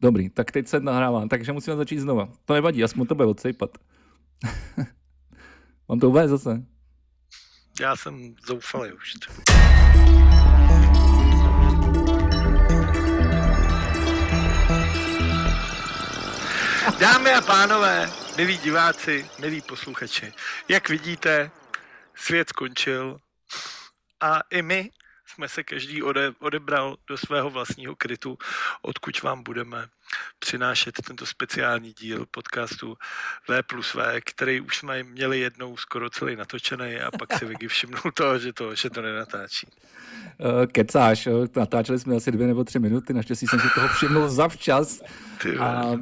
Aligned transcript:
Dobrý, 0.00 0.30
tak 0.30 0.50
teď 0.52 0.68
se 0.68 0.80
nahrávám, 0.80 1.28
takže 1.28 1.52
musíme 1.52 1.76
začít 1.76 1.98
znova. 1.98 2.28
To 2.44 2.54
nevadí, 2.54 2.84
aspoň 2.84 3.06
to 3.06 3.14
bude 3.14 3.28
odsejpat. 3.28 3.78
Mám 5.88 6.00
to 6.00 6.08
uvést 6.08 6.30
zase. 6.30 6.62
Já 7.80 7.96
jsem 7.96 8.34
zoufalý 8.46 8.92
už. 8.92 9.14
Dámy 17.00 17.30
a 17.30 17.40
pánové, 17.40 18.10
milí 18.36 18.58
diváci, 18.58 19.26
milí 19.40 19.60
posluchači, 19.60 20.32
jak 20.68 20.88
vidíte, 20.88 21.50
svět 22.14 22.48
skončil 22.48 23.18
a 24.20 24.40
i 24.50 24.62
my 24.62 24.90
jsme 25.34 25.48
se 25.48 25.64
každý 25.64 26.02
ode, 26.02 26.32
odebral 26.38 26.96
do 27.08 27.16
svého 27.16 27.50
vlastního 27.50 27.96
krytu, 27.96 28.38
odkud 28.82 29.22
vám 29.22 29.42
budeme 29.42 29.86
přinášet 30.38 30.94
tento 31.06 31.26
speciální 31.26 31.92
díl 31.92 32.26
podcastu 32.30 32.96
V 33.48 33.62
plus 33.62 33.94
V, 33.94 34.20
který 34.24 34.60
už 34.60 34.76
jsme 34.76 35.02
měli 35.02 35.40
jednou 35.40 35.76
skoro 35.76 36.10
celý 36.10 36.36
natočený 36.36 36.96
a 36.96 37.10
pak 37.18 37.38
si 37.38 37.44
Vicky 37.44 37.68
všimnul 37.68 38.12
to, 38.14 38.38
že 38.38 38.52
to, 38.52 38.74
že 38.74 38.90
to 38.90 39.02
nenatáčí. 39.02 39.66
Uh, 40.38 40.66
kecáš, 40.66 41.28
natáčeli 41.56 41.98
jsme 41.98 42.16
asi 42.16 42.32
dvě 42.32 42.46
nebo 42.46 42.64
tři 42.64 42.78
minuty, 42.78 43.12
naštěstí 43.12 43.46
jsem 43.46 43.60
si 43.60 43.66
toho 43.74 43.88
všimnul 43.88 44.28
zavčas. 44.28 45.02
Ty 45.42 45.58
a, 45.58 45.92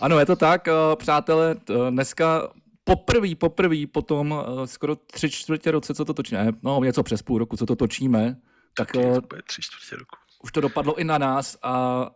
ano, 0.00 0.18
je 0.18 0.26
to 0.26 0.36
tak, 0.36 0.66
uh, 0.66 0.96
přátelé, 0.96 1.56
dneska 1.90 2.48
poprvé, 2.84 3.34
poprvé 3.34 3.76
potom 3.92 4.44
skoro 4.64 4.96
tři 4.96 5.30
čtvrtě 5.30 5.70
roce, 5.70 5.94
co 5.94 6.04
to 6.04 6.14
točíme, 6.14 6.48
no 6.62 6.80
něco 6.84 7.02
přes 7.02 7.22
půl 7.22 7.38
roku, 7.38 7.56
co 7.56 7.66
to 7.66 7.76
točíme, 7.76 8.36
tak 8.74 8.92
to 8.92 8.98
bude 9.00 9.42
tři 9.46 9.62
čtvrtě 9.62 9.96
roku. 9.96 10.16
už 10.42 10.52
to 10.52 10.60
dopadlo 10.60 10.98
i 10.98 11.04
na 11.04 11.18
nás 11.18 11.58
a 11.62 12.06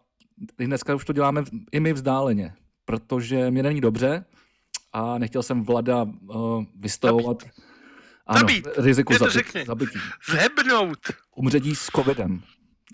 dneska 0.58 0.94
už 0.94 1.04
to 1.04 1.12
děláme 1.12 1.44
i 1.72 1.80
my 1.80 1.92
vzdáleně, 1.92 2.54
protože 2.84 3.50
mě 3.50 3.62
není 3.62 3.80
dobře 3.80 4.24
a 4.92 5.18
nechtěl 5.18 5.42
jsem 5.42 5.62
Vlada 5.64 6.02
uh, 6.02 6.64
vystavovat 6.76 7.42
ano, 8.26 8.40
Zabít. 8.40 8.68
riziku 8.76 9.14
řekni. 9.28 9.64
zabití. 9.64 9.98
Zhebnout! 10.30 10.98
Umřetí 11.36 11.74
s 11.74 11.86
covidem, 11.86 12.42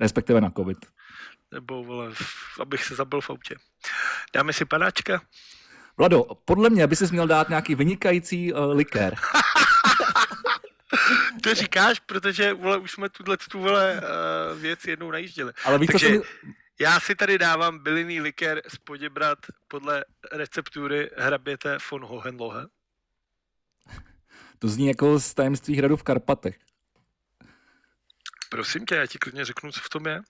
respektive 0.01 0.41
na 0.41 0.51
covid. 0.51 0.79
Nebo, 1.53 1.85
vole, 1.85 2.13
abych 2.61 2.85
se 2.85 2.95
zabil 2.95 3.21
v 3.21 3.31
autě. 3.31 3.55
Dáme 4.35 4.53
si 4.53 4.65
panáčka? 4.65 5.23
Vlado, 5.97 6.25
podle 6.45 6.71
mě 6.71 6.87
by 6.87 6.97
si 6.97 7.07
měl 7.13 7.27
dát 7.27 7.49
nějaký 7.49 7.75
vynikající 7.75 8.53
uh, 8.53 8.73
likér. 8.73 9.15
To 11.43 11.55
říkáš, 11.55 12.01
protože 12.01 12.53
vole, 12.53 12.79
už 12.79 12.91
jsme 12.91 13.09
tuhle 13.09 13.37
tu 13.37 13.61
vole, 13.61 14.01
uh, 14.53 14.61
věc 14.61 14.85
jednou 14.85 15.11
najížděli. 15.11 15.53
Ale 15.65 15.79
víš, 15.79 15.87
co 15.87 15.93
Takže 15.93 16.07
se 16.07 16.13
mi... 16.13 16.21
já 16.81 17.01
si 17.01 17.15
tady 17.15 17.39
dávám 17.39 17.79
bylinný 17.79 18.21
likér 18.21 18.63
z 18.69 18.77
Poděbrat 18.77 19.39
podle 19.69 20.05
receptury 20.33 21.11
hraběte 21.17 21.79
von 21.91 22.05
Hohenlohe. 22.05 22.67
To 24.59 24.69
zní 24.69 24.87
jako 24.87 25.19
z 25.19 25.35
tajemství 25.35 25.77
hradu 25.77 25.97
v 25.97 26.03
Karpatech. 26.03 26.59
Prosím 28.49 28.87
tě, 28.87 28.95
já 28.95 29.07
ti 29.07 29.19
klidně 29.19 29.45
řeknu, 29.45 29.73
co 29.73 29.81
v 29.81 29.89
tom 29.89 30.07
je. 30.07 30.21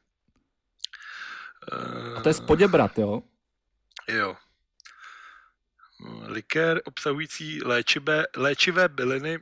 A 2.16 2.20
to 2.20 2.28
je 2.28 2.32
z 2.32 2.40
Poděbrat, 2.40 2.98
jo? 2.98 3.22
Jo. 4.08 4.36
Likér 6.26 6.80
obsahující 6.84 7.62
léčivé, 7.62 8.24
léčivé 8.36 8.88
byliny 8.88 9.38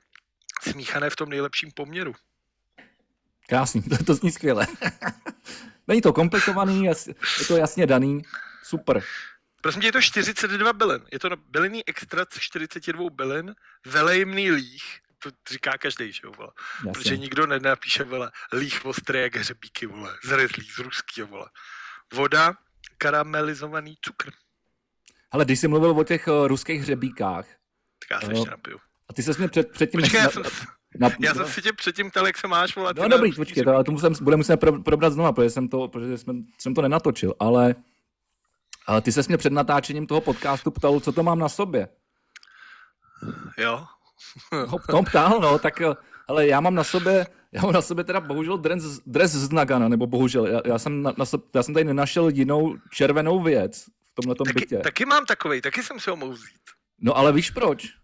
smíchané 0.62 1.11
v 1.11 1.16
tom 1.16 1.28
nejlepším 1.28 1.70
poměru. 1.72 2.14
Krásný, 3.48 3.83
to, 3.98 4.05
to 4.05 4.14
zní 4.14 4.30
skvěle. 4.30 4.66
Není 5.89 6.00
to 6.00 6.12
komplikovaný, 6.12 6.84
je 6.84 6.94
to 7.48 7.56
jasně 7.56 7.86
daný. 7.86 8.22
Super. 8.62 9.03
Prosím 9.62 9.81
tě, 9.81 9.88
je 9.88 9.92
to 9.92 10.00
42 10.03 10.72
bylin. 10.72 11.06
Je 11.12 11.19
to 11.19 11.28
bylinný 11.36 11.88
extrakt 11.88 12.34
z 12.34 12.38
42 12.41 13.11
bylin, 13.11 13.55
velejmný 13.86 14.50
líh, 14.50 14.83
to 15.22 15.31
říká 15.50 15.78
každý, 15.78 16.12
že 16.12 16.20
jo, 16.25 16.33
vole. 16.36 16.50
Protože 16.92 17.10
Jasně. 17.15 17.16
nikdo 17.16 17.47
nenapíše, 17.47 18.04
vole, 18.04 18.31
líh 18.53 18.84
ostrý 18.84 19.21
jak 19.21 19.37
hřebíky, 19.37 19.87
vole, 19.87 20.16
zrezlý 20.25 20.65
z 20.65 20.78
ruský, 20.78 21.22
vole. 21.22 21.47
Voda, 22.12 22.54
karamelizovaný 22.98 23.97
cukr. 24.04 24.31
Ale 25.31 25.44
když 25.44 25.60
jsi 25.60 25.69
mluvil 25.69 25.91
o 25.91 26.04
těch 26.04 26.28
uh, 26.28 26.47
ruských 26.48 26.81
hřebíkách, 26.81 27.47
Tak 27.98 28.10
já 28.10 28.21
se 28.21 28.27
Jo. 28.27 28.32
ještě 28.32 28.50
napiju. 28.50 28.78
A 29.10 29.12
ty 29.12 29.22
se 29.22 29.32
mě 29.38 29.48
před, 29.48 29.71
předtím... 29.71 30.00
Počkej, 30.00 30.21
na, 30.21 30.25
já 30.25 30.31
jsem, 30.31 30.43
na, 30.98 31.10
já 31.21 31.34
jsem 31.34 31.47
si 31.47 31.62
tě 31.62 31.72
předtím 31.72 32.10
ptal, 32.10 32.26
jak 32.26 32.38
se 32.38 32.48
máš, 32.48 32.76
vole. 32.76 32.94
ty 32.94 33.00
No 33.00 33.09
na 33.09 33.16
dobrý, 33.16 33.32
počkej, 33.32 33.65
to, 33.65 33.75
ale 33.75 33.84
tomu 33.84 33.98
jsem, 33.98 34.12
budeme 34.22 34.38
muset 34.38 34.56
pro, 34.56 34.82
probrat 34.82 35.12
znova, 35.12 35.32
protože 35.32 35.50
jsem 35.50 35.69
to, 35.69 35.88
protože 35.88 36.19
jsem, 36.19 36.44
jsem 36.59 36.75
to 36.75 36.82
nenatočil, 36.82 37.34
ale, 37.38 37.75
ale 38.87 39.00
ty 39.00 39.12
se 39.12 39.22
mě 39.28 39.37
před 39.37 39.53
natáčením 39.53 40.06
toho 40.06 40.21
podcastu 40.21 40.71
ptal, 40.71 41.00
co 41.00 41.12
to 41.12 41.22
mám 41.22 41.38
na 41.38 41.48
sobě. 41.48 41.88
Jo, 43.59 43.87
No, 44.53 44.78
tom 44.91 45.04
ptal, 45.04 45.41
no, 45.41 45.59
tak 45.59 45.82
ale 46.28 46.47
já 46.47 46.60
mám 46.60 46.75
na 46.75 46.84
sobě, 46.84 47.27
já 47.53 47.62
mám 47.62 47.72
na 47.72 47.82
sobě 47.82 48.04
teda 48.04 48.21
bohužel 48.21 48.59
dres, 48.59 49.00
dres 49.06 49.32
z 49.32 49.50
Nagana, 49.50 49.88
nebo 49.88 50.06
bohužel, 50.06 50.47
já, 50.47 50.60
já, 50.65 50.78
jsem 50.78 51.03
na, 51.03 51.12
na, 51.19 51.25
já 51.54 51.62
jsem 51.62 51.75
tady 51.75 51.84
nenašel 51.84 52.28
jinou 52.28 52.77
červenou 52.92 53.42
věc 53.42 53.84
v 53.84 54.15
tomhle 54.15 54.34
taky, 54.34 54.53
bytě. 54.60 54.78
taky 54.78 55.04
mám 55.04 55.27
takovej, 55.27 55.60
taky 55.60 55.82
jsem 55.82 56.00
si 56.00 56.10
ho 56.10 56.16
mohl 56.16 56.32
vzít. 56.32 56.60
No 57.00 57.16
ale 57.16 57.32
víš 57.32 57.50
proč? 57.50 58.00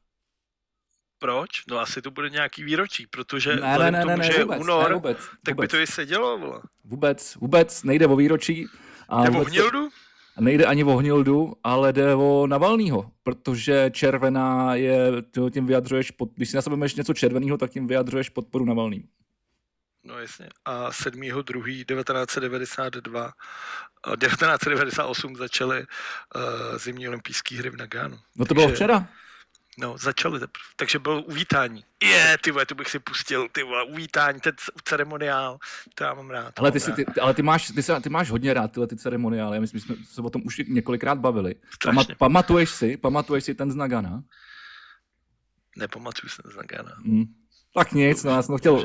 Proč? 1.19 1.49
No 1.69 1.78
asi 1.78 2.03
to 2.03 2.10
bude 2.10 2.31
nějaký 2.31 2.65
výročí, 2.65 3.06
protože 3.06 3.56
Ne, 3.56 3.78
ne, 3.78 3.81
ne, 3.91 3.91
k 3.91 3.93
ne, 3.93 4.03
tomu, 4.03 4.16
ne, 4.16 4.25
že 4.25 4.32
je 4.32 4.44
vůbec, 4.44 4.60
únor, 4.60 4.88
ne, 4.88 4.94
vůbec, 4.94 5.19
tak 5.19 5.28
by 5.44 5.53
vůbec, 5.53 5.71
to 5.71 5.77
i 5.78 5.87
sedělo, 5.87 6.38
vole. 6.38 6.60
vůbec, 6.84 7.34
vůbec 7.34 7.82
nejde 7.82 8.06
o 8.06 8.16
výročí. 8.16 8.66
A 9.09 9.25
Nebo 9.25 9.38
vůbec 9.38 9.53
hnildu? 9.53 9.88
Nejde 10.41 10.65
ani 10.65 10.84
o 10.84 10.97
Hnildu, 10.97 11.53
ale 11.65 11.93
jde 11.93 12.15
o 12.15 12.47
Navalnýho, 12.47 13.10
protože 13.22 13.91
červená 13.94 14.75
je, 14.75 15.22
ty 15.22 15.41
tím 15.50 15.66
vyjadřuješ, 15.66 16.10
pod, 16.10 16.28
když 16.34 16.50
si 16.50 16.56
na 16.56 16.62
sebe 16.62 16.76
něco 16.97 17.15
červeného, 17.15 17.59
tak 17.59 17.71
tím 17.71 17.87
vyjadřuješ 17.87 18.28
podporu 18.28 18.65
Navalným. 18.65 19.09
No 20.05 20.19
jasně. 20.19 20.49
A 20.65 20.91
7.2.1992 20.91 23.31
a 24.05 24.16
1998 24.16 25.37
začaly 25.37 25.78
uh, 25.81 25.87
zimní 26.78 27.09
olympijské 27.09 27.56
hry 27.59 27.71
v 27.71 27.76
Nagánu. 27.76 28.19
No 28.37 28.44
to 28.44 28.55
bylo 28.55 28.66
Takže- 28.66 28.75
včera. 28.76 29.09
No, 29.78 29.98
začaly 29.98 30.41
teprve. 30.41 30.64
Takže 30.76 30.98
bylo 30.98 31.22
uvítání. 31.22 31.84
Je, 32.03 32.38
ty 32.41 32.50
vole, 32.50 32.66
tu 32.66 32.75
bych 32.75 32.91
si 32.91 32.98
pustil, 32.98 33.48
ty 33.53 33.62
vole, 33.62 33.84
uvítání, 33.84 34.41
ten 34.41 34.54
ceremoniál, 34.84 35.59
to 35.94 36.04
já 36.04 36.14
mám 36.14 36.31
rád. 36.31 36.54
to 36.54 36.62
Ale 36.62 36.72
ty, 36.72 36.81
si, 36.81 36.92
ty, 36.92 37.04
ale 37.22 37.34
ty, 37.34 37.42
máš, 37.42 37.66
ty, 37.66 37.82
se, 37.82 38.00
ty 38.00 38.09
máš 38.09 38.31
hodně 38.31 38.54
rád 38.54 38.72
tyhle 38.72 38.87
ty 38.87 38.97
ceremoniály, 38.97 39.60
my 39.60 39.66
jsme 39.66 39.81
jsme 39.81 39.97
se 40.04 40.20
o 40.20 40.31
tom 40.31 40.42
už 40.44 40.60
několikrát 40.69 41.19
bavili. 41.19 41.54
Pama, 41.84 42.04
pamatuješ 42.19 42.70
si, 42.70 42.97
pamatuješ 42.97 43.44
si 43.44 43.54
ten 43.54 43.70
z 43.70 43.76
Nagana? 43.76 44.22
Nepamatuju 45.76 46.31
se 46.31 46.43
z 46.44 46.56
Nagána. 46.56 46.93
Hm. 47.04 47.25
Tak 47.75 47.93
nic, 47.93 48.25
no 48.25 48.31
já 48.31 48.43
jsem 48.43 48.54
to 48.54 48.58
chtěl, 48.58 48.82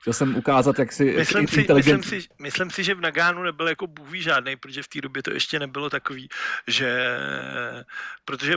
chtěl 0.00 0.12
jsem 0.12 0.36
ukázat, 0.36 0.78
jak 0.78 0.92
si 0.92 1.04
Myslím 1.04 1.48
si, 1.48 1.60
inteligent... 1.60 1.98
myslím, 1.98 2.20
si, 2.20 2.28
myslím 2.38 2.70
si, 2.70 2.84
že 2.84 2.94
v 2.94 3.00
Nagánu 3.00 3.42
nebyl 3.42 3.68
jako 3.68 3.86
bůh 3.86 4.14
žádný, 4.14 4.56
protože 4.56 4.82
v 4.82 4.88
té 4.88 5.00
době 5.00 5.22
to 5.22 5.32
ještě 5.32 5.58
nebylo 5.58 5.90
takový, 5.90 6.28
že 6.66 7.18
protože 8.24 8.54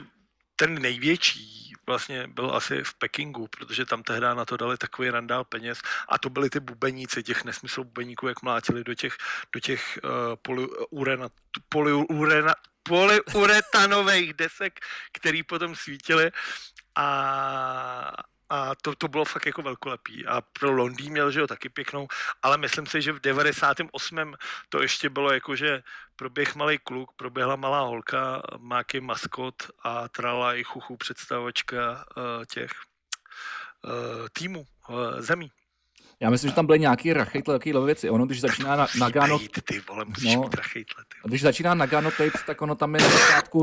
ten 0.56 0.82
největší 0.82 1.74
vlastně 1.88 2.28
byl 2.28 2.56
asi 2.56 2.84
v 2.84 2.94
Pekingu, 2.94 3.48
protože 3.48 3.86
tam 3.86 4.04
tehdy 4.04 4.22
na 4.22 4.46
to 4.46 4.58
dali 4.58 4.78
takový 4.78 5.10
randál 5.10 5.44
peněz 5.44 5.82
a 6.10 6.18
to 6.18 6.30
byli 6.30 6.50
ty 6.50 6.60
bubeníci, 6.60 7.24
těch 7.24 7.44
nesmysl 7.44 7.84
bubeníků, 7.84 8.28
jak 8.28 8.42
mlátili 8.42 8.84
do 8.84 8.94
těch, 8.94 9.18
do 9.54 9.60
těch 9.60 10.00
uh, 10.04 10.10
poliurena, 10.42 11.30
poliurena, 11.70 12.56
poliuretanových 13.32 14.34
desek, 14.34 14.80
který 15.12 15.44
potom 15.44 15.76
svítily 15.76 16.32
a, 16.96 18.14
a 18.54 18.76
to, 18.82 18.96
to 18.96 19.08
bylo 19.08 19.26
fakt 19.26 19.46
jako 19.46 19.62
velkolepý. 19.62 20.26
A 20.26 20.42
pro 20.42 20.72
Londýn 20.72 21.12
měl, 21.12 21.32
že 21.32 21.40
jo, 21.40 21.48
taky 21.48 21.70
pěknou, 21.70 22.08
ale 22.44 22.58
myslím 22.58 22.86
si, 22.86 23.02
že 23.02 23.12
v 23.12 23.20
98. 23.20 24.34
to 24.70 24.82
ještě 24.82 25.10
bylo 25.10 25.34
jako, 25.34 25.56
že 25.56 25.82
proběh 26.16 26.56
malý 26.56 26.78
kluk, 26.78 27.12
proběhla 27.16 27.56
malá 27.56 27.82
holka, 27.82 28.42
máky 28.58 29.02
maskot 29.02 29.56
a 29.84 30.08
trala 30.08 30.54
i 30.56 30.64
chuchu 30.64 30.98
představovačka 30.98 32.06
uh, 32.18 32.24
těch 32.54 32.72
uh, 33.84 34.28
týmů, 34.34 34.66
uh, 34.90 35.20
zemí. 35.20 35.52
Já 36.20 36.30
myslím, 36.30 36.50
že 36.50 36.56
tam 36.56 36.66
byly 36.66 36.80
nějaký 36.80 37.14
rachejtle, 37.14 37.56
takovýhle 37.60 37.86
věci. 37.86 38.10
Ono, 38.10 38.26
když 38.26 38.42
začíná 38.42 38.76
na, 38.76 38.88
Nagano, 39.00 39.40
být, 39.40 39.60
ty 39.64 39.80
vole, 39.90 40.06
musíš 40.06 40.36
No. 40.36 40.42
mít 40.42 40.54
rachejtle, 40.54 41.04
ty. 41.08 41.18
Když 41.30 41.42
začíná 41.42 41.74
Nagano 41.74 42.12
Tapes, 42.12 42.44
tak 42.46 42.62
ono 42.62 42.76
tam 42.76 42.96
je 42.96 43.02
na 43.02 43.10
začátku, 43.10 43.62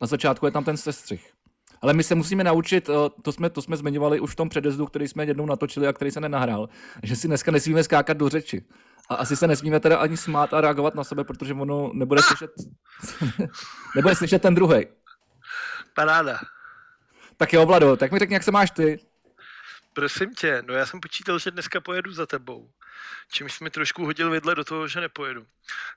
na 0.00 0.06
začátku 0.06 0.46
je 0.46 0.52
tam 0.52 0.64
ten 0.64 0.76
sestřih. 0.76 1.32
Ale 1.82 1.92
my 1.92 2.02
se 2.02 2.14
musíme 2.14 2.44
naučit, 2.44 2.88
eh, 2.88 2.92
to 3.22 3.32
jsme, 3.32 3.50
to 3.50 3.62
jsme 3.62 3.76
zmiňovali 3.76 4.20
už 4.20 4.32
v 4.32 4.36
tom 4.36 4.48
předezdu, 4.48 4.86
který 4.86 5.08
jsme 5.08 5.24
jednou 5.24 5.46
natočili 5.46 5.86
a 5.86 5.92
který 5.92 6.10
se 6.10 6.20
nenahrál, 6.20 6.68
že 7.02 7.16
si 7.16 7.28
dneska 7.28 7.50
nesmíme 7.50 7.84
skákat 7.84 8.16
do 8.16 8.28
řeči. 8.28 8.64
A 9.08 9.14
asi 9.14 9.36
se 9.36 9.46
nesmíme 9.46 9.80
teda 9.80 9.96
ani 9.96 10.16
smát 10.16 10.54
a 10.54 10.60
reagovat 10.60 10.94
na 10.94 11.04
sebe, 11.04 11.24
protože 11.24 11.54
ono 11.54 11.90
nebude 11.94 12.22
slyšet, 12.22 12.50
nebude 13.96 14.14
slyšet 14.14 14.42
ten 14.42 14.54
druhý. 14.54 14.86
Paráda. 15.94 16.38
Tak 17.36 17.52
jo, 17.52 17.66
Vlado, 17.66 17.96
tak 17.96 18.12
mi 18.12 18.18
řekni, 18.18 18.34
jak 18.34 18.42
se 18.42 18.50
máš 18.50 18.70
ty. 18.70 18.98
Prosím 19.92 20.34
tě, 20.34 20.62
no 20.66 20.74
já 20.74 20.86
jsem 20.86 21.00
počítal, 21.00 21.38
že 21.38 21.50
dneska 21.50 21.80
pojedu 21.80 22.12
za 22.12 22.26
tebou. 22.26 22.70
čímž 23.32 23.60
mi 23.60 23.70
trošku 23.70 24.04
hodil 24.04 24.30
vidle 24.30 24.54
do 24.54 24.64
toho, 24.64 24.88
že 24.88 25.00
nepojedu. 25.00 25.46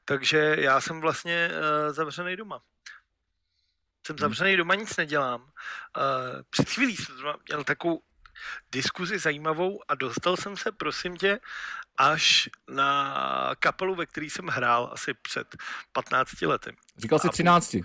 Takže 0.06 0.56
já 0.60 0.82
jsem 0.82 1.02
vlastně 1.02 1.50
uh, 1.52 1.94
zavřený 1.94 2.36
doma. 2.36 2.62
Jsem 4.06 4.18
zavřený 4.18 4.58
doma, 4.58 4.76
nic 4.76 4.98
nedělám. 4.98 5.42
Uh, 5.42 5.48
před 6.50 6.70
chvílí 6.70 6.98
jsem 6.98 7.16
měl 7.48 7.64
takovou 7.64 8.02
diskuzi 8.72 9.20
zajímavou 9.20 9.82
a 9.88 9.96
dostal 9.96 10.38
jsem 10.38 10.58
se, 10.58 10.72
prosím 10.72 11.18
tě, 11.18 11.40
až 11.98 12.50
na 12.70 13.56
kapelu, 13.60 13.96
ve 13.96 14.06
který 14.06 14.30
jsem 14.30 14.48
hrál 14.48 14.90
asi 14.94 15.14
před 15.14 15.56
15 15.92 16.42
lety. 16.42 16.76
Říkal 16.98 17.20
jsi 17.20 17.30
13. 17.30 17.76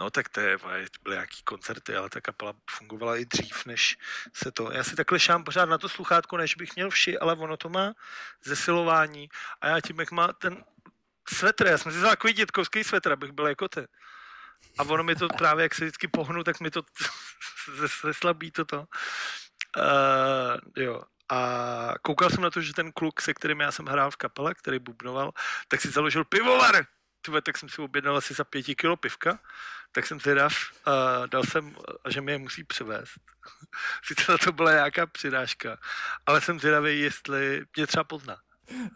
No 0.00 0.10
tak 0.10 0.28
to, 0.28 0.40
je, 0.40 0.58
to 0.58 0.98
byly 1.02 1.16
nějaký 1.16 1.42
koncerty, 1.42 1.96
ale 1.96 2.10
ta 2.10 2.20
kapela 2.20 2.54
fungovala 2.70 3.16
i 3.16 3.24
dřív, 3.24 3.66
než 3.66 3.98
se 4.34 4.52
to... 4.52 4.72
Já 4.72 4.84
si 4.84 4.96
takhle 4.96 5.20
šám 5.20 5.44
pořád 5.44 5.64
na 5.64 5.78
to 5.78 5.88
sluchátko, 5.88 6.36
než 6.36 6.54
bych 6.54 6.76
měl 6.76 6.90
vši, 6.90 7.18
ale 7.18 7.34
ono 7.34 7.56
to 7.56 7.68
má 7.68 7.94
zesilování 8.44 9.28
a 9.60 9.68
já 9.68 9.80
tím, 9.80 10.00
jak 10.00 10.10
má 10.10 10.32
ten 10.32 10.64
svetr, 11.28 11.66
já 11.66 11.78
jsem 11.78 11.92
si 11.92 11.98
vzal 11.98 12.10
takový 12.10 12.32
dětkovský 12.32 12.84
svetr, 12.84 13.12
abych 13.12 13.32
byl 13.32 13.46
jako 13.46 13.68
ty. 13.68 13.86
A 14.78 14.82
ono 14.82 15.04
mi 15.04 15.14
to 15.14 15.28
právě, 15.28 15.62
jak 15.62 15.74
se 15.74 15.84
vždycky 15.84 16.08
pohnu, 16.08 16.44
tak 16.44 16.60
mi 16.60 16.70
to 16.70 16.82
zeslabí 18.02 18.50
toto. 18.50 18.84
Uh, 19.76 20.84
jo. 20.84 21.02
A 21.30 21.94
koukal 22.02 22.30
jsem 22.30 22.42
na 22.42 22.50
to, 22.50 22.60
že 22.60 22.74
ten 22.74 22.92
kluk, 22.92 23.20
se 23.20 23.34
kterým 23.34 23.60
já 23.60 23.72
jsem 23.72 23.86
hrál 23.86 24.10
v 24.10 24.16
kapele, 24.16 24.54
který 24.54 24.78
bubnoval, 24.78 25.32
tak 25.68 25.80
si 25.80 25.90
založil 25.90 26.24
pivovar. 26.24 26.84
Tve, 27.20 27.42
tak 27.42 27.58
jsem 27.58 27.68
si 27.68 27.82
objednal 27.82 28.16
asi 28.16 28.34
za 28.34 28.44
pěti 28.44 28.74
kilo 28.74 28.96
pivka, 28.96 29.38
tak 29.92 30.06
jsem 30.06 30.20
teda 30.20 30.46
uh, 30.46 31.26
dal 31.26 31.44
jsem, 31.44 31.76
že 32.08 32.20
mi 32.20 32.32
je 32.32 32.38
musí 32.38 32.64
přivést. 32.64 33.12
Sice 34.04 34.32
na 34.32 34.38
to 34.38 34.52
byla 34.52 34.72
nějaká 34.72 35.06
přidáška, 35.06 35.78
ale 36.26 36.40
jsem 36.40 36.60
zvědavý, 36.60 37.00
jestli 37.00 37.64
mě 37.76 37.86
třeba 37.86 38.04
pozná. 38.04 38.36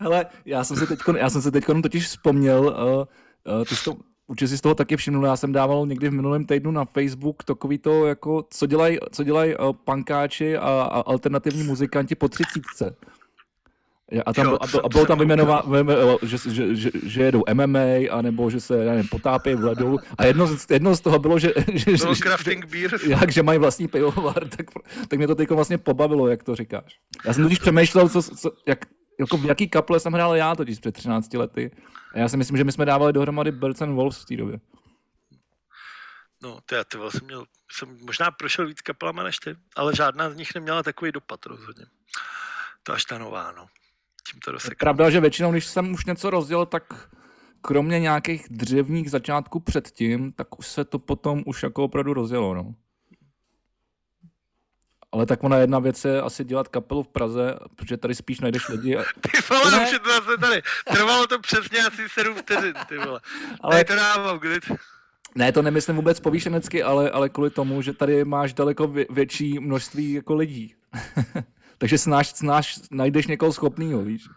Hele, 0.01 0.27
já 0.45 0.65
jsem 0.65 0.77
se 0.77 0.87
teď, 0.87 1.01
já 1.17 1.31
jsem 1.31 1.43
se 1.43 1.51
teď 1.51 1.65
totiž 1.83 2.07
vzpomněl, 2.07 2.61
uh, 2.61 3.55
uh, 3.55 3.65
ty 3.65 3.77
jsi 3.77 3.85
to 3.85 3.97
Určitě 4.27 4.49
si 4.49 4.59
z 4.59 4.61
toho 4.61 4.75
taky 4.75 4.97
všimnul, 4.97 5.25
já 5.25 5.37
jsem 5.37 5.53
dával 5.53 5.87
někdy 5.87 6.09
v 6.09 6.13
minulém 6.13 6.45
týdnu 6.45 6.71
na 6.71 6.85
Facebook 6.85 7.45
takový 7.45 7.79
to, 7.79 8.07
jako, 8.07 8.45
co 8.51 8.67
dělají 8.67 8.99
co 9.13 9.25
dělaj, 9.25 9.57
uh, 9.61 9.73
pankáči 9.73 10.57
a, 10.57 10.69
a 10.69 11.01
alternativní 11.01 11.63
muzikanti 11.63 12.15
po 12.15 12.29
třicítce. 12.29 12.97
A, 14.27 14.33
tam, 14.33 14.47
jo, 14.47 14.59
a, 14.61 14.79
a 14.85 14.89
bylo 14.89 15.07
tam 15.07 15.19
vyjmenováno, 15.19 16.19
že, 16.23 16.37
že, 16.51 16.77
že, 16.77 16.91
že 17.07 17.23
jedou 17.23 17.43
MMA, 17.55 18.11
anebo 18.11 18.51
že 18.51 18.61
se 18.61 18.85
nevím, 18.85 19.09
potápějí 19.09 19.57
v 19.57 19.65
ledu. 19.65 19.99
A 20.19 20.25
jedno, 20.25 20.47
z, 20.47 20.67
jedno 20.71 20.97
z 20.97 21.01
toho 21.01 21.19
bylo, 21.19 21.39
že, 21.39 21.53
že, 21.73 21.97
že, 21.97 22.07
crafting 22.23 22.67
beer. 22.67 22.91
Jak, 23.07 23.33
že 23.33 23.43
mají 23.43 23.59
vlastní 23.59 23.89
pivovar, 23.89 24.49
tak, 24.49 24.67
tak 25.09 25.19
mě 25.19 25.27
to 25.27 25.35
teď 25.35 25.51
vlastně 25.51 25.79
pobavilo, 25.79 26.29
jak 26.29 26.43
to 26.43 26.57
říkáš. 26.57 26.99
Já 27.25 27.33
jsem 27.33 27.43
totiž 27.43 27.59
přemýšlel, 27.59 28.09
co, 28.09 28.23
co, 28.23 28.53
jak, 28.67 28.87
jako 29.21 29.37
v 29.37 29.45
jaký 29.45 29.69
kaple 29.69 30.01
jsem 30.01 30.13
hrál 30.13 30.37
já 30.37 30.55
totiž 30.55 30.79
před 30.79 30.93
13 30.93 31.35
lety. 31.35 31.71
A 32.15 32.19
já 32.19 32.29
si 32.29 32.37
myslím, 32.37 32.57
že 32.57 32.65
my 32.65 32.73
jsme 32.73 32.85
dávali 32.85 33.13
dohromady 33.13 33.53
Birds 33.53 33.83
and 33.83 33.95
Wolves 33.95 34.23
v 34.23 34.25
té 34.25 34.37
době. 34.37 34.61
No, 36.43 36.59
to 36.67 36.75
já 36.75 36.85
ty 36.85 36.99
jsem 37.11 37.27
měl, 37.27 37.45
jsem 37.73 37.99
možná 38.05 38.31
prošel 38.31 38.67
víc 38.67 38.81
kapelama 38.81 39.23
než 39.23 39.39
ty, 39.39 39.57
ale 39.77 39.97
žádná 39.97 40.31
z 40.31 40.37
nich 40.37 40.55
neměla 40.55 40.83
takový 40.83 41.13
dopad 41.13 41.47
rozhodně. 41.47 41.85
To 42.83 42.93
až 42.93 43.05
ta 43.05 43.19
nová, 43.19 43.53
no. 43.53 43.67
Tím 44.31 44.41
to 44.41 44.51
Je 44.53 44.77
pravda, 44.79 45.11
že 45.11 45.21
většinou, 45.21 45.53
když 45.53 45.67
jsem 45.67 45.93
už 45.93 46.05
něco 46.05 46.31
rozdělil, 46.31 46.67
tak 46.67 47.11
kromě 47.61 48.01
nějakých 48.01 48.47
dřevních 48.51 49.11
začátků 49.11 49.61
předtím, 49.61 50.33
tak 50.33 50.59
už 50.59 50.67
se 50.67 50.85
to 50.85 50.99
potom 50.99 51.43
už 51.47 51.63
jako 51.63 51.85
opravdu 51.85 52.15
rozjelo, 52.15 52.55
no. 52.55 52.75
Ale 55.13 55.27
tak 55.27 55.45
ona 55.45 55.57
jedna 55.57 55.79
věc 55.79 56.05
je 56.05 56.23
asi 56.23 56.45
dělat 56.45 56.69
kapelu 56.69 57.03
v 57.03 57.09
Praze, 57.09 57.59
protože 57.77 57.97
tady 57.97 58.15
spíš 58.15 58.41
najdeš 58.41 58.69
lidi. 58.69 58.97
A... 58.97 59.03
Ty 59.21 59.31
vole, 59.51 59.71
ne? 59.71 59.85
už 59.85 59.93
je 59.93 59.99
to 59.99 60.09
zase 60.09 60.39
tady. 60.41 60.63
Trvalo 60.93 61.27
to 61.27 61.39
přesně 61.39 61.79
asi 61.81 62.09
7 62.09 62.35
vteřin, 62.35 62.75
ty 62.89 62.99
vole. 62.99 63.21
Ale 63.61 63.77
ne, 63.77 63.85
to 63.85 63.95
dávám, 63.95 64.39
kdy 64.39 64.61
to... 64.61 64.75
Ne, 65.35 65.53
to 65.53 65.63
nemyslím 65.63 65.97
vůbec 65.97 66.21
povýšenecky, 66.21 66.83
ale, 66.83 67.11
ale 67.11 67.29
kvůli 67.29 67.51
tomu, 67.51 67.83
že 67.83 67.93
tady 67.93 68.25
máš 68.25 68.53
daleko 68.53 68.95
větší 69.11 69.59
množství 69.59 70.13
jako 70.13 70.35
lidí. 70.35 70.75
Takže 71.79 71.99
snáš, 71.99 72.29
snáš, 72.29 72.81
najdeš 72.91 73.27
někoho 73.27 73.53
schopného, 73.53 74.03
víš 74.03 74.29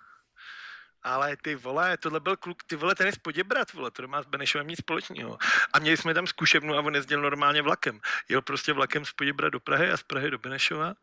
ale 1.06 1.38
ty 1.42 1.56
vole, 1.56 1.98
tohle 1.98 2.19
byl 2.19 2.38
kluk, 2.38 2.63
ty 2.63 2.75
vole, 2.75 2.96
ten 2.96 3.07
je 3.07 3.13
z 3.13 3.18
Poděbrat, 3.18 3.74
vole, 3.74 3.92
to 3.92 4.07
má 4.07 4.24
s 4.24 4.25
Benešovem 4.25 4.68
nic 4.68 4.80
společného. 4.80 5.38
A 5.74 5.80
měli 5.80 5.98
jsme 5.98 6.13
tam 6.13 6.28
zkušebnu 6.28 6.75
a 6.75 6.80
on 6.80 6.96
jezdil 6.96 7.22
normálně 7.22 7.62
vlakem. 7.62 8.00
Jel 8.30 8.42
prostě 8.42 8.74
vlakem 8.74 9.06
z 9.06 9.13
Poděbrat 9.13 9.54
do 9.54 9.60
Prahy 9.60 9.92
a 9.92 9.98
z 9.98 10.04
Prahy 10.04 10.31
do 10.31 10.38
Benešova, 10.38 10.94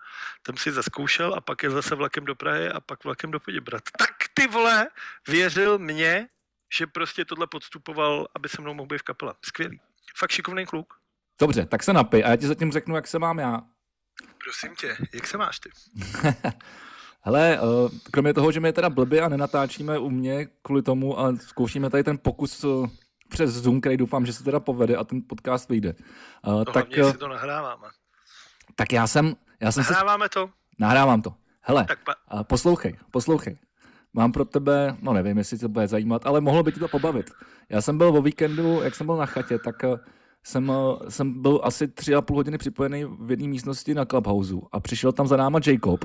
tam 0.42 0.56
si 0.56 0.72
zaskoušel 0.72 1.34
a 1.34 1.40
pak 1.40 1.62
je 1.62 1.70
zase 1.70 1.94
vlakem 1.94 2.24
do 2.24 2.34
Prahy 2.34 2.68
a 2.68 2.80
pak 2.80 3.04
vlakem 3.04 3.30
do 3.30 3.40
Poděbrat. 3.40 3.82
Tak 3.98 4.10
ty 4.34 4.46
vole, 4.46 4.88
věřil 5.28 5.78
mě, 5.78 6.28
že 6.78 6.86
prostě 6.86 7.24
tohle 7.24 7.46
podstupoval, 7.46 8.28
aby 8.34 8.48
se 8.48 8.62
mnou 8.62 8.74
mohl 8.74 8.86
být 8.86 8.98
v 8.98 9.02
kapele. 9.02 9.34
Skvělý. 9.44 9.80
Fakt 10.16 10.30
šikovný 10.30 10.66
kluk. 10.66 10.94
Dobře, 11.40 11.66
tak 11.66 11.82
se 11.82 11.92
napij 11.92 12.24
a 12.24 12.28
já 12.28 12.36
ti 12.36 12.46
zatím 12.46 12.72
řeknu, 12.72 12.96
jak 12.96 13.06
se 13.06 13.18
mám 13.18 13.38
já. 13.38 13.60
Prosím 14.44 14.74
tě, 14.76 14.96
jak 15.14 15.26
se 15.26 15.38
máš 15.38 15.58
ty? 15.58 15.70
Hele, 17.24 17.60
uh, 17.60 17.90
kromě 18.10 18.34
toho, 18.34 18.52
že 18.52 18.60
my 18.60 18.68
je 18.68 18.72
teda 18.72 18.90
blbě 18.90 19.20
a 19.20 19.28
nenatáčíme 19.28 19.98
u 19.98 20.10
mě 20.10 20.46
kvůli 20.62 20.82
tomu 20.82 21.20
a 21.20 21.36
zkoušíme 21.36 21.90
tady 21.90 22.04
ten 22.04 22.18
pokus 22.18 22.64
uh, 22.64 22.86
přes 23.28 23.50
Zoom, 23.50 23.80
který 23.80 23.96
doufám, 23.96 24.26
že 24.26 24.32
se 24.32 24.44
teda 24.44 24.60
povede 24.60 24.96
a 24.96 25.04
ten 25.04 25.22
podcast 25.28 25.68
vyjde. 25.68 25.94
Uh, 26.46 26.52
no, 26.52 26.64
tak, 26.64 26.96
hlavně, 26.96 27.12
si 27.12 27.18
to 27.18 27.28
nahráváme. 27.28 27.86
Tak 28.74 28.92
já 28.92 29.06
jsem... 29.06 29.36
Já 29.60 29.72
jsem 29.72 29.84
Nahráváme 29.90 30.24
se... 30.24 30.28
to? 30.28 30.50
Nahrávám 30.78 31.22
to. 31.22 31.34
Hele, 31.60 31.84
tak 31.84 31.98
pa... 32.04 32.44
poslouchej, 32.44 32.98
poslouchej. 33.10 33.58
Mám 34.14 34.32
pro 34.32 34.44
tebe, 34.44 34.96
no 35.02 35.12
nevím, 35.12 35.38
jestli 35.38 35.58
to 35.58 35.68
bude 35.68 35.88
zajímat, 35.88 36.26
ale 36.26 36.40
mohlo 36.40 36.62
by 36.62 36.72
ti 36.72 36.80
to 36.80 36.88
pobavit. 36.88 37.30
Já 37.68 37.80
jsem 37.80 37.98
byl 37.98 38.08
o 38.08 38.22
víkendu, 38.22 38.82
jak 38.82 38.94
jsem 38.94 39.06
byl 39.06 39.16
na 39.16 39.26
chatě, 39.26 39.58
tak 39.58 39.84
jsem, 40.44 40.72
jsem 41.08 41.42
byl 41.42 41.60
asi 41.62 41.88
tři 41.88 42.14
a 42.14 42.22
půl 42.22 42.36
hodiny 42.36 42.58
připojený 42.58 43.04
v 43.04 43.30
jedné 43.30 43.48
místnosti 43.48 43.94
na 43.94 44.04
Clubhouse 44.04 44.54
a 44.72 44.80
přišel 44.80 45.12
tam 45.12 45.26
za 45.26 45.36
náma 45.36 45.60
Jacob 45.66 46.04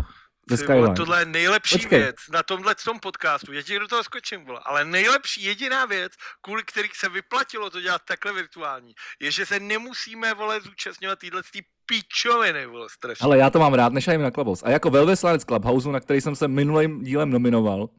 ze 0.50 0.58
Skyline. 0.58 0.94
Tohle 0.94 1.22
je 1.22 1.26
nejlepší 1.26 1.76
Počkej. 1.76 2.00
věc 2.00 2.16
na 2.34 2.44
tomhle 2.44 2.76
tom 2.86 3.00
podcastu. 3.00 3.54
Já 3.54 3.62
ti 3.62 3.80
do 3.80 3.88
toho 3.88 4.04
skočím, 4.04 4.46
vole. 4.46 4.60
ale 4.64 4.86
nejlepší 4.86 5.44
jediná 5.44 5.86
věc, 5.86 6.14
kvůli 6.42 6.64
kterých 6.64 6.96
se 6.96 7.10
vyplatilo 7.10 7.70
to 7.70 7.82
dělat 7.82 8.02
takhle 8.08 8.34
virtuální, 8.34 8.94
je, 9.20 9.32
že 9.32 9.46
se 9.46 9.60
nemusíme, 9.60 10.34
vole, 10.34 10.62
zúčastňovat 10.62 11.20
týhle 11.20 11.42
tý 11.52 11.62
pičoviny, 11.86 12.66
vole, 12.66 12.88
strašně. 12.90 13.24
Ale 13.24 13.38
já 13.38 13.50
to 13.50 13.60
mám 13.60 13.74
rád, 13.74 13.94
nešajím 13.94 14.22
na 14.22 14.32
Clubhouse. 14.32 14.66
A 14.66 14.70
jako 14.70 14.90
velvyslanec 14.90 15.44
Clubhouse, 15.46 15.90
na 15.90 16.00
který 16.00 16.22
jsem 16.22 16.36
se 16.36 16.48
minulým 16.48 17.04
dílem 17.04 17.30
nominoval, 17.30 17.90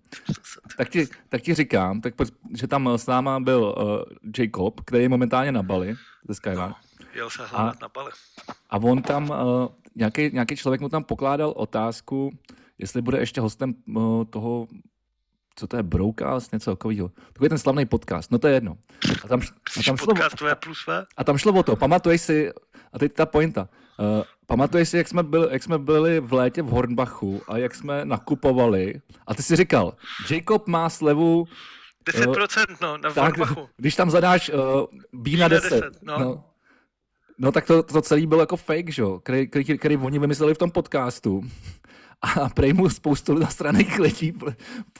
tak 0.76 0.88
ti, 0.88 1.08
tak 1.28 1.42
ti 1.42 1.54
říkám, 1.54 2.00
tak, 2.00 2.14
že 2.56 2.66
tam 2.66 2.88
s 2.88 3.06
náma 3.06 3.40
byl 3.40 3.74
uh, 3.78 4.30
Jacob, 4.38 4.80
který 4.80 5.02
je 5.02 5.08
momentálně 5.08 5.52
na 5.52 5.62
Bali 5.62 5.96
ze 6.28 6.34
Skyline. 6.34 6.68
No, 6.68 6.74
jel 7.14 7.30
se 7.30 7.46
hledat 7.46 7.80
na 7.80 7.88
Bali. 7.88 8.10
A 8.70 8.76
on 8.76 9.02
tam 9.02 9.30
uh, 9.30 9.36
nějaký, 9.98 10.30
nějaký 10.32 10.56
člověk 10.56 10.80
mu 10.80 10.88
tam 10.88 11.04
pokládal 11.04 11.52
otázku, 11.56 12.38
jestli 12.78 13.02
bude 13.02 13.18
ještě 13.18 13.40
hostem 13.40 13.74
uh, 13.86 14.24
toho, 14.24 14.66
co 15.56 15.66
to 15.66 15.76
je, 15.76 15.82
Broadcast, 15.82 16.52
něco 16.52 16.70
takového. 16.70 17.10
Takový 17.32 17.48
ten 17.48 17.58
slavný 17.58 17.86
podcast, 17.86 18.30
no 18.30 18.38
to 18.38 18.48
je 18.48 18.54
jedno. 18.54 18.76
A 19.24 19.28
tam, 19.28 19.40
a 19.80 19.82
tam 19.86 19.96
šlo, 19.96 20.12
a, 20.50 20.54
plus 20.54 20.78
a 21.16 21.24
tam 21.24 21.38
šlo 21.38 21.52
o 21.52 21.62
to, 21.62 21.76
pamatuješ 21.76 22.20
si, 22.20 22.52
a 22.92 22.98
teď 22.98 23.12
ta 23.12 23.26
pointa, 23.26 23.68
uh, 23.98 24.22
pamatuješ 24.46 24.88
si, 24.88 24.96
jak 24.96 25.08
jsme, 25.08 25.22
byli, 25.22 25.48
jak 25.50 25.62
jsme 25.62 25.78
byli 25.78 26.20
v 26.20 26.32
létě 26.32 26.62
v 26.62 26.66
Hornbachu 26.66 27.42
a 27.48 27.58
jak 27.58 27.74
jsme 27.74 28.04
nakupovali 28.04 29.00
a 29.26 29.34
ty 29.34 29.42
si 29.42 29.56
říkal, 29.56 29.94
Jacob 30.30 30.66
má 30.66 30.90
slevu 30.90 31.44
10%, 32.10 32.70
uh, 32.70 32.76
no, 32.82 32.98
na 32.98 33.10
tak, 33.10 33.24
Hornbachu. 33.24 33.68
Když 33.76 33.94
tam 33.94 34.10
zadáš 34.10 34.50
uh, 34.50 34.58
B 35.12 35.30
na 35.30 35.48
10, 35.48 35.70
10 35.70 36.02
no. 36.02 36.18
no. 36.18 36.44
No 37.38 37.52
tak 37.52 37.66
to, 37.66 37.82
to 37.82 38.02
celý 38.02 38.26
byl 38.26 38.40
jako 38.40 38.56
fake, 38.56 38.92
že 38.92 39.02
který, 39.22 39.48
který, 39.48 39.64
který 39.78 39.96
oni 39.96 40.18
vymysleli 40.18 40.54
v 40.54 40.58
tom 40.58 40.70
podcastu. 40.70 41.42
A 42.22 42.48
prej 42.48 42.72
mu 42.72 42.88
spoustu 42.90 43.46
straných 43.46 43.98
lidí 43.98 44.32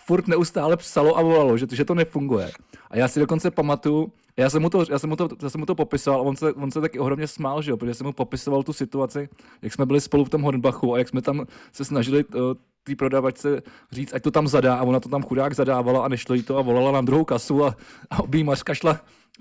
furt 0.06 0.28
neustále 0.28 0.76
psalo 0.76 1.18
a 1.18 1.22
volalo, 1.22 1.58
že, 1.58 1.66
že 1.72 1.84
to 1.84 1.94
nefunguje. 1.94 2.50
A 2.90 2.96
já 2.96 3.08
si 3.08 3.20
dokonce 3.20 3.50
pamatuju, 3.50 4.12
já 4.36 4.50
jsem 4.50 4.62
mu 4.62 4.70
to, 4.70 4.84
já 4.90 4.98
jsem 4.98 5.10
mu 5.10 5.16
to, 5.16 5.28
já 5.42 5.50
jsem 5.50 5.60
mu 5.60 5.66
to 5.66 5.74
popisoval 5.74 6.20
a 6.20 6.22
on 6.22 6.36
se, 6.36 6.52
on 6.52 6.70
se 6.70 6.80
taky 6.80 6.98
ohromně 6.98 7.26
smál, 7.26 7.62
že 7.62 7.70
jo, 7.70 7.76
protože 7.76 7.94
jsem 7.94 8.06
mu 8.06 8.12
popisoval 8.12 8.62
tu 8.62 8.72
situaci, 8.72 9.28
jak 9.62 9.72
jsme 9.72 9.86
byli 9.86 10.00
spolu 10.00 10.24
v 10.24 10.28
tom 10.28 10.42
Hornbachu 10.42 10.94
a 10.94 10.98
jak 10.98 11.08
jsme 11.08 11.22
tam 11.22 11.46
se 11.72 11.84
snažili 11.84 12.24
uh, 12.24 12.40
té 12.82 12.96
prodavačce 12.96 13.62
říct, 13.92 14.14
ať 14.14 14.22
to 14.22 14.30
tam 14.30 14.48
zadá 14.48 14.74
a 14.74 14.82
ona 14.82 15.00
to 15.00 15.08
tam 15.08 15.22
chudák 15.22 15.54
zadávala 15.54 16.04
a 16.04 16.08
nešlo 16.08 16.34
jí 16.34 16.42
to 16.42 16.58
a 16.58 16.62
volala 16.62 16.92
na 16.92 17.00
druhou 17.00 17.24
kasu 17.24 17.64
a, 17.64 17.76
a 18.10 18.22
objímařka 18.22 18.74
šla 18.74 19.00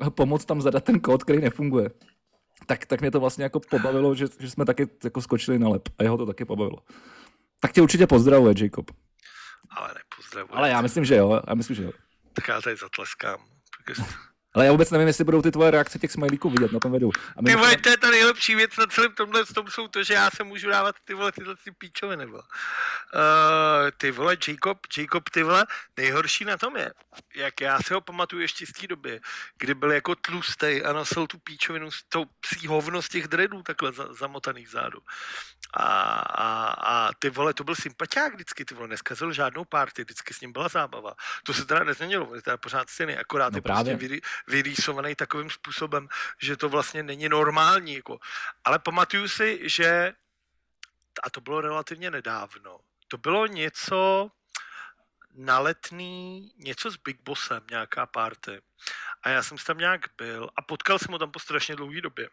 pomoct 0.09 0.45
tam 0.45 0.61
zadat 0.61 0.83
ten 0.83 0.99
kód, 0.99 1.23
který 1.23 1.41
nefunguje 1.41 1.89
tak, 2.67 2.85
tak 2.85 3.01
mě 3.01 3.11
to 3.11 3.19
vlastně 3.19 3.43
jako 3.43 3.59
pobavilo, 3.59 4.15
že, 4.15 4.25
že 4.39 4.49
jsme 4.49 4.65
taky 4.65 4.87
jako 5.03 5.21
skočili 5.21 5.59
na 5.59 5.69
lep 5.69 5.89
a 5.99 6.03
jeho 6.03 6.17
to 6.17 6.25
taky 6.25 6.45
pobavilo. 6.45 6.79
Tak 7.59 7.71
tě 7.71 7.81
určitě 7.81 8.07
pozdravuje, 8.07 8.53
Jacob. 8.57 8.91
Ale 9.69 9.93
nepozdravuje. 9.93 10.57
Ale 10.57 10.69
já 10.69 10.81
myslím, 10.81 11.05
že 11.05 11.15
jo, 11.15 11.41
já 11.47 11.53
myslím, 11.53 11.75
že 11.75 11.83
jo. 11.83 11.91
Tak 12.33 12.47
já 12.47 12.61
tady 12.61 12.75
zatleskám. 12.75 13.39
Ale 14.57 14.65
já 14.65 14.71
vůbec 14.71 14.91
nevím, 14.91 15.07
jestli 15.07 15.23
budou 15.23 15.41
ty 15.41 15.51
tvoje 15.51 15.71
reakce 15.71 15.99
těch 15.99 16.11
smajlíků 16.11 16.49
vidět 16.49 16.71
na 16.71 16.79
tom 16.79 16.91
videu. 16.91 17.11
A 17.37 17.43
ty 17.45 17.55
vole, 17.55 17.77
to 17.77 17.89
je 17.89 17.97
ta 17.97 18.11
nejlepší 18.11 18.55
věc 18.55 18.77
na 18.77 18.85
celém 18.87 19.11
tomhle 19.11 19.45
tom 19.45 19.67
jsou 19.67 19.87
to, 19.87 20.03
že 20.03 20.13
já 20.13 20.29
se 20.29 20.43
můžu 20.43 20.69
dávat 20.69 20.95
ty 21.05 21.13
vole 21.13 21.31
tyhle 21.31 21.55
ty 21.63 21.71
píčovy 21.71 22.17
nebo. 22.17 22.37
Uh, 22.37 22.41
ty 23.97 24.11
vole, 24.11 24.37
Jacob, 24.47 24.77
Jacob, 24.97 25.29
ty 25.29 25.43
vole, 25.43 25.65
nejhorší 25.97 26.45
na 26.45 26.57
tom 26.57 26.77
je, 26.77 26.91
jak 27.35 27.61
já 27.61 27.79
si 27.79 27.93
ho 27.93 28.01
pamatuju 28.01 28.41
ještě 28.41 28.65
z 28.65 28.71
té 28.71 28.87
doby, 28.87 29.19
kdy 29.57 29.73
byl 29.73 29.91
jako 29.91 30.15
tlustej 30.15 30.83
a 30.85 30.93
nosil 30.93 31.27
tu 31.27 31.37
píčovinu 31.37 31.91
s 31.91 32.03
tou 32.09 32.25
psí 32.39 32.67
hovno 32.67 33.01
z 33.01 33.09
těch 33.09 33.27
dreadů 33.27 33.63
takhle 33.63 33.91
zamotaný 34.11 34.65
vzadu. 34.65 34.99
A, 35.73 35.83
a, 36.19 36.69
a, 36.69 37.09
ty 37.19 37.29
vole, 37.29 37.53
to 37.53 37.63
byl 37.63 37.75
sympatiák 37.75 38.33
vždycky, 38.33 38.65
ty 38.65 38.75
vole, 38.75 38.87
neskazil 38.87 39.33
žádnou 39.33 39.65
party, 39.65 40.03
vždycky 40.03 40.33
s 40.33 40.41
ním 40.41 40.51
byla 40.51 40.67
zábava. 40.67 41.13
To 41.43 41.53
se 41.53 41.65
teda 41.65 41.83
nezměnilo, 41.83 42.35
je 42.35 42.41
teda 42.41 42.57
pořád 42.57 42.89
stejný, 42.89 43.17
akorát 43.17 43.53
no 43.53 43.57
je 43.57 43.61
právě. 43.61 43.97
prostě 43.97 44.19
vyrýsovaný 44.47 45.15
takovým 45.15 45.49
způsobem, 45.49 46.07
že 46.41 46.57
to 46.57 46.69
vlastně 46.69 47.03
není 47.03 47.29
normální. 47.29 47.95
Jako. 47.95 48.19
Ale 48.63 48.79
pamatuju 48.79 49.27
si, 49.27 49.69
že, 49.69 50.13
a 51.23 51.29
to 51.29 51.41
bylo 51.41 51.61
relativně 51.61 52.11
nedávno, 52.11 52.79
to 53.07 53.17
bylo 53.17 53.47
něco 53.47 54.31
na 55.33 55.59
letný, 55.59 56.51
něco 56.57 56.91
s 56.91 56.97
Big 56.97 57.21
Bossem, 57.21 57.63
nějaká 57.69 58.05
party. 58.05 58.61
A 59.23 59.29
já 59.29 59.43
jsem 59.43 59.57
tam 59.57 59.77
nějak 59.77 60.01
byl 60.17 60.49
a 60.55 60.61
potkal 60.61 60.99
jsem 60.99 61.11
ho 61.11 61.19
tam 61.19 61.31
po 61.31 61.39
strašně 61.39 61.75
dlouhé 61.75 62.01
době 62.01 62.29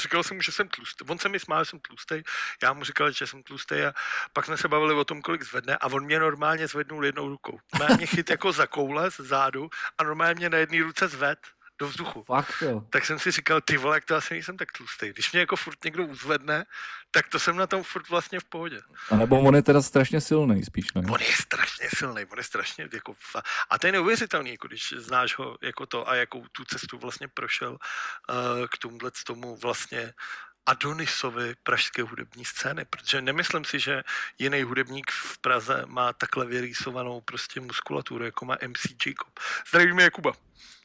říkal 0.00 0.22
jsem 0.22 0.36
mu, 0.36 0.42
že 0.42 0.52
jsem 0.52 0.68
tlustý. 0.68 1.04
On 1.08 1.18
se 1.18 1.28
mi 1.28 1.40
smál, 1.40 1.64
že 1.64 1.70
jsem 1.70 1.80
tlustý, 1.80 2.22
já 2.62 2.72
mu 2.72 2.84
říkal, 2.84 3.10
že 3.10 3.26
jsem 3.26 3.42
tlustý 3.42 3.74
a 3.74 3.94
pak 4.32 4.44
jsme 4.44 4.56
se 4.56 4.68
bavili 4.68 4.94
o 4.94 5.04
tom, 5.04 5.22
kolik 5.22 5.42
zvedne 5.42 5.76
a 5.76 5.86
on 5.86 6.04
mě 6.04 6.18
normálně 6.18 6.66
zvednul 6.68 7.06
jednou 7.06 7.28
rukou. 7.28 7.58
Má 7.78 7.86
mě 7.96 8.06
chyt 8.06 8.30
jako 8.30 8.52
za 8.52 8.66
koule 8.66 9.10
z 9.10 9.20
zádu 9.20 9.70
a 9.98 10.04
normálně 10.04 10.34
mě 10.34 10.50
na 10.50 10.58
jedné 10.58 10.82
ruce 10.82 11.08
zved 11.08 11.38
do 11.78 11.88
vzduchu. 11.88 12.22
Fakt, 12.22 12.54
jo. 12.60 12.86
Tak 12.90 13.04
jsem 13.04 13.18
si 13.18 13.30
říkal, 13.30 13.60
ty 13.60 13.76
vole, 13.76 13.96
jak 13.96 14.04
to 14.04 14.16
asi 14.16 14.34
nejsem 14.34 14.56
tak 14.56 14.72
tlustý. 14.72 15.08
Když 15.08 15.32
mě 15.32 15.40
jako 15.40 15.56
furt 15.56 15.84
někdo 15.84 16.06
uzvedne, 16.06 16.64
tak 17.10 17.28
to 17.28 17.38
jsem 17.38 17.56
na 17.56 17.66
tom 17.66 17.82
furt 17.82 18.08
vlastně 18.08 18.40
v 18.40 18.44
pohodě. 18.44 18.80
A 19.10 19.16
nebo 19.16 19.40
on 19.40 19.54
je 19.54 19.62
teda 19.62 19.82
strašně 19.82 20.20
silný 20.20 20.64
spíš, 20.64 20.92
ne? 20.94 21.02
On 21.10 21.20
je 21.20 21.36
strašně 21.40 21.88
silný, 21.96 22.24
on 22.24 22.38
je 22.38 22.44
strašně 22.44 22.88
jako... 22.92 23.14
A 23.70 23.78
to 23.78 23.86
je 23.86 23.92
neuvěřitelný, 23.92 24.50
jako 24.50 24.68
když 24.68 24.94
znáš 24.96 25.38
ho 25.38 25.56
jako 25.62 25.86
to 25.86 26.08
a 26.08 26.14
jakou 26.14 26.44
tu 26.52 26.64
cestu 26.64 26.98
vlastně 26.98 27.28
prošel 27.28 27.70
uh, 27.70 28.66
k 28.66 28.78
tomuhle 28.78 29.10
tomu 29.26 29.56
vlastně 29.56 30.12
Adonisovi 30.66 31.54
pražské 31.62 32.02
hudební 32.02 32.44
scény, 32.44 32.84
protože 32.90 33.22
nemyslím 33.22 33.64
si, 33.64 33.78
že 33.78 34.02
jiný 34.38 34.62
hudebník 34.62 35.10
v 35.10 35.38
Praze 35.38 35.84
má 35.86 36.12
takhle 36.12 36.46
vyrýsovanou 36.46 37.20
prostě 37.20 37.60
muskulaturu, 37.60 38.24
jako 38.24 38.44
má 38.44 38.56
MC 38.68 39.06
Jacob. 39.06 39.40
Zdravíme 39.70 40.02
Jakuba. 40.02 40.32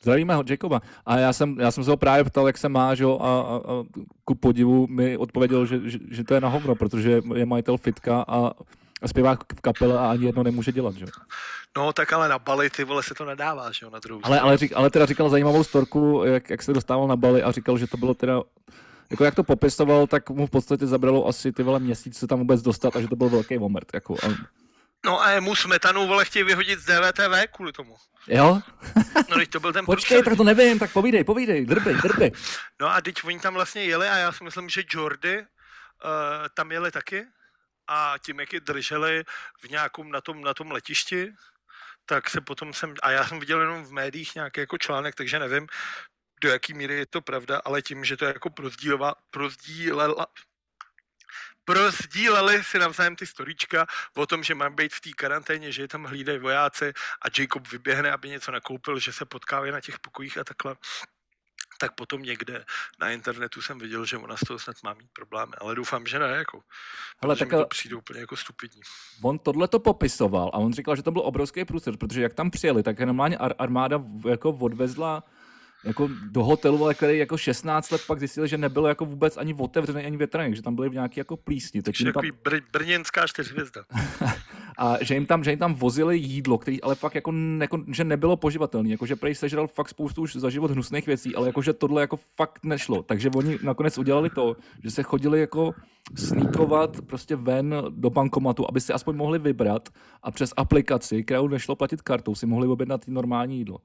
Zdravíme 0.02 0.36
ho, 0.36 0.44
Jacoba. 0.50 0.82
A 1.06 1.18
já 1.18 1.34
jsem, 1.34 1.60
já 1.60 1.72
jsem 1.72 1.84
se 1.84 1.90
ho 1.90 1.98
právě 1.98 2.24
ptal, 2.24 2.48
jak 2.48 2.58
se 2.58 2.70
má, 2.70 2.96
že 2.96 3.06
a, 3.06 3.08
a, 3.08 3.56
a 3.56 3.84
ku 4.26 4.36
podivu 4.36 4.88
mi 4.88 5.18
odpověděl, 5.18 5.66
že, 5.66 5.80
že, 5.84 6.00
že, 6.12 6.24
to 6.24 6.34
je 6.34 6.42
na 6.42 6.48
hovno, 6.48 6.76
protože 6.76 7.22
je 7.36 7.46
majitel 7.46 7.78
fitka 7.78 8.26
a, 8.28 8.52
a 9.02 9.08
zpěvá 9.08 9.36
v 9.36 9.62
kapele 9.62 10.00
a 10.00 10.12
ani 10.12 10.26
jedno 10.26 10.44
nemůže 10.44 10.72
dělat, 10.72 10.96
že? 10.96 11.06
No, 11.78 11.94
tak 11.94 12.14
ale 12.14 12.30
na 12.30 12.40
Bali, 12.40 12.70
ty 12.70 12.84
vole, 12.84 13.04
se 13.04 13.14
to 13.14 13.26
nedává, 13.26 13.72
že 13.72 13.86
jo, 13.86 13.90
na 13.90 14.00
druhou 14.00 14.22
ale, 14.24 14.40
ale, 14.40 14.58
řík, 14.58 14.72
ale 14.76 14.90
teda 14.90 15.06
říkal 15.06 15.30
zajímavou 15.30 15.64
storku, 15.64 16.22
jak, 16.26 16.50
jak 16.50 16.64
se 16.64 16.74
dostával 16.74 17.08
na 17.08 17.16
Bali 17.16 17.44
a 17.44 17.52
říkal, 17.52 17.78
že 17.78 17.88
to 17.88 17.98
bylo 17.98 18.14
teda 18.14 18.42
jako 19.12 19.24
jak 19.24 19.36
to 19.36 19.44
popisoval, 19.44 20.08
tak 20.08 20.30
mu 20.30 20.48
v 20.48 20.50
podstatě 20.50 20.88
zabralo 20.88 21.28
asi 21.28 21.52
ty 21.52 21.64
vole 21.64 21.80
měsíc 21.80 22.18
se 22.18 22.28
tam 22.28 22.40
vůbec 22.40 22.62
dostat 22.62 22.96
a 22.96 23.02
že 23.02 23.08
to 23.08 23.16
byl 23.16 23.30
velký 23.30 23.58
omrt. 23.58 23.88
Jako, 23.94 24.14
a... 24.14 24.28
No 25.06 25.22
a 25.22 25.40
mu 25.40 25.56
smetanu 25.56 26.08
vole 26.08 26.26
chtějí 26.26 26.44
vyhodit 26.44 26.80
z 26.80 26.86
DVTV 26.86 27.52
kvůli 27.52 27.72
tomu. 27.72 27.96
Jo? 28.28 28.62
no 29.30 29.38
teď 29.38 29.50
to 29.50 29.60
byl 29.60 29.74
ten 29.74 29.86
Počkej, 29.86 30.24
tak 30.24 30.38
to 30.38 30.44
nevím, 30.44 30.80
tak 30.80 30.94
povídej, 30.94 31.24
povídej, 31.24 31.66
drby, 31.66 31.94
drby. 31.94 32.32
No 32.82 32.88
a 32.88 33.02
teď 33.02 33.16
oni 33.24 33.40
tam 33.40 33.54
vlastně 33.54 33.84
jeli 33.84 34.08
a 34.08 34.18
já 34.18 34.32
si 34.32 34.44
myslím, 34.44 34.70
že 34.70 34.84
Jordy 34.94 35.40
uh, 35.40 35.46
tam 36.54 36.72
jeli 36.72 36.92
taky 36.92 37.26
a 37.88 38.16
tím, 38.26 38.40
jak 38.40 38.54
je 38.54 38.60
drželi 38.60 39.24
v 39.62 39.70
nějakom 39.70 40.12
na 40.12 40.22
tom, 40.22 40.42
na 40.42 40.54
tom 40.54 40.72
letišti, 40.72 41.34
tak 42.06 42.30
se 42.30 42.42
potom 42.42 42.74
jsem, 42.74 42.94
a 43.04 43.12
já 43.12 43.28
jsem 43.28 43.40
viděl 43.40 43.62
jenom 43.62 43.84
v 43.84 43.92
médiích 43.92 44.36
nějaký 44.36 44.60
jako 44.60 44.78
článek, 44.78 45.16
takže 45.16 45.40
nevím, 45.40 45.68
do 46.42 46.50
jaký 46.50 46.74
míry 46.74 46.94
je 46.94 47.06
to 47.06 47.22
pravda, 47.22 47.62
ale 47.66 47.82
tím, 47.82 48.06
že 48.06 48.18
to 48.18 48.26
je 48.26 48.34
jako 48.34 48.50
prozdílova, 48.50 49.14
prozdílela, 49.32 50.28
prozdíleli 51.66 52.64
si 52.64 52.80
navzájem 52.80 53.16
ty 53.16 53.26
storíčka 53.26 53.86
o 54.16 54.26
tom, 54.26 54.44
že 54.44 54.56
mám 54.56 54.76
být 54.76 54.94
v 54.94 55.02
té 55.02 55.10
karanténě, 55.10 55.72
že 55.72 55.82
je 55.82 55.88
tam 55.88 56.04
hlídají 56.04 56.40
vojáci 56.40 56.94
a 57.22 57.28
Jacob 57.40 57.68
vyběhne, 57.68 58.12
aby 58.12 58.30
něco 58.30 58.52
nakoupil, 58.52 59.00
že 59.00 59.14
se 59.14 59.26
potkávají 59.26 59.72
na 59.72 59.82
těch 59.82 60.00
pokojích 60.00 60.38
a 60.38 60.44
takhle 60.44 60.76
tak 61.80 61.96
potom 61.96 62.22
někde 62.22 62.66
na 63.00 63.10
internetu 63.10 63.62
jsem 63.62 63.80
viděl, 63.80 64.06
že 64.06 64.18
ona 64.18 64.38
z 64.38 64.40
toho 64.40 64.60
snad 64.60 64.76
má 64.84 64.94
mít 64.94 65.08
problémy, 65.14 65.54
ale 65.58 65.76
doufám, 65.76 66.08
že 66.08 66.20
ne, 66.20 66.28
jako. 66.28 66.62
Ale 67.22 67.36
tak 67.36 67.50
to 67.50 67.66
přijde 67.66 67.96
úplně 67.96 68.20
jako 68.20 68.38
stupidní. 68.38 68.82
On 69.22 69.40
tohle 69.40 69.68
to 69.68 69.80
popisoval 69.80 70.52
a 70.54 70.58
on 70.58 70.74
říkal, 70.74 70.96
že 70.96 71.04
to 71.04 71.12
byl 71.12 71.22
obrovský 71.26 71.66
průser, 71.66 71.98
protože 71.98 72.22
jak 72.22 72.34
tam 72.34 72.52
přijeli, 72.52 72.84
tak 72.84 73.00
normálně 73.00 73.38
armáda 73.38 74.04
jako 74.30 74.50
odvezla 74.50 75.24
jako 75.84 76.10
do 76.32 76.44
hotelu, 76.44 76.84
ale 76.84 76.94
který 76.94 77.18
jako 77.18 77.38
16 77.38 77.92
let 77.92 78.02
pak 78.08 78.20
zjistil, 78.20 78.48
že 78.48 78.58
nebylo 78.58 78.88
jako 78.88 79.06
vůbec 79.06 79.38
ani 79.38 79.54
otevřený, 79.54 80.06
ani 80.06 80.18
větraný, 80.18 80.56
že 80.56 80.62
tam 80.62 80.76
byly 80.76 80.90
nějaký 80.90 81.20
jako 81.20 81.38
plísni. 81.38 81.82
Takže 81.82 82.14
tam... 82.14 82.24
br- 82.24 82.62
brněnská 82.72 83.28
čtyřhvězda. 83.28 83.84
a 84.78 84.98
že 85.02 85.14
jim, 85.14 85.26
tam, 85.26 85.44
že 85.44 85.52
jim 85.52 85.60
tam 85.60 85.74
vozili 85.74 86.18
jídlo, 86.18 86.58
který 86.58 86.82
ale 86.82 86.96
fakt 86.96 87.16
jako, 87.16 87.34
jako 87.60 87.84
že 87.88 88.04
nebylo 88.04 88.38
poživatelné, 88.38 88.90
jako 88.90 89.06
že 89.06 89.16
prej 89.16 89.36
sežral 89.36 89.68
fakt 89.68 89.90
spoustu 89.90 90.22
už 90.22 90.36
za 90.36 90.50
život 90.50 90.72
hnusných 90.72 91.08
věcí, 91.08 91.36
ale 91.36 91.48
jako 91.48 91.62
že 91.62 91.74
tohle 91.74 92.02
jako 92.02 92.20
fakt 92.36 92.66
nešlo. 92.66 93.04
Takže 93.04 93.30
oni 93.36 93.60
nakonec 93.64 93.98
udělali 93.98 94.30
to, 94.30 94.56
že 94.84 94.92
se 94.92 95.04
chodili 95.04 95.40
jako 95.40 95.74
sníkovat 96.16 97.02
prostě 97.02 97.36
ven 97.36 97.76
do 97.90 98.10
bankomatu, 98.10 98.66
aby 98.70 98.82
si 98.82 98.94
aspoň 98.94 99.16
mohli 99.16 99.40
vybrat 99.40 99.90
a 100.24 100.32
přes 100.32 100.54
aplikaci, 100.58 101.24
kterou 101.24 101.48
nešlo 101.48 101.76
platit 101.76 102.02
kartou, 102.02 102.36
si 102.36 102.46
mohli 102.46 102.68
objednat 102.68 103.08
normální 103.08 103.58
jídlo. 103.58 103.78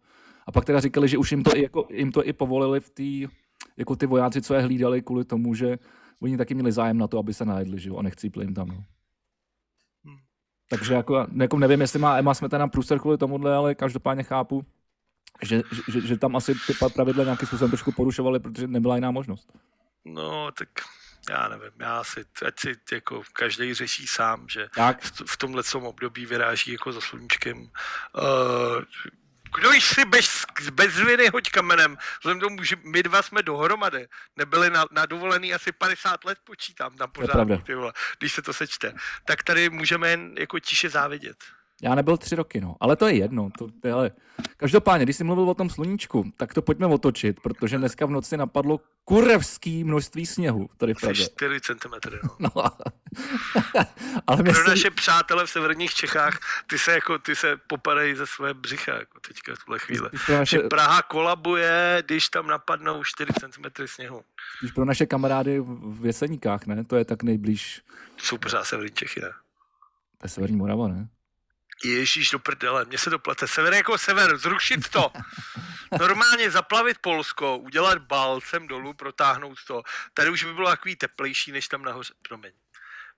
A 0.47 0.53
pak 0.53 0.65
teda 0.65 0.81
říkali, 0.81 1.09
že 1.09 1.19
už 1.19 1.31
jim 1.31 1.43
to 1.43 1.57
i, 1.57 1.63
jako, 1.63 1.89
jim 1.91 2.13
to 2.13 2.27
i 2.27 2.33
povolili 2.33 2.81
v 2.81 2.91
té, 2.91 3.35
jako 3.77 3.97
ty 3.97 4.07
vojáci, 4.07 4.43
co 4.43 4.55
je 4.55 4.63
hlídali 4.63 5.03
kvůli 5.03 5.25
tomu, 5.25 5.55
že 5.55 5.79
oni 6.21 6.37
taky 6.37 6.55
měli 6.55 6.73
zájem 6.73 6.99
na 6.99 7.09
to, 7.09 7.19
aby 7.19 7.35
se 7.35 7.45
najedli, 7.45 7.81
že 7.81 7.89
jo, 7.89 7.97
a 7.97 8.03
nechcípli 8.03 8.45
jim 8.45 8.55
tam, 8.55 8.69
no. 8.69 8.85
Hmm. 10.05 10.19
Takže 10.71 10.95
jako, 10.95 11.27
jako 11.37 11.59
nevím, 11.59 11.81
jestli 11.81 11.99
má 11.99 12.19
Emma 12.19 12.35
Smetana 12.35 12.69
průser 12.69 12.99
kvůli 12.99 13.19
tomuhle, 13.19 13.55
ale 13.55 13.75
každopádně 13.75 14.23
chápu, 14.23 14.67
že, 15.43 15.63
že, 15.89 16.01
že 16.01 16.19
tam 16.19 16.37
asi 16.37 16.55
ty 16.67 16.73
pravidla 16.95 17.25
nějakým 17.25 17.47
způsobem 17.47 17.71
trošku 17.71 17.93
porušovali, 17.93 18.41
protože 18.41 18.67
nebyla 18.67 18.95
jiná 18.95 19.11
možnost. 19.11 19.53
No, 20.05 20.53
tak 20.53 20.69
já 21.31 21.49
nevím, 21.49 21.71
já 21.81 22.05
si, 22.05 22.25
ať 22.47 22.61
si 22.61 22.75
jako 22.93 23.23
každý 23.33 23.75
řeší 23.75 24.07
sám, 24.07 24.49
že 24.49 24.67
tak. 24.75 25.03
v, 25.03 25.23
v 25.27 25.37
tomhle 25.37 25.63
období 25.83 26.27
vyráží 26.27 26.73
jako 26.73 26.93
za 26.93 27.01
sluníčkem. 27.01 27.59
Uh, 27.59 27.71
kdo 29.55 29.73
jsi 29.73 30.05
bez, 30.05 30.45
bez 30.71 30.97
viny, 30.97 31.29
hoď 31.29 31.51
kamenem. 31.51 31.97
Vzhledem 32.19 32.41
tomu, 32.41 32.65
že 32.65 32.77
my 32.83 33.03
dva 33.03 33.23
jsme 33.23 33.43
dohromady, 33.43 34.09
nebyli 34.37 34.71
na, 34.71 34.85
na 34.91 35.07
dovolený 35.07 35.55
asi 35.55 35.73
50 35.73 36.25
let, 36.25 36.39
počítám 36.45 36.97
tam 36.97 37.11
pořád, 37.11 37.33
ty 37.67 37.75
vole, 37.75 37.93
když 38.19 38.33
se 38.33 38.43
to 38.43 38.53
sečte. 38.53 38.95
Tak 39.25 39.43
tady 39.43 39.71
můžeme 39.71 40.11
jen 40.11 40.35
jako 40.39 40.59
tiše 40.59 40.91
závidět. 40.91 41.45
Já 41.83 41.95
nebyl 41.95 42.17
tři 42.17 42.37
roky, 42.37 42.61
no. 42.61 42.77
Ale 42.81 42.97
to 42.97 43.09
je 43.09 43.15
jedno. 43.15 43.51
To, 43.59 43.69
ale... 43.95 44.11
Každopádně, 44.57 45.05
když 45.05 45.17
jsi 45.17 45.25
mluvil 45.25 45.51
o 45.51 45.55
tom 45.55 45.71
sluníčku, 45.71 46.33
tak 46.37 46.55
to 46.55 46.63
pojďme 46.63 46.87
otočit, 46.87 47.41
protože 47.41 47.79
dneska 47.79 48.07
v 48.07 48.11
noci 48.11 48.37
napadlo 48.37 48.81
kurevský 49.05 49.85
množství 49.85 50.27
sněhu 50.27 50.69
tady 50.77 50.95
v 50.95 51.01
Praze. 51.01 51.25
4 51.25 51.61
cm. 51.61 52.11
No. 52.23 52.49
no. 52.57 52.63
ale 54.27 54.37
Pro 54.37 54.45
myslím... 54.45 54.67
naše 54.67 54.91
přátele 54.91 55.47
v 55.47 55.51
severních 55.51 55.95
Čechách, 55.95 56.39
ty 56.67 56.79
se, 56.79 56.93
jako, 56.93 57.19
ty 57.19 57.37
se 57.37 57.57
popadají 57.67 58.15
ze 58.15 58.27
své 58.27 58.55
břicha 58.55 58.95
jako 58.95 59.21
teďka 59.21 59.55
v 59.55 59.65
tuhle 59.65 59.79
chvíli. 59.79 60.09
Naše... 60.29 60.59
Praha 60.59 61.03
kolabuje, 61.03 62.03
když 62.07 62.29
tam 62.29 62.47
napadnou 62.47 63.05
4 63.05 63.33
cm 63.41 63.87
sněhu. 63.87 64.23
Spíš 64.57 64.73
pro 64.73 64.85
naše 64.85 65.07
kamarády 65.07 65.61
v 65.85 66.07
Jeseníkách, 66.07 66.67
ne? 66.67 66.85
To 66.85 66.97
je 66.97 67.05
tak 67.05 67.23
nejblíž. 67.23 67.83
Jsou 68.19 68.39
pořád 68.39 68.65
severní 68.65 68.91
Čechy, 68.95 69.21
ne? 69.21 69.31
To 70.19 70.25
je 70.27 70.29
severní 70.29 70.57
Morava, 70.57 70.89
ne? 70.89 71.09
Ježíš 71.85 72.31
do 72.31 72.39
prdele, 72.39 72.85
mně 72.85 72.99
se 72.99 73.11
to 73.11 73.19
plete. 73.19 73.49
Sever 73.49 73.75
jako 73.75 73.99
sever, 73.99 74.39
zrušit 74.39 74.89
to. 74.89 75.13
Normálně 76.01 76.51
zaplavit 76.51 76.99
Polsko, 77.01 77.59
udělat 77.59 77.99
balcem 77.99 78.69
dolů, 78.69 78.95
protáhnout 78.95 79.59
to. 79.67 79.83
Tady 80.15 80.31
už 80.31 80.45
by 80.45 80.55
bylo 80.55 80.69
takový 80.69 80.97
teplejší, 80.97 81.53
než 81.53 81.69
tam 81.69 81.83
nahoře. 81.83 82.13
Promiň. 82.29 82.53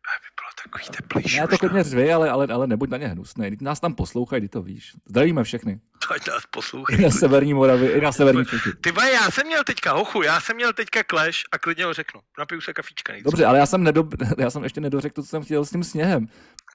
By 0.06 0.28
bylo 0.40 0.50
takový 0.64 0.96
teplejší. 0.96 1.36
Já 1.36 1.46
to 1.46 1.58
klidně 1.58 1.82
řvi, 1.82 2.12
ale, 2.12 2.30
ale, 2.30 2.46
ale 2.46 2.66
nebuď 2.66 2.90
na 2.90 2.96
ně 2.96 3.08
hnusný. 3.08 3.50
Teď 3.50 3.60
nás 3.60 3.80
tam 3.80 3.94
poslouchají, 3.94 4.42
ty 4.42 4.48
to 4.48 4.62
víš. 4.62 4.92
Zdravíme 5.06 5.44
všechny. 5.44 5.80
Ať 6.14 6.28
nás 6.28 6.42
poslouchají. 6.50 7.00
I 7.00 7.02
na 7.02 7.10
severní 7.10 7.54
Moravě, 7.54 7.92
i 7.92 8.00
na 8.00 8.12
severní 8.12 8.46
Čechy. 8.46 8.72
Ty 8.80 8.90
vole, 8.90 9.10
já 9.10 9.30
jsem 9.30 9.46
měl 9.46 9.64
teďka, 9.64 9.92
hochu, 9.92 10.22
já 10.22 10.40
jsem 10.40 10.56
měl 10.56 10.72
teďka 10.72 11.02
clash 11.10 11.38
a 11.52 11.58
klidně 11.58 11.84
ho 11.84 11.92
řeknu. 11.92 12.20
Napiju 12.38 12.60
se 12.60 12.72
kafíčka 12.72 13.12
nejde. 13.12 13.25
Dobře, 13.25 13.44
ale 13.46 13.58
já 13.58 13.66
jsem, 13.66 13.82
nedob... 13.82 14.06
já 14.38 14.50
jsem 14.50 14.64
ještě 14.64 14.80
nedořekl 14.80 15.14
to, 15.14 15.22
co 15.22 15.28
jsem 15.28 15.44
chtěl 15.44 15.64
s 15.64 15.70
tím 15.70 15.84
sněhem. 15.84 16.26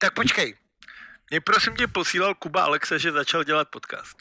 Tak 0.02 0.14
počkej. 0.14 0.56
Mě 1.32 1.42
prosím 1.42 1.76
tě 1.76 1.88
posílal 1.88 2.36
Kuba 2.36 2.64
Alexe, 2.64 3.00
že 3.00 3.12
začal 3.12 3.44
dělat 3.44 3.70
podcast. 3.70 4.18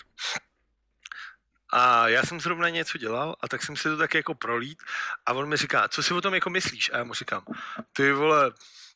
A 1.73 2.09
já 2.09 2.23
jsem 2.23 2.41
zrovna 2.41 2.69
něco 2.69 2.99
dělal 2.99 3.37
a 3.41 3.49
tak 3.49 3.63
jsem 3.63 3.77
si 3.77 3.83
to 3.83 3.97
tak 3.97 4.15
jako 4.15 4.35
prolít 4.35 4.83
a 5.27 5.33
on 5.33 5.49
mi 5.49 5.57
říká, 5.57 5.89
co 5.89 6.03
si 6.03 6.15
o 6.15 6.21
tom 6.21 6.35
jako 6.35 6.51
myslíš? 6.51 6.91
A 6.93 6.97
já 6.99 7.05
mu 7.05 7.15
říkám, 7.15 7.45
ty 7.93 8.13
vole, 8.13 8.53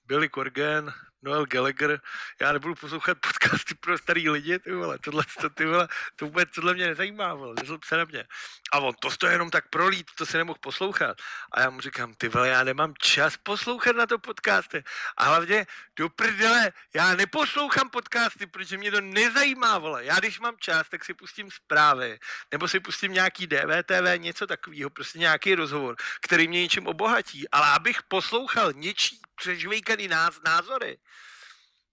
Billy 0.07 0.31
Corgan, 0.31 0.95
Noel 1.25 1.47
Gallagher, 1.47 2.01
já 2.41 2.53
nebudu 2.53 2.75
poslouchat 2.75 3.19
podcasty 3.19 3.75
pro 3.75 3.99
starý 3.99 4.31
lidi, 4.31 4.59
ty 4.59 4.73
vole, 4.73 4.99
tohle, 4.99 5.25
to, 5.41 5.51
ty 5.51 5.65
vole, 5.67 5.89
to 6.17 6.25
vůbec 6.25 6.49
tohle 6.55 6.75
mě 6.75 6.87
nezajímá, 6.87 7.35
vole, 7.35 7.55
nezlob 7.61 7.85
se 7.85 7.97
na 7.97 8.05
mě. 8.05 8.25
A 8.73 8.79
on, 8.79 8.95
to 9.01 9.11
to 9.11 9.27
jenom 9.27 9.51
tak 9.51 9.69
prolít, 9.69 10.11
to 10.19 10.27
si 10.27 10.37
nemohl 10.37 10.59
poslouchat. 10.61 11.17
A 11.53 11.61
já 11.61 11.71
mu 11.71 11.81
říkám, 11.81 12.15
ty 12.15 12.29
vole, 12.29 12.49
já 12.49 12.65
nemám 12.65 12.95
čas 12.99 13.37
poslouchat 13.37 13.97
na 13.97 14.07
to 14.07 14.19
podcasty. 14.19 14.85
A 15.17 15.25
hlavně, 15.25 15.67
do 15.97 16.09
prdele, 16.09 16.73
já 16.95 17.15
neposlouchám 17.15 17.91
podcasty, 17.91 18.47
protože 18.47 18.79
mě 18.79 18.91
to 18.91 19.01
nezajímá, 19.01 19.79
vole. 19.79 20.05
Já 20.05 20.19
když 20.19 20.41
mám 20.41 20.57
čas, 20.59 20.89
tak 20.89 21.05
si 21.05 21.15
pustím 21.15 21.51
zprávy, 21.51 22.19
nebo 22.53 22.69
si 22.69 22.81
pustím 22.81 23.13
nějaký 23.13 23.47
DVTV, 23.47 24.19
něco 24.19 24.47
takového, 24.47 24.91
prostě 24.91 25.19
nějaký 25.19 25.55
rozhovor, 25.55 25.97
který 26.21 26.49
mě 26.49 26.63
něčím 26.63 26.87
obohatí. 26.87 27.49
Ale 27.51 27.67
abych 27.67 28.03
poslouchal 28.03 28.73
něčí 28.73 29.21
přežvejkaný 29.35 30.09
názory, 30.45 30.99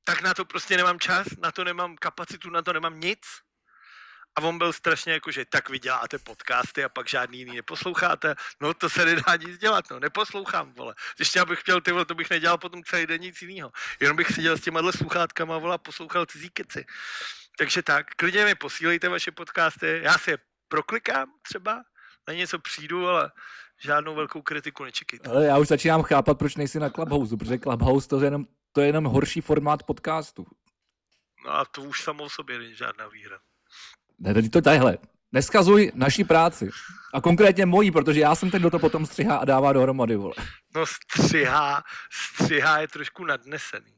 tak 0.03 0.22
na 0.22 0.34
to 0.34 0.46
prostě 0.46 0.77
nemám 0.77 1.00
čas, 1.00 1.27
na 1.41 1.51
to 1.51 1.63
nemám 1.63 1.96
kapacitu, 1.96 2.50
na 2.50 2.62
to 2.62 2.74
nemám 2.74 3.00
nic. 3.00 3.20
A 4.36 4.41
on 4.41 4.58
byl 4.58 4.74
strašně 4.74 5.13
jako, 5.13 5.31
že 5.31 5.46
tak 5.46 5.70
vy 5.70 5.79
děláte 5.79 6.17
podcasty 6.20 6.84
a 6.84 6.89
pak 6.89 7.10
žádný 7.10 7.38
jiný 7.38 7.55
neposloucháte. 7.55 8.36
No 8.62 8.74
to 8.74 8.89
se 8.89 9.05
nedá 9.05 9.36
nic 9.36 9.58
dělat, 9.58 9.86
no 9.91 10.00
neposlouchám, 10.00 10.74
vole. 10.74 10.96
Ještě 11.20 11.39
abych 11.39 11.60
chtěl 11.60 11.81
ty 11.81 11.91
vole, 11.91 12.05
to 12.05 12.15
bych 12.15 12.29
nedělal 12.29 12.58
potom 12.58 12.84
celý 12.84 13.08
den 13.08 13.22
nic 13.22 13.41
jiného. 13.41 13.72
Jenom 14.00 14.17
bych 14.17 14.31
seděl 14.31 14.58
s 14.58 14.62
těma 14.62 14.91
sluchátkama, 14.91 15.58
vole, 15.58 15.75
a 15.75 15.77
poslouchal 15.77 16.25
cizí 16.25 16.50
keci. 16.50 16.86
Takže 17.58 17.81
tak, 17.81 18.05
klidně 18.15 18.46
mi 18.46 18.55
posílejte 18.55 19.10
vaše 19.10 19.31
podcasty, 19.31 20.00
já 20.03 20.17
si 20.17 20.31
je 20.31 20.38
proklikám 20.67 21.29
třeba, 21.41 21.84
na 22.27 22.34
něco 22.34 22.60
přijdu, 22.60 23.08
ale 23.08 23.31
žádnou 23.81 24.15
velkou 24.15 24.41
kritiku 24.41 24.84
nečekejte. 24.84 25.29
Ale 25.29 25.46
já 25.46 25.58
už 25.58 25.67
začínám 25.67 26.03
chápat, 26.03 26.38
proč 26.38 26.55
nejsi 26.55 26.79
na 26.79 26.89
Clubhouse, 26.89 27.38
protože 27.38 27.58
Clubhouse 27.58 28.08
to 28.08 28.20
je 28.20 28.25
jenom, 28.25 28.46
to 28.72 28.82
je 28.82 28.88
jenom 28.88 29.06
horší 29.06 29.42
formát 29.42 29.84
podcastu. 29.84 30.48
No 31.46 31.51
a 31.51 31.66
to 31.66 31.82
už 31.82 32.04
samo 32.04 32.24
o 32.24 32.30
sobě 32.30 32.60
není 32.60 32.75
žádná 32.75 33.08
výhra. 33.08 33.40
Ne, 34.20 34.34
tady 34.34 34.50
to 34.50 34.62
tadyhle. 34.62 34.98
Neskazuj 35.32 35.92
naší 35.96 36.24
práci. 36.24 36.70
A 37.13 37.22
konkrétně 37.22 37.66
mojí, 37.66 37.92
protože 37.92 38.20
já 38.20 38.36
jsem 38.36 38.51
ten, 38.51 38.62
kdo 38.62 38.70
to 38.70 38.80
potom 38.80 39.06
střihá 39.06 39.38
a 39.38 39.46
dává 39.46 39.74
dohromady, 39.74 40.16
vole. 40.16 40.34
No 40.75 40.86
střihá, 40.86 41.84
střihá 42.12 42.80
je 42.80 42.88
trošku 42.88 43.25
nadnesený. 43.25 43.94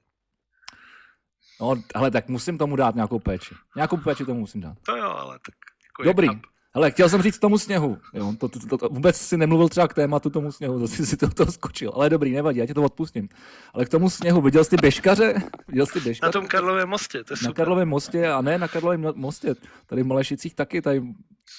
No, 1.62 1.75
ale 1.96 2.12
tak 2.12 2.27
musím 2.27 2.58
tomu 2.58 2.75
dát 2.75 2.96
nějakou 2.96 3.20
péči. 3.20 3.56
Nějakou 3.75 3.98
péči 3.98 4.25
tomu 4.25 4.39
musím 4.39 4.62
dát. 4.62 4.77
To 4.86 4.96
jo, 4.96 5.10
ale 5.10 5.39
tak. 5.39 5.56
Jako 5.86 6.03
Dobrý. 6.03 6.27
Hele, 6.75 6.92
chtěl 6.92 7.10
jsem 7.10 7.22
říct 7.22 7.39
tomu 7.39 7.58
sněhu. 7.58 7.98
Jo? 8.13 8.34
To, 8.38 8.48
to, 8.50 8.60
to, 8.60 8.77
to, 8.77 8.89
vůbec 8.89 9.18
si 9.18 9.38
nemluvil 9.38 9.70
třeba 9.70 9.88
k 9.88 9.94
tématu 9.94 10.30
tomu 10.30 10.51
sněhu, 10.51 10.80
zase 10.80 11.06
si 11.06 11.18
to, 11.18 11.30
to 11.30 11.51
skočil. 11.51 11.92
Ale 11.96 12.10
dobrý, 12.10 12.32
nevadí, 12.32 12.60
já 12.60 12.65
ti 12.65 12.74
to 12.74 12.84
odpustím. 12.84 13.30
Ale 13.74 13.86
k 13.86 13.89
tomu 13.89 14.10
sněhu, 14.10 14.42
viděl 14.42 14.63
jsi 14.63 14.75
běžkaře? 14.82 15.34
Viděl 15.68 15.86
jsi 15.86 16.00
běžkaře? 16.00 16.27
Na 16.27 16.32
tom 16.32 16.48
Karlovém 16.48 16.89
mostě, 16.89 17.24
to 17.24 17.34
je 17.34 17.38
Na 17.42 17.50
super. 17.50 17.53
Karlovém 17.53 17.89
mostě 17.89 18.32
a 18.32 18.42
ne 18.42 18.58
na 18.58 18.68
Karlovém 18.68 19.12
mostě. 19.15 19.56
Tady 19.86 20.03
v 20.03 20.06
Malešicích 20.06 20.56
taky, 20.56 20.82
tady 20.82 20.98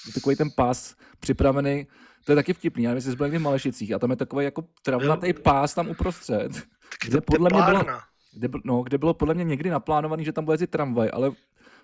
je 0.07 0.13
takový 0.13 0.35
ten 0.35 0.49
pás 0.55 0.95
připravený. 1.19 1.87
To 2.25 2.31
je 2.31 2.35
taky 2.35 2.53
vtipný, 2.53 2.83
já 2.83 2.89
nevím, 2.89 2.97
jestli 2.97 3.11
jsi 3.11 3.17
byl 3.17 3.29
v 3.29 3.39
Malešicích 3.39 3.93
a 3.93 3.99
tam 3.99 4.09
je 4.09 4.15
takový 4.15 4.45
jako 4.45 4.65
travnatý 4.81 5.33
pás 5.33 5.73
tam 5.73 5.89
uprostřed. 5.89 6.51
Kde 7.05 7.21
podle 7.21 7.49
mě 7.53 7.61
bylo, 7.65 7.83
kde, 8.33 8.49
no, 8.63 8.83
kde 8.83 8.97
bylo 8.97 9.13
podle 9.13 9.33
mě 9.33 9.43
někdy 9.43 9.69
naplánovaný, 9.69 10.25
že 10.25 10.31
tam 10.31 10.45
bude 10.45 10.53
jezdit 10.53 10.69
tramvaj, 10.69 11.09
ale 11.13 11.31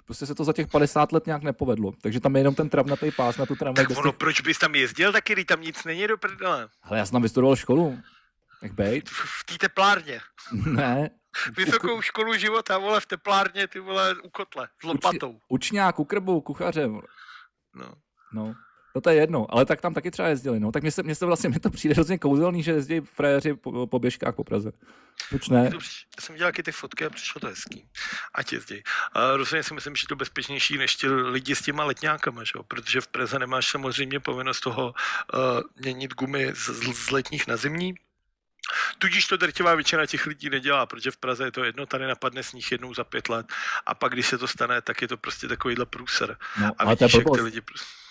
prostě 0.05 0.25
se 0.25 0.35
to 0.35 0.43
za 0.43 0.53
těch 0.53 0.67
50 0.67 1.11
let 1.11 1.25
nějak 1.25 1.43
nepovedlo. 1.43 1.91
Takže 2.01 2.19
tam 2.19 2.35
je 2.35 2.39
jenom 2.39 2.55
ten 2.55 2.69
travnatý 2.69 3.11
pás 3.11 3.37
na 3.37 3.45
tu 3.45 3.55
tramvaj. 3.55 3.85
Tak 3.87 3.97
ono, 3.97 4.11
těch... 4.11 4.17
proč 4.17 4.41
bys 4.41 4.59
tam 4.59 4.75
jezdil 4.75 5.11
taky, 5.11 5.33
když 5.33 5.45
tam 5.45 5.61
nic 5.61 5.83
není 5.83 6.07
do 6.07 6.17
prdele? 6.17 6.69
Ale 6.83 6.97
já 6.97 7.05
jsem 7.05 7.11
tam 7.11 7.21
vystudoval 7.21 7.55
školu. 7.55 7.99
Jak 8.61 8.73
bejt? 8.73 9.09
V 9.09 9.43
té 9.45 9.57
teplárně. 9.57 10.19
ne. 10.65 11.09
Vysokou 11.57 12.01
školu 12.01 12.33
života, 12.33 12.77
vole, 12.77 12.99
v 12.99 13.05
teplárně, 13.05 13.67
ty 13.67 13.79
vole, 13.79 14.15
u 14.23 14.29
kotle, 14.29 14.67
s 14.81 14.83
lopatou. 14.83 15.31
Uč, 15.31 15.41
učňák, 15.49 15.99
u 15.99 16.05
krbu, 16.05 16.41
kuchařem. 16.41 17.01
No. 17.75 17.93
No. 18.33 18.55
No 18.95 19.01
to 19.01 19.09
je 19.09 19.15
jedno, 19.15 19.45
ale 19.49 19.65
tak 19.65 19.81
tam 19.81 19.93
taky 19.93 20.11
třeba 20.11 20.27
jezdili, 20.27 20.59
no. 20.59 20.71
Tak 20.71 20.83
mně 20.83 20.91
se, 20.91 21.03
mně 21.03 21.15
se 21.15 21.25
vlastně 21.25 21.49
mi 21.49 21.59
to 21.59 21.69
přijde 21.69 21.93
hrozně 21.93 22.17
kouzelný, 22.17 22.63
že 22.63 22.71
jezdí 22.71 22.99
frajeři 22.99 23.53
po, 23.53 23.87
po 23.87 23.99
běžkách 23.99 24.35
po 24.35 24.43
Praze. 24.43 24.71
Proč 25.29 25.49
ne? 25.49 25.69
Já 25.73 25.79
jsem 26.19 26.35
dělal 26.35 26.51
ty 26.63 26.71
fotky 26.71 27.05
a 27.05 27.09
přišlo 27.09 27.41
to 27.41 27.47
hezký. 27.47 27.85
Ať 28.33 28.53
jezdí. 28.53 28.83
A 29.13 29.37
rozhodně 29.37 29.63
si 29.63 29.73
myslím, 29.73 29.95
že 29.95 30.07
to 30.07 30.15
bezpečnější 30.15 30.77
než 30.77 30.95
ti 30.95 31.07
lidi 31.07 31.55
s 31.55 31.61
těma 31.61 31.83
letňákama, 31.83 32.43
že 32.43 32.51
jo? 32.55 32.63
protože 32.63 33.01
v 33.01 33.07
Praze 33.07 33.39
nemáš 33.39 33.69
samozřejmě 33.69 34.19
povinnost 34.19 34.59
toho 34.59 34.93
uh, 35.33 35.39
měnit 35.75 36.13
gumy 36.13 36.51
z, 36.55 36.69
z 36.93 37.11
letních 37.11 37.47
na 37.47 37.57
zimní, 37.57 37.95
Tudíž 38.97 39.27
to 39.27 39.37
drtivá 39.37 39.75
většina 39.75 40.05
těch 40.05 40.25
lidí 40.25 40.49
nedělá, 40.49 40.85
protože 40.85 41.11
v 41.11 41.17
Praze 41.17 41.43
je 41.43 41.51
to 41.51 41.63
jedno, 41.63 41.85
tady 41.85 42.07
napadne 42.07 42.43
sníh 42.43 42.71
jednou 42.71 42.93
za 42.93 43.03
pět 43.03 43.29
let 43.29 43.45
a 43.85 43.95
pak, 43.95 44.13
když 44.13 44.27
se 44.27 44.37
to 44.37 44.47
stane, 44.47 44.81
tak 44.81 45.01
je 45.01 45.07
to 45.07 45.17
prostě 45.17 45.47
takovýhle 45.47 45.85
průser. 45.85 46.37
No, 46.61 46.71
a 46.77 46.89
vidíš, 46.89 47.13
jak 47.13 47.25
ty 47.35 47.41
lidi 47.41 47.61
prostě... 47.61 48.01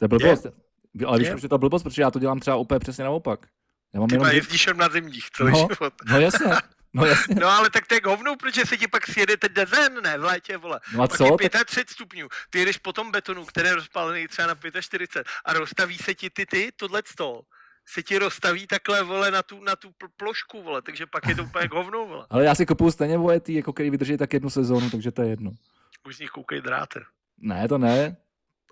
To 0.00 0.04
je 0.04 0.08
blbost. 0.08 0.44
Je? 0.44 1.06
Ale 1.06 1.18
víš, 1.18 1.28
proč 1.28 1.42
je 1.42 1.48
to 1.48 1.58
blbost? 1.58 1.82
Protože 1.82 2.02
já 2.02 2.10
to 2.10 2.18
dělám 2.18 2.40
třeba 2.40 2.56
úplně 2.56 2.78
přesně 2.78 3.04
naopak. 3.04 3.46
Já 3.94 4.00
mám 4.00 4.08
Ty 4.08 4.14
jenom... 4.14 4.30
jezdíš 4.30 4.68
na 4.74 4.88
zimních 4.88 5.30
celý 5.30 5.52
no, 5.52 5.58
život. 5.58 5.94
No 6.10 6.20
jasně. 6.20 6.46
No, 6.92 7.06
jasně. 7.06 7.34
no 7.40 7.48
ale 7.48 7.70
tak 7.70 7.86
to 7.86 7.94
je 7.94 8.00
hovnou, 8.04 8.36
protože 8.36 8.66
se 8.66 8.76
ti 8.76 8.88
pak 8.88 9.06
sjede 9.06 9.36
ten 9.36 9.54
dezen, 9.54 10.02
ne, 10.02 10.18
v 10.18 10.24
létě, 10.24 10.56
vole. 10.56 10.80
No 10.94 11.02
a 11.02 11.08
pak 11.08 11.18
co? 11.18 11.24
je 11.24 11.50
35 11.50 11.90
stupňů, 11.90 12.28
ty 12.50 12.58
jedeš 12.58 12.78
po 12.78 12.92
tom 12.92 13.10
betonu, 13.10 13.44
který 13.44 13.68
je 13.68 13.74
rozpálený 13.74 14.28
třeba 14.28 14.48
na 14.48 14.80
45 14.80 15.24
a 15.44 15.52
rozstaví 15.52 15.98
se 15.98 16.14
ti 16.14 16.30
ty, 16.30 16.46
ty, 16.46 16.72
tohle 16.76 17.02
stol 17.06 17.42
se 17.86 18.02
ti 18.02 18.18
rozstaví 18.18 18.66
takhle, 18.66 19.02
vole, 19.02 19.30
na 19.30 19.42
tu, 19.42 19.64
na 19.64 19.76
tu 19.76 19.90
plošku, 20.16 20.62
vole, 20.62 20.82
takže 20.82 21.06
pak 21.06 21.28
je 21.28 21.34
to 21.34 21.44
úplně 21.44 21.68
hovnou, 21.72 22.08
vole. 22.08 22.26
Ale 22.30 22.44
já 22.44 22.54
si 22.54 22.66
kupuju 22.66 22.90
stejně 22.90 23.18
vojetý, 23.18 23.54
jako 23.54 23.72
který 23.72 23.90
vydrží 23.90 24.16
tak 24.16 24.32
jednu 24.32 24.50
sezónu, 24.50 24.90
takže 24.90 25.12
to 25.12 25.22
je 25.22 25.28
jedno. 25.28 25.50
Už 26.06 26.16
z 26.16 26.20
nich 26.20 26.30
koukej 26.30 26.60
dráte. 26.60 27.00
Ne, 27.38 27.68
to 27.68 27.78
ne 27.78 28.16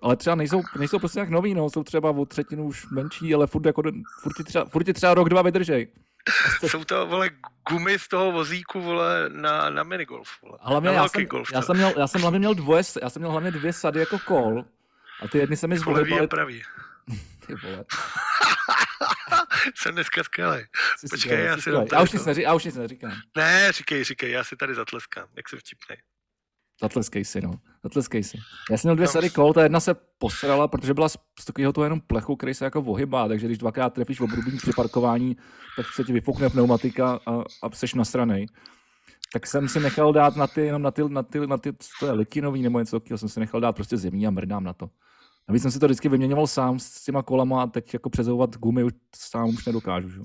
ale 0.01 0.15
třeba 0.15 0.35
nejsou, 0.35 0.61
nejsou 0.77 0.99
prostě 0.99 1.19
jak 1.19 1.29
nový, 1.29 1.53
no, 1.53 1.69
jsou 1.69 1.83
třeba 1.83 2.09
o 2.09 2.25
třetinu 2.25 2.65
už 2.65 2.89
menší, 2.89 3.33
ale 3.33 3.47
furt, 3.47 3.65
jako, 3.65 3.83
furt, 4.21 4.33
ti 4.37 4.43
třeba, 4.43 4.65
furt 4.65 4.83
ti 4.83 4.93
třeba 4.93 5.13
rok, 5.13 5.29
dva 5.29 5.41
vydržej. 5.41 5.87
Jsou 6.67 6.83
to, 6.83 7.07
vole, 7.07 7.29
gumy 7.69 7.99
z 7.99 8.07
toho 8.07 8.31
vozíku, 8.31 8.81
vole, 8.81 9.29
na, 9.29 9.69
na 9.69 9.83
minigolf, 9.83 10.29
vole. 10.43 10.57
Hlavně 10.61 10.89
na 10.89 10.95
já 10.95 11.07
jsem, 11.07 11.25
golf, 11.25 11.47
já, 11.53 11.61
jsem 11.61 11.75
měl, 11.75 11.93
já 11.97 12.07
jsem 12.07 12.21
hlavně 12.21 12.39
měl 12.39 12.53
dvoje, 12.53 12.83
já 13.01 13.09
jsem 13.09 13.19
měl 13.19 13.31
hlavně 13.31 13.51
dvě 13.51 13.73
sady 13.73 13.99
jako 13.99 14.19
kol, 14.19 14.65
a 15.21 15.27
ty 15.27 15.37
jedny 15.37 15.57
se 15.57 15.67
mi 15.67 15.79
zvolily. 15.79 16.27
pravý. 16.27 16.61
ty 17.45 17.55
vole. 17.55 17.85
jsem 19.75 19.93
dneska 19.93 20.23
skvělý. 20.23 20.63
Počkej, 21.09 21.45
já 21.45 21.57
si 21.57 21.69
já 21.93 22.01
už, 22.01 22.11
nic 22.11 22.25
neří, 22.25 22.41
já 22.41 22.53
už 22.53 22.63
nic 22.63 22.75
neříkám. 22.75 23.13
Ne, 23.37 23.71
říkej, 23.71 24.03
říkej, 24.03 24.31
já 24.31 24.43
si 24.43 24.55
tady 24.55 24.75
zatleskám, 24.75 25.27
jak 25.37 25.49
jsem 25.49 25.59
vtipnej. 25.59 25.97
Zatleskej 26.81 27.25
si, 27.25 27.41
no. 27.41 27.51
Zatleskej 27.83 28.23
si. 28.23 28.37
Já 28.71 28.77
jsem 28.77 28.89
měl 28.89 28.95
dvě 28.95 29.07
no. 29.07 29.11
sady 29.11 29.29
kol, 29.29 29.53
ta 29.53 29.63
jedna 29.63 29.79
se 29.79 29.95
posrala, 30.17 30.67
protože 30.67 30.93
byla 30.93 31.09
z, 31.09 31.17
takového 31.45 31.73
toho 31.73 31.85
jenom 31.85 32.01
plechu, 32.01 32.35
který 32.35 32.53
se 32.53 32.65
jako 32.65 32.81
ohybá, 32.81 33.27
takže 33.27 33.45
když 33.45 33.57
dvakrát 33.57 33.93
trefíš 33.93 34.19
v 34.19 34.23
obrubní 34.23 34.57
při 34.57 34.71
parkování, 34.75 35.37
tak 35.77 35.85
se 35.95 36.03
ti 36.03 36.13
vyfukne 36.13 36.49
pneumatika 36.49 37.19
a, 37.25 37.43
a 37.63 37.71
seš 37.73 37.93
nasranej. 37.93 38.45
Tak 39.33 39.47
jsem 39.47 39.67
si 39.67 39.79
nechal 39.79 40.13
dát 40.13 40.35
na 40.35 40.47
ty, 40.47 40.61
jenom 40.61 40.81
na 40.81 40.91
ty, 40.91 41.01
na 41.07 41.23
ty, 41.23 41.47
na 41.47 41.57
ty, 41.57 41.73
to 41.99 42.05
je 42.05 42.11
litinový 42.11 42.61
nebo 42.61 42.79
něco 42.79 42.99
takového, 42.99 43.17
jsem 43.17 43.29
si 43.29 43.39
nechal 43.39 43.61
dát 43.61 43.71
prostě 43.71 43.97
zemí 43.97 44.27
a 44.27 44.31
mrdám 44.31 44.63
na 44.63 44.73
to. 44.73 44.89
Navíc 45.49 45.61
jsem 45.61 45.71
si 45.71 45.79
to 45.79 45.85
vždycky 45.85 46.09
vyměňoval 46.09 46.47
sám 46.47 46.79
s 46.79 47.03
těma 47.03 47.23
kolama 47.23 47.63
a 47.63 47.67
teď 47.67 47.93
jako 47.93 48.09
přezouvat 48.09 48.57
gumy 48.57 48.83
už 48.83 48.93
sám 49.15 49.49
už 49.49 49.65
nedokážu. 49.65 50.09
Že? 50.09 50.19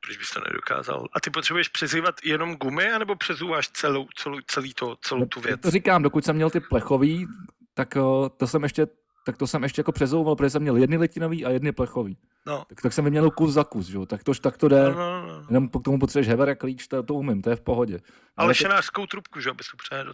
Proč 0.00 0.16
bys 0.16 0.30
to 0.30 0.40
nedokázal? 0.46 1.06
A 1.12 1.20
ty 1.20 1.30
potřebuješ 1.30 1.68
přezývat 1.68 2.14
jenom 2.24 2.56
gumy, 2.56 2.92
anebo 2.92 3.16
přezouváš 3.16 3.68
celou, 3.68 4.06
celou, 4.14 4.38
celý 4.46 4.74
to, 4.74 4.96
celou 5.00 5.26
tu 5.26 5.40
věc? 5.40 5.60
To 5.60 5.70
říkám, 5.70 6.02
dokud 6.02 6.24
jsem 6.24 6.36
měl 6.36 6.50
ty 6.50 6.60
plechový, 6.60 7.26
tak 7.74 7.96
eh, 7.96 8.00
to 8.36 8.46
jsem 8.46 8.62
ještě 8.62 8.86
tak 9.26 9.36
to 9.36 9.46
jsem 9.46 9.62
ještě 9.62 9.80
jako 9.80 9.92
přezouval, 9.92 10.36
protože 10.36 10.50
jsem 10.50 10.62
měl 10.62 10.76
jedny 10.76 10.96
letinový 10.96 11.44
a 11.44 11.50
jedny 11.50 11.72
plechový. 11.72 12.18
No. 12.46 12.64
Tak, 12.68 12.80
tak 12.80 12.92
jsem 12.92 13.04
vyměnil 13.04 13.30
kus 13.30 13.52
za 13.52 13.64
kus, 13.64 13.86
že? 13.86 13.98
tak 14.06 14.24
to, 14.24 14.34
tak 14.34 14.56
to 14.56 14.68
jde. 14.68 14.82
No, 14.82 14.94
no, 14.94 15.26
no. 15.26 15.46
Jenom 15.48 15.68
k 15.68 15.82
tomu 15.84 15.98
potřebuješ 15.98 16.28
hever 16.28 16.48
a 16.48 16.54
klíč, 16.54 16.88
to, 16.88 17.02
to 17.02 17.14
umím, 17.14 17.42
to 17.42 17.50
je 17.50 17.56
v 17.56 17.60
pohodě. 17.60 17.94
Ale, 18.36 18.44
Ale 18.44 18.54
šenářskou 18.54 19.06
trubku, 19.06 19.40
že, 19.40 19.50
abys 19.50 19.66
to 19.70 19.76
přehnal 19.76 20.06
do 20.06 20.12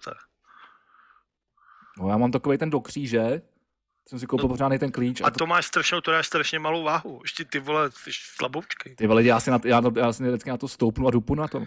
No 1.98 2.08
já 2.08 2.16
mám 2.16 2.30
takový 2.30 2.58
ten 2.58 2.70
do 2.70 2.80
kříže, 2.80 3.42
jsem 4.08 4.18
si 4.18 4.26
koupil 4.26 4.48
no, 4.48 4.48
pořádný 4.48 4.78
ten 4.78 4.92
klíč. 4.92 5.20
A, 5.20 5.26
a 5.26 5.30
to, 5.30 5.38
to 5.38 5.46
máš 5.46 5.66
strašnou, 5.66 6.00
to 6.00 6.10
dáš 6.10 6.26
strašně 6.26 6.58
malou 6.58 6.82
váhu. 6.82 7.20
Ještě 7.22 7.44
ty 7.44 7.58
vole, 7.58 7.90
jsi 7.90 8.10
slaboučkej. 8.36 8.94
Ty 8.96 9.06
vole, 9.06 9.22
já 9.22 9.40
si, 9.40 9.50
na, 9.50 9.60
já, 9.64 9.82
já 9.96 10.12
si 10.12 10.22
vždycky 10.22 10.50
na 10.50 10.56
to 10.56 10.68
stoupnu 10.68 11.08
a 11.08 11.10
dupu 11.10 11.34
na 11.34 11.48
to. 11.48 11.64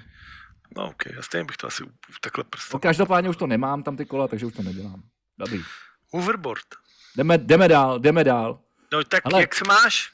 No 0.78 0.90
ok, 0.90 1.06
já 1.16 1.22
stejně 1.22 1.46
bych 1.46 1.58
to 1.58 1.68
asi 1.68 1.84
takhle 2.22 2.44
prostě. 2.44 2.70
No, 2.74 2.80
každopádně 2.80 3.30
už 3.30 3.38
to 3.38 3.48
nemám, 3.48 3.84
tam 3.84 3.98
ty 3.98 4.06
kola, 4.06 4.28
takže 4.28 4.46
už 4.46 4.54
to 4.54 4.64
nedělám. 4.64 5.04
Dobrý. 5.38 5.64
Hoverboard. 6.14 6.66
Jdeme, 7.16 7.38
jdeme 7.38 7.68
dál, 7.68 8.00
jdeme 8.00 8.24
dál. 8.24 8.60
No 8.94 9.04
tak 9.04 9.26
Hele, 9.26 9.42
jak 9.42 9.56
se 9.56 9.64
máš? 9.68 10.12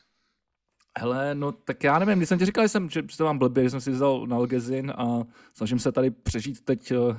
Hele, 1.00 1.36
no 1.36 1.52
tak 1.52 1.84
já 1.84 2.00
nevím, 2.00 2.18
když 2.18 2.30
jsem 2.30 2.40
ti 2.40 2.46
říkal, 2.46 2.66
že, 2.66 2.70
jsem, 2.70 2.90
že 2.90 3.02
to 3.18 3.26
mám 3.26 3.38
blbě, 3.38 3.64
že 3.64 3.70
jsem 3.70 3.82
si 3.82 3.92
vzal 3.92 4.28
nalgezin 4.28 4.94
a 4.98 5.06
snažím 5.54 5.80
se 5.80 5.92
tady 5.92 6.12
přežít 6.12 6.66
teď 6.66 6.92
uh, 6.92 7.18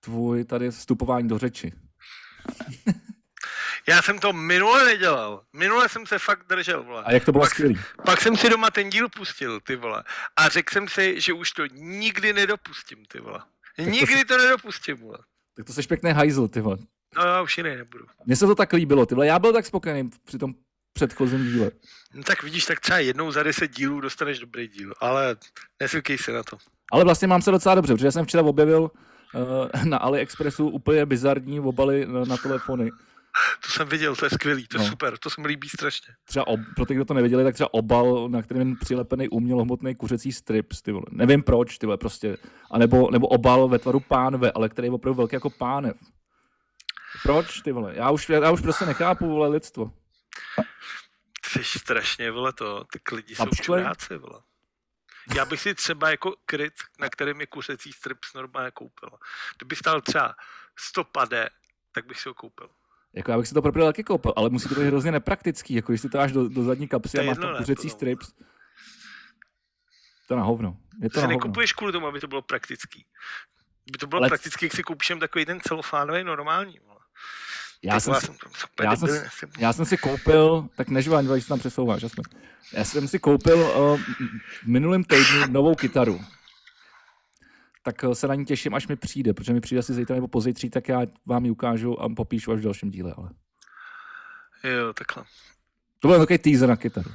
tvůj 0.00 0.44
tady 0.44 0.70
vstupování 0.70 1.28
do 1.28 1.38
řeči. 1.38 1.72
Já 3.88 4.02
jsem 4.02 4.18
to 4.18 4.32
minule 4.32 4.84
nedělal. 4.84 5.42
Minule 5.52 5.88
jsem 5.88 6.06
se 6.06 6.18
fakt 6.18 6.46
držel, 6.48 6.82
vole. 6.82 7.02
A 7.04 7.12
jak 7.12 7.24
to 7.24 7.32
bylo 7.32 7.44
Pak- 7.44 7.50
skvělý. 7.50 7.78
Pak 8.04 8.20
jsem 8.20 8.36
si 8.36 8.48
doma 8.50 8.70
ten 8.70 8.90
díl 8.90 9.08
pustil, 9.08 9.60
ty 9.60 9.76
vole. 9.76 10.04
A 10.36 10.48
řekl 10.48 10.72
jsem 10.72 10.88
si, 10.88 11.20
že 11.20 11.32
už 11.32 11.50
to 11.52 11.66
nikdy 11.72 12.32
nedopustím, 12.32 13.04
ty 13.12 13.20
vole. 13.20 13.40
Nikdy 13.78 14.24
to 14.24 14.38
nedopustím, 14.38 14.96
vole. 14.96 15.18
Tak 15.56 15.66
to 15.66 15.72
seš 15.72 15.86
pěkný 15.86 16.10
hajzl, 16.10 16.48
ty 16.48 16.60
vole. 16.60 16.76
No 17.16 17.22
já 17.22 17.42
už 17.42 17.58
jiný 17.58 17.76
nebudu. 17.76 18.04
Mně 18.26 18.36
se 18.36 18.46
to 18.46 18.54
tak 18.54 18.72
líbilo, 18.72 19.06
ty 19.06 19.14
vole. 19.14 19.26
Já 19.26 19.38
byl 19.38 19.52
tak 19.52 19.66
spokojený 19.66 20.10
při 20.24 20.38
tom 20.38 20.54
předchozím 20.92 21.44
díle. 21.46 21.70
No 22.14 22.22
tak 22.22 22.42
vidíš, 22.42 22.64
tak 22.64 22.80
třeba 22.80 22.98
jednou 22.98 23.32
za 23.32 23.42
deset 23.42 23.70
dílů 23.76 24.00
dostaneš 24.00 24.38
dobrý 24.38 24.68
díl, 24.68 24.94
ale 25.00 25.36
nesvykej 25.80 26.18
se 26.18 26.32
na 26.32 26.42
to. 26.42 26.56
Ale 26.92 27.04
vlastně 27.04 27.28
mám 27.28 27.42
se 27.42 27.50
docela 27.50 27.74
dobře, 27.74 27.94
protože 27.94 28.12
jsem 28.12 28.24
včera 28.24 28.42
objevil 28.42 28.90
uh, 29.34 29.84
na 29.84 29.96
AliExpressu 29.96 30.68
úplně 30.68 31.06
bizarní 31.06 31.60
obaly 31.60 32.06
na, 32.06 32.24
na 32.24 32.36
telefony. 32.36 32.90
To 33.64 33.68
jsem 33.70 33.88
viděl, 33.88 34.16
to 34.16 34.24
je 34.26 34.30
skvělý, 34.30 34.66
to 34.66 34.76
je 34.76 34.84
No. 34.84 34.90
super, 34.90 35.18
to 35.18 35.30
se 35.30 35.40
mi 35.40 35.48
líbí 35.48 35.68
strašně. 35.68 36.14
Třeba 36.24 36.46
ob, 36.46 36.60
pro 36.76 36.86
ty, 36.86 36.94
kdo 36.94 37.04
to 37.04 37.14
nevěděli, 37.14 37.44
tak 37.44 37.54
třeba 37.54 37.74
obal, 37.74 38.28
na 38.28 38.42
kterém 38.42 38.68
je 38.68 38.76
přilepený 38.80 39.28
umělohmotný 39.28 39.94
kuřecí 39.94 40.32
strips, 40.32 40.82
ty 40.82 40.92
vole. 40.92 41.04
Nevím 41.10 41.42
proč, 41.42 41.78
ty 41.78 41.86
vole, 41.86 41.98
prostě. 41.98 42.36
A 42.70 42.78
nebo, 42.78 43.10
nebo 43.10 43.26
obal 43.28 43.68
ve 43.68 43.78
tvaru 43.78 44.00
pánve, 44.00 44.52
ale 44.52 44.68
který 44.68 44.86
je 44.86 44.92
opravdu 44.92 45.16
velký 45.16 45.36
jako 45.36 45.50
pánev. 45.50 45.96
Proč, 47.22 47.60
ty 47.60 47.72
vole? 47.72 47.92
Já 47.96 48.10
už, 48.10 48.28
já 48.28 48.50
už 48.50 48.60
prostě 48.60 48.86
nechápu, 48.86 49.28
vole, 49.28 49.48
lidstvo. 49.48 49.92
Ty 51.54 51.64
jsi 51.64 51.78
strašně, 51.78 52.30
vole, 52.30 52.52
to, 52.52 52.84
ty 52.84 53.14
lidi 53.14 53.34
jsou 53.34 53.46
čuráci, 53.62 54.16
vole. 54.16 54.40
Já 55.36 55.44
bych 55.44 55.60
si 55.60 55.74
třeba 55.74 56.10
jako 56.10 56.34
kryt, 56.46 56.72
na 57.00 57.08
kterém 57.08 57.40
je 57.40 57.46
kuřecí 57.46 57.92
strips 57.92 58.34
normálně 58.34 58.70
koupil. 58.70 59.10
Kdyby 59.58 59.76
stál 59.76 60.00
třeba 60.00 60.34
100 60.78 61.04
pade, 61.04 61.48
tak 61.92 62.06
bych 62.06 62.20
si 62.20 62.28
ho 62.28 62.34
koupil. 62.34 62.68
Jako 63.14 63.30
já 63.30 63.38
bych 63.38 63.46
si 63.48 63.54
to 63.54 63.62
pro 63.62 63.84
taky 63.84 64.04
koupil, 64.04 64.32
ale 64.36 64.50
musí 64.50 64.68
to 64.68 64.74
být 64.74 64.86
hrozně 64.86 65.12
nepraktický, 65.12 65.74
jako 65.74 65.92
když 65.92 66.00
si 66.00 66.08
to 66.08 66.18
dáš 66.18 66.32
do, 66.32 66.48
do 66.48 66.62
zadní 66.62 66.88
kapsy 66.88 67.16
To 67.16 67.22
a 67.22 67.26
máš 67.26 67.38
tam 67.38 67.56
kuřecí 67.56 67.90
strips. 67.90 68.32
To 70.28 70.36
na 70.36 70.42
hovno. 70.42 70.76
Je 71.02 71.10
To 71.10 71.14
to 71.14 71.20
si 71.20 71.22
na 71.22 71.26
hovno. 71.26 71.38
nekupuješ 71.38 71.72
kvůli 71.72 71.92
tomu, 71.92 72.06
aby 72.06 72.20
to 72.20 72.26
bylo 72.28 72.42
praktický. 72.42 73.04
Kdyby 73.84 73.98
to 73.98 74.06
bylo 74.06 74.20
Ale- 74.20 74.28
praktický, 74.28 74.64
jak 74.64 74.72
si 74.72 74.82
koupíš 74.82 75.10
jen 75.10 75.18
takový 75.18 75.44
ten 75.46 75.60
celofánový 75.60 76.24
normální. 76.24 76.78
Vole. 76.86 77.00
Já 77.82 78.00
jsem, 78.00 78.14
si, 78.14 78.26
jsem 78.26 78.34
super 78.54 78.86
já 78.86 78.96
jsem 78.96 79.08
já 79.58 79.72
jsem 79.72 79.84
si 79.84 79.96
koupil, 79.96 80.68
tak 80.76 80.88
nežvaň, 80.88 81.26
když 81.26 81.44
se 81.44 81.48
tam 81.48 81.58
přesouváš. 81.58 82.04
Já 82.72 82.84
jsem 82.84 83.08
si 83.08 83.18
koupil 83.18 83.58
uh, 83.58 83.98
v 84.62 84.66
minulém 84.66 85.04
týdnu 85.04 85.46
novou 85.48 85.74
kytaru. 85.74 86.20
Tak 87.82 88.02
uh, 88.02 88.12
se 88.12 88.28
na 88.28 88.34
ní 88.34 88.44
těším, 88.44 88.74
až 88.74 88.88
mi 88.88 88.96
přijde, 88.96 89.34
protože 89.34 89.52
mi 89.52 89.60
přijde 89.60 89.78
asi 89.78 89.94
zítra 89.94 90.14
nebo 90.14 90.28
pozítří, 90.28 90.70
tak 90.70 90.88
já 90.88 91.00
vám 91.26 91.44
ji 91.44 91.50
ukážu 91.50 92.02
a 92.02 92.08
popíšu 92.16 92.52
až 92.52 92.60
v 92.60 92.62
dalším 92.62 92.90
díle. 92.90 93.14
Ale. 93.16 93.30
Jo, 94.64 94.92
takhle. 94.92 95.24
To 95.98 96.08
byl 96.08 96.18
takový 96.18 96.38
teaser 96.38 96.68
na 96.68 96.76
kytaru. 96.76 97.10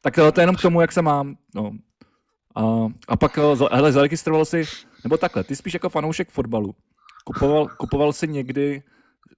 Tak 0.00 0.18
uh, 0.18 0.30
to 0.30 0.40
je 0.40 0.42
jenom 0.42 0.56
k 0.56 0.62
tomu, 0.62 0.80
jak 0.80 0.92
se 0.92 1.02
mám. 1.02 1.36
No. 1.54 1.72
A, 2.54 2.62
a 3.08 3.16
pak, 3.16 3.38
za- 3.54 3.68
hele, 3.72 3.92
zaregistroval 3.92 4.44
si, 4.44 4.64
nebo 5.04 5.16
takhle, 5.16 5.44
ty 5.44 5.56
spíš 5.56 5.74
jako 5.74 5.88
fanoušek 5.88 6.30
fotbalu. 6.30 6.74
Kupoval, 7.24 7.68
kupoval 7.68 8.12
si 8.12 8.28
někdy 8.28 8.82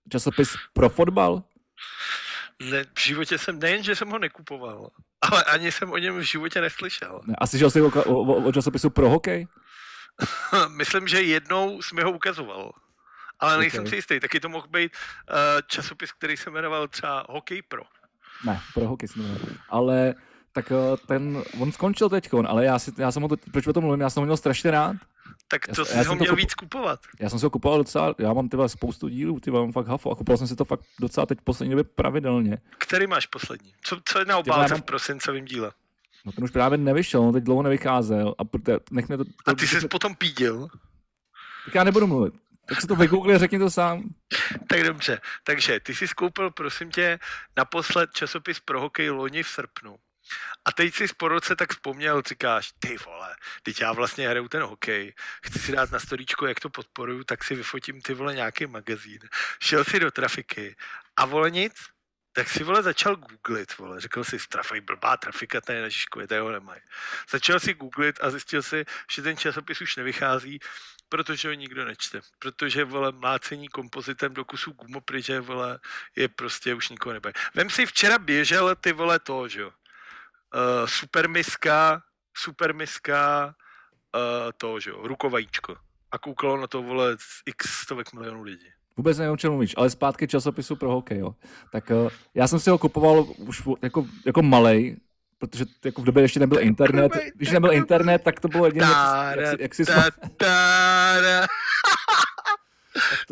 časopis 0.09 0.55
pro 0.73 0.89
fotbal? 0.89 1.43
Ne, 2.71 2.85
v 2.95 3.01
životě 3.01 3.39
jsem, 3.39 3.59
nejen, 3.59 3.83
že 3.83 3.97
jsem 3.97 4.09
ho 4.09 4.19
nekupoval, 4.19 4.91
ale 5.21 5.45
ani 5.45 5.73
jsem 5.73 5.93
o 5.93 5.99
něm 5.99 6.19
v 6.19 6.21
životě 6.21 6.61
neslyšel. 6.61 7.21
Ne, 7.27 7.35
asi 7.39 7.59
žil 7.59 7.71
jsi 7.71 7.83
o, 7.83 7.87
o, 7.87 8.15
o, 8.15 8.45
o 8.45 8.53
časopisu 8.53 8.91
pro 8.91 9.11
hokej? 9.11 9.47
Myslím, 10.69 11.09
že 11.09 11.23
jednou 11.23 11.83
jsi 11.83 11.95
mi 11.95 12.03
ho 12.03 12.13
ukazoval. 12.13 12.73
Ale 13.41 13.59
nejsem 13.59 13.83
Ok. 13.83 13.89
si 13.89 13.97
jistý, 13.97 14.21
taky 14.21 14.41
to 14.41 14.49
mohl 14.49 14.67
být 14.69 14.93
uh, 15.31 15.37
časopis, 15.67 16.13
který 16.13 16.37
se 16.37 16.51
jmenoval 16.51 16.89
třeba 16.89 17.27
Hokej 17.29 17.63
Pro. 17.63 17.83
Ne, 18.47 18.61
pro 18.75 18.89
hokej 18.89 19.09
si 19.09 19.19
nevím. 19.19 19.59
Ale 19.69 20.15
tak 20.53 20.73
eh, 20.73 20.97
ten, 21.07 21.43
on 21.61 21.73
skončil 21.73 22.09
teďkon, 22.09 22.47
ale 22.47 22.65
já, 22.65 22.79
si, 22.79 22.93
já 22.99 23.13
jsem 23.13 23.23
ho, 23.23 23.29
to, 23.29 23.37
proč 23.53 23.67
o 23.67 23.73
tom 23.73 23.85
mluvím, 23.85 24.01
já 24.01 24.11
jsem 24.11 24.21
ho 24.21 24.25
měl 24.25 24.37
strašně 24.37 24.71
rád. 24.71 24.97
Tak 25.49 25.69
Já 25.69 25.75
to 25.75 25.85
jsem- 25.85 25.93
jsi 25.93 25.93
já 25.93 25.99
ho 25.99 26.05
jsem 26.05 26.19
měl 26.19 26.33
kup- 26.33 26.37
víc 26.37 26.55
kupovat. 26.55 27.01
Já 27.21 27.29
jsem 27.31 27.39
si 27.39 27.47
ho 27.47 27.51
kupoval 27.51 27.79
docela, 27.79 28.15
já 28.19 28.33
mám 28.33 28.49
tyhle 28.49 28.69
spoustu 28.69 29.09
dílů, 29.09 29.41
ty 29.41 29.51
mám 29.51 29.73
fakt 29.73 29.87
hafo 29.87 30.11
a 30.11 30.15
kupoval 30.15 30.39
jsem 30.39 30.47
si 30.49 30.57
to 30.57 30.65
fakt 30.65 30.81
docela 31.01 31.27
teď 31.27 31.39
v 31.41 31.45
poslední 31.45 31.71
době 31.71 31.85
pravidelně. 31.85 32.59
Který 32.79 33.07
máš 33.07 33.27
poslední? 33.27 33.73
Co, 33.83 34.01
co 34.05 34.19
je 34.19 34.25
na 34.25 34.33
já 34.33 34.39
obálce 34.39 34.75
v 34.75 34.83
prosincovém 34.83 35.45
díle? 35.45 35.73
No 36.25 36.33
ten 36.33 36.45
už 36.45 36.51
právě 36.51 36.79
nevyšel, 36.79 37.21
on 37.21 37.33
teď 37.35 37.45
dlouho 37.45 37.63
nevycházel 37.63 38.35
a 38.39 38.45
proto, 38.45 38.73
nech 38.91 39.09
mě 39.09 39.17
to, 39.17 39.25
to 39.25 39.31
A 39.47 39.55
ty 39.55 39.67
jsi 39.67 39.89
potom 39.89 40.15
pídil? 40.15 40.69
tak 41.65 41.75
já 41.75 41.85
nebudu 41.85 42.07
mluvit. 42.07 42.35
Tak 42.69 42.81
si 42.81 42.87
to 42.87 42.97
vygoogli 42.97 43.35
a 43.35 43.39
řekni 43.39 43.59
to 43.59 43.71
sám. 43.71 44.15
Tak 44.69 44.83
dobře. 44.83 45.21
Takže 45.45 45.81
ty 45.81 45.95
jsi 45.95 46.09
skoupil, 46.09 46.51
prosím 46.51 46.91
tě, 46.91 47.19
naposled 47.57 48.11
časopis 48.13 48.61
pro 48.61 48.81
hokej 48.81 49.11
loni 49.11 49.43
v 49.43 49.49
srpnu. 49.49 49.97
A 50.65 50.73
teď 50.73 50.95
si 50.95 51.07
po 51.17 51.29
roce 51.29 51.57
tak 51.57 51.73
vzpomněl, 51.73 52.23
říkáš, 52.29 52.73
ty 52.79 52.97
vole, 53.07 53.37
teď 53.63 53.81
já 53.81 53.93
vlastně 53.93 54.29
hraju 54.29 54.49
ten 54.49 54.63
hokej, 54.63 55.15
chci 55.47 55.59
si 55.59 55.73
dát 55.73 55.91
na 55.91 55.99
storíčko, 55.99 56.47
jak 56.47 56.61
to 56.61 56.71
podporuju, 56.71 57.25
tak 57.25 57.45
si 57.45 57.55
vyfotím 57.55 58.01
ty 58.01 58.15
vole 58.15 58.35
nějaký 58.35 58.67
magazín. 58.67 59.19
Šel 59.63 59.85
si 59.85 60.01
do 60.01 60.11
trafiky 60.11 60.77
a 61.17 61.27
vole 61.27 61.51
nic, 61.51 61.73
tak 62.35 62.49
si 62.49 62.65
vole 62.65 62.83
začal 62.83 63.17
googlit, 63.17 63.79
vole, 63.79 64.01
řekl 64.01 64.25
si, 64.25 64.39
trafik, 64.49 64.85
blbá 64.85 65.17
trafika, 65.17 65.61
tady 65.61 65.81
na 65.81 65.89
Žižkově, 65.89 66.27
tady 66.27 66.41
ho 66.41 66.53
nemají. 66.53 66.81
Začal 67.31 67.61
si 67.61 67.75
googlit 67.75 68.19
a 68.23 68.31
zjistil 68.31 68.63
si, 68.63 68.85
že 69.11 69.23
ten 69.23 69.37
časopis 69.37 69.81
už 69.81 69.97
nevychází, 69.97 70.61
protože 71.09 71.49
ho 71.49 71.55
nikdo 71.55 71.85
nečte. 71.85 72.21
Protože, 72.39 72.85
vole, 72.85 73.13
mlácení 73.13 73.69
kompozitem 73.69 74.35
do 74.35 74.45
kusů 74.45 74.73
gumopryže, 74.73 75.41
vole, 75.41 75.79
je 76.17 76.29
prostě 76.29 76.75
už 76.75 76.89
nikoho 76.89 77.13
nebaví. 77.13 77.35
Vem 77.55 77.71
si, 77.71 77.87
včera 77.87 78.19
běžel 78.19 78.77
ty, 78.77 78.93
vole, 78.93 79.19
to, 79.19 79.49
že 79.49 79.61
jo. 79.61 79.69
Uh, 79.69 80.87
supermiska, 80.87 82.03
supermiska, 82.37 83.55
uh, 84.15 84.53
to, 84.57 84.81
že 84.81 84.91
jo, 84.91 85.07
rukovajíčko. 85.07 85.77
A 86.11 86.19
koukalo 86.19 86.61
na 86.61 86.67
to, 86.67 86.83
vole, 86.83 87.17
z 87.19 87.43
x 87.47 87.81
stovek 87.83 88.13
milionů 88.13 88.43
lidí. 88.43 88.73
Vůbec 88.97 89.19
nevím, 89.19 89.33
o 89.33 89.37
čem 89.37 89.51
mluvíš, 89.51 89.75
ale 89.77 89.91
zpátky 89.91 90.29
časopisu 90.29 90.77
pro 90.77 90.91
hokej, 90.91 91.19
jo. 91.19 91.35
Tak 91.73 91.91
uh, 91.91 92.09
já 92.35 92.49
jsem 92.49 92.61
si 92.61 92.71
ho 92.71 92.79
kupoval 92.79 93.27
už 93.39 93.63
jako, 93.83 94.07
jako 94.27 94.43
malej, 94.43 94.97
protože 95.39 95.65
jako 95.85 96.03
v 96.03 96.05
době 96.05 96.23
ještě 96.23 96.41
nebyl 96.41 96.61
internet. 96.61 97.13
Když 97.35 97.51
nebyl 97.51 97.73
internet, 97.73 98.23
tak 98.23 98.41
to 98.41 98.49
bylo 98.49 98.67
jediné, 98.67 98.87
jak, 99.37 99.47
si- 99.51 99.63
jak, 99.63 99.75
si, 99.75 99.85
to, 99.85 99.93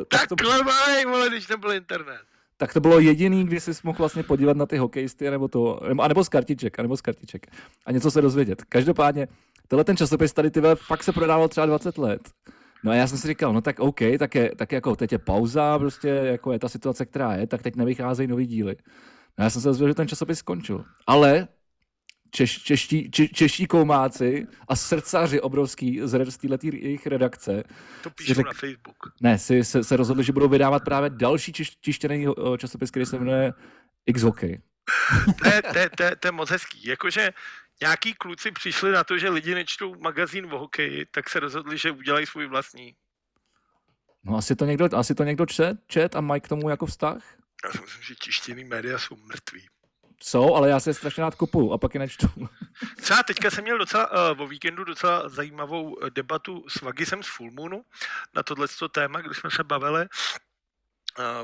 tak, 0.04 0.26
to, 0.28 0.36
Takhle 0.36 0.62
malej, 0.64 1.04
vole, 1.04 1.28
když 1.28 1.48
nebyl 1.48 1.72
internet. 1.72 2.20
tak 2.56 2.72
to 2.72 2.80
bylo 2.80 2.98
jediný, 2.98 3.46
kdy 3.46 3.60
jsi 3.60 3.70
mohl 3.84 3.98
vlastně 3.98 4.22
podívat 4.22 4.56
na 4.56 4.66
ty 4.66 4.76
hokejisty, 4.76 5.30
nebo 5.30 5.48
to, 5.48 5.80
nebo, 5.88 6.02
anebo 6.02 6.24
z 6.24 6.28
kartiček, 6.28 6.78
anebo 6.78 6.96
z 6.96 7.00
kartiček 7.00 7.46
a 7.86 7.92
něco 7.92 8.10
se 8.10 8.22
dozvědět. 8.22 8.62
Každopádně, 8.68 9.28
tenhle 9.68 9.84
ten 9.84 9.96
časopis 9.96 10.32
tady 10.32 10.50
ty 10.50 10.60
vole, 10.60 10.76
fakt 10.76 11.02
se 11.02 11.12
prodával 11.12 11.48
třeba 11.48 11.66
20 11.66 11.98
let. 11.98 12.30
No 12.84 12.92
a 12.92 12.94
já 12.94 13.06
jsem 13.06 13.18
si 13.18 13.28
říkal, 13.28 13.52
no 13.52 13.60
tak 13.60 13.80
OK, 13.80 14.00
tak, 14.18 14.34
je, 14.34 14.52
tak 14.56 14.72
jako 14.72 14.96
teď 14.96 15.12
je 15.12 15.18
pauza, 15.18 15.78
prostě 15.78 16.08
jako 16.08 16.52
je 16.52 16.58
ta 16.58 16.68
situace, 16.68 17.06
která 17.06 17.32
je, 17.34 17.46
tak 17.46 17.62
teď 17.62 17.76
nevycházejí 17.76 18.26
nový 18.26 18.46
díly. 18.46 18.76
No 19.38 19.44
já 19.44 19.50
jsem 19.50 19.62
se 19.62 19.68
dozvěděl, 19.68 19.90
že 19.90 19.94
ten 19.94 20.08
časopis 20.08 20.38
skončil. 20.38 20.84
Ale 21.06 21.48
češ, 22.30 22.62
čeští, 22.62 23.10
če, 23.10 23.28
čeští 23.28 23.66
koumáci 23.66 24.46
a 24.68 24.76
srdcaři 24.76 25.40
obrovský 25.40 26.00
z, 26.04 26.30
z 26.30 26.36
této 26.38 26.66
jejich 26.66 27.06
redakce 27.06 27.62
To 28.02 28.10
píšu 28.10 28.32
řek- 28.32 28.44
na 28.46 28.52
Facebook. 28.52 28.96
ne, 29.20 29.38
si, 29.38 29.64
se, 29.64 29.84
se 29.84 29.96
rozhodli, 29.96 30.24
že 30.24 30.32
budou 30.32 30.48
vydávat 30.48 30.84
právě 30.84 31.10
další 31.10 31.52
čiš, 31.52 31.70
tištěný 31.70 32.28
o, 32.28 32.56
časopis, 32.56 32.90
který 32.90 33.06
se 33.06 33.18
jmenuje 33.18 33.52
X-Hockey. 34.06 34.60
To 35.42 35.48
je, 35.48 35.62
to, 35.72 35.78
je, 35.78 35.90
to, 35.96 36.02
je, 36.02 36.16
to 36.16 36.28
je 36.28 36.32
moc 36.32 36.50
hezký. 36.50 36.88
Jakože 36.88 37.30
nějaký 37.80 38.14
kluci 38.14 38.52
přišli 38.52 38.92
na 38.92 39.04
to, 39.04 39.18
že 39.18 39.28
lidi 39.28 39.54
nečtou 39.54 39.94
magazín 39.94 40.46
o 40.46 40.58
hokeji, 40.58 41.06
tak 41.06 41.30
se 41.30 41.40
rozhodli, 41.40 41.78
že 41.78 41.90
udělají 41.90 42.26
svůj 42.26 42.46
vlastní. 42.46 42.96
No 44.24 44.36
asi 44.36 44.56
to 44.56 44.64
někdo, 44.64 44.88
asi 44.96 45.14
to 45.14 45.24
někdo 45.24 45.46
čet, 45.46 45.78
čet 45.86 46.16
a 46.16 46.20
mají 46.20 46.40
k 46.40 46.48
tomu 46.48 46.68
jako 46.68 46.86
vztah? 46.86 47.22
Já 47.64 47.70
si 47.72 47.80
myslím, 47.80 48.02
že 48.02 48.14
tištěný 48.14 48.64
média 48.64 48.98
jsou 48.98 49.16
mrtví. 49.16 49.68
Jsou, 50.22 50.54
ale 50.54 50.68
já 50.68 50.80
se 50.80 50.94
strašně 50.94 51.22
rád 51.22 51.34
kupuju 51.34 51.72
a 51.72 51.78
pak 51.78 51.94
je 51.94 52.00
nečtu. 52.00 52.26
Třeba 53.02 53.22
teďka 53.22 53.50
jsem 53.50 53.64
měl 53.64 53.78
docela, 53.78 54.32
uh, 54.32 54.42
o 54.42 54.46
víkendu 54.46 54.84
docela 54.84 55.28
zajímavou 55.28 56.04
eh, 56.04 56.10
debatu 56.10 56.64
s 56.68 56.80
Vagisem 56.80 57.22
z 57.22 57.26
Full 57.26 57.50
Moonu 57.50 57.82
na 58.34 58.42
tohleto 58.42 58.88
téma, 58.88 59.20
kdy 59.20 59.34
jsme 59.34 59.50
se 59.50 59.64
bavili 59.64 60.06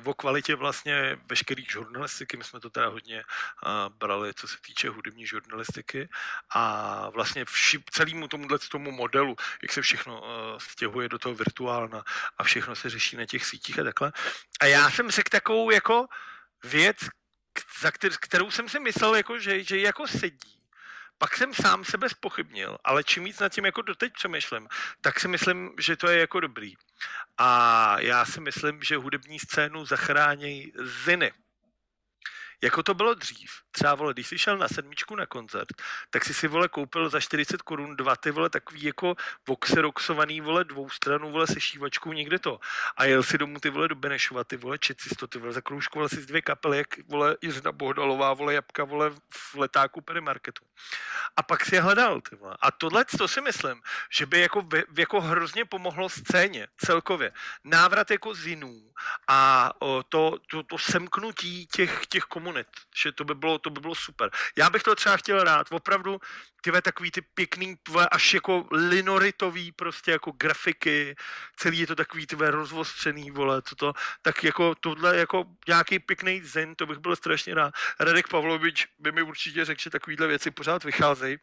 o 0.05 0.15
kvalitě 0.15 0.55
vlastně 0.55 1.19
veškeré 1.27 1.63
žurnalistiky. 1.69 2.37
My 2.37 2.45
jsme 2.45 2.61
to 2.61 2.71
teda 2.71 2.89
hodně 2.89 3.25
brali, 3.89 4.35
co 4.35 4.49
se 4.49 4.57
týče 4.67 4.89
hudební 4.89 5.27
žurnalistiky 5.27 6.09
a 6.51 7.11
vlastně 7.11 7.45
vši, 7.45 7.85
celému 7.91 8.29
tomuhle 8.29 8.59
tomu 8.59 8.91
modelu, 8.91 9.37
jak 9.63 9.73
se 9.73 9.83
všechno 9.83 10.23
stěhuje 10.59 11.09
do 11.09 11.19
toho 11.19 11.35
virtuálna 11.35 12.05
a 12.39 12.45
všechno 12.45 12.77
se 12.77 12.91
řeší 12.91 13.17
na 13.17 13.27
těch 13.27 13.45
sítích 13.47 13.79
a 13.79 13.85
takhle. 13.85 14.13
A 14.61 14.67
já 14.67 14.91
jsem 14.91 15.11
řekl 15.11 15.31
takovou 15.31 15.71
jako 15.71 16.07
věc, 16.65 16.97
k- 17.53 17.81
za 17.81 17.91
kter- 17.91 18.17
kterou 18.21 18.51
jsem 18.51 18.69
si 18.69 18.81
myslel, 18.81 19.15
jako, 19.15 19.39
že, 19.39 19.65
že 19.65 19.79
jako 19.79 20.07
sedí 20.07 20.58
Pak 21.19 21.37
jsem 21.37 21.55
sám 21.55 21.85
sebe 21.85 22.09
spochybnil, 22.09 22.79
ale 22.85 23.05
čím 23.05 23.25
víc 23.25 23.39
nad 23.39 23.53
tím 23.53 23.65
jako 23.65 23.83
doteď 23.83 24.13
přemýšlím, 24.13 24.69
tak 25.01 25.21
si 25.21 25.29
myslím, 25.29 25.71
že 25.79 25.97
to 25.97 26.09
je 26.09 26.21
jako 26.21 26.41
dobrý. 26.41 26.75
A 27.39 28.01
já 28.01 28.25
si 28.25 28.41
myslím, 28.41 28.83
že 28.83 28.97
hudební 28.97 29.39
scénu 29.39 29.85
zachrání 29.87 30.73
ziny 31.05 31.33
jako 32.63 32.83
to 32.83 32.95
bylo 32.95 33.15
dřív. 33.15 33.51
Třeba, 33.71 33.95
vole, 33.95 34.13
když 34.13 34.27
jsi 34.27 34.39
šel 34.39 34.59
na 34.59 34.69
sedmičku 34.69 35.17
na 35.17 35.27
koncert, 35.27 35.69
tak 36.11 36.25
si 36.25 36.35
si, 36.35 36.49
vole, 36.49 36.69
koupil 36.69 37.09
za 37.09 37.21
40 37.21 37.63
korun 37.63 37.97
dva 37.97 38.17
ty, 38.17 38.31
vole, 38.31 38.51
takový 38.51 38.83
jako 38.83 39.15
voxeroxovaný, 39.47 40.41
vole, 40.41 40.65
dvou 40.65 40.91
stranu, 40.91 41.31
vole, 41.31 41.47
se 41.47 41.61
šívačkou 41.61 42.13
někde 42.13 42.39
to. 42.39 42.61
A 42.97 43.05
jel 43.05 43.23
si 43.23 43.39
domů, 43.39 43.61
ty, 43.61 43.71
vole, 43.71 43.89
do 43.89 43.95
Benešova, 43.95 44.45
ty, 44.45 44.57
vole, 44.57 44.79
čet 44.79 45.01
si 45.01 45.15
to, 45.15 45.27
ty, 45.27 45.39
vole, 45.39 45.53
zakroužkoval 45.53 46.09
si 46.09 46.27
dvě 46.27 46.43
kapely, 46.43 46.79
jak, 46.79 47.09
vole, 47.09 47.37
Jiřina 47.43 47.73
Bohdalová, 47.73 48.35
vole, 48.35 48.55
jabka, 48.55 48.85
vole, 48.85 49.11
v 49.31 49.55
letáku 49.55 50.01
perimarketu. 50.01 50.65
A 51.37 51.43
pak 51.43 51.65
si 51.65 51.75
je 51.75 51.81
hledal, 51.81 52.21
ty, 52.21 52.37
vole. 52.37 52.57
A 52.61 52.71
tohle, 52.71 53.05
to 53.05 53.29
si 53.29 53.41
myslím, 53.41 53.83
že 54.11 54.27
by 54.27 54.41
jako, 54.41 54.69
jako 54.99 55.21
hrozně 55.21 55.65
pomohlo 55.65 56.09
scéně 56.09 56.67
celkově. 56.77 57.33
Návrat 57.65 58.11
jako 58.11 58.35
zinů 58.35 58.93
a 59.29 59.73
to, 60.09 60.39
to, 60.51 60.63
to 60.63 60.79
semknutí 60.79 61.67
těch, 61.67 62.07
těch 62.07 62.25
komunit, 62.25 62.67
že 62.97 63.13
to 63.13 63.25
by 63.25 63.35
bylo, 63.35 63.59
to 63.59 63.68
by 63.71 63.81
bylo 63.81 63.95
super. 63.95 64.31
Já 64.57 64.71
bych 64.71 64.83
to 64.83 64.95
třeba 64.95 65.17
chtěl 65.17 65.45
rád, 65.45 65.67
opravdu 65.71 66.21
tyhle 66.63 66.83
takový 66.83 67.11
ty 67.11 67.21
pěkný, 67.21 67.77
až 68.11 68.35
jako 68.35 68.67
linoritový 68.71 69.73
prostě 69.73 70.11
jako 70.11 70.33
grafiky, 70.33 71.17
celý 71.57 71.79
je 71.79 71.87
to 71.87 71.95
takový 71.95 72.27
tyhle 72.27 72.51
rozvostřený, 72.51 73.31
vole, 73.31 73.63
toto, 73.63 73.93
tak 74.23 74.45
jako 74.45 74.75
tohle 74.75 75.17
jako 75.17 75.45
nějaký 75.69 75.99
pěkný 75.99 76.43
zen, 76.43 76.75
to 76.75 76.87
bych 76.87 76.99
byl 76.99 77.17
strašně 77.17 77.55
rád. 77.55 77.75
Radek 78.01 78.29
Pavlovič 78.29 78.87
by 78.99 79.13
mi 79.13 79.23
určitě 79.23 79.65
řekl, 79.65 79.81
že 79.83 79.91
takovýhle 79.91 80.27
věci 80.27 80.51
pořád 80.51 80.85
vycházejí, 80.85 81.37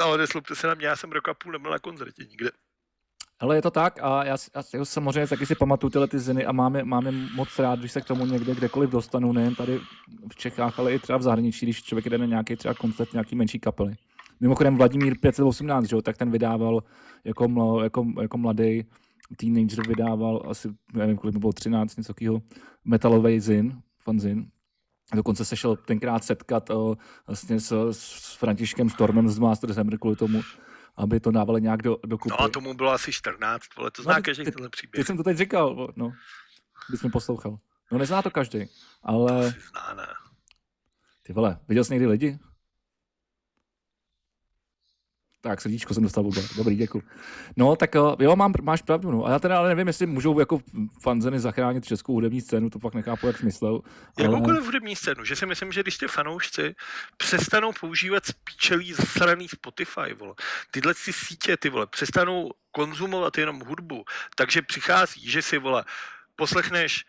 ale 0.00 0.18
neslupte 0.18 0.54
se 0.56 0.66
na 0.66 0.74
mě, 0.74 0.86
já 0.86 0.96
jsem 0.96 1.12
rok 1.12 1.28
a 1.28 1.34
půl 1.34 1.52
nebyl 1.52 1.70
na 1.70 1.78
koncertě 1.78 2.24
nikde. 2.24 2.50
Ale 3.42 3.56
je 3.56 3.62
to 3.62 3.70
tak 3.70 3.98
a 4.02 4.24
já, 4.24 4.36
já 4.74 4.84
samozřejmě 4.84 5.26
taky 5.26 5.46
si 5.46 5.54
pamatuju 5.54 5.90
tyhle 5.90 6.08
ty 6.08 6.18
ziny 6.18 6.46
a 6.46 6.52
máme, 6.52 6.84
máme 6.84 7.12
moc 7.12 7.58
rád, 7.58 7.78
když 7.78 7.92
se 7.92 8.00
k 8.00 8.04
tomu 8.04 8.26
někde 8.26 8.54
kdekoliv 8.54 8.90
dostanu, 8.90 9.32
nejen 9.32 9.54
tady 9.54 9.80
v 10.32 10.36
Čechách, 10.36 10.78
ale 10.78 10.92
i 10.92 10.98
třeba 10.98 11.18
v 11.18 11.22
zahraničí, 11.22 11.66
když 11.66 11.82
člověk 11.82 12.08
jde 12.10 12.18
na 12.18 12.26
nějaký 12.26 12.56
třeba 12.56 12.74
koncert 12.74 13.12
nějaký 13.12 13.36
menší 13.36 13.58
kapely. 13.58 13.94
Mimochodem 14.40 14.76
Vladimír 14.76 15.18
518, 15.20 15.84
že, 15.84 16.02
tak 16.02 16.16
ten 16.16 16.30
vydával 16.30 16.82
jako, 17.24 17.48
mlo, 17.48 17.82
jako, 17.82 18.06
jako 18.20 18.38
mladý 18.38 18.84
teenager 19.36 19.88
vydával 19.88 20.42
asi, 20.48 20.68
nevím, 20.94 21.16
kolik 21.16 21.36
bylo 21.36 21.52
13, 21.52 21.96
něco 21.96 22.12
takového, 22.12 22.42
metalový 22.84 23.40
zin, 23.40 23.82
fanzin. 23.98 24.46
Dokonce 25.14 25.44
se 25.44 25.56
šel 25.56 25.76
tenkrát 25.76 26.24
setkat 26.24 26.70
o, 26.70 26.96
vlastně 27.26 27.60
s, 27.60 27.88
s 27.90 28.36
Františkem 28.36 28.90
Stormem 28.90 29.28
z 29.28 29.38
Masters 29.38 29.76
Hammer 29.76 29.98
kvůli 29.98 30.16
tomu, 30.16 30.40
aby 30.96 31.20
to 31.20 31.30
dávali 31.30 31.62
nějak 31.62 31.82
do, 31.82 31.96
do 32.06 32.18
kupy. 32.18 32.30
No 32.30 32.40
a 32.40 32.48
tomu 32.48 32.74
bylo 32.74 32.90
asi 32.90 33.12
14, 33.12 33.62
vole, 33.76 33.90
to 33.90 34.02
zná 34.02 34.16
no, 34.16 34.22
každý 34.22 34.44
tenhle 34.44 34.68
příběh. 34.68 35.00
Teď 35.00 35.06
jsem 35.06 35.16
to 35.16 35.22
teď 35.22 35.36
říkal, 35.36 35.92
no, 35.96 36.12
když 36.88 37.02
mi 37.02 37.10
poslouchal. 37.10 37.58
No 37.92 37.98
nezná 37.98 38.22
to 38.22 38.30
každý, 38.30 38.64
ale... 39.02 39.52
To 39.52 39.60
zná, 39.70 39.94
ne. 39.94 40.06
Ty 41.22 41.32
vole, 41.32 41.58
viděl 41.68 41.84
jsi 41.84 41.92
někdy 41.92 42.06
lidi? 42.06 42.38
Tak, 45.44 45.60
srdíčko 45.60 45.94
jsem 45.94 46.02
dostal 46.02 46.24
vůbec. 46.24 46.54
Dobrý, 46.54 46.76
děkuji. 46.76 47.02
No, 47.56 47.76
tak 47.76 47.96
eh, 47.96 48.00
jo, 48.18 48.36
mám, 48.36 48.52
máš 48.62 48.82
pravdu. 48.82 49.10
No. 49.10 49.26
A 49.26 49.30
já 49.30 49.38
teda 49.38 49.58
ale 49.58 49.68
nevím, 49.68 49.86
jestli 49.86 50.06
můžou 50.06 50.38
jako 50.38 50.60
fanzeny 51.02 51.40
zachránit 51.40 51.84
českou 51.84 52.12
hudební 52.12 52.40
scénu, 52.40 52.70
to 52.70 52.78
pak 52.78 52.94
nechápu, 52.94 53.26
jak 53.26 53.38
smyslel. 53.38 53.80
Jakoukoliv 54.18 54.58
ale... 54.58 54.66
hudební 54.66 54.96
scénu, 54.96 55.24
že 55.24 55.36
si 55.36 55.46
myslím, 55.46 55.72
že 55.72 55.82
když 55.82 55.98
ty 55.98 56.08
fanoušci 56.08 56.74
přestanou 57.16 57.72
používat 57.80 58.26
spíčelý 58.26 58.92
zasraný 58.92 59.48
Spotify, 59.48 60.14
vole, 60.18 60.34
tyhle 60.70 60.94
si 60.94 61.12
sítě, 61.12 61.56
ty 61.56 61.70
vole, 61.70 61.86
přestanou 61.86 62.50
konzumovat 62.70 63.38
jenom 63.38 63.60
hudbu, 63.60 64.04
takže 64.36 64.62
přichází, 64.62 65.30
že 65.30 65.42
si, 65.42 65.58
vole, 65.58 65.84
poslechneš 66.36 67.04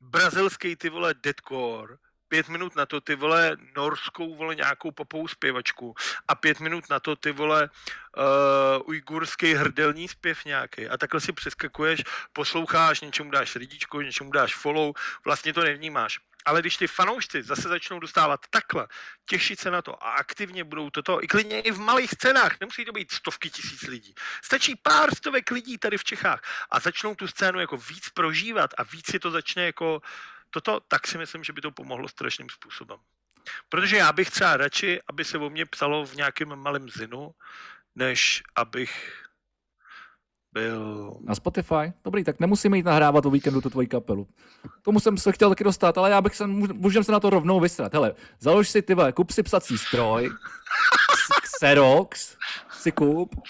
brazilský, 0.00 0.76
ty 0.76 0.90
vole, 0.90 1.14
deadcore, 1.22 1.94
pět 2.32 2.48
minut 2.48 2.76
na 2.76 2.86
to 2.86 3.00
ty 3.00 3.14
vole 3.14 3.56
norskou 3.76 4.36
vole 4.36 4.54
nějakou 4.54 4.90
popovou 4.90 5.28
zpěvačku 5.28 5.94
a 6.28 6.34
pět 6.34 6.60
minut 6.60 6.84
na 6.90 7.00
to 7.00 7.16
ty 7.16 7.32
vole 7.32 7.68
uh, 7.68 8.88
ujgurský 8.88 9.54
hrdelní 9.54 10.08
zpěv 10.08 10.44
nějaký 10.44 10.88
a 10.88 10.96
takhle 10.96 11.20
si 11.20 11.32
přeskakuješ, 11.32 12.02
posloucháš, 12.32 13.00
něčemu 13.00 13.30
dáš 13.30 13.50
srdíčko, 13.50 14.02
něčemu 14.02 14.30
dáš 14.30 14.54
follow, 14.54 14.92
vlastně 15.24 15.52
to 15.52 15.60
nevnímáš. 15.60 16.18
Ale 16.44 16.60
když 16.60 16.76
ty 16.76 16.86
fanoušci 16.86 17.42
zase 17.42 17.68
začnou 17.68 17.98
dostávat 17.98 18.40
takhle, 18.50 18.88
těšit 19.28 19.60
se 19.60 19.70
na 19.70 19.82
to 19.82 20.04
a 20.04 20.10
aktivně 20.10 20.64
budou 20.64 20.90
toto, 20.90 21.24
i 21.24 21.26
klidně 21.26 21.60
i 21.60 21.70
v 21.70 21.78
malých 21.78 22.10
cenách, 22.10 22.60
nemusí 22.60 22.84
to 22.84 22.92
být 22.92 23.12
stovky 23.12 23.50
tisíc 23.50 23.82
lidí. 23.82 24.14
Stačí 24.44 24.76
pár 24.82 25.14
stovek 25.14 25.50
lidí 25.50 25.78
tady 25.78 25.98
v 25.98 26.04
Čechách 26.04 26.40
a 26.70 26.80
začnou 26.80 27.14
tu 27.14 27.28
scénu 27.28 27.60
jako 27.60 27.76
víc 27.76 28.08
prožívat 28.08 28.70
a 28.78 28.82
víc 28.82 29.10
si 29.10 29.18
to 29.18 29.30
začne 29.30 29.66
jako 29.66 30.00
toto, 30.54 30.80
tak 30.88 31.06
si 31.06 31.18
myslím, 31.18 31.44
že 31.44 31.52
by 31.52 31.60
to 31.60 31.70
pomohlo 31.70 32.08
strašným 32.08 32.48
způsobem. 32.48 32.98
Protože 33.68 33.96
já 33.96 34.12
bych 34.12 34.30
třeba 34.30 34.56
radši, 34.56 35.00
aby 35.08 35.24
se 35.24 35.38
o 35.38 35.50
mě 35.50 35.66
psalo 35.66 36.06
v 36.06 36.14
nějakém 36.14 36.56
malém 36.56 36.88
zinu, 36.88 37.30
než 37.94 38.42
abych 38.56 39.22
byl... 40.52 41.12
Na 41.24 41.34
Spotify? 41.34 41.92
Dobrý, 42.04 42.24
tak 42.24 42.40
nemusíme 42.40 42.76
jít 42.76 42.86
nahrávat 42.86 43.26
o 43.26 43.30
víkendu 43.30 43.60
tu 43.60 43.70
tvoji 43.70 43.86
kapelu. 43.86 44.28
Tomu 44.82 45.00
jsem 45.00 45.18
se 45.18 45.32
chtěl 45.32 45.48
taky 45.48 45.64
dostat, 45.64 45.98
ale 45.98 46.10
já 46.10 46.20
bych 46.20 46.36
se, 46.36 46.46
můžeme 46.46 47.04
se 47.04 47.12
na 47.12 47.20
to 47.20 47.30
rovnou 47.30 47.60
vysrat. 47.60 47.94
Hele, 47.94 48.14
založ 48.40 48.70
si 48.70 48.82
ty 48.82 48.96
kup 49.14 49.30
si 49.30 49.42
psací 49.42 49.78
stroj, 49.78 50.30
Xerox, 51.62 52.36
si 52.70 52.92
kup, 52.92 53.40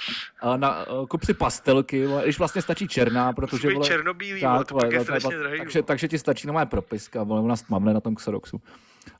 a 0.40 0.56
na, 0.56 0.84
kup 1.08 1.24
si 1.24 1.34
pastelky, 1.34 2.06
když 2.22 2.38
vlastně 2.38 2.62
stačí 2.62 2.88
černá, 2.88 3.32
protože... 3.32 3.68
Musí 3.68 3.88
černobílý, 3.88 4.40
tak, 4.40 4.66
to 4.66 4.74
pak 4.74 4.92
je 4.92 5.00
strašně 5.00 5.38
drahý. 5.38 5.58
Takže, 5.58 5.82
takže 5.82 6.08
ti 6.08 6.18
stačí 6.18 6.46
no 6.46 6.66
propiska, 6.66 7.22
vole, 7.22 7.40
u 7.40 7.46
nás 7.46 7.62
tmavne 7.62 7.94
na 7.94 8.00
tom 8.00 8.14
Xeroxu. 8.14 8.60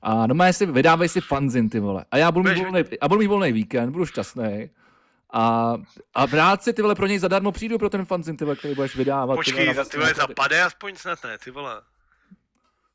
A 0.03 0.27
no 0.27 0.53
si, 0.53 0.67
vydávej 0.67 1.09
si 1.09 1.21
fanzin, 1.21 1.69
ty 1.69 1.81
vole. 1.81 2.05
A 2.11 2.17
já 2.17 2.33
budu 2.33 2.51
mít 2.51 2.59
volný, 2.59 2.85
já 3.03 3.09
budu 3.09 3.21
mít 3.21 3.27
volný 3.27 3.53
víkend, 3.53 3.91
budu 3.91 4.07
šťastný. 4.07 4.71
A, 5.33 5.75
a 6.15 6.27
rád 6.27 6.63
si 6.63 6.73
ty 6.73 6.83
vole 6.83 6.95
pro 6.95 7.07
něj 7.07 7.19
zadarmo 7.19 7.53
přijdu 7.53 7.79
pro 7.79 7.91
ten 7.91 8.05
fanzin, 8.05 8.37
ty 8.37 8.45
vole, 8.45 8.57
který 8.57 8.75
budeš 8.75 8.97
vydávat. 8.97 9.37
Počkej, 9.37 9.67
ty 9.67 9.75
vole, 9.75 9.87
ty 9.87 9.97
vole 9.97 10.15
zapade 10.15 10.63
aspoň 10.63 10.97
snad 10.97 11.25
ne, 11.25 11.39
ty 11.39 11.51
vole. 11.51 11.83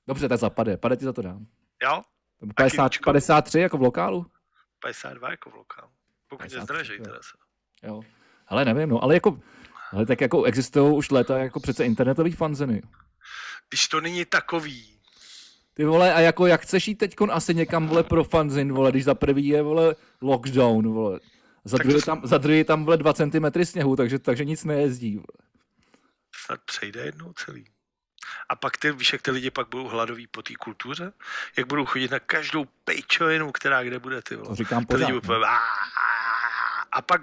Dobře, 0.08 0.30
tak 0.30 0.40
zapade, 0.40 0.78
pade 0.78 0.98
ti 0.98 1.06
za 1.06 1.14
to 1.14 1.22
dám. 1.22 1.46
Jo? 1.84 2.02
50, 2.56 2.92
53 3.06 3.60
jako 3.60 3.78
v 3.78 3.82
lokálu? 3.82 4.26
52 4.80 5.32
jako 5.32 5.50
v 5.50 5.56
lokálu. 5.56 5.92
Pokud 6.28 6.52
je 6.52 6.62
zdražej 6.62 7.00
teda 7.00 7.20
se. 7.22 7.38
Jo. 7.88 8.02
Ale 8.48 8.66
nevím, 8.66 8.90
no, 8.90 9.04
ale 9.04 9.14
jako, 9.14 9.40
ale 9.92 10.06
tak 10.06 10.22
jako 10.22 10.44
existují 10.44 10.96
už 10.96 11.12
léta 11.12 11.38
jako 11.38 11.60
přece 11.60 11.86
internetový 11.86 12.32
fanziny. 12.32 12.82
Když 13.70 13.88
to 13.88 14.02
není 14.02 14.26
takový. 14.26 15.00
Ty 15.74 15.86
vole, 15.86 16.14
a 16.14 16.20
jako 16.20 16.48
jak 16.48 16.62
chceš 16.62 16.88
jít 16.88 16.96
teď 16.96 17.16
asi 17.32 17.56
někam, 17.56 17.88
vole, 17.88 18.04
pro 18.04 18.24
fanzin, 18.24 18.74
vole, 18.74 18.92
když 18.92 19.04
za 19.04 19.16
prvý 19.16 19.48
je, 19.48 19.62
vole, 19.62 19.96
lockdown, 20.22 20.94
vole. 20.94 21.20
Za 21.66 21.78
druhý, 21.78 22.02
tam, 22.02 22.22
za 22.24 22.38
druhý 22.38 22.64
tam, 22.64 22.86
vole, 22.86 22.98
dva 22.98 23.14
centimetry 23.14 23.66
sněhu, 23.66 23.96
takže, 23.96 24.20
takže 24.20 24.46
nic 24.46 24.64
nejezdí, 24.64 25.16
vole. 25.16 25.50
Snad 26.46 26.60
přejde 26.66 27.02
jednou 27.02 27.34
celý. 27.34 27.66
A 28.50 28.56
pak 28.56 28.78
ty, 28.78 28.92
víš, 28.92 29.14
jak 29.14 29.22
ty 29.22 29.32
lidi 29.32 29.52
pak 29.52 29.70
budou 29.70 29.88
hladoví 29.88 30.28
po 30.28 30.42
té 30.42 30.54
kultuře? 30.60 31.12
Jak 31.58 31.68
budou 31.68 31.86
chodit 31.86 32.12
na 32.12 32.20
každou 32.20 32.66
pejčovinu, 32.86 33.52
která 33.52 33.84
kde 33.84 34.00
bude, 34.00 34.22
ty 34.22 34.36
vole. 34.36 34.50
To 34.50 34.56
říkám 34.56 34.86
pořád. 34.86 35.06
Ty 35.06 35.14
lidi 35.14 35.28
budou, 35.28 35.40
no. 35.40 35.46
a 36.92 37.02
pak, 37.02 37.22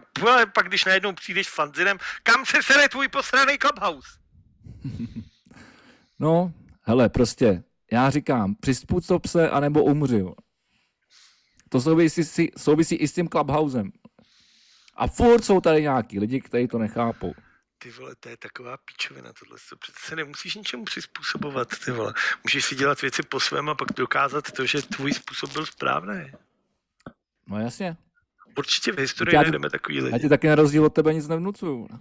pak, 0.55 0.69
když 0.69 0.85
najednou 0.85 1.13
přijdeš 1.13 1.51
fanzinem, 1.51 1.99
kam 2.23 2.47
se 2.47 2.63
sere 2.63 2.89
tvůj 2.89 3.09
posraný 3.09 3.59
clubhouse? 3.59 4.09
no, 6.19 6.53
hele, 6.83 7.09
prostě, 7.09 7.63
já 7.93 8.11
říkám, 8.11 8.55
přizpůsob 8.55 9.27
se, 9.27 9.51
anebo 9.51 9.85
umři. 9.85 10.25
To 11.69 11.81
souvisí, 11.81 12.51
souvisí 12.57 12.95
i 12.95 13.09
s 13.09 13.13
tím 13.13 13.29
clubhousem. 13.29 13.93
A 14.95 15.07
furt 15.07 15.45
jsou 15.45 15.61
tady 15.61 15.83
nějaký 15.83 16.19
lidi, 16.19 16.41
kteří 16.41 16.69
to 16.69 16.79
nechápou 16.79 17.35
ty 17.79 17.91
vole, 17.91 18.15
to 18.21 18.29
je 18.29 18.37
taková 18.37 18.77
píčovina 18.77 19.33
tohle. 19.33 19.57
To 19.71 19.77
přece 19.77 20.17
nemusíš 20.17 20.55
ničemu 20.55 20.85
přizpůsobovat, 20.85 21.69
ty 21.85 21.91
vole. 21.91 22.15
Můžeš 22.45 22.65
si 22.65 22.75
dělat 22.75 23.03
věci 23.03 23.23
po 23.23 23.41
svém 23.41 23.69
a 23.69 23.75
pak 23.75 23.93
dokázat 23.93 24.53
to, 24.53 24.67
že 24.67 24.83
tvůj 24.83 25.13
způsob 25.13 25.53
byl 25.53 25.67
správný. 25.67 26.33
No 27.49 27.61
jasně. 27.61 27.97
Určitě 28.59 28.93
v 28.93 28.99
historii 28.99 29.37
najdeme 29.37 29.71
takový 29.71 30.01
lidi. 30.01 30.13
Já 30.13 30.19
ti 30.19 30.29
taky 30.29 30.49
na 30.49 30.55
rozdíl 30.55 30.85
od 30.85 30.95
tebe 30.95 31.15
nic 31.15 31.29
nevnucuju. 31.29 31.89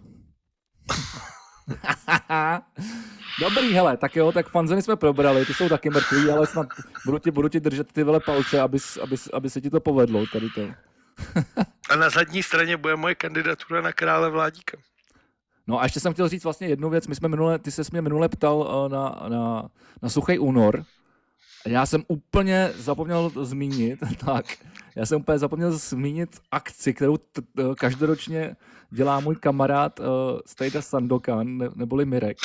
Dobrý, 3.40 3.74
hele, 3.74 3.98
tak 3.98 4.16
jo, 4.16 4.32
tak 4.32 4.50
fanzeny 4.50 4.82
jsme 4.82 4.96
probrali, 4.96 5.46
ty 5.46 5.54
jsou 5.54 5.70
taky 5.70 5.90
mrtví, 5.90 6.30
ale 6.32 6.48
snad 6.48 6.68
budu 7.06 7.20
ti, 7.20 7.32
budu 7.32 7.50
ti 7.50 7.60
držet 7.60 7.92
ty 7.92 8.04
vele 8.04 8.20
palce, 8.20 8.62
aby, 8.62 8.78
aby, 9.02 9.16
aby 9.34 9.50
se 9.50 9.62
ti 9.62 9.70
to 9.70 9.80
povedlo, 9.80 10.26
tady 10.28 10.50
to. 10.50 10.62
a 11.90 11.96
na 11.96 12.10
zadní 12.10 12.44
straně 12.44 12.78
bude 12.78 12.96
moje 12.96 13.16
kandidatura 13.16 13.82
na 13.82 13.92
krále 13.92 14.30
vládíka. 14.30 14.78
No 15.68 15.80
a 15.80 15.84
ještě 15.84 16.00
jsem 16.00 16.14
chtěl 16.14 16.28
říct 16.30 16.44
vlastně 16.44 16.68
jednu 16.68 16.90
věc. 16.90 17.08
My 17.08 17.16
jsme 17.16 17.28
minule, 17.28 17.60
ty 17.60 17.72
se 17.72 17.82
mě 17.92 18.02
minule 18.02 18.30
ptal 18.30 18.58
uh, 18.58 18.92
na, 18.92 19.26
na, 19.30 19.70
na 20.02 20.10
suchý 20.10 20.40
únor 20.40 20.86
Já 21.66 21.86
jsem 21.86 22.04
úplně 22.08 22.72
zapomněl 22.76 23.32
zmínit, 23.42 24.00
tak, 24.26 24.46
já 24.96 25.06
jsem 25.06 25.22
úplně 25.22 25.40
zapomněl 25.40 25.72
zmínit 25.72 26.40
akci, 26.52 26.94
kterou 26.94 27.18
t- 27.18 27.42
t- 27.42 27.64
každoročně 27.80 28.56
dělá 28.92 29.20
můj 29.20 29.36
kamarád 29.36 30.00
uh, 30.00 30.06
Stejda 30.46 30.82
Sandokan, 30.82 31.58
ne- 31.58 31.70
neboli 31.76 32.06
Mirek. 32.06 32.38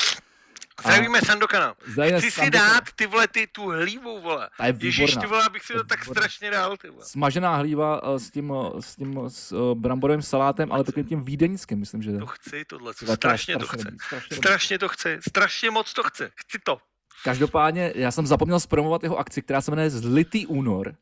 Zdravíme 0.81 1.21
Sandokana. 1.27 1.75
Chci 2.19 2.31
si 2.31 2.51
dát 2.51 2.85
ty 2.97 3.07
vole, 3.07 3.29
ty 3.29 3.47
tu 3.47 3.67
hlívu, 3.71 4.21
vole. 4.21 4.51
Ta 4.59 4.67
je 4.67 4.75
Ježíš, 4.81 4.99
výborná. 5.11 5.21
ty 5.23 5.27
vole, 5.27 5.45
abych 5.47 5.63
si 5.63 5.73
To 5.73 5.85
tak 5.85 6.01
výborná. 6.01 6.21
strašně 6.21 6.51
dal, 6.51 6.77
ty 6.77 6.91
vole. 6.91 7.05
Smažená 7.05 7.57
hlíva 7.57 8.03
uh, 8.03 8.17
s 8.19 8.31
tím, 8.31 8.51
uh, 8.51 8.81
s 8.81 8.97
tím 8.97 9.21
s, 9.29 9.53
uh, 9.53 9.75
bramborovým 9.75 10.23
salátem, 10.23 10.73
ale 10.73 10.85
takovým 10.85 11.07
tím 11.07 11.23
vídeňským, 11.25 11.79
myslím, 11.79 12.03
že. 12.03 12.19
To 12.19 12.27
chci, 12.27 12.65
tohle, 12.65 12.93
je 13.03 13.17
strašně 13.17 13.57
to 13.59 13.67
strašně 13.67 13.91
chci. 13.91 13.97
strašně. 14.07 14.37
Strašně 14.37 14.79
to 14.79 14.89
chci, 14.89 15.19
strašně 15.29 15.71
moc 15.71 15.93
to 15.93 16.03
chci. 16.03 16.31
Chci 16.37 16.59
to. 16.65 16.79
Každopádně, 17.25 17.93
já 17.95 18.11
jsem 18.11 18.27
zapomněl 18.27 18.61
zpromovat 18.61 19.03
jeho 19.03 19.17
akci, 19.19 19.43
která 19.43 19.61
se 19.61 19.71
jmenuje 19.71 19.91
Zlitý 19.91 20.47
únor. 20.47 20.95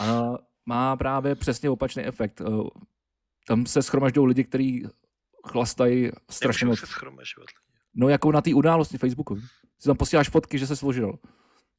A 0.00 0.22
má 0.66 0.96
právě 0.96 1.34
přesně 1.34 1.70
opačný 1.70 2.04
efekt. 2.04 2.42
Tam 3.46 3.66
se 3.66 3.82
schromažďují 3.82 4.28
lidi, 4.28 4.44
kteří 4.44 4.86
chlastají 5.48 6.10
strašně 6.30 6.66
moc. 6.66 6.78
se 6.80 6.86
schromažovat. 6.86 7.48
No 7.94 8.08
jako 8.08 8.32
na 8.32 8.40
té 8.40 8.54
události 8.54 8.98
Facebooku. 8.98 9.36
Si 9.78 9.86
tam 9.86 9.96
posíláš 9.96 10.28
fotky, 10.28 10.58
že 10.58 10.66
se 10.66 10.76
složil. 10.76 11.18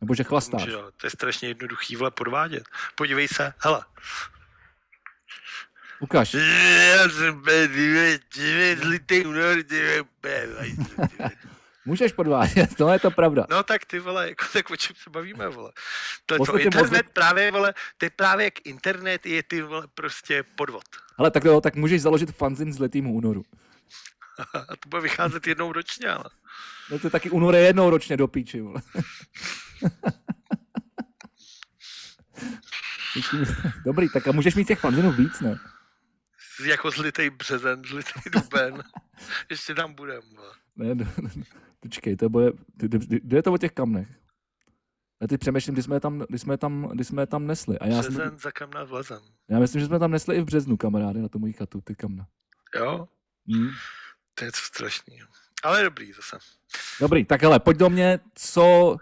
Nebo 0.01 0.15
že 0.15 0.23
chlastáš. 0.23 0.65
Může, 0.65 0.77
to 0.97 1.07
je 1.07 1.09
strašně 1.09 1.47
jednoduchý, 1.47 1.95
vole, 1.95 2.11
podvádět. 2.11 2.63
Podívej 2.95 3.27
se, 3.27 3.53
hele. 3.59 3.85
Ty 6.31 6.37
ty 9.05 9.23
vole. 9.23 9.55
Můžeš 11.85 12.11
podvádět, 12.11 12.75
to 12.75 12.89
je 12.89 12.99
to 12.99 13.11
pravda. 13.11 13.45
No 13.49 13.63
tak 13.63 13.85
ty 13.85 13.99
vole, 13.99 14.29
jako, 14.29 14.45
tak 14.53 14.69
o 14.69 14.75
čem 14.75 14.95
se 15.03 15.09
bavíme, 15.09 15.47
vole. 15.47 15.71
To, 16.25 16.45
to 16.45 16.57
internet 16.57 16.91
mozek- 16.91 17.09
právě, 17.13 17.51
vole, 17.51 17.73
to 17.97 18.05
je 18.05 18.09
právě 18.09 18.43
jak 18.43 18.53
internet 18.65 19.25
je 19.25 19.43
ty 19.43 19.61
vole 19.61 19.87
prostě 19.95 20.43
podvod. 20.55 20.83
Ale 21.17 21.31
tak 21.31 21.43
jo, 21.43 21.61
tak 21.61 21.75
můžeš 21.75 22.01
založit 22.01 22.31
fanzin 22.31 22.73
z 22.73 22.79
letýmu 22.79 23.13
únoru. 23.13 23.43
A 24.53 24.75
to 24.79 24.89
bude 24.89 25.01
vycházet 25.01 25.47
jednou 25.47 25.71
ročně, 25.71 26.07
ale. 26.09 26.23
No 26.91 26.99
to 26.99 27.07
je 27.07 27.11
taky 27.11 27.29
únor 27.29 27.55
je 27.55 27.61
jednou 27.61 27.89
ročně 27.89 28.17
do 28.17 28.27
píči, 28.27 28.61
vole. 28.61 28.81
Dobrý, 33.85 34.09
tak 34.09 34.27
a 34.27 34.31
můžeš 34.31 34.55
mít 34.55 34.67
těch 34.67 34.79
fanzinů 34.79 35.11
víc, 35.11 35.39
ne? 35.39 35.59
Jako 36.65 36.91
zlitej 36.91 37.29
březen, 37.29 37.81
zlitej 37.85 38.21
duben. 38.31 38.83
Ještě 39.49 39.75
tam 39.75 39.93
budem. 39.93 40.21
Ne, 40.75 40.95
ne, 40.95 41.13
ne, 41.21 41.29
počkej, 41.79 42.15
to 42.15 42.29
bude, 42.29 42.51
kde 43.21 43.37
je 43.37 43.43
to 43.43 43.53
o 43.53 43.57
těch 43.57 43.71
kamnech? 43.71 44.07
Já 45.21 45.27
teď 45.27 45.39
přemýšlím, 45.39 45.73
kdy 45.73 45.83
jsme 45.83 45.95
je 45.95 45.99
tam, 45.99 46.25
kdy 46.29 46.39
jsme 46.39 46.53
je 46.53 46.57
tam, 46.57 46.89
kdy 46.93 47.03
jsme 47.03 47.21
je 47.21 47.27
tam 47.27 47.47
nesli. 47.47 47.79
A 47.79 47.87
já, 47.87 48.03
jsem, 48.03 48.13
Březen 48.13 48.37
za 48.37 48.51
kamna 48.51 48.83
vlezem. 48.83 49.19
já 49.49 49.59
myslím, 49.59 49.79
že 49.79 49.85
jsme 49.87 49.99
tam 49.99 50.11
nesli 50.11 50.35
i 50.35 50.41
v 50.41 50.45
březnu, 50.45 50.77
kamarády, 50.77 51.21
na 51.21 51.27
tu 51.29 51.39
moji 51.39 51.53
chatu, 51.53 51.81
ty 51.81 51.95
kamna. 51.95 52.27
Jo? 52.75 53.07
Hmm. 53.47 53.69
To 54.35 54.43
je 54.43 54.47
něco 54.47 54.61
strašného. 54.61 55.27
Ale 55.63 55.83
dobrý 55.83 56.13
zase. 56.13 56.37
Dobrý, 56.99 57.25
tak 57.25 57.41
hele, 57.41 57.59
pojď 57.59 57.77
do 57.77 57.89
mě, 57.89 58.19
co... 58.35 58.97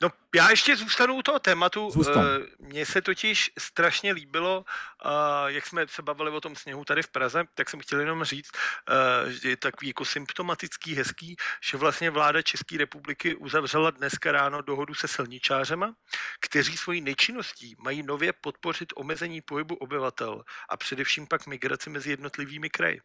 No, 0.00 0.08
já 0.34 0.50
ještě 0.50 0.76
zůstanu 0.76 1.14
u 1.14 1.22
toho 1.22 1.38
tématu. 1.38 1.90
Zůstaň. 1.90 2.24
Eh, 2.24 2.46
Mně 2.58 2.86
se 2.86 3.02
totiž 3.02 3.52
strašně 3.58 4.12
líbilo, 4.12 4.64
eh, 5.04 5.08
jak 5.46 5.66
jsme 5.66 5.88
se 5.88 6.02
bavili 6.02 6.30
o 6.30 6.40
tom 6.40 6.56
sněhu 6.56 6.84
tady 6.84 7.02
v 7.02 7.08
Praze, 7.08 7.44
tak 7.54 7.70
jsem 7.70 7.80
chtěl 7.80 8.00
jenom 8.00 8.24
říct, 8.24 8.50
eh, 8.54 9.32
že 9.32 9.48
je 9.48 9.56
takový 9.56 9.88
jako 9.88 10.04
symptomatický, 10.04 10.94
hezký, 10.94 11.36
že 11.70 11.76
vlastně 11.76 12.10
vláda 12.10 12.42
České 12.42 12.78
republiky 12.78 13.34
uzavřela 13.34 13.90
dneska 13.90 14.32
ráno 14.32 14.62
dohodu 14.62 14.94
se 14.94 15.08
silničářema, 15.08 15.94
kteří 16.40 16.76
svojí 16.76 17.00
nečinností 17.00 17.76
mají 17.78 18.02
nově 18.02 18.32
podpořit 18.32 18.92
omezení 18.96 19.40
pohybu 19.40 19.74
obyvatel 19.74 20.42
a 20.68 20.76
především 20.76 21.26
pak 21.26 21.46
migraci 21.46 21.90
mezi 21.90 22.10
jednotlivými 22.10 22.70
kraji. 22.70 23.00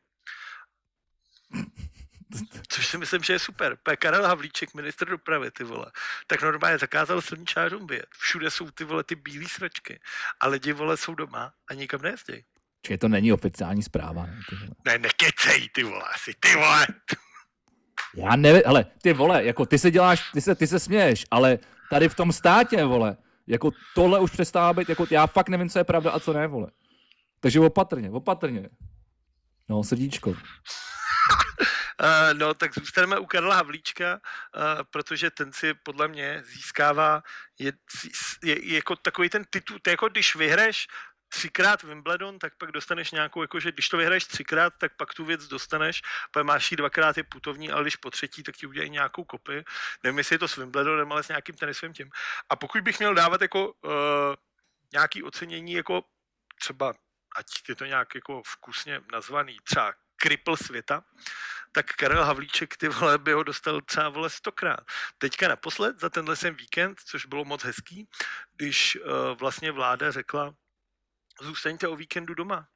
Což 2.67 2.87
si 2.87 2.97
myslím, 2.97 3.23
že 3.23 3.33
je 3.33 3.39
super. 3.39 3.77
P. 3.83 3.97
Karel 3.97 4.27
Havlíček, 4.27 4.73
minister 4.73 5.09
dopravy, 5.09 5.51
ty 5.51 5.63
vole, 5.63 5.85
tak 6.27 6.41
normálně 6.41 6.77
zakázal 6.77 7.21
silničářům 7.21 7.87
vyjet. 7.87 8.07
Všude 8.19 8.51
jsou 8.51 8.71
ty 8.71 8.83
vole 8.83 9.03
ty 9.03 9.15
bílé 9.15 9.45
sračky. 9.49 9.99
A 10.39 10.47
lidi 10.47 10.73
vole 10.73 10.97
jsou 10.97 11.15
doma 11.15 11.53
a 11.69 11.73
nikam 11.73 12.01
nejezdí. 12.01 12.43
Čiže 12.85 12.97
to 12.97 13.07
není 13.07 13.33
oficiální 13.33 13.83
zpráva, 13.83 14.25
ne? 14.25 14.39
Ty 14.49 14.55
vole. 14.55 14.69
Ne, 14.85 14.97
nekecej, 14.97 15.69
ty 15.69 15.83
vole, 15.83 16.03
asi, 16.15 16.33
ty 16.39 16.55
vole. 16.55 16.87
Já 18.15 18.35
nevím, 18.35 18.61
hele, 18.65 18.85
ty 19.01 19.13
vole, 19.13 19.45
jako 19.45 19.65
ty 19.65 19.79
se 19.79 19.91
děláš, 19.91 20.31
ty 20.33 20.41
se, 20.41 20.55
ty 20.55 20.67
se 20.67 20.79
směješ, 20.79 21.25
ale 21.31 21.59
tady 21.89 22.09
v 22.09 22.15
tom 22.15 22.31
státě, 22.31 22.85
vole, 22.85 23.17
jako 23.47 23.71
tohle 23.95 24.19
už 24.19 24.31
přestává 24.31 24.73
být, 24.73 24.89
jako 24.89 25.05
já 25.11 25.27
fakt 25.27 25.49
nevím, 25.49 25.69
co 25.69 25.79
je 25.79 25.83
pravda 25.83 26.11
a 26.11 26.19
co 26.19 26.33
ne, 26.33 26.47
vole. 26.47 26.71
Takže 27.39 27.59
opatrně, 27.59 28.09
opatrně. 28.09 28.69
No, 29.69 29.83
srdíčko. 29.83 30.35
Uh, 32.01 32.33
no, 32.33 32.53
tak 32.53 32.73
zůstaneme 32.73 33.19
u 33.19 33.25
Karla 33.25 33.55
Havlíčka, 33.55 34.13
uh, 34.13 34.83
protože 34.89 35.31
ten 35.31 35.53
si 35.53 35.73
podle 35.73 36.07
mě 36.07 36.43
získává, 36.45 37.23
je, 37.59 37.73
je, 38.43 38.75
jako 38.75 38.95
takový 38.95 39.29
ten 39.29 39.45
titul, 39.49 39.79
to 39.81 39.89
je 39.89 39.93
jako 39.93 40.09
když 40.09 40.35
vyhraješ 40.35 40.87
třikrát 41.29 41.83
Wimbledon, 41.83 42.39
tak 42.39 42.57
pak 42.57 42.71
dostaneš 42.71 43.11
nějakou, 43.11 43.41
jakože 43.41 43.71
když 43.71 43.89
to 43.89 43.97
vyhraješ 43.97 44.25
třikrát, 44.25 44.73
tak 44.77 44.91
pak 44.97 45.13
tu 45.13 45.25
věc 45.25 45.47
dostaneš, 45.47 46.01
pak 46.31 46.45
máš 46.45 46.71
ji 46.71 46.77
dvakrát 46.77 47.17
je 47.17 47.23
putovní, 47.23 47.71
ale 47.71 47.81
když 47.81 47.95
po 47.95 48.11
třetí, 48.11 48.43
tak 48.43 48.55
ti 48.55 48.67
udělají 48.67 48.89
nějakou 48.89 49.23
kopii. 49.23 49.63
Nevím, 50.03 50.17
jestli 50.17 50.33
je 50.33 50.39
to 50.39 50.47
s 50.47 50.57
Wimbledonem, 50.57 51.11
ale 51.11 51.23
s 51.23 51.27
nějakým 51.27 51.55
tenisovým 51.55 51.93
tím. 51.93 52.09
A 52.49 52.55
pokud 52.55 52.81
bych 52.81 52.99
měl 52.99 53.13
dávat 53.13 53.41
jako 53.41 53.71
uh, 53.71 53.91
nějaký 54.93 55.23
ocenění, 55.23 55.73
jako 55.73 56.03
třeba, 56.59 56.93
ať 57.35 57.45
je 57.69 57.75
to 57.75 57.85
nějak 57.85 58.15
jako 58.15 58.41
vkusně 58.45 59.01
nazvaný, 59.11 59.57
třeba 59.63 59.93
kripl 60.21 60.55
světa, 60.55 61.03
tak 61.71 61.95
Karel 61.95 62.23
Havlíček, 62.23 62.77
ty 62.77 62.87
vole, 62.87 63.17
by 63.17 63.33
ho 63.33 63.43
dostal 63.43 63.81
třeba, 63.81 64.09
vole, 64.09 64.29
stokrát. 64.29 64.79
Teďka 65.17 65.47
naposled, 65.47 65.99
za 65.99 66.09
tenhle 66.09 66.35
sem 66.35 66.55
víkend, 66.55 66.99
což 67.05 67.25
bylo 67.25 67.45
moc 67.45 67.63
hezký, 67.63 68.09
když 68.55 68.95
uh, 68.95 69.37
vlastně 69.39 69.71
vláda 69.71 70.11
řekla, 70.11 70.53
zůstaňte 71.41 71.87
o 71.87 71.95
víkendu 71.95 72.33
doma. 72.33 72.67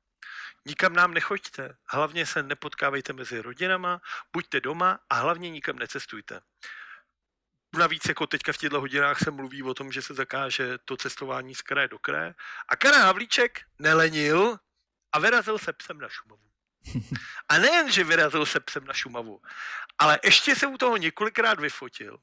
Nikam 0.65 0.93
nám 0.93 1.13
nechoďte, 1.13 1.77
hlavně 1.87 2.25
se 2.25 2.43
nepotkávejte 2.43 3.13
mezi 3.13 3.41
rodinama, 3.41 4.01
buďte 4.33 4.61
doma 4.61 4.99
a 5.09 5.15
hlavně 5.15 5.49
nikam 5.49 5.75
necestujte. 5.75 6.41
Navíc 7.77 8.05
jako 8.07 8.27
teďka 8.27 8.53
v 8.53 8.57
těchto 8.57 8.79
hodinách 8.79 9.19
se 9.19 9.31
mluví 9.31 9.63
o 9.63 9.73
tom, 9.73 9.91
že 9.91 10.01
se 10.01 10.13
zakáže 10.13 10.77
to 10.85 10.97
cestování 10.97 11.55
z 11.55 11.61
kraje 11.61 11.87
do 11.87 11.99
kraje. 11.99 12.35
A 12.67 12.75
Karel 12.75 13.01
Havlíček 13.01 13.61
nelenil 13.79 14.57
a 15.11 15.19
vyrazil 15.19 15.57
se 15.57 15.73
psem 15.73 15.99
na 15.99 16.09
Šumavu. 16.09 16.54
A 17.49 17.57
nejen, 17.57 17.91
že 17.91 18.03
vyrazil 18.03 18.45
se 18.45 18.59
psem 18.59 18.85
na 18.85 18.93
Šumavu, 18.93 19.41
ale 19.97 20.19
ještě 20.23 20.55
se 20.55 20.67
u 20.67 20.77
toho 20.77 20.97
několikrát 20.97 21.59
vyfotil 21.59 22.17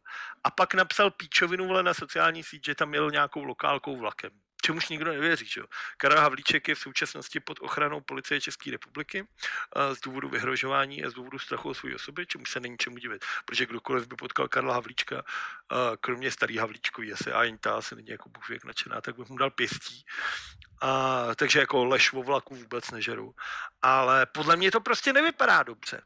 a 0.44 0.50
pak 0.50 0.74
napsal 0.74 1.10
píčovinu 1.10 1.66
vole 1.66 1.82
na 1.82 1.94
sociální 1.94 2.42
síť, 2.42 2.64
že 2.64 2.74
tam 2.74 2.94
jel 2.94 3.10
nějakou 3.10 3.44
lokálkou 3.44 3.96
vlakem. 3.96 4.30
Čemuž 4.64 4.88
nikdo 4.88 5.12
nevěří, 5.12 5.46
že. 5.46 5.62
Karel 5.96 6.20
Havlíček 6.20 6.68
je 6.68 6.74
v 6.74 6.78
současnosti 6.78 7.40
pod 7.40 7.58
ochranou 7.60 8.00
policie 8.00 8.40
České 8.40 8.70
republiky 8.70 9.26
eh, 9.76 9.94
z 9.94 10.00
důvodu 10.00 10.28
vyhrožování 10.28 11.04
a 11.04 11.10
z 11.10 11.14
důvodu 11.14 11.38
strachu 11.38 11.68
o 11.68 11.74
své 11.74 11.94
osoby, 11.94 12.26
čemu 12.26 12.46
se 12.46 12.60
není 12.60 12.78
čemu 12.78 12.96
divit, 12.96 13.24
protože 13.44 13.66
kdokoliv 13.66 14.06
by 14.06 14.16
potkal 14.16 14.48
Karla 14.48 14.74
Havlíčka, 14.74 15.22
eh, 15.22 15.96
kromě 16.00 16.30
starý 16.30 16.58
Havlíčkový, 16.58 17.12
asi 17.12 17.32
a 17.32 17.42
jen 17.42 17.58
ta 17.58 17.74
asi 17.76 17.96
není 17.96 18.08
jako 18.08 18.28
bůh 18.28 18.48
věk 18.48 18.64
nadšená, 18.64 19.00
tak 19.00 19.16
bych 19.18 19.28
mu 19.28 19.36
dal 19.36 19.50
pěstí. 19.50 20.04
A, 20.80 21.34
takže 21.34 21.58
jako 21.58 21.84
lež 21.84 22.12
vo 22.12 22.22
vlaku 22.22 22.54
vůbec 22.54 22.90
nežeru. 22.90 23.34
Ale 23.82 24.26
podle 24.26 24.56
mě 24.56 24.70
to 24.70 24.80
prostě 24.80 25.12
nevypadá 25.12 25.62
dobře. 25.62 26.02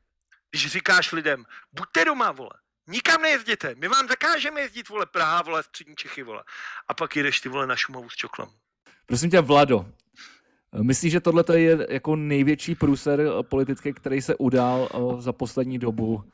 Když 0.51 0.67
říkáš 0.67 1.13
lidem, 1.13 1.45
buďte 1.73 2.05
doma, 2.05 2.33
vole, 2.33 2.51
nikam 2.87 3.23
nejezděte, 3.23 3.75
my 3.79 3.89
vám 3.89 4.09
zakážeme 4.09 4.61
jezdit, 4.61 4.89
vole, 4.89 5.07
Praha, 5.07 5.43
vole, 5.43 5.63
střední 5.63 5.97
Čechy, 5.97 6.23
vole. 6.23 6.45
A 6.89 6.95
pak 6.95 7.17
jdeš 7.17 7.41
ty, 7.41 7.49
vole, 7.49 7.67
na 7.67 7.77
Šumavu 7.77 8.11
s 8.11 8.15
čoklem. 8.15 8.49
Prosím 9.07 9.31
tě, 9.31 9.41
Vlado, 9.41 9.87
myslíš, 10.83 11.13
že 11.13 11.21
tohle 11.21 11.45
je 11.55 11.87
jako 11.91 12.17
největší 12.17 12.75
průser 12.75 13.21
eh, 13.21 13.43
politický, 13.43 13.93
který 13.93 14.23
se 14.23 14.35
udál 14.35 14.89
eh, 14.95 15.23
za 15.23 15.33
poslední 15.33 15.79
dobu? 15.79 16.25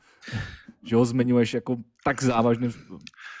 Že 0.85 0.95
ho 0.95 1.05
zmiňuješ 1.05 1.53
jako 1.53 1.77
tak 2.03 2.23
závažným 2.23 2.73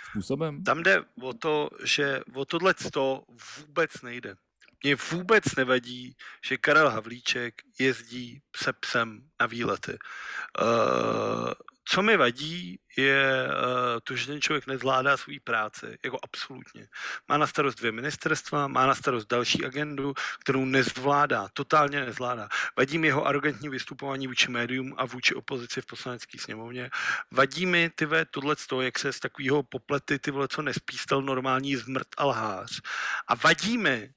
způsobem? 0.09 0.63
Tam 0.63 0.83
jde 0.83 1.03
o 1.21 1.33
to, 1.33 1.69
že 1.83 2.19
o 2.35 2.45
tohle 2.45 2.73
to 2.73 3.23
vůbec 3.57 4.01
nejde. 4.01 4.35
Mně 4.83 4.95
vůbec 5.11 5.43
nevadí, 5.57 6.15
že 6.45 6.57
Karel 6.57 6.89
Havlíček 6.89 7.61
jezdí 7.79 8.41
se 8.55 8.73
psem 8.73 9.21
na 9.41 9.47
výlety. 9.47 9.97
Uh, 10.61 11.52
co 11.93 12.01
mi 12.01 12.17
vadí, 12.17 12.79
je 12.97 13.47
uh, 13.47 13.99
to, 14.03 14.15
že 14.15 14.27
ten 14.27 14.41
člověk 14.41 14.67
nezvládá 14.67 15.17
svou 15.17 15.33
práci, 15.43 15.97
jako 16.03 16.19
absolutně. 16.23 16.87
Má 17.29 17.37
na 17.37 17.47
starost 17.47 17.75
dvě 17.75 17.91
ministerstva, 17.91 18.67
má 18.67 18.85
na 18.85 18.95
starost 18.95 19.27
další 19.27 19.65
agendu, 19.65 20.13
kterou 20.41 20.65
nezvládá, 20.65 21.47
totálně 21.53 22.05
nezvládá. 22.05 22.49
Vadí 22.77 22.97
mi 22.97 23.07
jeho 23.07 23.27
arrogantní 23.27 23.69
vystupování 23.69 24.27
vůči 24.27 24.51
médium 24.51 24.93
a 24.97 25.05
vůči 25.05 25.35
opozici 25.35 25.81
v 25.81 25.85
poslanecké 25.85 26.39
sněmovně. 26.39 26.89
Vadí 27.31 27.65
mi, 27.65 27.89
ty 27.89 28.05
ve, 28.05 28.25
tohle 28.25 28.55
toho, 28.55 28.81
jak 28.81 28.99
se 28.99 29.13
z 29.13 29.19
takového 29.19 29.63
poplety, 29.63 30.19
ty 30.19 30.31
vole, 30.31 30.47
co 30.47 30.61
nespístal 30.61 31.21
normální 31.21 31.75
zmrt 31.75 32.07
a 32.17 32.25
lhář. 32.25 32.81
A 33.27 33.35
vadí 33.35 33.77
mi, 33.77 34.13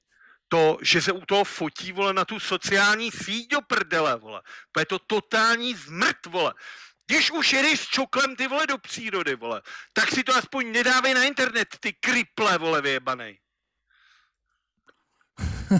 to, 0.49 0.79
že 0.83 1.03
se 1.03 1.13
u 1.13 1.27
toho 1.27 1.45
fotí, 1.45 1.93
vole, 1.93 2.13
na 2.13 2.25
tu 2.25 2.41
sociální 2.41 3.11
síť 3.11 3.51
do 3.51 3.61
prdele, 3.61 4.17
vole. 4.17 4.43
To 4.73 4.81
je 4.81 4.87
to 4.87 4.99
totální 4.99 5.75
zmrt, 5.75 6.27
vole. 6.27 6.55
Když 7.07 7.31
už 7.31 7.53
jedeš 7.53 7.81
s 7.81 7.89
čoklem, 7.89 8.37
ty 8.37 8.49
vole, 8.49 8.67
do 8.67 8.79
přírody, 8.79 9.35
vole, 9.35 9.63
tak 9.93 10.11
si 10.11 10.25
to 10.25 10.37
aspoň 10.37 10.73
nedávej 10.73 11.15
na 11.15 11.25
internet, 11.25 11.69
ty 11.81 11.93
kriple, 11.93 12.59
vole, 12.59 12.83
vyjebanej. 12.83 13.39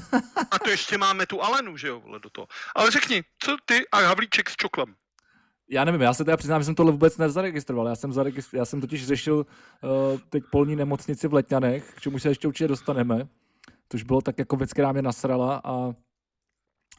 A 0.51 0.59
to 0.59 0.71
ještě 0.71 0.99
máme 0.99 1.27
tu 1.27 1.43
Alenu, 1.43 1.77
že 1.77 1.89
jo, 1.89 2.01
vole, 2.01 2.19
do 2.19 2.31
toho. 2.31 2.47
Ale 2.75 2.91
řekni, 2.91 3.23
co 3.39 3.57
ty 3.65 3.89
a 3.93 4.01
Havlíček 4.01 4.51
s 4.51 4.57
čoklem? 4.57 4.95
Já 5.71 5.85
nevím, 5.85 6.01
já 6.01 6.15
se 6.15 6.25
teda 6.25 6.37
přiznám, 6.37 6.61
že 6.61 6.65
jsem 6.65 6.75
tohle 6.75 6.93
vůbec 6.93 7.17
nezaregistroval. 7.17 7.89
Já 7.89 7.97
jsem, 7.97 8.13
zaregistr... 8.13 8.57
já 8.57 8.65
jsem 8.65 8.81
totiž 8.81 9.07
řešil 9.07 9.37
uh, 9.37 10.21
teď 10.31 10.45
polní 10.51 10.77
nemocnici 10.77 11.29
v 11.29 11.35
Letňanech, 11.35 11.95
k 11.95 12.01
čemu 12.01 12.19
se 12.19 12.29
ještě 12.29 12.49
určitě 12.49 12.69
dostaneme 12.69 13.29
už 13.95 14.03
bylo 14.03 14.21
tak 14.21 14.39
jako 14.39 14.57
věc, 14.57 14.73
která 14.73 14.93
mě 14.93 15.03
nasrala 15.03 15.61
a 15.65 15.95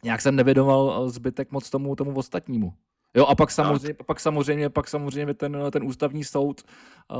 nějak 0.03 0.21
jsem 0.21 0.35
nevědomal 0.35 1.05
eh, 1.05 1.09
zbytek 1.09 1.51
moc 1.51 1.69
tomu, 1.69 1.95
tomu 1.95 2.15
ostatnímu. 2.15 2.73
Jo, 3.15 3.25
a 3.25 3.35
pak 3.35 3.51
samozřejmě, 3.51 3.93
pak 4.05 4.19
samozřejmě, 4.19 4.69
pak 4.69 4.87
samozřejmě 4.87 5.33
ten, 5.33 5.57
ten 5.71 5.83
ústavní 5.83 6.23
soud 6.23 6.61
uh, 7.11 7.17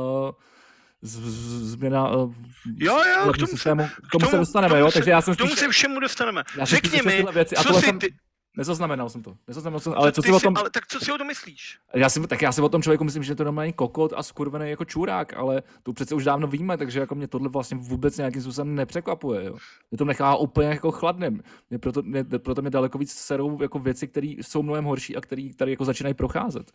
z, 1.02 1.20
z, 1.20 1.72
změna 1.72 2.10
uh, 2.10 2.34
jo, 2.78 3.04
jo, 3.26 3.34
k 3.34 3.38
tomu, 3.38 3.48
systému, 3.48 3.84
k 3.84 3.90
tomu, 3.90 4.08
k 4.08 4.12
tomu 4.12 4.26
se 4.32 4.38
dostaneme, 4.38 4.70
tomu 4.70 4.80
jo, 4.86 4.92
takže 4.92 5.12
já 5.12 5.22
jsem 5.22 5.36
K 5.36 5.38
tomu 5.38 5.56
se 5.56 5.70
všemu 5.70 6.00
dostaneme. 6.00 6.44
Já 6.58 6.66
Řekni 6.66 7.02
mi, 7.02 7.24
věci, 7.32 7.56
co 7.56 7.70
a 7.70 7.74
si 7.74 7.86
jsem, 7.86 8.00
ty, 8.00 8.14
Nezaznamenal 8.58 9.10
jsem 9.10 9.24
to. 9.24 9.38
Nezaznamenal 9.48 9.80
jsem, 9.80 9.94
ale 9.94 10.12
co 10.12 10.22
si 10.22 10.32
o 10.32 10.40
tom... 10.40 10.58
Ale 10.58 10.70
tak 10.70 10.88
co 10.88 11.00
si 11.00 11.12
o 11.12 11.18
tom 11.18 11.28
myslíš? 11.28 11.80
Já 11.94 12.10
si, 12.10 12.28
tak 12.28 12.42
já 12.42 12.52
si 12.52 12.62
o 12.62 12.70
tom 12.70 12.82
člověku 12.82 13.04
myslím, 13.04 13.24
že 13.24 13.36
to 13.36 13.44
normální 13.44 13.74
kokot 13.74 14.14
a 14.16 14.24
skurvený 14.24 14.70
jako 14.70 14.86
čurák, 14.86 15.34
ale 15.34 15.64
to 15.84 15.94
přece 15.94 16.16
už 16.16 16.24
dávno 16.24 16.48
víme, 16.48 16.78
takže 16.78 17.00
jako 17.00 17.16
mě 17.16 17.28
tohle 17.28 17.50
vlastně 17.50 17.78
vůbec 17.78 18.18
nějakým 18.18 18.42
způsobem 18.42 18.76
nepřekvapuje. 18.76 19.46
Jo. 19.46 19.58
Mě 19.92 19.98
to 19.98 20.06
nechá 20.06 20.36
úplně 20.36 20.68
jako 20.68 20.92
chladným. 20.92 21.44
Mě 21.70 21.80
proto, 21.80 22.02
mě, 22.02 22.24
proto 22.24 22.62
mě 22.62 22.72
daleko 22.72 22.98
víc 22.98 23.14
serou 23.14 23.62
jako 23.62 23.80
věci, 23.80 24.08
které 24.08 24.28
jsou 24.28 24.64
mnohem 24.64 24.86
horší 24.86 25.16
a 25.16 25.22
které 25.22 25.50
tady 25.58 25.72
jako 25.72 25.86
začínají 25.86 26.14
procházet. 26.14 26.72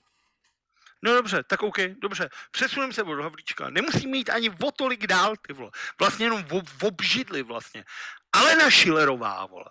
No 1.04 1.14
dobře, 1.14 1.42
tak 1.46 1.62
OK, 1.62 1.78
dobře. 2.02 2.28
Přesuneme 2.50 2.92
se 2.92 3.02
od 3.02 3.20
Havlíčka. 3.20 3.70
Nemusí 3.70 4.06
mít 4.06 4.30
ani 4.30 4.50
o 4.50 4.70
tolik 4.70 5.06
dál, 5.06 5.34
ty 5.46 5.52
vole. 5.52 5.70
Vlastně 6.00 6.26
jenom 6.26 6.44
v 6.78 6.84
obžidli 6.84 7.42
vlastně. 7.42 7.84
Ale 8.32 8.56
na 8.56 8.70
Šilerová, 8.70 9.46
vole 9.46 9.64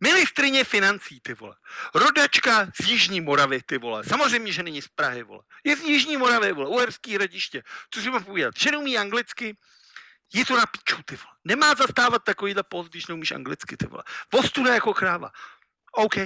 Ministrině 0.00 0.64
financí, 0.64 1.20
ty 1.20 1.34
vole. 1.34 1.56
Rodačka 1.94 2.68
z 2.82 2.88
Jižní 2.88 3.20
Moravy, 3.20 3.62
ty 3.62 3.78
vole. 3.78 4.04
Samozřejmě, 4.04 4.52
že 4.52 4.62
není 4.62 4.82
z 4.82 4.88
Prahy, 4.88 5.22
vole. 5.22 5.42
Je 5.64 5.76
z 5.76 5.82
Jižní 5.82 6.16
Moravy, 6.16 6.52
vole. 6.52 6.68
Uherský 6.68 7.18
radiště. 7.18 7.62
Co 7.90 8.00
si 8.00 8.10
mám 8.10 8.24
povídat? 8.24 8.54
Že 8.56 8.70
neumí 8.70 8.98
anglicky, 8.98 9.56
je 10.34 10.44
to 10.44 10.56
na 10.56 10.66
piču, 10.66 11.02
ty 11.02 11.16
vole. 11.16 11.34
Nemá 11.44 11.74
zastávat 11.74 12.24
takovýhle 12.24 12.62
post, 12.62 12.88
když 12.88 13.06
neumíš 13.06 13.32
anglicky, 13.32 13.76
ty 13.76 13.86
vole. 13.86 14.02
Postuda 14.30 14.74
jako 14.74 14.94
kráva. 14.94 15.30
OK, 15.92 16.16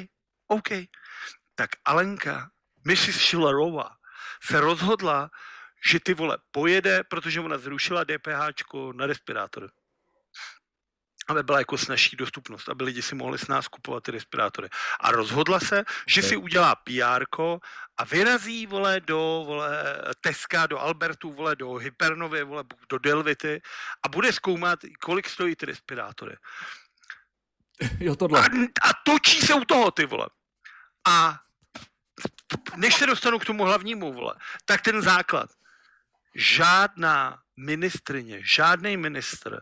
OK. 0.46 0.68
Tak 1.54 1.70
Alenka, 1.84 2.50
Mrs. 2.84 3.20
Schillerová, 3.20 3.90
se 4.42 4.60
rozhodla, 4.60 5.30
že 5.86 6.00
ty 6.00 6.14
vole 6.14 6.38
pojede, 6.50 7.04
protože 7.04 7.40
ona 7.40 7.58
zrušila 7.58 8.04
DPH 8.04 8.40
na 8.92 9.06
respirátor 9.06 9.70
aby 11.30 11.42
byla 11.42 11.58
jako 11.58 11.78
snažší 11.78 12.16
dostupnost, 12.16 12.68
aby 12.68 12.84
lidi 12.84 13.02
si 13.02 13.14
mohli 13.14 13.38
s 13.38 13.48
nás 13.48 13.68
kupovat 13.68 14.02
ty 14.02 14.10
respirátory. 14.10 14.68
A 15.00 15.12
rozhodla 15.12 15.60
se, 15.60 15.84
že 16.06 16.22
si 16.22 16.36
udělá 16.36 16.74
PR 16.74 17.24
a 17.96 18.04
vyrazí, 18.04 18.66
vole, 18.66 19.00
do, 19.00 19.42
vole, 19.46 19.84
Teska, 20.20 20.66
do 20.66 20.78
Albertu, 20.78 21.32
vole, 21.32 21.56
do 21.56 21.74
Hypernovy, 21.74 22.44
vole, 22.44 22.64
do 22.88 22.98
Delvity 22.98 23.60
a 24.02 24.08
bude 24.08 24.32
zkoumat, 24.32 24.78
kolik 25.00 25.28
stojí 25.28 25.56
ty 25.56 25.66
respirátory. 25.66 26.36
Jo, 28.00 28.16
tohle. 28.16 28.40
A, 28.40 28.44
a 28.88 28.90
točí 29.06 29.40
se 29.40 29.54
u 29.54 29.64
toho, 29.64 29.90
ty 29.90 30.06
vole. 30.06 30.28
A 31.08 31.40
než 32.76 32.94
se 32.94 33.06
dostanu 33.06 33.38
k 33.38 33.44
tomu 33.44 33.64
hlavnímu, 33.64 34.12
vole, 34.12 34.34
tak 34.64 34.80
ten 34.80 35.02
základ. 35.02 35.50
Žádná 36.34 37.38
ministrině, 37.56 38.40
žádný 38.44 38.96
ministr 38.96 39.60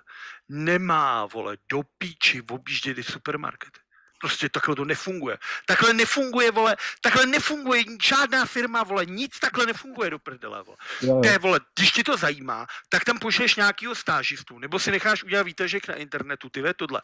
nemá, 0.48 1.26
vole, 1.26 1.56
do 1.68 1.82
píči 1.98 2.42
objíždět 2.50 2.96
supermarkety. 3.02 3.80
Prostě 4.20 4.48
takhle 4.48 4.76
to 4.76 4.84
nefunguje. 4.84 5.38
Takhle 5.66 5.92
nefunguje, 5.92 6.50
vole, 6.50 6.76
takhle 7.00 7.26
nefunguje 7.26 7.84
žádná 8.02 8.46
firma, 8.46 8.82
vole, 8.82 9.06
nic 9.06 9.38
takhle 9.38 9.66
nefunguje 9.66 10.10
do 10.10 10.18
prdele, 10.18 10.62
vole. 10.62 10.76
Jo, 11.02 11.22
jo. 11.24 11.38
vole, 11.40 11.60
když 11.78 11.92
ti 11.92 12.04
to 12.04 12.16
zajímá, 12.16 12.66
tak 12.88 13.04
tam 13.04 13.18
pošleš 13.18 13.56
nějakýho 13.56 13.94
stážistu, 13.94 14.58
nebo 14.58 14.78
si 14.78 14.90
necháš 14.90 15.24
udělat 15.24 15.42
výtažek 15.42 15.88
na 15.88 15.94
internetu, 15.94 16.48
ty 16.48 16.62
ve, 16.62 16.74
tohle, 16.74 17.02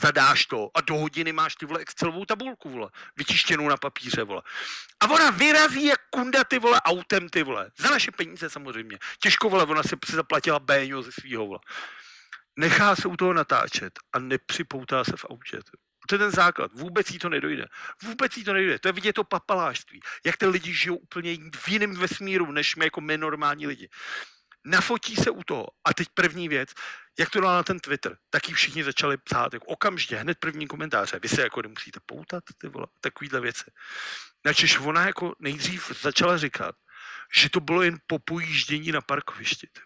zadáš 0.00 0.46
to 0.46 0.70
a 0.74 0.80
do 0.80 0.94
hodiny 0.94 1.32
máš 1.32 1.56
ty 1.56 1.66
vole 1.66 1.80
Excelovou 1.80 2.24
tabulku, 2.24 2.70
vole, 2.70 2.88
vytištěnou 3.16 3.68
na 3.68 3.76
papíře, 3.76 4.22
vole. 4.22 4.42
A 5.00 5.10
ona 5.10 5.30
vyrazí 5.30 5.84
jak 5.84 6.00
kunda, 6.10 6.44
ty 6.44 6.58
vole, 6.58 6.80
autem, 6.80 7.28
ty 7.28 7.42
vole, 7.42 7.70
za 7.78 7.90
naše 7.90 8.10
peníze 8.10 8.50
samozřejmě. 8.50 8.98
Těžko, 9.22 9.50
vole, 9.50 9.64
ona 9.64 9.82
si 9.82 9.96
zaplatila 10.12 10.58
Béňo 10.58 11.02
ze 11.02 11.12
svýho, 11.12 11.46
vole. 11.46 11.58
Nechá 12.56 12.96
se 12.96 13.08
u 13.08 13.16
toho 13.16 13.32
natáčet 13.32 13.98
a 14.12 14.18
nepřipoutá 14.18 15.04
se 15.04 15.12
v 15.16 15.24
autě. 15.24 15.58
To 16.08 16.14
je 16.14 16.18
ten 16.18 16.30
základ. 16.30 16.72
Vůbec 16.74 17.10
jí 17.10 17.18
to 17.18 17.28
nedojde. 17.28 17.66
Vůbec 18.02 18.36
jí 18.36 18.44
to 18.44 18.52
nedojde. 18.52 18.78
To 18.78 18.88
je 18.88 18.92
vidět 18.92 19.12
to 19.12 19.24
papalářství. 19.24 20.00
Jak 20.24 20.36
ty 20.36 20.46
lidi 20.46 20.74
žijou 20.74 20.96
úplně 20.96 21.36
v 21.56 21.68
jiném 21.68 21.96
vesmíru, 21.96 22.52
než 22.52 22.76
my 22.76 22.84
jako 22.84 23.00
my 23.00 23.18
normální 23.18 23.66
lidi. 23.66 23.88
Nafotí 24.64 25.16
se 25.16 25.30
u 25.30 25.44
toho. 25.44 25.66
A 25.84 25.94
teď 25.94 26.08
první 26.14 26.48
věc, 26.48 26.70
jak 27.18 27.30
to 27.30 27.40
dala 27.40 27.54
na 27.54 27.62
ten 27.62 27.80
Twitter, 27.80 28.16
tak 28.30 28.48
ji 28.48 28.54
všichni 28.54 28.84
začali 28.84 29.16
psát, 29.16 29.52
jako 29.52 29.66
okamžitě, 29.66 30.16
hned 30.16 30.38
první 30.38 30.66
komentáře. 30.66 31.18
Vy 31.22 31.28
se 31.28 31.42
jako 31.42 31.62
nemusíte 31.62 32.00
poutat, 32.06 32.44
ty 32.58 32.68
vole, 32.68 32.86
takovýhle 33.00 33.40
věci. 33.40 33.70
Načež 34.44 34.78
ona 34.78 35.06
jako 35.06 35.34
nejdřív 35.38 35.92
začala 36.02 36.38
říkat, 36.38 36.74
že 37.34 37.50
to 37.50 37.60
bylo 37.60 37.82
jen 37.82 37.98
po 38.06 38.18
pojíždění 38.18 38.92
na 38.92 39.00
parkovišti. 39.00 39.66
Ty. 39.66 39.80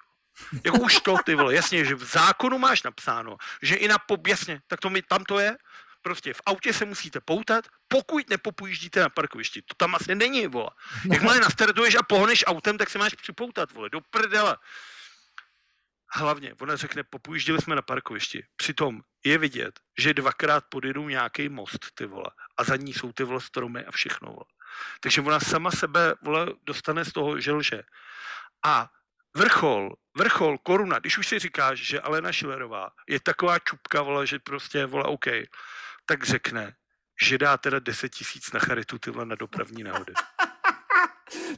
Jako 0.64 0.78
už 0.78 1.00
to, 1.00 1.16
ty 1.24 1.34
vole, 1.34 1.54
jasně, 1.54 1.84
že 1.84 1.94
v 1.94 2.04
zákonu 2.04 2.58
máš 2.58 2.82
napsáno, 2.82 3.36
že 3.62 3.74
i 3.74 3.88
na, 3.88 3.98
po, 3.98 4.18
jasně, 4.26 4.60
tak 4.66 4.80
to 4.80 4.90
mi, 4.90 5.02
tam 5.02 5.24
to 5.24 5.38
je, 5.38 5.56
Prostě 6.04 6.34
v 6.34 6.40
autě 6.46 6.72
se 6.72 6.84
musíte 6.84 7.20
poutat, 7.20 7.64
pokud 7.88 8.30
nepopojíždíte 8.30 9.00
na 9.00 9.08
parkovišti. 9.08 9.62
To 9.62 9.74
tam 9.74 9.94
asi 9.94 10.14
není, 10.14 10.46
vole. 10.46 10.70
Jakmile 11.12 11.40
nastartuješ 11.40 11.94
a 11.94 12.02
pohneš 12.02 12.44
autem, 12.46 12.78
tak 12.78 12.90
se 12.90 12.98
máš 12.98 13.14
připoutat, 13.14 13.72
vole, 13.72 13.90
do 13.90 14.00
prdele. 14.00 14.56
Hlavně, 16.12 16.54
ona 16.60 16.76
řekne, 16.76 17.02
popojíždili 17.04 17.62
jsme 17.62 17.76
na 17.76 17.82
parkovišti. 17.82 18.44
Přitom 18.56 19.00
je 19.24 19.38
vidět, 19.38 19.80
že 19.98 20.14
dvakrát 20.14 20.64
podjedou 20.68 21.08
nějaký 21.08 21.48
most, 21.48 21.88
ty 21.94 22.06
vole. 22.06 22.30
A 22.56 22.64
za 22.64 22.76
ní 22.76 22.92
jsou 22.92 23.12
ty 23.12 23.24
vole 23.24 23.40
stromy 23.40 23.84
a 23.84 23.90
všechno, 23.90 24.28
vole. 24.28 24.46
Takže 25.00 25.20
ona 25.20 25.40
sama 25.40 25.70
sebe, 25.70 26.14
vole, 26.22 26.46
dostane 26.62 27.04
z 27.04 27.12
toho, 27.12 27.40
že 27.40 27.52
lže. 27.52 27.82
A 28.64 28.90
vrchol, 29.36 29.94
vrchol, 30.16 30.58
koruna, 30.58 30.98
když 30.98 31.18
už 31.18 31.26
si 31.26 31.38
říkáš, 31.38 31.78
že 31.78 32.00
Alena 32.00 32.32
Šilerová 32.32 32.90
je 33.08 33.20
taková 33.20 33.58
čupka, 33.58 34.02
vole, 34.02 34.26
že 34.26 34.38
prostě, 34.38 34.86
vole, 34.86 35.04
OK, 35.04 35.26
tak 36.06 36.24
řekne, 36.24 36.74
že 37.22 37.38
dá 37.38 37.56
teda 37.56 37.78
10 37.78 38.08
tisíc 38.08 38.52
na 38.52 38.60
charitu 38.60 38.98
tyhle 38.98 39.26
na 39.26 39.34
dopravní 39.34 39.84
nehody. 39.84 40.12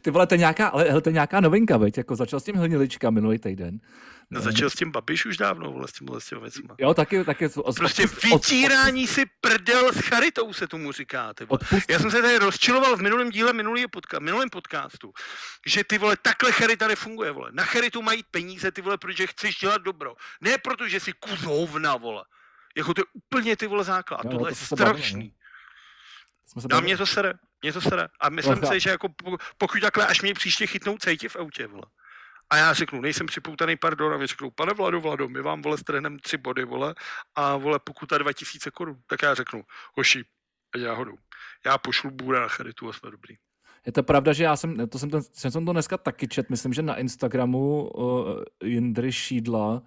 Ty 0.02 0.10
vole, 0.10 0.26
to 0.26 0.34
je 0.34 0.38
nějaká, 0.38 0.68
ale 0.68 0.84
hele, 0.84 1.00
to 1.00 1.08
je 1.08 1.12
nějaká 1.12 1.40
novinka, 1.40 1.76
veď, 1.76 1.98
jako 1.98 2.16
začal 2.16 2.40
s 2.40 2.44
tím 2.44 2.56
Hnilička 2.56 3.10
minulý 3.10 3.38
týden. 3.38 3.80
No, 4.30 4.40
začal 4.40 4.70
s 4.70 4.74
tím 4.74 4.90
Babiš 4.90 5.26
už 5.26 5.36
dávno, 5.36 5.72
vole, 5.72 5.88
s 5.88 5.92
tím, 5.92 6.08
s 6.18 6.28
tím 6.28 6.40
věcma. 6.40 6.74
Jo, 6.78 6.94
taky, 6.94 7.24
taky. 7.24 7.48
Od, 7.48 7.76
prostě 7.76 8.06
vytírání 8.24 9.04
od, 9.04 9.10
si 9.10 9.22
prdel 9.40 9.92
s 9.92 10.00
charitou 10.00 10.52
se 10.52 10.68
tomu 10.68 10.92
říká, 10.92 11.34
ty 11.34 11.44
vole. 11.44 11.58
Odpust. 11.62 11.90
Já 11.90 11.98
jsem 11.98 12.10
se 12.10 12.22
tady 12.22 12.38
rozčiloval 12.38 12.96
v 12.96 13.02
minulém 13.02 13.30
díle, 13.30 13.52
minulý 13.52 13.86
podka, 13.86 14.18
minulém 14.18 14.50
podcastu, 14.50 15.12
že 15.66 15.84
ty 15.84 15.98
vole, 15.98 16.16
takhle 16.22 16.52
charita 16.52 16.88
nefunguje, 16.88 17.30
vole. 17.30 17.50
Na 17.52 17.64
charitu 17.64 18.02
mají 18.02 18.22
peníze, 18.30 18.72
ty 18.72 18.82
vole, 18.82 18.98
protože 18.98 19.26
chceš 19.26 19.56
dělat 19.56 19.82
dobro. 19.82 20.14
Ne 20.40 20.58
proto, 20.58 20.88
že 20.88 21.00
jsi 21.00 21.12
kuzovna, 21.12 21.96
vole. 21.96 22.24
Jako 22.76 22.94
to 22.94 23.00
je 23.00 23.04
úplně 23.12 23.56
ty 23.56 23.66
vole 23.66 23.84
základ. 23.84 24.24
Jo, 24.24 24.30
Tohle 24.30 24.50
to 24.50 24.52
je 24.52 24.54
strašný. 24.54 25.32
No, 26.70 26.80
mě 26.80 26.96
to 26.96 27.06
sere, 27.06 27.32
mě 27.66 27.72
to 27.72 27.80
sere. 27.80 28.08
A 28.20 28.28
myslím 28.28 28.58
no, 28.62 28.68
si, 28.68 28.80
že 28.80 28.90
jako 28.90 29.08
pokud 29.58 29.80
takhle, 29.80 30.06
až 30.06 30.22
mě 30.22 30.34
příště 30.34 30.66
chytnou 30.66 30.98
cejti 30.98 31.28
v 31.28 31.36
autě, 31.36 31.66
vole. 31.66 31.86
A 32.50 32.56
já 32.56 32.72
řeknu, 32.72 33.00
nejsem 33.00 33.26
připoutaný, 33.26 33.76
pardon, 33.76 34.14
a 34.14 34.26
řeknu, 34.26 34.50
pane 34.50 34.74
Vlado, 34.74 35.00
Vlado, 35.00 35.28
my 35.28 35.42
vám, 35.42 35.62
vole, 35.62 35.78
strhneme 35.78 36.18
tři 36.18 36.36
body, 36.36 36.64
vole, 36.64 36.94
a, 37.34 37.56
vole, 37.56 37.78
pokuta 37.78 38.18
2000 38.18 38.70
korun. 38.70 39.02
Tak 39.06 39.22
já 39.22 39.34
řeknu, 39.34 39.64
hoši, 39.94 40.24
ať 40.74 40.80
já 40.80 40.92
hodu. 40.92 41.18
Já 41.66 41.78
pošlu 41.78 42.10
bůra 42.10 42.40
na 42.40 42.48
charitu 42.48 42.88
a 42.88 42.92
jsme 42.92 43.10
dobrý. 43.10 43.36
Je 43.86 43.92
to 43.92 44.02
pravda, 44.02 44.32
že 44.32 44.44
já 44.44 44.56
jsem, 44.56 44.88
to 44.88 44.98
jsem, 44.98 45.10
to, 45.10 45.20
jsem 45.32 45.64
to 45.66 45.72
dneska 45.72 45.98
taky 45.98 46.28
čet, 46.28 46.50
myslím, 46.50 46.72
že 46.72 46.82
na 46.82 46.96
Instagramu 46.96 47.90
uh, 47.94 48.42
Jindry 48.64 49.12
Šídla, 49.12 49.82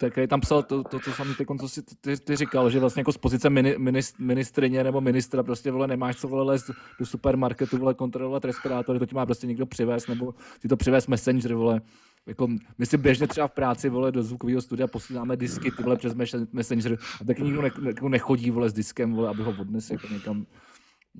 taky 0.00 0.26
tam 0.26 0.40
psal 0.40 0.62
to, 0.62 0.84
to, 0.84 0.98
to 0.98 1.12
samé, 1.12 1.34
ty, 1.34 1.46
co 1.60 1.68
jsi 1.68 1.82
ty, 1.82 2.16
ty, 2.16 2.36
říkal, 2.36 2.70
že 2.70 2.80
vlastně 2.80 3.00
jako 3.00 3.12
z 3.12 3.16
pozice 3.16 3.50
mini, 3.50 3.74
minist, 3.78 4.18
ministrině 4.18 4.84
nebo 4.84 5.00
ministra 5.00 5.42
prostě 5.42 5.70
vole 5.70 5.86
nemáš 5.86 6.16
co 6.16 6.28
vole 6.28 6.44
lézt 6.44 6.70
do 6.98 7.06
supermarketu 7.06 7.78
vole 7.78 7.94
kontrolovat 7.94 8.44
respirátory, 8.44 8.98
to 8.98 9.06
ti 9.06 9.14
má 9.14 9.26
prostě 9.26 9.46
někdo 9.46 9.66
přivést 9.66 10.08
nebo 10.08 10.34
ti 10.60 10.68
to 10.68 10.76
přivést 10.76 11.06
messenger 11.06 11.54
vole. 11.54 11.80
Jako, 12.26 12.48
my 12.78 12.86
si 12.86 12.96
běžně 12.96 13.26
třeba 13.26 13.48
v 13.48 13.52
práci 13.52 13.88
vole 13.88 14.12
do 14.12 14.22
zvukového 14.22 14.60
studia 14.60 14.86
posíláme 14.86 15.36
disky 15.36 15.70
ty 15.70 15.82
vole 15.82 15.96
přes 15.96 16.14
messenger 16.52 16.98
a 17.20 17.24
taky 17.24 17.42
nikdo 17.42 17.62
ne, 17.62 17.70
jako 17.86 18.08
nechodí 18.08 18.50
vole 18.50 18.70
s 18.70 18.72
diskem 18.72 19.12
vole, 19.12 19.28
aby 19.28 19.42
ho 19.42 19.54
odnesl 19.60 19.92
jako 19.92 20.06
někam 20.12 20.46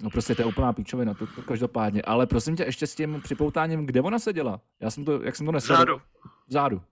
No 0.02 0.10
prostě 0.10 0.34
to 0.34 0.42
je 0.42 0.46
úplná 0.46 0.72
píčovina, 0.72 1.14
to, 1.14 1.26
to 1.26 1.42
každopádně. 1.42 2.02
Ale 2.02 2.26
prosím 2.26 2.56
tě, 2.56 2.62
ještě 2.62 2.86
s 2.86 2.94
tím 2.94 3.20
připoutáním, 3.22 3.86
kde 3.86 4.00
ona 4.00 4.18
seděla? 4.18 4.60
Já 4.80 4.90
jsem 4.90 5.04
to, 5.04 5.22
jak 5.22 5.36
jsem 5.36 5.46
to 5.46 5.52
nesl? 5.52 5.76
Zádu. 5.76 6.02
Zádu. 6.48 6.82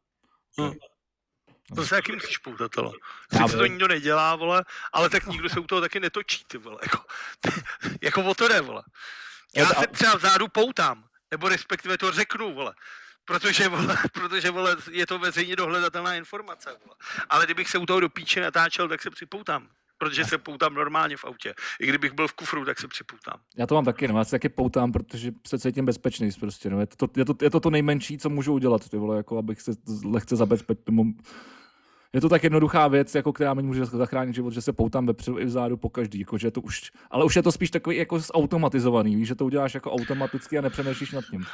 Hm. 0.61 0.73
To 1.77 1.85
se 1.85 1.91
taky 1.91 2.13
musíš 2.13 2.39
poutat, 2.39 2.79
ale. 2.79 2.91
Sice 3.33 3.57
to 3.57 3.67
nikdo 3.67 3.89
nedělá, 3.89 4.37
vole, 4.37 4.65
ale 4.93 5.11
tak 5.11 5.27
nikdo 5.27 5.49
se 5.49 5.61
u 5.61 5.67
toho 5.67 5.81
taky 5.81 6.01
netočí, 6.01 6.45
ty 6.47 6.59
vole. 6.59 6.79
Jako, 6.83 6.99
jako 8.03 8.25
o 8.25 8.35
to 8.35 8.49
jde, 8.49 8.61
vole. 8.61 8.83
Já 9.57 9.67
se 9.67 9.87
třeba 9.87 10.17
vzadu 10.17 10.49
poutám, 10.49 11.05
nebo 11.31 11.49
respektive 11.49 11.99
to 11.99 12.13
řeknu, 12.13 12.55
vole. 12.55 12.75
Protože, 13.25 13.69
vole, 13.69 13.99
protože 14.13 14.51
vole, 14.51 14.77
je 14.91 15.07
to 15.07 15.19
veřejně 15.19 15.57
dohledatelná 15.57 16.15
informace. 16.15 16.71
Vole. 16.85 16.97
Ale 17.29 17.45
kdybych 17.45 17.71
se 17.71 17.79
u 17.79 17.87
toho 17.87 18.01
do 18.01 18.09
píče 18.09 18.41
natáčel, 18.41 18.89
tak 18.89 19.03
se 19.03 19.11
připoutám 19.11 19.69
protože 20.03 20.25
se 20.25 20.39
poutám 20.39 20.75
normálně 20.75 21.17
v 21.17 21.25
autě. 21.25 21.55
I 21.81 21.87
kdybych 21.87 22.13
byl 22.13 22.29
v 22.29 22.33
kufru, 22.33 22.65
tak 22.65 22.81
se 22.81 22.89
připoutám. 22.89 23.41
Já 23.57 23.67
to 23.67 23.75
mám 23.75 23.85
taky, 23.85 24.09
no, 24.09 24.19
já 24.19 24.25
se 24.25 24.31
taky 24.31 24.49
poutám, 24.49 24.93
protože 24.93 25.33
se 25.47 25.59
cítím 25.59 25.87
bezpečný 25.87 26.31
prostě, 26.41 26.71
no. 26.71 26.81
je, 26.81 26.87
to, 26.87 27.09
je, 27.17 27.25
to, 27.25 27.35
je 27.43 27.51
to 27.51 27.61
to 27.61 27.71
nejmenší, 27.71 28.19
co 28.19 28.29
můžu 28.29 28.53
udělat, 28.53 28.89
ty 28.89 28.97
vole, 28.97 29.17
jako 29.17 29.39
abych 29.39 29.61
se 29.61 29.73
lehce 30.05 30.37
zabezpečil. 30.37 30.83
Je 32.13 32.21
to 32.21 32.29
tak 32.29 32.45
jednoduchá 32.45 32.89
věc, 32.89 33.15
jako 33.15 33.33
která 33.33 33.55
mi 33.55 33.63
může 33.63 33.85
zachránit 33.85 34.35
život, 34.35 34.53
že 34.53 34.63
se 34.63 34.73
poutám 34.73 35.07
vepředu 35.07 35.39
i 35.39 35.45
vzadu 35.45 35.77
po 35.77 35.91
každý, 35.91 36.21
jako, 36.21 36.39
že 36.39 36.51
to 36.51 36.61
už, 36.61 36.91
ale 37.11 37.25
už 37.25 37.37
je 37.37 37.43
to 37.43 37.53
spíš 37.53 37.71
takový 37.71 37.97
jako 37.97 38.19
zautomatizovaný, 38.19 39.17
víš, 39.17 39.29
že 39.29 39.35
to 39.35 39.45
uděláš 39.45 39.75
jako 39.75 39.93
automaticky 39.93 40.59
a 40.59 40.61
nepřemýšlíš 40.61 41.13
nad 41.13 41.25
tím. 41.25 41.47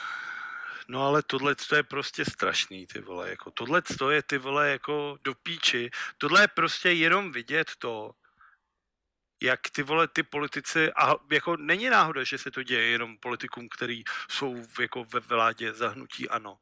No 0.89 1.03
ale 1.03 1.23
tohle 1.23 1.55
to 1.55 1.77
je 1.77 1.83
prostě 1.83 2.25
strašný, 2.25 2.87
ty 2.87 3.01
vole, 3.01 3.31
jako 3.31 3.51
tohle 3.51 3.83
to 3.83 4.11
je 4.11 4.23
ty 4.23 4.39
vole 4.39 4.71
jako 4.71 5.19
do 5.25 5.35
píči, 5.35 5.91
tohle 6.19 6.43
je 6.43 6.49
prostě 6.49 6.91
jenom 6.91 7.33
vidět 7.33 7.71
to, 7.79 8.11
jak 9.43 9.61
ty 9.71 9.83
vole 9.83 10.09
ty 10.09 10.23
politici, 10.23 10.93
a 10.93 11.15
jako 11.33 11.57
není 11.57 11.91
náhoda, 11.91 12.25
že 12.25 12.39
se 12.39 12.51
to 12.51 12.63
děje 12.63 12.83
jenom 12.83 13.17
politikům, 13.19 13.69
který 13.69 14.05
jsou 14.31 14.67
jako 14.81 15.05
ve 15.05 15.21
vládě 15.21 15.73
zahnutí 15.73 16.29
ano, 16.29 16.59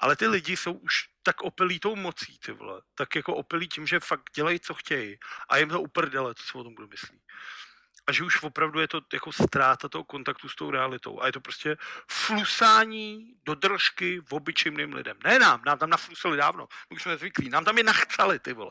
ale 0.00 0.16
ty 0.16 0.26
lidi 0.26 0.56
jsou 0.56 0.72
už 0.72 1.08
tak 1.22 1.42
opilí 1.42 1.80
tou 1.80 1.96
mocí, 1.96 2.38
ty 2.38 2.52
vole, 2.52 2.82
tak 2.94 3.14
jako 3.14 3.34
opilí 3.34 3.68
tím, 3.68 3.86
že 3.86 4.00
fakt 4.00 4.30
dělají, 4.34 4.60
co 4.60 4.74
chtějí. 4.74 5.18
A 5.48 5.56
jim 5.56 5.68
to 5.68 5.80
uprdele, 5.80 6.34
co 6.34 6.42
si 6.42 6.58
o 6.58 6.64
tom 6.64 6.74
budu 6.74 6.88
myslí 6.88 7.20
a 8.10 8.12
že 8.12 8.24
už 8.24 8.42
opravdu 8.42 8.80
je 8.80 8.88
to 8.88 9.00
jako 9.12 9.32
ztráta 9.32 9.88
toho 9.88 10.04
kontaktu 10.04 10.48
s 10.48 10.56
tou 10.56 10.70
realitou. 10.70 11.22
A 11.22 11.26
je 11.26 11.32
to 11.32 11.40
prostě 11.40 11.76
flusání 12.10 13.34
do 13.44 13.54
držky 13.54 14.20
v 14.26 14.32
obyčejným 14.32 14.94
lidem. 14.94 15.16
Ne 15.24 15.38
nám, 15.38 15.62
nám 15.66 15.78
tam 15.78 15.90
naflusali 15.90 16.36
dávno, 16.36 16.66
my 16.90 16.96
už 16.96 17.02
jsme 17.02 17.16
zvyklí, 17.16 17.48
nám 17.48 17.64
tam 17.64 17.78
je 17.78 17.84
nachcali, 17.84 18.38
ty 18.38 18.52
vole. 18.52 18.70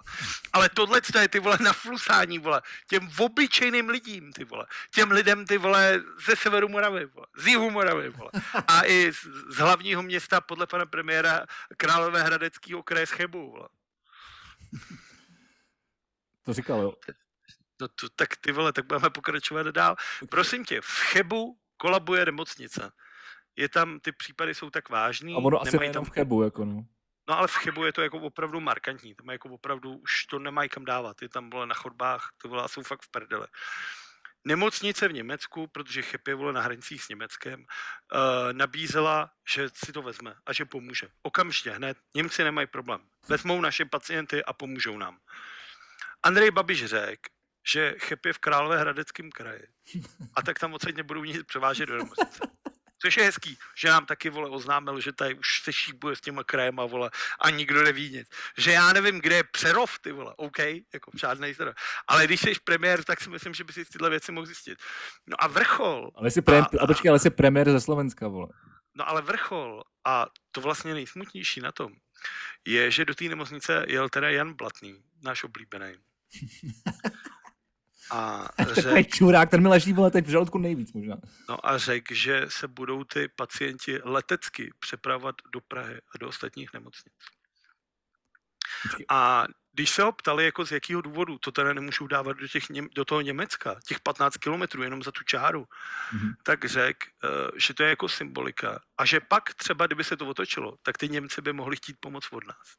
Ale 0.53 0.69
tohle 0.69 1.01
je 1.21 1.27
ty 1.27 1.39
vole 1.39 1.57
naflusání, 1.61 2.39
vole, 2.39 2.61
těm 2.87 3.09
obyčejným 3.19 3.89
lidím, 3.89 4.33
ty 4.33 4.43
vole. 4.43 4.65
Těm 4.91 5.11
lidem, 5.11 5.45
ty 5.45 5.57
vole, 5.57 6.03
ze 6.25 6.35
severu 6.35 6.67
Moravy, 6.67 7.05
vole, 7.05 7.27
z 7.37 7.47
jihu 7.47 7.69
Moravy, 7.69 8.09
vole. 8.09 8.31
A 8.67 8.85
i 8.85 9.13
z, 9.13 9.23
z 9.55 9.57
hlavního 9.57 10.03
města 10.03 10.41
podle 10.41 10.67
pana 10.67 10.85
premiéra 10.85 11.45
Královéhradeckého 11.77 12.83
kraje 12.83 13.07
z 13.07 13.11
Chebu, 13.11 13.51
vole. 13.51 13.69
To 16.45 16.53
říkal, 16.53 16.81
jo. 16.81 16.93
No 17.82 17.88
to, 17.88 18.09
tak 18.09 18.38
ty 18.38 18.51
vole, 18.51 18.73
tak 18.73 18.86
budeme 18.86 19.09
pokračovat 19.09 19.67
dál. 19.67 19.95
Prosím 20.30 20.65
tě, 20.65 20.82
v 20.82 20.99
Chebu 21.11 21.57
kolabuje 21.77 22.25
nemocnice. 22.25 22.91
Je 23.55 23.69
tam, 23.69 23.99
ty 23.99 24.11
případy 24.11 24.55
jsou 24.55 24.69
tak 24.69 24.89
vážný. 24.89 25.36
A 25.36 25.38
ono 25.38 25.61
asi 25.61 25.91
tam 25.93 26.05
v 26.05 26.09
Chebu, 26.09 26.43
jako 26.43 26.65
no. 26.65 26.86
No 27.30 27.38
ale 27.38 27.47
v 27.47 27.51
Chebu 27.51 27.86
je 27.86 27.93
to 27.93 28.01
jako 28.01 28.17
opravdu 28.17 28.59
markantní, 28.59 29.15
tam 29.15 29.30
jako 29.30 29.49
opravdu 29.49 29.97
už 29.97 30.25
to 30.25 30.39
nemají 30.39 30.69
kam 30.69 30.86
dávat, 30.86 31.21
je 31.21 31.30
tam 31.30 31.49
vole 31.49 31.67
na 31.67 31.75
chodbách, 31.75 32.30
to 32.41 32.49
vole 32.49 32.69
jsou 32.69 32.84
fakt 32.84 33.01
v 33.01 33.11
prdele. 33.11 33.47
Nemocnice 34.43 35.07
v 35.07 35.13
Německu, 35.13 35.67
protože 35.67 36.01
Cheb 36.01 36.27
je 36.27 36.36
vole 36.36 36.53
na 36.53 36.61
hranicích 36.61 37.03
s 37.03 37.09
Německem, 37.09 37.59
uh, 37.59 38.53
nabízela, 38.53 39.32
že 39.53 39.69
si 39.86 39.93
to 39.93 40.01
vezme 40.01 40.36
a 40.45 40.53
že 40.53 40.65
pomůže. 40.65 41.07
Okamžitě, 41.21 41.71
hned. 41.71 41.97
Němci 42.15 42.43
nemají 42.43 42.67
problém. 42.67 43.01
Vezmou 43.27 43.61
naše 43.61 43.86
pacienty 43.86 44.43
a 44.43 44.53
pomůžou 44.53 44.97
nám. 44.97 45.17
Andrej 46.23 46.51
Babiš 46.51 46.86
řekl, 46.86 47.30
že 47.72 47.95
Chep 47.99 48.26
je 48.26 48.34
v 48.34 48.38
Královéhradeckém 48.38 49.32
kraji. 49.32 49.63
A 50.36 50.41
tak 50.41 50.59
tam 50.59 50.74
odsaď 50.74 50.95
nebudou 50.95 51.24
nic 51.24 51.43
převážet 51.43 51.89
do 51.89 51.97
nemocnice. 51.97 52.39
Což 53.01 53.17
je 53.17 53.24
hezký, 53.24 53.57
že 53.78 53.88
nám 53.88 54.05
taky, 54.05 54.30
vole, 54.30 54.49
oznámil, 54.49 54.99
že 54.99 55.13
tady 55.13 55.36
už 55.36 55.61
se 55.63 55.74
šíbuje 55.74 56.15
s 56.15 56.22
těma 56.22 56.43
krajema, 56.43 56.86
vole, 56.86 57.09
a 57.39 57.49
nikdo 57.49 57.84
neví 57.84 58.09
nic. 58.09 58.30
Že 58.57 58.72
já 58.72 58.93
nevím, 58.93 59.22
kde 59.22 59.36
je 59.36 59.43
Přerov, 59.43 59.99
ty 59.99 60.11
vole, 60.11 60.34
OK, 60.38 60.59
jako 60.93 61.11
žádnej 61.20 61.55
teda. 61.55 61.74
Ale 62.07 62.26
když 62.26 62.41
jsi 62.41 62.53
premiér, 62.63 63.03
tak 63.03 63.22
si 63.22 63.30
myslím, 63.30 63.53
že 63.53 63.63
by 63.63 63.74
si 63.74 63.86
tyhle 63.86 64.09
věci 64.09 64.32
mohl 64.32 64.45
zjistit. 64.45 64.80
No 65.28 65.43
a 65.43 65.47
vrchol. 65.47 66.11
Ale 66.15 66.32
jsi, 66.32 66.41
pre... 66.41 66.59
a, 66.59 66.65
a... 66.80 66.88
počkej, 66.88 67.09
ale 67.09 67.20
jsi 67.20 67.30
premiér 67.30 67.72
ze 67.72 67.82
Slovenska, 67.82 68.28
vole. 68.28 68.47
No 68.95 69.09
ale 69.09 69.22
vrchol, 69.22 69.84
a 70.05 70.28
to 70.51 70.61
vlastně 70.61 70.93
nejsmutnější 70.93 71.61
na 71.61 71.72
tom, 71.72 71.93
je, 72.67 72.91
že 72.91 73.05
do 73.05 73.15
té 73.15 73.26
nemocnice 73.26 73.86
jel 73.88 74.09
teda 74.09 74.30
Jan 74.30 74.53
Blatný, 74.53 74.95
náš 75.24 75.43
oblíbený. 75.43 75.93
A 78.12 78.47
řek, 78.74 79.07
čurák, 79.07 79.49
ten 79.49 79.62
mi 79.62 79.68
leží 79.68 79.93
vole 79.93 80.12
teď 80.12 80.26
v 80.26 80.30
žaludku 80.30 80.57
nejvíc 80.57 80.93
možná. 80.93 81.16
No 81.49 81.66
a 81.66 81.78
řekl, 81.78 82.14
že 82.14 82.45
se 82.47 82.68
budou 82.68 83.03
ty 83.03 83.28
pacienti 83.28 83.99
letecky 84.03 84.74
přepravovat 84.80 85.36
do 85.53 85.62
Prahy 85.62 85.95
a 85.95 86.18
do 86.20 86.28
ostatních 86.28 86.74
nemocnic. 86.74 87.14
A 89.10 89.45
když 89.74 89.89
se 89.89 90.03
ho 90.03 90.12
ptali, 90.12 90.45
jako 90.45 90.66
z 90.66 90.72
jakého 90.72 91.01
důvodu 91.01 91.38
to 91.38 91.51
teda 91.51 91.74
nemůžou 91.74 92.07
dávat 92.07 92.38
do, 92.38 92.47
těch, 92.47 92.64
do 92.95 93.05
toho 93.05 93.22
Německa, 93.22 93.76
těch 93.88 93.99
15 93.99 94.38
kilometrů 94.38 94.84
jenom 94.84 95.03
za 95.03 95.12
tu 95.12 95.24
čáru, 95.24 95.66
mm-hmm. 96.14 96.34
tak 96.43 96.66
řekl, 96.66 97.07
uh, 97.24 97.30
že 97.57 97.74
to 97.74 97.84
je 97.84 97.89
jako 97.89 98.10
symbolika. 98.10 98.80
A 98.97 99.05
že 99.05 99.20
pak 99.20 99.53
třeba, 99.53 99.88
kdyby 99.88 100.03
se 100.03 100.18
to 100.18 100.28
otočilo, 100.28 100.76
tak 100.84 100.97
ty 100.97 101.10
Němci 101.10 101.41
by 101.41 101.53
mohli 101.53 101.76
chtít 101.76 101.95
pomoc 101.99 102.28
od 102.32 102.43
nás. 102.47 102.76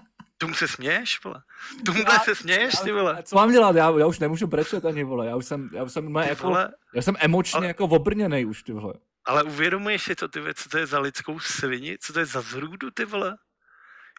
Tomu 0.38 0.54
se 0.54 0.68
směješ, 0.68 1.24
vole? 1.24 1.42
Tomu 1.86 2.04
se 2.24 2.34
směješ, 2.34 2.74
ty 2.84 2.92
vole? 2.92 3.22
Co 3.22 3.36
mám 3.36 3.52
dělat? 3.52 3.76
Já, 3.76 3.90
já 3.98 4.06
už 4.06 4.18
nemůžu 4.18 4.46
brečet 4.46 4.84
ani, 4.84 5.04
vole. 5.04 5.26
Já 5.26 5.36
už 5.36 5.46
jsem, 5.46 5.70
já 5.72 5.82
už 5.82 5.92
jsem, 5.92 6.14
ty 6.14 6.28
jako, 6.28 6.46
vole, 6.46 6.72
já 6.94 7.02
jsem 7.02 7.16
emočně 7.18 7.56
ale, 7.56 7.66
jako 7.66 7.84
obrněný 7.84 8.44
už, 8.44 8.62
ty 8.62 8.72
vole. 8.72 8.94
Ale 9.24 9.42
uvědomuješ 9.42 10.02
si 10.02 10.14
to, 10.14 10.28
ty 10.28 10.40
vole, 10.40 10.54
co 10.54 10.68
to 10.68 10.78
je 10.78 10.86
za 10.86 10.98
lidskou 10.98 11.40
svini? 11.40 11.98
Co 12.00 12.12
to 12.12 12.18
je 12.18 12.26
za 12.26 12.40
zrůdu, 12.40 12.90
ty 12.90 13.04
vole? 13.04 13.36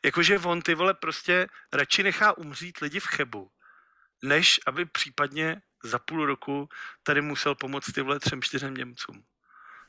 Jakože 0.06 0.40
on, 0.40 0.62
ty 0.62 0.76
vole, 0.76 0.94
prostě 0.94 1.48
radši 1.74 2.04
nechá 2.04 2.38
umřít 2.38 2.78
lidi 2.78 3.00
v 3.00 3.08
Chebu, 3.08 3.50
než 4.24 4.60
aby 4.68 4.86
případně 4.86 5.62
za 5.84 6.00
půl 6.00 6.26
roku 6.26 6.70
tady 7.04 7.22
musel 7.22 7.56
pomoct 7.56 7.92
ty 7.92 8.02
vole 8.02 8.20
třem, 8.20 8.42
čtyřem 8.42 8.74
Němcům. 8.74 9.24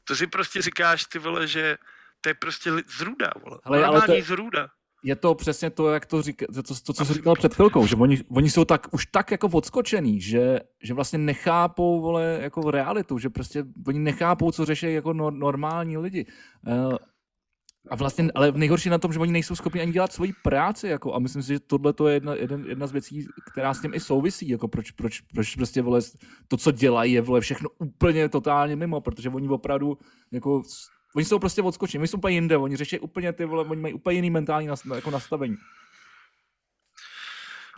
To 0.05 0.17
si 0.17 0.27
prostě 0.27 0.63
říkáš, 0.63 1.05
ty 1.05 1.19
vole, 1.19 1.47
že 1.47 1.79
to 2.21 2.29
je 2.29 2.35
prostě 2.35 2.71
zrůda, 2.87 3.31
vole. 3.45 3.59
Ale, 3.65 3.85
ale 3.85 4.03
to, 4.07 4.13
zrůda 4.23 4.69
je 5.03 5.17
to 5.17 5.35
přesně 5.35 5.71
to, 5.71 5.89
jak 5.89 6.07
to, 6.07 6.23
říká, 6.23 6.47
to, 6.55 6.63
to, 6.63 6.93
co 6.93 7.05
jsi 7.05 7.15
říkal 7.15 7.35
před 7.35 7.55
chvilkou, 7.55 7.87
že 7.87 7.97
oni, 7.97 8.19
oni 8.29 8.51
jsou 8.51 8.65
tak, 8.65 8.87
už 8.91 9.07
tak 9.07 9.31
jako 9.31 9.49
odskočený, 9.49 10.21
že, 10.21 10.61
že 10.83 10.95
vlastně 10.95 11.19
nechápou 11.19 12.01
vole, 12.01 12.39
jako 12.43 12.71
realitu, 12.71 13.19
že 13.19 13.31
prostě 13.31 13.65
oni 13.87 13.99
nechápou, 13.99 14.53
co 14.53 14.65
řeší 14.65 14.93
jako 14.93 15.13
no, 15.13 15.31
normální 15.31 15.97
lidi. 15.97 16.27
Uh, 16.67 16.97
a 17.91 17.97
vlastně, 17.97 18.29
ale 18.35 18.53
nejhorší 18.53 18.89
na 18.89 18.99
tom, 18.99 19.13
že 19.13 19.19
oni 19.19 19.33
nejsou 19.33 19.57
schopni 19.57 19.81
ani 19.81 19.93
dělat 19.93 20.13
svoji 20.13 20.33
práci, 20.43 20.89
jako, 20.89 21.15
a 21.15 21.19
myslím 21.19 21.43
si, 21.43 21.53
že 21.53 21.61
tohle 21.61 21.93
to 21.93 22.09
je 22.09 22.15
jedna, 22.15 22.35
jedna, 22.35 22.59
jedna 22.69 22.87
z 22.87 22.93
věcí, 22.93 23.27
která 23.51 23.75
s 23.75 23.81
tím 23.81 23.95
i 23.95 24.01
souvisí, 24.01 24.49
jako 24.49 24.69
proč, 24.69 24.91
proč, 24.91 25.21
proč 25.21 25.57
prostě, 25.57 25.83
vole, 25.83 26.01
to, 26.49 26.57
co 26.57 26.71
dělají, 26.71 27.13
je, 27.13 27.21
vole, 27.21 27.41
všechno 27.41 27.69
úplně 27.79 28.29
totálně 28.29 28.77
mimo, 28.77 29.01
protože 29.01 29.29
oni 29.29 29.49
opravdu, 29.49 29.99
jako, 30.33 30.63
Oni 31.17 31.25
jsou 31.25 31.39
prostě 31.39 31.63
odskočení, 31.63 32.01
oni 32.01 32.09
jsou 32.09 32.19
úplně 32.19 32.35
jinde, 32.35 32.57
oni 32.57 32.77
řeší 32.77 32.99
úplně 32.99 33.33
ty 33.33 33.45
vole, 33.45 33.65
oni 33.65 33.81
mají 33.81 33.95
úplně 33.95 34.17
jiný 34.17 34.31
mentální 34.31 34.67
nas, 34.67 34.85
jako 34.95 35.11
nastavení. 35.11 35.57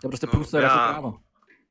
To 0.00 0.06
je 0.06 0.08
prostě 0.08 0.26
no, 0.26 0.30
průser 0.30 0.62
jako 0.62 0.74
práva. 0.74 1.12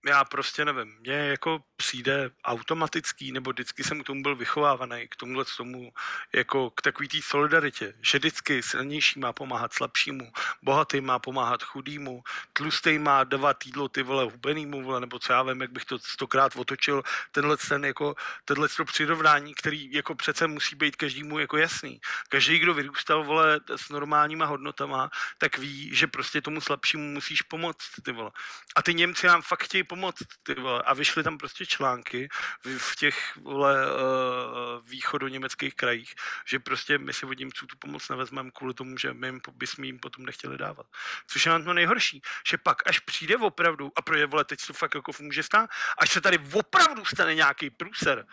Já 0.06 0.26
prostě 0.26 0.66
nevím, 0.66 0.98
mně 1.00 1.14
jako 1.14 1.60
přijde 1.76 2.32
automatický, 2.46 3.32
nebo 3.32 3.52
vždycky 3.52 3.84
jsem 3.84 4.04
k 4.04 4.06
tomu 4.06 4.22
byl 4.22 4.36
vychovávaný, 4.36 5.08
k 5.08 5.16
tomuhle 5.16 5.46
k 5.46 5.58
tomu, 5.58 5.94
jako 6.34 6.70
k 6.70 6.82
takový 6.82 7.08
té 7.08 7.18
solidaritě, 7.24 7.94
že 8.02 8.18
vždycky 8.18 8.64
silnější 8.64 9.20
má 9.20 9.34
pomáhat 9.34 9.74
slabšímu, 9.74 10.32
bohatý 10.62 11.02
má 11.02 11.20
pomáhat 11.20 11.64
chudýmu, 11.64 12.24
tlustý 12.54 13.00
má 13.00 13.24
dávat 13.24 13.66
jídlo 13.66 13.90
ty 13.90 14.04
vole 14.04 14.24
hubenýmu, 14.24 14.84
vole, 14.84 15.00
nebo 15.00 15.20
co 15.20 15.34
já 15.34 15.44
vím, 15.44 15.62
jak 15.62 15.72
bych 15.72 15.86
to 15.86 16.00
stokrát 16.00 16.56
otočil, 16.56 17.04
tenhle 17.32 17.58
ten 17.58 17.86
jako, 17.86 18.16
tenhle 18.46 18.70
to 18.70 18.86
přirovnání, 18.86 19.54
který 19.56 19.94
jako 19.94 20.16
přece 20.16 20.48
musí 20.48 20.76
být 20.76 20.96
každému 20.96 21.40
jako 21.40 21.58
jasný. 21.58 22.00
Každý, 22.30 22.60
kdo 22.60 22.74
vyrůstal, 22.74 23.24
vole, 23.24 23.60
s 23.76 23.90
normálníma 23.90 24.46
hodnotama, 24.46 25.10
tak 25.38 25.58
ví, 25.58 25.96
že 25.96 26.08
prostě 26.08 26.42
tomu 26.42 26.62
slabšímu 26.62 27.14
musíš 27.14 27.42
pomoct, 27.42 27.90
ty 28.04 28.12
vole. 28.12 28.32
A 28.76 28.82
ty 28.82 28.94
Němci 28.94 29.28
nám 29.28 29.42
fakt 29.42 29.64
chtějí 29.64 29.84
pomoct, 29.90 30.24
ty 30.44 30.54
vole. 30.54 30.84
A 30.86 30.94
vyšly 30.94 31.24
tam 31.24 31.38
prostě 31.38 31.66
články 31.66 32.30
v, 32.78 32.96
těch, 32.96 33.38
vole, 33.38 33.76
uh, 33.86 34.88
východoněmeckých 34.90 35.76
krajích, 35.76 36.14
že 36.46 36.60
prostě 36.60 36.98
my 36.98 37.14
si 37.14 37.26
od 37.26 37.40
Němců 37.40 37.66
tu 37.66 37.76
pomoc 37.80 38.10
nevezmeme 38.10 38.52
kvůli 38.52 38.74
tomu, 38.74 38.98
že 38.98 39.14
my 39.14 39.28
jim, 39.28 39.42
bychom 39.54 39.84
jim 39.84 40.00
potom 40.00 40.26
nechtěli 40.26 40.58
dávat. 40.58 40.86
Což 41.28 41.46
je 41.46 41.52
na 41.52 41.60
to 41.60 41.74
nejhorší, 41.74 42.22
že 42.48 42.58
pak 42.58 42.88
až 42.90 43.00
přijde 43.00 43.38
opravdu, 43.38 43.92
a 43.96 44.02
pro 44.02 44.28
vole, 44.28 44.46
teď 44.46 44.60
to 44.68 44.74
fakt 44.74 44.96
jako 44.96 45.12
může 45.20 45.44
stát, 45.44 45.70
až 45.98 46.10
se 46.10 46.22
tady 46.22 46.40
opravdu 46.54 47.06
stane 47.06 47.36
nějaký 47.36 47.70
průser, 47.70 48.26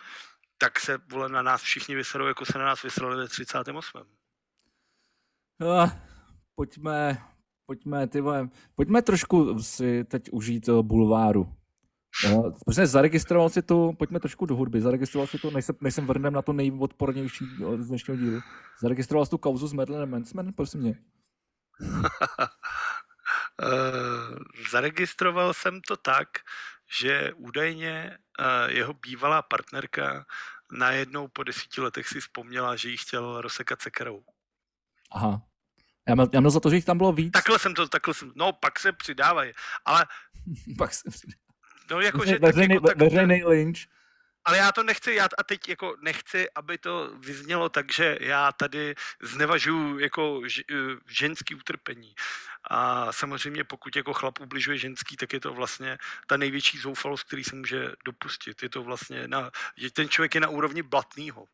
tak 0.57 0.79
se 0.79 0.97
vole 1.09 1.29
na 1.29 1.41
nás 1.41 1.61
všichni 1.61 1.95
vyserou, 1.95 2.27
jako 2.27 2.45
se 2.45 2.57
na 2.57 2.65
nás 2.65 2.83
vysrali 2.83 3.17
ve 3.17 3.27
38. 3.27 3.81
No, 5.59 6.01
pojďme, 6.55 7.17
pojďme, 7.67 8.07
ty 8.07 8.21
vole, 8.21 8.49
pojďme 8.75 9.01
trošku 9.01 9.63
si 9.63 10.03
teď 10.03 10.29
užít 10.31 10.67
uh, 10.67 10.81
bulváru. 10.81 11.53
No, 12.29 12.53
protože 12.65 12.87
zaregistroval 12.87 13.49
si 13.49 13.61
to, 13.61 13.93
pojďme 13.97 14.19
trošku 14.19 14.45
do 14.45 14.55
hudby, 14.55 14.81
zaregistroval 14.81 15.27
si 15.27 15.39
to, 15.39 15.51
než, 15.51 15.65
se, 15.65 15.73
než 15.81 15.95
jsem 15.95 16.07
vrnem 16.07 16.33
na 16.33 16.41
to 16.41 16.53
nejodpornější 16.53 17.45
z 17.77 17.87
dnešního 17.87 18.17
dílu. 18.17 18.41
Zaregistroval 18.81 19.25
jsi 19.25 19.29
tu 19.29 19.37
kauzu 19.37 19.67
s 19.67 19.73
Madeleine 19.73 20.11
Mansman, 20.11 20.53
prosím 20.53 20.81
mě. 20.81 20.95
uh, 21.79 22.07
zaregistroval 24.71 25.53
jsem 25.53 25.81
to 25.81 25.97
tak, 25.97 26.27
že 26.99 27.33
údajně 27.33 28.17
uh, 28.39 28.71
jeho 28.71 28.93
bývalá 28.93 29.41
partnerka 29.41 30.25
najednou 30.71 31.27
po 31.27 31.43
desíti 31.43 31.81
letech 31.81 32.07
si 32.07 32.19
vzpomněla, 32.19 32.75
že 32.75 32.89
jí 32.89 32.97
chtěl 32.97 33.41
rozsekat 33.41 33.81
sekerou. 33.81 34.23
Aha. 35.11 35.41
Já 36.07 36.15
měl, 36.15 36.29
já 36.33 36.39
měl 36.39 36.51
za 36.51 36.59
to, 36.59 36.69
že 36.69 36.75
jich 36.75 36.85
tam 36.85 36.97
bylo 36.97 37.11
víc. 37.11 37.31
Takhle 37.31 37.59
jsem 37.59 37.73
to, 37.73 37.87
takhle 37.87 38.13
jsem, 38.13 38.31
no 38.35 38.53
pak 38.53 38.79
se 38.79 38.91
přidávají, 38.91 39.53
ale... 39.85 40.05
pak 40.77 40.93
se 40.93 41.09
přidávají. 41.09 41.47
No 41.91 42.01
jako, 42.01 42.25
že... 42.25 42.39
Veřejný, 42.39 42.73
jako, 42.73 42.87
tak, 42.87 42.97
veřejný 42.97 43.43
lynč. 43.43 43.87
Ale 44.45 44.57
já 44.57 44.71
to 44.71 44.83
nechci, 44.83 45.13
já 45.13 45.27
a 45.37 45.43
teď 45.43 45.69
jako 45.69 45.95
nechci, 46.01 46.49
aby 46.55 46.77
to 46.77 47.11
vyznělo 47.19 47.69
tak, 47.69 47.91
že 47.91 48.17
já 48.21 48.51
tady 48.51 48.95
znevažuju 49.21 49.99
jako 49.99 50.41
ženský 51.07 51.55
utrpení. 51.55 52.15
A 52.69 53.11
samozřejmě 53.11 53.63
pokud 53.63 53.95
jako 53.95 54.13
chlap 54.13 54.39
ubližuje 54.39 54.77
ženský, 54.77 55.17
tak 55.17 55.33
je 55.33 55.39
to 55.39 55.53
vlastně 55.53 55.97
ta 56.27 56.37
největší 56.37 56.77
zoufalost, 56.77 57.23
který 57.23 57.43
se 57.43 57.55
může 57.55 57.91
dopustit. 58.05 58.63
Je 58.63 58.69
to 58.69 58.83
vlastně, 58.83 59.27
na, 59.27 59.51
ten 59.93 60.09
člověk 60.09 60.35
je 60.35 60.41
na 60.41 60.49
úrovni 60.49 60.83
blatného. 60.83 61.45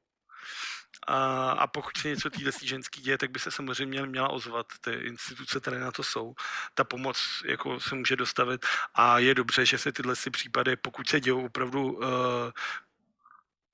A, 1.07 1.51
a 1.51 1.67
pokud 1.67 1.97
se 1.97 2.07
něco 2.07 2.29
týhle 2.29 2.51
ženský 2.61 3.01
děje, 3.01 3.17
tak 3.17 3.31
by 3.31 3.39
se 3.39 3.51
samozřejmě 3.51 4.05
měla 4.05 4.29
ozvat. 4.29 4.67
Ty 4.81 4.91
instituce, 4.91 5.59
které 5.59 5.79
na 5.79 5.91
to 5.91 6.03
jsou, 6.03 6.33
ta 6.73 6.83
pomoc 6.83 7.43
jako 7.45 7.79
se 7.79 7.95
může 7.95 8.15
dostavit 8.15 8.65
a 8.93 9.19
je 9.19 9.35
dobře, 9.35 9.65
že 9.65 9.77
se 9.77 9.91
tyhle 9.91 10.15
si 10.15 10.29
případy, 10.29 10.75
pokud 10.75 11.09
se 11.09 11.19
dějou 11.19 11.45
opravdu 11.45 11.91
uh, 11.93 12.03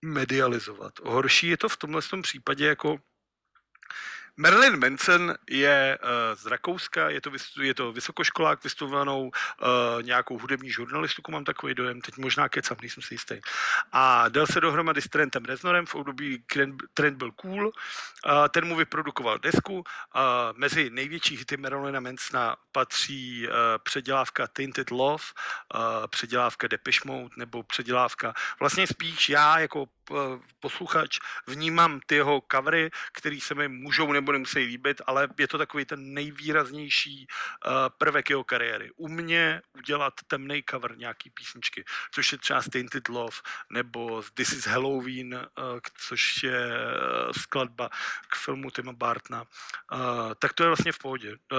medializovat. 0.01 0.99
Horší 0.99 1.47
je 1.47 1.57
to 1.57 1.70
v 1.70 1.78
tomhle 1.78 2.01
tom 2.01 2.22
případě 2.22 2.67
jako 2.67 2.97
Marilyn 4.41 4.79
Manson 4.79 5.35
je 5.49 5.99
uh, 6.03 6.09
z 6.39 6.45
Rakouska, 6.45 7.09
je 7.09 7.21
to, 7.21 7.31
je 7.61 7.73
to 7.73 7.91
vysokoškolák 7.91 8.63
vystudovanou 8.63 9.21
uh, 9.21 9.31
nějakou 10.03 10.39
hudební 10.39 10.71
žurnalistiku, 10.71 11.31
mám 11.31 11.43
takový 11.43 11.73
dojem, 11.73 12.01
teď 12.01 12.17
možná 12.17 12.49
kecam, 12.49 12.77
nejsem 12.81 13.03
si 13.03 13.13
jistý. 13.13 13.39
A 13.91 14.29
dal 14.29 14.47
se 14.47 14.61
dohromady 14.61 15.01
s 15.01 15.09
Trentem 15.09 15.45
Reznorem 15.45 15.85
v 15.85 15.95
období, 15.95 16.43
Trent 16.93 17.17
byl 17.17 17.31
cool, 17.31 17.71
ten 18.51 18.65
mu 18.65 18.75
vyprodukoval 18.75 19.39
desku, 19.39 19.83
mezi 20.55 20.89
největší 20.89 21.37
hity 21.37 21.57
Marilyna 21.57 21.99
Mansona 21.99 22.55
patří 22.71 23.47
uh, 23.47 23.53
předělávka 23.83 24.47
Tainted 24.47 24.91
Love, 24.91 25.23
předělávka 26.09 26.67
Depeche 26.67 27.01
Mode 27.05 27.29
nebo 27.37 27.63
předělávka, 27.63 28.33
vlastně 28.59 28.87
spíš 28.87 29.29
já 29.29 29.59
jako 29.59 29.85
posluchač 30.59 31.17
vnímám 31.47 31.99
ty 32.05 32.15
jeho 32.15 32.41
covery, 32.51 32.89
který 33.13 33.41
se 33.41 33.55
mi 33.55 33.67
můžou 33.67 34.11
nebo 34.13 34.28
nemusí 34.32 34.59
líbit, 34.59 35.01
ale 35.05 35.27
je 35.39 35.47
to 35.47 35.57
takový 35.57 35.86
ten 35.86 36.13
nejvýraznější 36.13 37.27
uh, 37.65 37.71
prvek 37.97 38.30
jeho 38.30 38.43
kariéry. 38.43 38.91
U 38.95 39.07
mě 39.07 39.61
udělat 39.77 40.13
temný 40.27 40.63
cover 40.69 40.97
nějaký 40.97 41.30
písničky, 41.30 41.86
což 42.11 42.32
je 42.32 42.38
třeba 42.38 42.61
Tainted 42.71 43.09
Love, 43.09 43.38
nebo 43.69 44.23
This 44.34 44.51
is 44.51 44.67
Halloween, 44.67 45.34
uh, 45.36 45.80
což 45.97 46.43
je 46.43 46.67
uh, 46.67 47.32
skladba 47.32 47.89
k 48.30 48.36
filmu 48.36 48.71
Tima 48.71 48.93
Bartna, 48.93 49.41
uh, 49.41 49.99
tak 50.39 50.53
to 50.53 50.63
je 50.63 50.69
vlastně 50.69 50.91
v 50.91 50.97
pohodě. 50.97 51.32
Uh, 51.32 51.57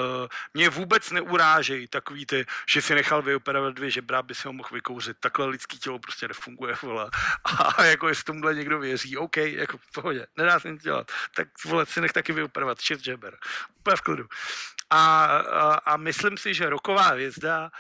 mě 0.55 0.69
vůbec 0.69 1.11
neurážejí 1.11 1.89
takový 1.89 2.27
ty, 2.27 2.47
že 2.69 2.83
si 2.83 2.95
nechal 2.95 3.23
vyoperovat 3.23 3.75
dvě 3.75 3.91
žebra, 3.91 4.19
aby 4.19 4.35
si 4.35 4.49
ho 4.49 4.53
mohl 4.53 4.69
vykouřit. 4.73 5.17
Takhle 5.21 5.47
lidský 5.47 5.79
tělo 5.79 5.99
prostě 5.99 6.29
nefunguje, 6.29 6.77
vole. 6.83 7.11
A 7.45 7.85
jako 7.85 8.09
jestli 8.09 8.25
tomuhle 8.25 8.55
někdo 8.55 8.79
věří, 8.79 9.17
OK, 9.17 9.37
jako 9.37 9.79
v 9.79 9.93
pohodě, 9.93 10.27
nedá 10.37 10.61
se 10.61 10.71
nic 10.71 10.83
dělat, 10.83 11.13
tak 11.35 11.49
vole, 11.65 11.87
si 11.87 12.01
nech 12.01 12.13
taky 12.13 12.33
vyoperovat 12.33 12.60
šest 12.81 13.05
žeber. 13.05 13.39
Úplně 13.79 13.97
v 13.97 14.01
klidu. 14.01 14.27
A, 14.91 15.25
a, 15.25 15.75
a 15.75 15.97
myslím 15.97 16.37
si, 16.37 16.55
že 16.55 16.71
roková 16.71 17.03
hvězda 17.03 17.71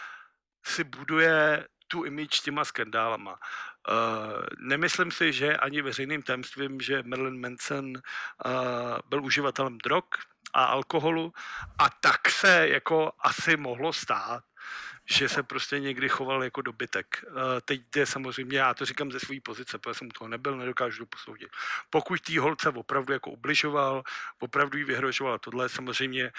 si 0.67 0.85
buduje 0.85 1.67
tu 1.89 2.05
image 2.05 2.41
těma 2.41 2.65
skandálama. 2.65 3.39
Uh, 3.89 4.43
nemyslím 4.59 5.11
si, 5.11 5.33
že 5.33 5.57
ani 5.57 5.83
veřejným 5.83 6.23
tajemstvím, 6.23 6.81
že 6.81 7.03
Marilyn 7.03 7.41
Manson 7.41 7.87
uh, 7.87 8.03
byl 9.09 9.25
uživatelem 9.25 9.79
drog 9.79 10.05
a 10.55 10.65
alkoholu 10.65 11.33
a 11.79 11.91
tak 11.91 12.31
se 12.31 12.69
jako 12.69 13.13
asi 13.21 13.57
mohlo 13.57 13.93
stát, 13.93 14.45
že 15.11 15.29
se 15.29 15.43
prostě 15.43 15.79
někdy 15.79 16.09
choval 16.09 16.45
jako 16.45 16.63
dobytek. 16.63 17.25
Teď 17.65 17.97
je 17.97 18.07
samozřejmě, 18.07 18.59
já 18.59 18.75
to 18.75 18.85
říkám 18.85 19.13
ze 19.13 19.21
své 19.21 19.41
pozice, 19.41 19.79
protože 19.79 19.95
jsem 19.95 20.09
u 20.09 20.11
toho 20.11 20.29
nebyl, 20.29 20.57
nedokážu 20.57 20.99
to 20.99 21.07
posoudit. 21.07 21.49
Pokud 21.91 22.21
tý 22.21 22.39
holce 22.39 22.69
opravdu 22.69 23.13
jako 23.13 23.31
ubližoval, 23.31 24.03
opravdu 24.41 24.79
jí 24.79 24.85
vyhrožoval, 24.85 25.39
tohle 25.39 25.69
samozřejmě 25.69 26.33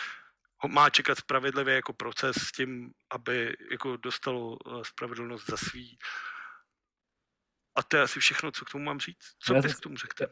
má 0.67 0.89
čekat 0.89 1.17
spravedlivě 1.17 1.75
jako 1.75 1.93
proces 1.93 2.35
s 2.37 2.51
tím, 2.51 2.91
aby 3.11 3.55
jako 3.71 3.97
dostalo 3.97 4.57
eh, 4.67 4.83
spravedlnost 4.85 5.49
za 5.49 5.57
svý. 5.57 5.97
A 7.75 7.83
to 7.83 7.97
je 7.97 8.03
asi 8.03 8.19
všechno, 8.19 8.51
co 8.51 8.65
k 8.65 8.69
tomu 8.71 8.83
mám 8.83 8.99
říct. 8.99 9.35
Co 9.39 9.53
bys 9.53 9.75
k 9.75 9.79
tomu 9.79 9.97
řekl? 9.97 10.25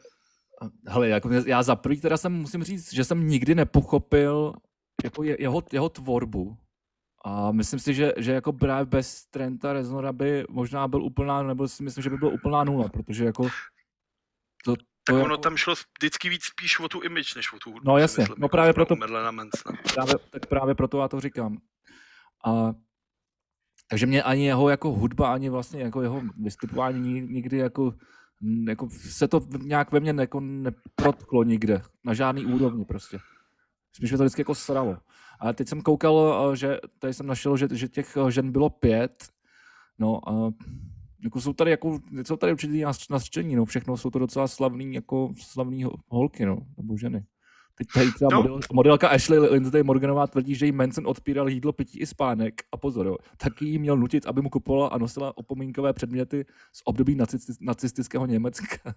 Hele, 0.88 1.08
jako 1.08 1.30
já 1.46 1.62
za 1.62 1.76
prvý 1.76 2.00
teda 2.00 2.16
jsem, 2.16 2.32
musím 2.32 2.64
říct, 2.64 2.92
že 2.92 3.04
jsem 3.04 3.26
nikdy 3.28 3.54
nepochopil 3.54 4.54
jako 5.04 5.22
jeho, 5.22 5.62
jeho 5.72 5.88
tvorbu. 5.88 6.58
A 7.24 7.52
myslím 7.52 7.78
si, 7.78 7.94
že, 7.94 8.12
že 8.16 8.32
jako 8.32 8.52
právě 8.52 8.84
bez 8.84 9.26
Trenta 9.26 9.72
Reznora 9.72 10.12
by 10.12 10.44
možná 10.48 10.88
byl 10.88 11.02
úplná, 11.02 11.42
nebo 11.42 11.68
si 11.68 11.82
myslím, 11.82 12.02
že 12.02 12.10
by 12.10 12.16
byl 12.16 12.28
úplná 12.28 12.64
nula, 12.64 12.88
protože 12.88 13.24
jako 13.24 13.42
to, 14.64 14.76
to 14.76 15.14
tak 15.14 15.14
ono 15.14 15.34
jako... 15.34 15.36
tam 15.36 15.56
šlo 15.56 15.74
vždycky 15.98 16.28
víc 16.28 16.44
spíš 16.44 16.80
o 16.80 16.88
tu 16.88 17.00
image, 17.00 17.36
než 17.36 17.52
o 17.52 17.58
tu 17.58 17.70
hudbu. 17.70 17.90
No 17.90 17.98
jasně, 17.98 18.22
myslím, 18.22 18.36
no 18.38 18.44
jako 18.44 18.48
právě 18.48 18.72
proto, 18.72 18.96
právě, 19.94 20.14
tak 20.30 20.46
právě 20.46 20.74
proto 20.74 21.00
já 21.00 21.08
to 21.08 21.20
říkám. 21.20 21.58
A, 22.46 22.72
takže 23.90 24.06
mě 24.06 24.22
ani 24.22 24.46
jeho 24.46 24.68
jako 24.68 24.90
hudba, 24.90 25.34
ani 25.34 25.48
vlastně 25.48 25.82
jako 25.82 26.02
jeho 26.02 26.22
vystupování 26.42 27.20
nikdy 27.20 27.56
jako, 27.56 27.94
jako 28.68 28.88
se 28.90 29.28
to 29.28 29.40
nějak 29.58 29.92
ve 29.92 30.00
mně 30.00 30.14
jako 30.18 30.40
neprotklo 30.40 31.44
nikde, 31.44 31.82
na 32.04 32.14
žádný 32.14 32.46
úrovni 32.46 32.84
prostě. 32.84 33.18
Spíš 33.92 34.10
mě 34.10 34.18
to 34.18 34.24
vždycky 34.24 34.40
jako 34.40 34.54
sralo. 34.54 34.98
A 35.40 35.52
teď 35.52 35.68
jsem 35.68 35.82
koukal, 35.82 36.50
eh, 36.52 36.56
že 36.56 36.78
tady 36.98 37.14
jsem 37.14 37.26
našel, 37.26 37.56
že, 37.56 37.68
že 37.72 37.88
těch 37.88 38.16
eh, 38.16 38.30
žen 38.30 38.52
bylo 38.52 38.70
pět. 38.70 39.28
No 39.98 40.28
a 40.28 40.52
jako 41.24 41.40
jsou 41.40 41.52
tady, 41.52 41.70
jako, 41.70 41.98
jsou 42.26 42.36
tady 42.36 42.52
určitý 42.52 42.84
nařčení, 43.10 43.56
no, 43.56 43.64
všechno 43.64 43.96
jsou 43.96 44.10
to 44.10 44.18
docela 44.18 44.48
slavný, 44.48 44.94
jako 44.94 45.32
slavný 45.38 45.84
holky, 46.08 46.46
no, 46.46 46.58
nebo 46.76 46.96
ženy. 46.96 47.24
Teď 47.74 47.88
tady 47.94 48.12
třeba 48.12 48.30
no. 48.32 48.42
model, 48.42 48.60
modelka 48.72 49.08
Ashley 49.08 49.38
Lindsay 49.38 49.82
Morganová 49.82 50.26
tvrdí, 50.26 50.54
že 50.54 50.66
jí 50.66 50.72
Manson 50.72 51.06
odpíral 51.06 51.48
jídlo, 51.48 51.72
pití 51.72 52.00
i 52.00 52.06
spánek. 52.06 52.62
A 52.72 52.76
pozor, 52.76 53.06
jo, 53.06 53.16
taky 53.36 53.64
jí 53.64 53.78
měl 53.78 53.96
nutit, 53.96 54.26
aby 54.26 54.42
mu 54.42 54.50
kupovala 54.50 54.88
a 54.88 54.98
nosila 54.98 55.38
opomínkové 55.38 55.92
předměty 55.92 56.46
z 56.72 56.82
období 56.84 57.18
nacistického 57.60 58.26
Německa. 58.26 58.94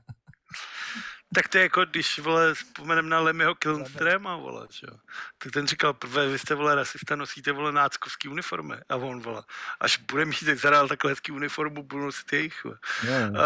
Tak 1.33 1.47
to 1.47 1.57
je 1.57 1.63
jako, 1.63 1.85
když, 1.85 2.19
vole, 2.19 2.53
vzpomenem 2.53 3.09
na 3.09 3.19
Lemmyho 3.19 3.55
Kilnstrema, 3.55 4.35
vole, 4.35 4.67
že 4.69 4.87
jo. 4.91 4.97
Tak 5.37 5.51
ten 5.51 5.67
říkal, 5.67 5.93
prvé, 5.93 6.27
vy 6.27 6.39
jste, 6.39 6.55
vole, 6.55 6.75
rasista, 6.75 7.15
nosíte, 7.15 7.51
vole, 7.51 7.71
náckovský 7.71 8.27
uniformy. 8.27 8.75
A 8.89 8.95
on, 8.95 9.21
vole, 9.21 9.43
až 9.79 9.97
bude 9.97 10.25
mít 10.25 10.45
tak 10.45 10.57
zadal 10.57 10.87
takhle 10.87 11.11
hezký 11.11 11.31
uniformu, 11.31 11.83
budu 11.83 12.05
nosit 12.05 12.33
jejich, 12.33 12.63
vole. 12.63 12.77
Yeah. 13.03 13.31
Uh, 13.31 13.37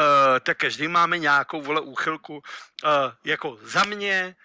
tak 0.44 0.58
každý 0.58 0.88
máme 0.88 1.18
nějakou, 1.18 1.62
vole, 1.62 1.82
úchylku. 1.82 2.34
Uh, 2.34 2.42
jako 3.24 3.60
za 3.62 3.84
mě 3.84 4.36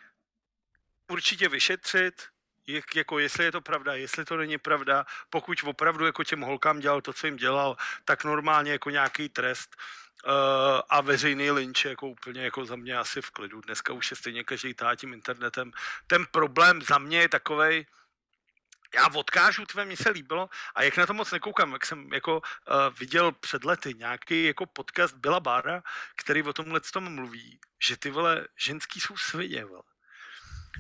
určitě 1.09 1.49
vyšetřit, 1.49 2.23
jak, 2.67 2.97
jako 2.97 3.19
jestli 3.19 3.45
je 3.45 3.53
to 3.53 3.61
pravda, 3.61 3.95
jestli 3.95 4.25
to 4.25 4.37
není 4.37 4.59
pravda, 4.59 5.07
pokud 5.31 5.59
opravdu 5.65 6.07
jako 6.07 6.25
těm 6.25 6.41
holkám 6.41 6.81
dělal 6.81 7.01
to, 7.01 7.13
co 7.13 7.27
jim 7.27 7.37
dělal, 7.37 7.77
tak 8.05 8.25
normálně 8.25 8.73
jako 8.73 8.91
nějaký 8.91 9.29
trest 9.29 9.77
uh, 9.77 10.02
a 10.89 11.01
veřejný 11.01 11.51
lynč 11.51 11.85
jako 11.85 12.09
úplně 12.09 12.45
jako 12.45 12.65
za 12.65 12.77
mě 12.77 12.99
asi 12.99 13.23
v 13.23 13.31
klidu. 13.31 13.61
Dneska 13.61 13.93
už 13.93 14.11
je 14.11 14.17
stejně 14.17 14.45
každý 14.45 14.75
tá 14.75 14.97
tím 14.97 15.13
internetem. 15.13 15.73
Ten 16.07 16.27
problém 16.31 16.83
za 16.83 16.99
mě 16.99 17.19
je 17.21 17.29
takovej, 17.29 17.87
já 18.95 19.09
odkážu, 19.15 19.67
tvé 19.67 19.85
mi 19.85 19.97
se 19.97 20.11
líbilo 20.11 20.51
a 20.75 20.83
jak 20.83 20.97
na 20.97 21.07
to 21.07 21.15
moc 21.15 21.33
nekoukám, 21.33 21.73
jak 21.73 21.87
jsem 21.87 22.13
jako 22.13 22.37
uh, 22.37 22.99
viděl 22.99 23.33
před 23.33 23.65
lety 23.65 23.95
nějaký 23.95 24.45
jako 24.45 24.67
podcast 24.67 25.17
Byla 25.17 25.41
Bára, 25.41 25.83
který 26.17 26.43
o 26.43 26.53
tomhle 26.53 26.81
tom 26.81 27.15
mluví, 27.15 27.61
že 27.83 27.97
ty 27.97 28.11
vole 28.11 28.49
ženský 28.57 29.01
jsou 29.01 29.17
svině, 29.17 29.65
vole. 29.65 29.83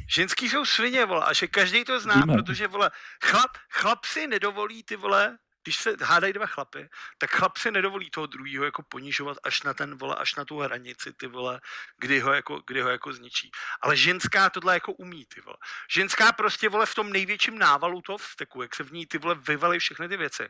Ženský 0.08 0.48
jsou 0.48 0.64
svině, 0.64 1.04
vole, 1.04 1.24
a 1.24 1.32
že 1.32 1.46
každý 1.46 1.84
to 1.84 2.00
zná, 2.00 2.14
Víme. 2.14 2.34
protože, 2.34 2.66
vole, 2.66 2.90
chlap, 3.24 3.50
chlap 3.70 4.04
si 4.04 4.26
nedovolí, 4.26 4.82
ty 4.82 4.96
vole, 4.96 5.38
když 5.62 5.76
se 5.76 5.96
hádají 6.02 6.32
dva 6.32 6.46
chlapy, 6.46 6.88
tak 7.18 7.30
chlap 7.30 7.56
si 7.56 7.70
nedovolí 7.70 8.10
toho 8.10 8.26
druhého 8.26 8.64
jako 8.64 8.82
ponižovat 8.82 9.38
až 9.42 9.62
na 9.62 9.74
ten, 9.74 9.94
vole, 9.94 10.16
až 10.16 10.34
na 10.34 10.44
tu 10.44 10.58
hranici, 10.58 11.12
ty 11.12 11.26
vole, 11.26 11.60
kdy 11.98 12.20
ho 12.20 12.32
jako, 12.32 12.62
kdy 12.66 12.80
ho 12.80 12.88
jako 12.88 13.12
zničí. 13.12 13.50
Ale 13.80 13.96
ženská 13.96 14.50
tohle 14.50 14.74
jako 14.74 14.92
umí, 14.92 15.26
ty 15.26 15.40
vole. 15.40 15.56
Ženská 15.90 16.32
prostě, 16.32 16.68
vole, 16.68 16.86
v 16.86 16.94
tom 16.94 17.12
největším 17.12 17.58
návalu 17.58 18.00
toho 18.00 18.18
vzteku, 18.18 18.62
jak 18.62 18.74
se 18.74 18.84
v 18.84 18.92
ní, 18.92 19.06
ty 19.06 19.18
vole, 19.18 19.34
vyvalí 19.34 19.78
všechny 19.78 20.08
ty 20.08 20.16
věci, 20.16 20.48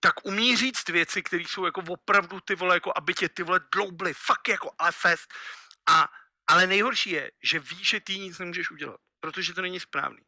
tak 0.00 0.26
umí 0.26 0.56
říct 0.56 0.88
věci, 0.88 1.22
které 1.22 1.42
jsou 1.42 1.64
jako 1.64 1.82
opravdu, 1.88 2.40
ty 2.40 2.54
vole, 2.54 2.76
jako 2.76 2.92
aby 2.96 3.14
tě 3.14 3.28
ty 3.28 3.42
vole 3.42 3.60
dloubly, 3.74 4.14
fakt 4.14 4.48
jako 4.48 4.70
ale 4.78 4.92
fest. 4.92 5.34
A 5.86 6.08
ale 6.46 6.66
nejhorší 6.66 7.10
je, 7.10 7.30
že 7.42 7.58
víš, 7.58 7.88
že 7.88 8.00
ty 8.00 8.18
nic 8.18 8.38
nemůžeš 8.38 8.70
udělat, 8.70 9.00
protože 9.22 9.54
to 9.54 9.62
není 9.62 9.80
správný. 9.80 10.18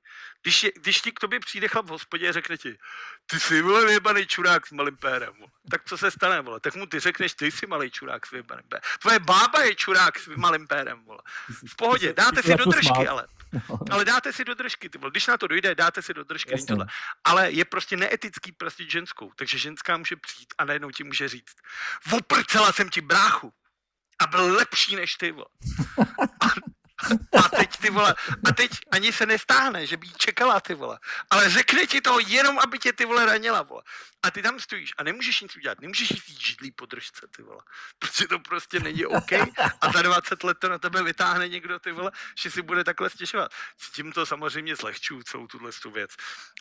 Když, 0.42 0.62
je, 0.62 0.72
když 0.76 1.00
ti 1.00 1.12
k 1.12 1.20
tobě 1.20 1.40
přijde 1.40 1.68
chlap 1.68 1.86
v 1.86 1.88
hospodě 1.88 2.28
a 2.28 2.32
řekne 2.32 2.56
ti, 2.56 2.78
ty 3.26 3.40
jsi 3.40 3.62
vole 3.62 3.86
vyjebaný 3.86 4.26
čurák 4.26 4.66
s 4.66 4.70
malým 4.70 4.96
pérem, 4.96 5.32
vole. 5.38 5.50
tak 5.70 5.84
co 5.84 5.98
se 5.98 6.10
stane, 6.10 6.40
vole? 6.40 6.60
Tak 6.60 6.74
mu 6.74 6.86
ty 6.86 7.00
řekneš, 7.00 7.34
ty 7.34 7.50
jsi 7.50 7.66
malý 7.66 7.90
čurák 7.90 8.26
s 8.26 8.30
vyjebaným 8.30 8.64
pérem. 8.68 8.82
Tvoje 9.00 9.18
bába 9.18 9.62
je 9.62 9.74
čurák 9.74 10.18
s 10.18 10.26
malým 10.36 10.66
pérem, 10.66 11.04
vole. 11.04 11.18
V 11.68 11.76
pohodě, 11.76 12.12
dáte 12.12 12.42
si 12.42 12.54
do 12.54 12.64
držky, 12.64 13.08
ale. 13.08 13.26
Ale 13.90 14.04
dáte 14.04 14.32
si 14.32 14.44
do 14.44 14.54
držky, 14.54 14.88
ty 14.88 14.98
vole. 14.98 15.10
Když 15.10 15.26
na 15.26 15.36
to 15.38 15.46
dojde, 15.46 15.74
dáte 15.74 16.02
si 16.02 16.14
do 16.14 16.24
držky. 16.24 16.64
Tohle. 16.66 16.86
Ale 17.24 17.50
je 17.50 17.64
prostě 17.64 17.96
neetický 17.96 18.52
prostě 18.52 18.90
ženskou, 18.90 19.32
takže 19.36 19.58
ženská 19.58 19.96
může 19.96 20.16
přijít 20.16 20.54
a 20.58 20.64
najednou 20.64 20.90
ti 20.90 21.04
může 21.04 21.28
říct, 21.28 21.56
oprcela 22.12 22.72
jsem 22.72 22.88
ti 22.90 23.00
bráchu 23.00 23.52
a 24.18 24.26
byl 24.26 24.54
lepší 24.54 24.96
než 24.96 25.14
ty, 25.14 25.32
vole. 25.32 25.46
A, 26.40 26.73
a 27.38 27.48
teď 27.48 27.76
ty 27.76 27.90
vole, 27.90 28.14
a 28.48 28.52
teď 28.52 28.70
ani 28.90 29.12
se 29.12 29.26
nestáhne, 29.26 29.86
že 29.86 29.96
by 29.96 30.06
jí 30.06 30.12
čekala 30.16 30.60
ty 30.60 30.74
vole, 30.74 30.98
ale 31.30 31.50
řekne 31.50 31.86
ti 31.86 32.00
to 32.00 32.18
jenom, 32.26 32.58
aby 32.58 32.78
tě 32.78 32.92
ty 32.92 33.04
vole 33.04 33.26
ranila, 33.26 33.62
vole. 33.62 33.82
A 34.22 34.30
ty 34.30 34.42
tam 34.42 34.60
stojíš 34.60 34.92
a 34.98 35.02
nemůžeš 35.02 35.40
nic 35.40 35.56
udělat, 35.56 35.80
nemůžeš 35.80 36.10
jít 36.10 36.40
židlí 36.40 36.70
podržce, 36.70 37.26
ty 37.36 37.42
vole, 37.42 37.62
protože 37.98 38.28
to 38.28 38.38
prostě 38.38 38.80
není 38.80 39.06
OK 39.06 39.32
a 39.80 39.92
za 39.92 40.02
20 40.02 40.44
let 40.44 40.58
to 40.58 40.68
na 40.68 40.78
tebe 40.78 41.02
vytáhne 41.02 41.48
někdo, 41.48 41.78
ty 41.78 41.92
vole, 41.92 42.10
že 42.38 42.50
si 42.50 42.62
bude 42.62 42.84
takhle 42.84 43.10
stěžovat. 43.10 43.52
S 43.78 43.90
tím 43.90 44.12
to 44.12 44.26
samozřejmě 44.26 44.76
zlehčuju 44.76 45.22
celou 45.22 45.46
tuhle 45.46 45.70
tu 45.82 45.90
věc. 45.90 46.10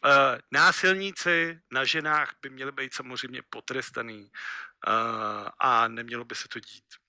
Uh, 0.06 0.12
násilníci 0.52 1.60
na 1.72 1.86
ženách 1.86 2.32
by 2.42 2.50
měli 2.50 2.72
být 2.72 2.94
samozřejmě 2.94 3.42
potrestaný 3.50 4.32
uh, 4.88 5.50
a 5.60 5.88
nemělo 5.88 6.26
by 6.26 6.36
se 6.36 6.48
to 6.48 6.60
dít 6.60 7.03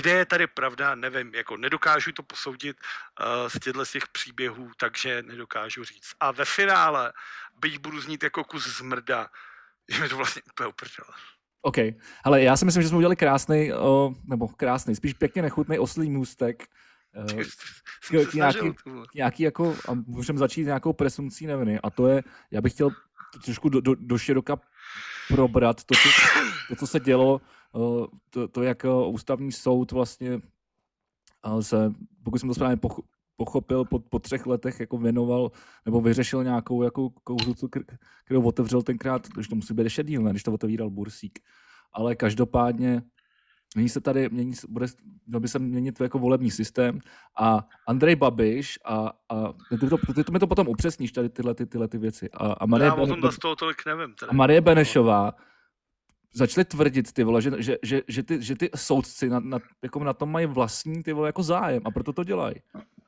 kde 0.00 0.10
je 0.10 0.26
tady 0.26 0.46
pravda, 0.46 0.94
nevím, 0.94 1.34
jako 1.34 1.56
nedokážu 1.56 2.12
to 2.12 2.22
posoudit 2.22 2.76
uh, 2.76 3.48
z 3.48 3.60
těchto 3.60 3.86
z 3.86 3.92
těch 3.92 4.08
příběhů, 4.08 4.70
takže 4.76 5.22
nedokážu 5.22 5.84
říct. 5.84 6.12
A 6.20 6.30
ve 6.30 6.44
finále, 6.44 7.12
byť 7.60 7.78
budu 7.78 8.00
znít 8.00 8.22
jako 8.22 8.44
kus 8.44 8.78
zmrda, 8.78 9.28
je 9.90 10.00
mi 10.00 10.08
to 10.08 10.16
vlastně 10.16 10.42
úplně 10.52 10.66
uprdele. 10.68 11.16
OK, 11.62 11.76
ale 12.24 12.42
já 12.42 12.56
si 12.56 12.64
myslím, 12.64 12.82
že 12.82 12.88
jsme 12.88 12.98
udělali 12.98 13.16
krásný, 13.16 13.72
uh, 13.72 14.14
nebo 14.24 14.48
krásný, 14.48 14.96
spíš 14.96 15.12
pěkně 15.14 15.42
nechutný 15.42 15.78
oslý 15.78 16.10
můstek. 16.10 16.66
Uh, 17.16 17.42
k, 18.24 18.34
nějaký, 18.34 18.74
nějaký 19.14 19.42
jako, 19.42 19.76
a 19.88 19.94
můžeme 19.94 20.38
začít 20.38 20.64
nějakou 20.64 20.92
presumcí 20.92 21.46
neviny. 21.46 21.80
A 21.82 21.90
to 21.90 22.08
je, 22.08 22.22
já 22.50 22.60
bych 22.60 22.72
chtěl 22.72 22.90
trošku 23.44 23.68
do, 23.68 23.80
do, 23.80 23.94
do 23.94 24.18
široka 24.18 24.56
probrat 25.28 25.84
to, 25.84 25.94
co, 25.94 26.08
to, 26.68 26.76
co 26.76 26.86
se 26.86 27.00
dělo 27.00 27.40
to, 28.30 28.48
to 28.48 28.62
jak 28.62 28.86
ústavní 29.06 29.52
soud 29.52 29.92
vlastně 29.92 30.40
se, 31.60 31.92
pokud 32.22 32.38
jsem 32.38 32.48
to 32.48 32.54
správně 32.54 32.78
pochopil, 33.36 33.84
po, 33.84 33.98
po 33.98 34.18
třech 34.18 34.46
letech 34.46 34.80
jako 34.80 34.98
věnoval 34.98 35.50
nebo 35.86 36.00
vyřešil 36.00 36.44
nějakou 36.44 36.82
jako 36.82 37.10
kouzu, 37.10 37.54
kterou 38.24 38.42
otevřel 38.42 38.82
tenkrát, 38.82 39.28
když 39.28 39.48
to 39.48 39.54
musí 39.54 39.74
být 39.74 39.82
ještě 39.82 40.04
díl, 40.04 40.22
ne, 40.22 40.30
když 40.30 40.42
to 40.42 40.52
otevíral 40.52 40.90
Bursík. 40.90 41.38
Ale 41.92 42.16
každopádně 42.16 43.02
Mění 43.74 43.88
se 43.88 44.00
tady, 44.00 44.28
mění, 44.28 44.54
bude, 44.68 44.86
měl 45.26 45.40
by 45.40 45.48
se 45.48 45.58
měnit 45.58 46.00
jako 46.00 46.18
volební 46.18 46.50
systém 46.50 47.00
a 47.38 47.68
Andrej 47.86 48.16
Babiš 48.16 48.78
a, 48.84 49.12
a 49.28 49.52
ty, 49.80 49.88
to, 49.88 49.96
ty, 50.14 50.24
to 50.24 50.32
mi 50.32 50.38
to 50.38 50.46
potom 50.46 50.68
upřesníš 50.68 51.12
tady 51.12 51.28
tyhle, 51.28 51.54
ty, 51.54 51.66
tyhle 51.66 51.88
ty 51.88 51.98
věci. 51.98 52.30
A, 52.30 52.52
a 52.52 52.66
Marie, 52.66 52.86
Já 52.86 52.94
o 52.94 53.06
tom 53.06 53.32
z 53.32 53.38
toho 53.38 53.56
tolik 53.56 53.86
nevím. 53.86 54.14
Tady. 54.14 54.30
A 54.30 54.34
Marie 54.34 54.60
Benešová 54.60 55.34
začali 56.32 56.64
tvrdit, 56.64 57.12
ty 57.12 57.24
vole, 57.24 57.42
že, 57.42 57.50
že, 57.58 57.78
že, 57.82 58.02
že, 58.08 58.22
ty, 58.22 58.42
že 58.42 58.56
ty 58.56 58.70
soudci 58.76 59.28
na, 59.28 59.40
na, 59.40 59.58
jako 59.82 60.04
na 60.04 60.12
tom 60.12 60.32
mají 60.32 60.46
vlastní 60.46 61.02
ty 61.02 61.12
vole, 61.12 61.28
jako 61.28 61.42
zájem 61.42 61.82
a 61.84 61.90
proto 61.90 62.12
to 62.12 62.24
dělají. 62.24 62.54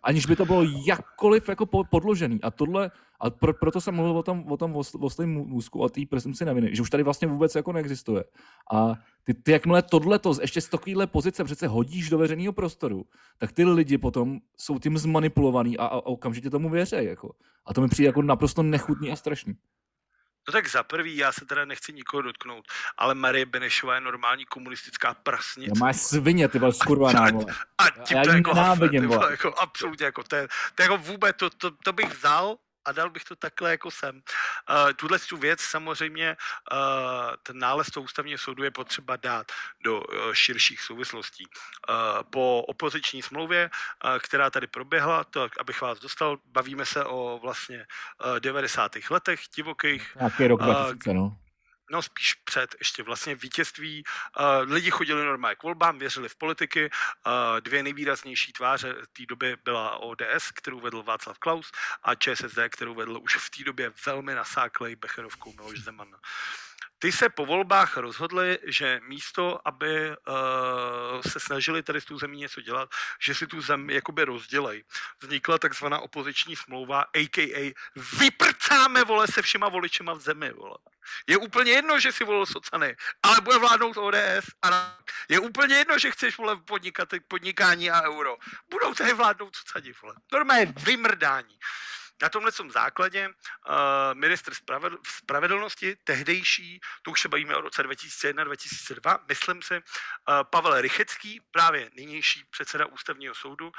Aniž 0.03 0.27
by 0.27 0.37
to 0.37 0.45
bylo 0.47 0.63
jakkoliv 0.87 1.49
jako 1.49 1.67
podložený. 1.91 2.43
A 2.43 2.51
tohle, 2.51 2.91
a 3.21 3.31
pro, 3.31 3.55
proto 3.55 3.81
jsem 3.81 3.95
mluvil 3.95 4.19
o 4.19 4.23
tom, 4.23 4.45
o 4.53 4.57
tom 4.57 4.77
oslém 5.01 5.31
můzku 5.31 5.85
a 5.85 5.89
té 5.89 6.01
presumci 6.11 6.45
neviny, 6.45 6.77
že 6.77 6.83
už 6.83 6.91
tady 6.91 7.03
vlastně 7.03 7.29
vůbec 7.29 7.55
jako 7.55 7.73
neexistuje. 7.73 8.25
A 8.73 8.95
ty, 9.25 9.35
ty 9.35 9.53
jakmile 9.53 9.83
tohleto, 9.83 10.35
ještě 10.41 10.61
z 10.61 10.69
takovéhle 10.69 11.07
pozice 11.07 11.45
přece 11.45 11.67
hodíš 11.67 12.11
do 12.11 12.19
veřejného 12.19 12.53
prostoru, 12.53 13.05
tak 13.39 13.53
ty 13.53 13.65
lidi 13.65 13.99
potom 13.99 14.39
jsou 14.57 14.79
tím 14.79 14.99
zmanipulovaný 14.99 15.79
a, 15.79 15.85
a 15.85 16.07
okamžitě 16.07 16.51
tomu 16.51 16.71
věří. 16.71 16.97
Jako. 16.99 17.35
A 17.67 17.75
to 17.75 17.81
mi 17.81 17.89
přijde 17.89 18.07
jako 18.07 18.23
naprosto 18.23 18.63
nechutný 18.63 19.11
a 19.11 19.17
strašný. 19.17 19.55
No 20.49 20.53
tak 20.53 20.69
za 20.69 20.83
prvý, 20.83 21.17
já 21.17 21.33
se 21.33 21.45
teda 21.45 21.65
nechci 21.65 21.93
nikoho 21.93 22.23
dotknout, 22.23 22.65
ale 22.97 23.15
Marie 23.15 23.47
Benešová 23.47 23.95
je 23.95 24.01
normální 24.01 24.45
komunistická 24.45 25.15
prasnice. 25.15 25.71
Já 25.77 25.81
máš 25.81 25.97
svině, 25.97 26.49
ty 26.49 26.59
vole, 26.59 26.73
skurvaná, 26.73 27.21
A, 27.21 27.29
a, 27.79 27.87
a 27.87 27.91
tím 27.91 28.17
já 28.17 28.25
to 28.25 28.31
jako, 28.31 28.55
nenávidím. 28.55 29.11
Jako, 29.31 29.55
absolutně, 29.59 30.07
jako, 30.07 30.23
to, 30.23 30.37
je, 30.37 30.49
to 30.75 30.83
jako 30.83 30.99
vůbec, 30.99 31.37
to, 31.37 31.51
to, 31.51 31.71
to 31.71 31.93
bych 31.93 32.15
vzal 32.15 32.57
a 32.85 32.93
dal 32.93 33.11
bych 33.11 33.25
to 33.25 33.37
takhle 33.37 33.71
jako 33.71 33.91
sem. 33.91 34.17
Uh, 34.17 34.93
tuhle 34.97 35.19
tu 35.19 35.37
věc 35.37 35.61
samozřejmě 35.61 36.37
uh, 36.73 36.79
ten 37.43 37.59
nález 37.59 37.91
toho 37.91 38.05
ústavního 38.05 38.39
soudu 38.39 38.65
je 38.65 38.71
potřeba 38.71 39.17
dát 39.17 39.53
do 39.85 40.01
uh, 40.01 40.33
širších 40.33 40.81
souvislostí. 40.81 41.47
Uh, 41.47 41.95
po 42.31 42.65
opoziční 42.69 43.23
smlouvě, 43.23 43.71
uh, 44.05 44.19
která 44.19 44.51
tady 44.51 44.67
proběhla, 44.67 45.25
to 45.25 45.49
abych 45.61 45.81
vás 45.81 46.01
dostal, 46.01 46.39
bavíme 46.47 46.87
se 46.87 47.05
o 47.05 47.39
vlastně 47.43 47.87
uh, 48.25 48.41
90. 48.41 48.93
letech 49.11 49.41
divokých. 49.57 50.17
Nějaký 50.17 50.47
rok 50.47 50.63
2000, 50.63 51.15
no 51.15 51.37
no 51.93 52.03
spíš 52.03 52.35
před 52.35 52.75
ještě 52.79 53.03
vlastně 53.03 53.35
vítězství. 53.35 54.05
Uh, 54.05 54.73
lidi 54.73 54.91
chodili 54.91 55.25
normálně 55.25 55.57
k 55.57 55.63
volbám, 55.63 55.99
věřili 55.99 56.29
v 56.29 56.37
politiky. 56.37 56.91
Uh, 56.91 57.61
dvě 57.61 57.83
nejvýraznější 57.83 58.53
tváře 58.53 58.95
té 59.13 59.27
doby 59.29 59.57
byla 59.65 59.99
ODS, 59.99 60.51
kterou 60.55 60.81
vedl 60.81 61.03
Václav 61.03 61.39
Klaus, 61.39 61.73
a 62.03 62.15
ČSSD, 62.15 62.59
kterou 62.71 62.95
vedl 62.95 63.19
už 63.23 63.37
v 63.37 63.51
té 63.51 63.65
době 63.65 63.93
velmi 64.07 64.35
nasáklej 64.35 64.97
Becherovkou 64.97 65.53
Miloš 65.53 65.81
Zeman. 65.81 66.09
Ty 67.03 67.13
se 67.13 67.29
po 67.29 67.47
volbách 67.47 67.97
rozhodli, 67.97 68.59
že 68.63 69.01
místo, 69.05 69.69
aby 69.69 70.09
uh, 70.11 70.15
se 71.29 71.41
snažili 71.41 71.83
tady 71.83 72.01
s 72.01 72.05
tou 72.05 72.19
zemí 72.19 72.39
něco 72.39 72.61
dělat, 72.61 72.91
že 73.21 73.35
si 73.35 73.47
tu 73.47 73.61
zemi 73.61 73.95
jakoby 73.95 74.25
rozdělej. 74.25 74.85
Vznikla 75.21 75.59
takzvaná 75.59 75.99
opoziční 75.99 76.57
smlouva, 76.57 77.01
a.k.a. 77.01 77.75
vyprcáme 78.19 79.05
vole 79.05 79.27
se 79.27 79.43
všema 79.43 79.69
voličema 79.69 80.13
v 80.13 80.21
zemi. 80.21 80.53
Vole. 80.53 80.79
Je 81.27 81.37
úplně 81.37 81.73
jedno, 81.73 82.01
že 82.01 82.13
si 82.13 82.25
volil 82.25 82.47
socany, 82.47 82.97
ale 83.23 83.41
bude 83.41 83.59
vládnout 83.59 83.97
ODS. 83.97 84.47
A 84.63 84.99
je 85.29 85.39
úplně 85.39 85.75
jedno, 85.75 85.99
že 85.99 86.11
chceš 86.11 86.39
vole 86.39 86.57
podnikat, 86.57 87.09
podnikání 87.29 87.91
a 87.91 88.03
euro. 88.03 88.37
Budou 88.71 88.95
tady 88.95 89.13
vládnout 89.13 89.57
socani, 89.57 89.93
vole. 90.03 90.15
Normálně 90.33 90.73
vymrdání. 90.77 91.59
Na 92.23 92.29
tomhle 92.29 92.53
základě 92.69 93.29
uh, 93.29 93.75
ministr 94.15 94.53
spravedlnosti, 95.07 95.97
tehdejší, 96.05 96.81
to 97.03 97.11
už 97.11 97.21
se 97.21 97.29
bavíme 97.29 97.57
o 97.57 97.61
roce 97.61 97.83
2001-2002, 97.83 99.19
myslím 99.29 99.63
si, 99.63 99.75
uh, 99.75 99.83
Pavel 100.43 100.81
Rychecký, 100.81 101.41
právě 101.51 101.91
nynější 101.95 102.45
předseda 102.51 102.87
ústavního 102.87 103.35
soudu, 103.35 103.67
uh, 103.67 103.73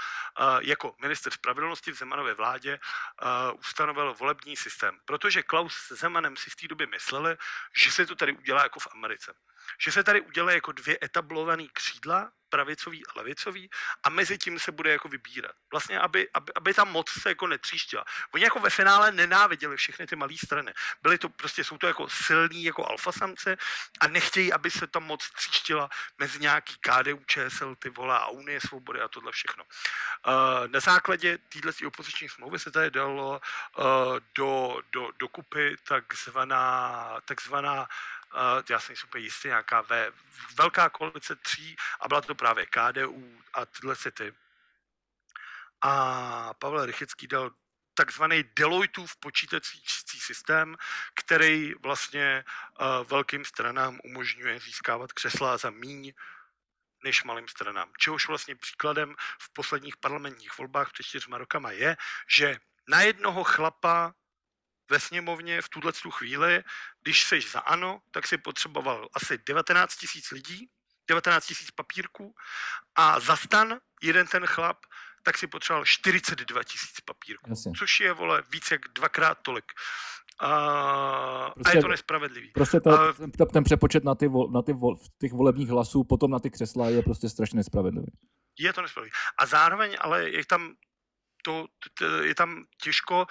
jako 0.61 0.95
minister 1.01 1.33
spravedlnosti 1.33 1.91
v 1.91 1.95
Zemanově 1.95 2.33
vládě 2.33 2.79
ustanovil 3.59 4.13
volební 4.13 4.55
systém. 4.55 4.99
Protože 5.05 5.43
Klaus 5.43 5.73
s 5.73 5.91
Zemanem 5.99 6.37
si 6.37 6.49
v 6.49 6.55
té 6.55 6.67
době 6.67 6.87
mysleli, 6.87 7.37
že 7.75 7.91
se 7.91 8.05
to 8.05 8.15
tady 8.15 8.33
udělá 8.33 8.63
jako 8.63 8.79
v 8.79 8.87
Americe 8.91 9.33
že 9.79 9.91
se 9.91 10.03
tady 10.03 10.21
udělají 10.21 10.57
jako 10.57 10.71
dvě 10.71 10.97
etablované 11.03 11.63
křídla, 11.73 12.31
pravicový 12.53 13.01
a 13.07 13.11
levicový, 13.15 13.69
a 14.03 14.09
mezi 14.09 14.37
tím 14.37 14.59
se 14.59 14.71
bude 14.71 14.91
jako 14.91 15.09
vybírat. 15.09 15.55
Vlastně, 15.71 15.99
aby, 15.99 16.29
aby, 16.33 16.53
aby 16.53 16.73
ta 16.73 16.83
moc 16.83 17.09
se 17.09 17.29
jako 17.33 17.47
netříštila. 17.47 18.05
Oni 18.33 18.43
jako 18.43 18.59
ve 18.59 18.69
finále 18.69 19.11
nenáviděli 19.11 19.77
všechny 19.77 20.05
ty 20.05 20.15
malé 20.15 20.37
strany. 20.37 20.73
Byly 21.01 21.17
to 21.17 21.29
prostě, 21.29 21.63
jsou 21.63 21.77
to 21.77 21.87
jako 21.87 22.05
silní 22.09 22.63
jako 22.63 22.85
alfasamce 22.85 23.57
a 23.99 24.07
nechtějí, 24.07 24.53
aby 24.53 24.69
se 24.71 24.85
ta 24.87 24.99
moc 24.99 25.29
tříštila 25.29 25.89
mezi 26.21 26.39
nějaký 26.39 26.77
KDU, 26.77 27.25
ČSL, 27.25 27.75
ty 27.75 27.89
vole 27.89 28.13
a 28.13 28.27
Unie 28.27 28.61
svobody 28.61 29.01
a 29.01 29.07
tohle 29.07 29.31
všechno. 29.31 29.63
Uh, 29.65 30.67
na 30.67 30.79
základě 30.79 31.37
této 31.49 31.87
opoziční 31.87 32.29
smlouvy 32.29 32.59
se 32.59 32.71
tady 32.71 32.91
dalo 32.91 33.41
uh, 33.41 34.19
do, 34.37 34.81
do, 34.91 35.09
do 35.17 35.27
kupy 35.27 35.75
takzvaná, 35.87 37.17
takzvaná 37.25 37.87
já 38.69 38.79
jsem 38.79 38.95
super 38.95 39.21
jistý, 39.21 39.47
nějaká 39.47 39.81
ve, 39.81 40.11
velká 40.57 40.89
koalice 40.89 41.35
tří 41.35 41.75
a 41.99 42.07
byla 42.07 42.21
to 42.21 42.35
právě 42.35 42.65
KDU 42.65 43.41
a 43.53 43.65
tyhle 43.65 43.95
ty. 43.95 44.33
A 45.81 46.53
Pavel 46.53 46.85
Rychický 46.85 47.27
dal 47.27 47.51
takzvaný 47.93 48.43
Deloitteův 48.55 49.15
počítací 49.15 49.81
systém, 50.19 50.75
který 51.15 51.73
vlastně 51.73 52.43
uh, 52.79 53.07
velkým 53.07 53.45
stranám 53.45 53.99
umožňuje 54.03 54.59
získávat 54.59 55.13
křesla 55.13 55.57
za 55.57 55.69
míň 55.69 56.13
než 57.03 57.23
malým 57.23 57.47
stranám. 57.47 57.91
Čehož 57.97 58.27
vlastně 58.27 58.55
příkladem 58.55 59.15
v 59.39 59.53
posledních 59.53 59.97
parlamentních 59.97 60.57
volbách 60.57 60.91
před 60.91 61.03
čtyřma 61.03 61.37
rokama 61.37 61.71
je, 61.71 61.97
že 62.27 62.57
na 62.87 63.01
jednoho 63.01 63.43
chlapa 63.43 64.13
ve 64.89 64.99
sněmovně 64.99 65.61
v 65.61 65.69
tuhle 65.69 65.91
chvíli, 66.09 66.63
když 67.03 67.23
seš 67.23 67.51
za 67.51 67.59
ANO, 67.59 68.01
tak 68.11 68.27
si 68.27 68.37
potřeboval 68.37 69.09
asi 69.13 69.37
19 69.47 69.95
tisíc 69.95 70.31
lidí, 70.31 70.69
19 71.07 71.45
tisíc 71.45 71.71
papírků 71.71 72.35
a 72.95 73.19
za 73.19 73.35
stan 73.35 73.79
jeden 74.01 74.27
ten 74.27 74.45
chlap 74.45 74.77
tak 75.23 75.37
si 75.37 75.47
potřeboval 75.47 75.85
42 75.85 76.63
tisíc 76.63 76.99
papírků, 77.05 77.49
Jasně. 77.49 77.71
což 77.77 77.99
je, 77.99 78.13
vole, 78.13 78.43
víc 78.51 78.71
jak 78.71 78.81
dvakrát 78.95 79.37
tolik. 79.41 79.71
A, 80.39 81.51
prostě, 81.55 81.71
a 81.71 81.75
je 81.77 81.81
to 81.81 81.87
nespravedlivý. 81.87 82.51
Prostě 82.51 82.79
to, 82.79 82.89
a, 82.89 83.13
ten, 83.13 83.31
ten 83.53 83.63
přepočet 83.63 84.03
na 84.03 84.15
ty, 84.15 84.27
vo, 84.27 84.51
na 84.51 84.61
ty 84.61 84.73
vo, 84.73 84.95
těch 85.21 85.33
volebních 85.33 85.69
hlasů, 85.69 86.03
potom 86.03 86.31
na 86.31 86.39
ty 86.39 86.49
křesla 86.49 86.89
je 86.89 87.01
prostě 87.01 87.29
strašně 87.29 87.57
nespravedlivý. 87.57 88.11
Je 88.59 88.73
to 88.73 88.81
nespravedlivý. 88.81 89.13
A 89.37 89.45
zároveň 89.45 89.97
ale 89.99 90.29
je 90.29 90.45
tam 90.45 90.73
to, 91.43 91.67
to, 91.97 92.05
je 92.05 92.35
tam 92.35 92.63
těžko 92.81 93.25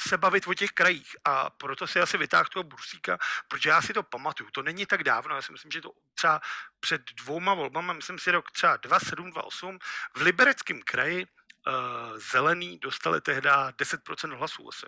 se 0.00 0.18
bavit 0.18 0.46
o 0.46 0.54
těch 0.54 0.70
krajích 0.70 1.16
a 1.24 1.50
proto 1.50 1.86
si 1.86 2.00
asi 2.00 2.18
vytáhl 2.18 2.44
toho 2.52 2.62
Bursíka, 2.62 3.18
protože 3.48 3.68
já 3.68 3.82
si 3.82 3.92
to 3.92 4.02
pamatuju, 4.02 4.50
to 4.50 4.62
není 4.62 4.86
tak 4.86 5.04
dávno, 5.04 5.34
já 5.34 5.42
si 5.42 5.52
myslím, 5.52 5.70
že 5.70 5.80
to 5.80 5.92
třeba 6.14 6.40
před 6.80 7.02
dvouma 7.14 7.54
volbama, 7.54 7.92
myslím 7.92 8.18
si 8.18 8.30
rok 8.30 8.50
třeba 8.50 8.76
27, 8.76 9.30
28, 9.30 9.78
v 10.16 10.20
Libereckém 10.20 10.82
kraji 10.82 11.26
uh, 11.26 12.18
zelený 12.18 12.78
dostali 12.78 13.20
tehdy 13.20 13.48
10% 13.48 14.36
hlasů 14.36 14.68
asi. 14.68 14.86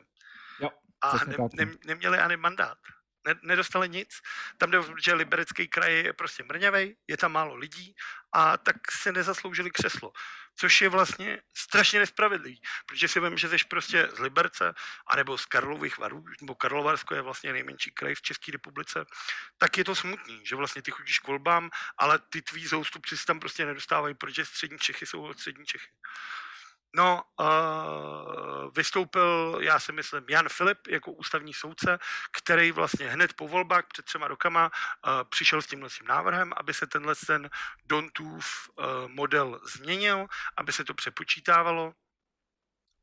Jo, 0.59 0.71
a 1.01 1.25
ne, 1.25 1.37
ne, 1.55 1.73
neměli 1.85 2.19
ani 2.19 2.37
mandát 2.37 2.79
ne, 3.27 3.35
nedostali 3.43 3.89
nic. 3.89 4.21
Tam 4.59 4.71
jde, 4.71 4.79
že 5.03 5.15
Liberecký 5.15 5.69
kraj 5.69 5.95
je 5.95 6.13
prostě 6.13 6.43
mrňavej, 6.43 6.97
je 7.09 7.17
tam 7.17 7.33
málo 7.33 7.55
lidí 7.55 7.95
a 8.33 8.57
tak 8.57 8.77
se 8.91 9.13
nezasloužili 9.13 9.71
křeslo. 9.71 10.13
Což 10.57 10.81
je 10.81 10.89
vlastně 10.89 11.43
strašně 11.57 11.99
nespravedlivý, 11.99 12.63
protože 12.87 13.09
si 13.09 13.21
vím, 13.21 13.39
že 13.39 13.49
jsi 13.49 13.65
prostě 13.69 14.09
z 14.17 14.19
Liberce, 14.19 14.75
anebo 15.07 15.39
z 15.39 15.47
Karlových 15.47 15.99
varů, 15.99 16.25
nebo 16.41 16.55
Karlovarsko 16.55 17.15
je 17.15 17.23
vlastně 17.23 17.53
nejmenší 17.53 17.91
kraj 17.91 18.15
v 18.15 18.23
České 18.23 18.53
republice, 18.53 19.05
tak 19.59 19.79
je 19.79 19.85
to 19.85 19.95
smutný, 19.95 20.41
že 20.47 20.57
vlastně 20.57 20.83
ty 20.83 20.91
chodíš 20.91 21.19
k 21.19 21.27
volbám, 21.27 21.71
ale 21.99 22.19
ty 22.19 22.43
tví 22.43 22.67
zoustupci 22.67 23.17
se 23.17 23.27
tam 23.27 23.41
prostě 23.41 23.67
nedostávají, 23.67 24.15
protože 24.15 24.45
střední 24.45 24.79
Čechy 24.79 25.07
jsou 25.07 25.23
od 25.23 25.39
střední 25.39 25.67
Čechy. 25.67 25.91
No, 26.97 27.23
uh, 27.41 28.71
vystoupil, 28.75 29.59
já 29.63 29.81
si 29.81 29.93
myslím, 29.93 30.25
Jan 30.29 30.49
Filip 30.49 30.87
jako 30.87 31.13
ústavní 31.13 31.55
soudce, 31.55 31.99
který 32.33 32.73
vlastně 32.73 33.09
hned 33.09 33.33
po 33.33 33.49
volbách 33.49 33.85
před 33.87 34.05
třema 34.05 34.29
rokama 34.29 34.71
uh, 34.71 35.13
přišel 35.29 35.63
s 35.63 35.67
tímhle 35.67 35.89
tím 35.89 36.07
návrhem, 36.07 36.53
aby 36.57 36.75
se 36.75 36.87
tenhle 36.87 37.15
ten 37.27 37.51
Dontův 37.85 38.71
uh, 38.77 38.85
model 39.09 39.61
změnil, 39.65 40.27
aby 40.57 40.73
se 40.73 40.85
to 40.85 40.95
přepočítávalo 40.95 41.95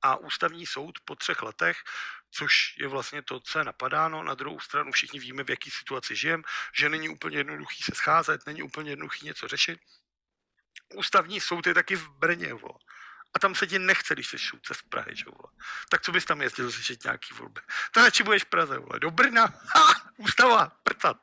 a 0.02 0.16
ústavní 0.16 0.66
soud 0.66 1.00
po 1.06 1.16
třech 1.16 1.42
letech, 1.42 1.78
což 2.32 2.76
je 2.78 2.88
vlastně 2.88 3.22
to, 3.22 3.40
co 3.40 3.60
je 3.60 3.66
napadáno. 3.66 4.24
Na 4.24 4.34
druhou 4.34 4.60
stranu 4.60 4.92
všichni 4.92 5.20
víme, 5.20 5.44
v 5.44 5.50
jaký 5.50 5.72
situaci 5.72 6.16
žijeme, 6.16 6.44
že 6.74 6.90
není 6.90 7.10
úplně 7.10 7.38
jednoduchý 7.38 7.84
se 7.84 7.96
scházet, 7.96 8.46
není 8.46 8.64
úplně 8.64 8.92
jednoduchý 8.92 9.26
něco 9.26 9.48
řešit. 9.48 9.80
Ústavní 10.96 11.42
soud 11.42 11.68
je 11.68 11.74
taky 11.74 11.96
v 11.96 12.10
Brně, 12.10 12.54
vo 12.54 12.70
a 13.34 13.40
tam 13.40 13.56
se 13.56 13.68
ti 13.68 13.80
nechce, 13.80 14.14
když 14.14 14.28
jsi 14.28 14.38
šůdce 14.38 14.74
z 14.74 14.82
Prahy, 14.82 15.16
že 15.16 15.26
vole. 15.26 15.54
Tak 15.90 16.02
co 16.02 16.12
bys 16.12 16.26
tam 16.26 16.42
jezdil 16.42 16.72
řešit 16.72 17.04
nějaký 17.04 17.34
volby? 17.34 17.62
To 17.92 18.02
radši 18.02 18.24
budeš 18.24 18.44
v 18.44 18.50
Praze, 18.50 18.78
vole. 18.78 19.00
Do 19.00 19.12
Brna, 19.12 19.46
ha, 19.76 19.94
ústava, 20.18 20.72
prcat. 20.84 21.18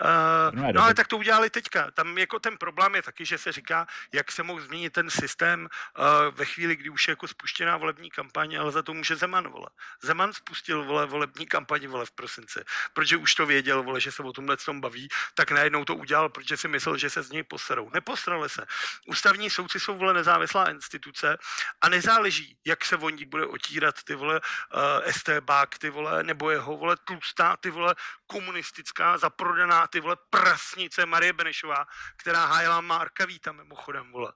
Uh, 0.00 0.72
no, 0.72 0.82
ale 0.82 0.94
tak 0.94 1.06
to 1.06 1.16
udělali 1.16 1.50
teďka. 1.50 1.90
Tam 1.90 2.18
jako 2.18 2.38
ten 2.38 2.58
problém 2.58 2.94
je 2.94 3.02
taky, 3.02 3.24
že 3.24 3.38
se 3.38 3.52
říká, 3.52 3.86
jak 4.12 4.32
se 4.32 4.42
mohl 4.42 4.60
změnit 4.60 4.92
ten 4.92 5.10
systém 5.10 5.68
uh, 5.98 6.34
ve 6.34 6.44
chvíli, 6.44 6.76
kdy 6.76 6.90
už 6.90 7.08
je 7.08 7.12
jako 7.12 7.28
spuštěná 7.28 7.76
volební 7.76 8.10
kampaně, 8.10 8.58
ale 8.58 8.72
za 8.72 8.82
to 8.82 8.94
může 8.94 9.16
Zeman, 9.16 9.48
vole. 9.48 9.66
Zeman 10.02 10.32
spustil 10.32 10.84
vole, 10.84 11.06
volební 11.06 11.46
kampaně 11.46 11.88
vole 11.88 12.06
v 12.06 12.10
prosinci, 12.10 12.60
protože 12.92 13.16
už 13.16 13.34
to 13.34 13.46
věděl, 13.46 13.82
vole, 13.82 14.00
že 14.00 14.12
se 14.12 14.22
o 14.22 14.32
tomhle 14.32 14.56
tom 14.56 14.80
baví, 14.80 15.08
tak 15.34 15.50
najednou 15.50 15.84
to 15.84 15.94
udělal, 15.94 16.28
protože 16.28 16.56
si 16.56 16.68
myslel, 16.68 16.96
že 16.96 17.10
se 17.10 17.22
z 17.22 17.30
něj 17.30 17.42
poserou. 17.42 17.90
Neposrali 17.90 18.48
se. 18.48 18.66
Ústavní 19.06 19.50
soudci 19.50 19.80
jsou 19.80 19.96
vole 19.96 20.14
nezávislá 20.14 20.70
instituce 20.70 21.38
a 21.80 21.88
nezáleží, 21.88 22.56
jak 22.64 22.84
se 22.84 22.96
o 22.96 23.10
ní 23.10 23.24
bude 23.24 23.46
otírat 23.46 24.02
ty 24.02 24.14
vole 24.14 24.40
uh, 24.40 24.80
eh, 25.04 25.12
STBák, 25.12 25.78
ty 25.78 25.90
vole, 25.90 26.22
nebo 26.22 26.50
jeho 26.50 26.76
vole 26.76 26.96
tlustá, 27.04 27.56
ty 27.56 27.70
vole 27.70 27.94
komunistická, 28.26 29.18
zaprodaná 29.18 29.86
ty 29.90 30.00
vole 30.00 30.16
prasnice 30.30 31.06
Marie 31.06 31.32
Benešová, 31.32 31.86
která 32.16 32.46
hájela 32.46 32.80
Marka 32.80 33.26
Víta 33.26 33.52
mimochodem, 33.52 34.12
vole. 34.12 34.32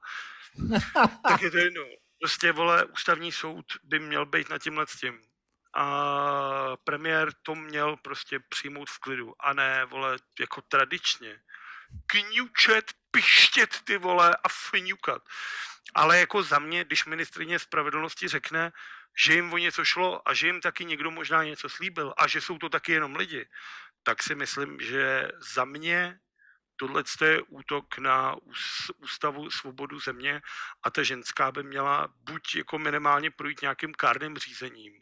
tak 1.29 1.43
je 1.43 1.51
to 1.51 1.57
jedno. 1.57 1.83
Prostě, 2.21 2.53
vole, 2.53 2.85
ústavní 2.85 3.33
soud 3.33 3.67
by 3.83 3.99
měl 3.99 4.27
být 4.27 4.49
na 4.49 4.59
tímhle 4.59 4.87
s 4.87 4.97
tím. 4.97 5.21
A 5.77 6.77
premiér 6.85 7.33
to 7.43 7.55
měl 7.55 7.97
prostě 7.97 8.41
přijmout 8.49 8.91
v 8.91 8.99
klidu. 8.99 9.35
A 9.41 9.53
ne, 9.53 9.85
vole, 9.85 10.17
jako 10.41 10.63
tradičně. 10.63 11.41
Kňučet, 12.07 12.93
pištět 13.11 13.81
ty 13.85 13.99
vole 13.99 14.37
a 14.37 14.49
fňukat. 14.49 15.23
Ale 15.95 16.19
jako 16.19 16.43
za 16.43 16.59
mě, 16.59 16.85
když 16.85 17.05
ministrině 17.05 17.59
spravedlnosti 17.59 18.29
řekne, 18.29 18.73
že 19.17 19.35
jim 19.35 19.53
o 19.53 19.59
něco 19.59 19.85
šlo 19.85 20.29
a 20.29 20.35
že 20.35 20.47
jim 20.47 20.61
taky 20.61 20.85
někdo 20.85 21.11
možná 21.11 21.45
něco 21.45 21.69
slíbil 21.69 22.15
a 22.17 22.27
že 22.27 22.41
jsou 22.41 22.59
to 22.59 22.69
taky 22.69 22.93
jenom 22.93 23.17
lidi, 23.17 23.47
tak 24.07 24.23
si 24.23 24.35
myslím, 24.35 24.81
že 24.81 25.29
za 25.55 25.65
mě 25.65 26.19
tohle 26.77 27.05
je 27.25 27.43
útok 27.43 27.99
na 27.99 28.37
ústavu 29.03 29.51
svobodu 29.51 30.01
země 30.01 30.41
a 30.83 30.91
ta 30.91 31.03
ženská 31.03 31.53
by 31.53 31.63
měla 31.63 32.09
buď 32.31 32.55
jako 32.57 32.79
minimálně 32.79 33.31
projít 33.31 33.63
nějakým 33.63 33.93
kárným 33.93 34.37
řízením 34.37 34.93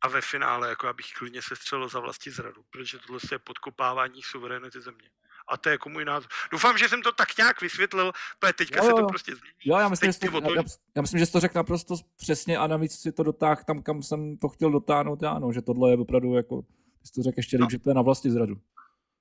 a 0.00 0.08
ve 0.08 0.20
finále, 0.20 0.68
jako 0.68 0.88
abych 0.88 1.06
klidně 1.18 1.42
se 1.42 1.56
střelil 1.56 1.88
za 1.88 2.00
vlastní 2.00 2.32
zradu, 2.32 2.62
protože 2.70 2.98
tohle 2.98 3.20
je 3.32 3.38
podkopávání 3.38 4.22
suverenity 4.22 4.80
země. 4.80 5.10
A 5.48 5.56
to 5.56 5.68
je 5.68 5.72
jako 5.72 5.88
můj 5.88 6.04
názor. 6.04 6.30
Doufám, 6.52 6.78
že 6.78 6.88
jsem 6.88 7.02
to 7.02 7.12
tak 7.12 7.36
nějak 7.38 7.60
vysvětlil, 7.60 8.12
protože 8.38 8.52
teďka 8.52 8.78
jo, 8.78 8.84
se 8.84 8.90
to 8.90 9.06
prostě 9.06 9.36
změní. 9.36 9.56
Jo, 9.64 9.78
já 9.78 9.88
myslím, 9.88 10.12
že 10.12 10.18
to, 10.18 10.40
to... 10.40 10.54
Já, 10.54 10.62
já, 10.96 11.02
myslím, 11.02 11.18
že 11.18 11.26
jsi 11.26 11.32
to 11.32 11.40
řekl 11.40 11.58
naprosto 11.58 11.94
přesně 12.16 12.58
a 12.58 12.66
navíc 12.66 13.00
si 13.00 13.12
to 13.12 13.22
dotáhl 13.22 13.60
tam, 13.66 13.82
kam 13.82 14.02
jsem 14.02 14.36
to 14.38 14.48
chtěl 14.48 14.70
dotáhnout 14.70 15.22
já, 15.22 15.38
no, 15.38 15.52
že 15.52 15.62
tohle 15.62 15.90
je 15.90 15.96
opravdu 15.96 16.34
jako 16.34 16.62
Jsi 17.06 17.12
to 17.12 17.22
řekl 17.22 17.38
ještě 17.38 17.56
líp, 17.56 17.62
no. 17.62 17.70
že 17.70 17.78
to 17.78 17.90
je 17.90 17.94
na 17.94 18.02
vlastní 18.02 18.30
zradu. 18.30 18.60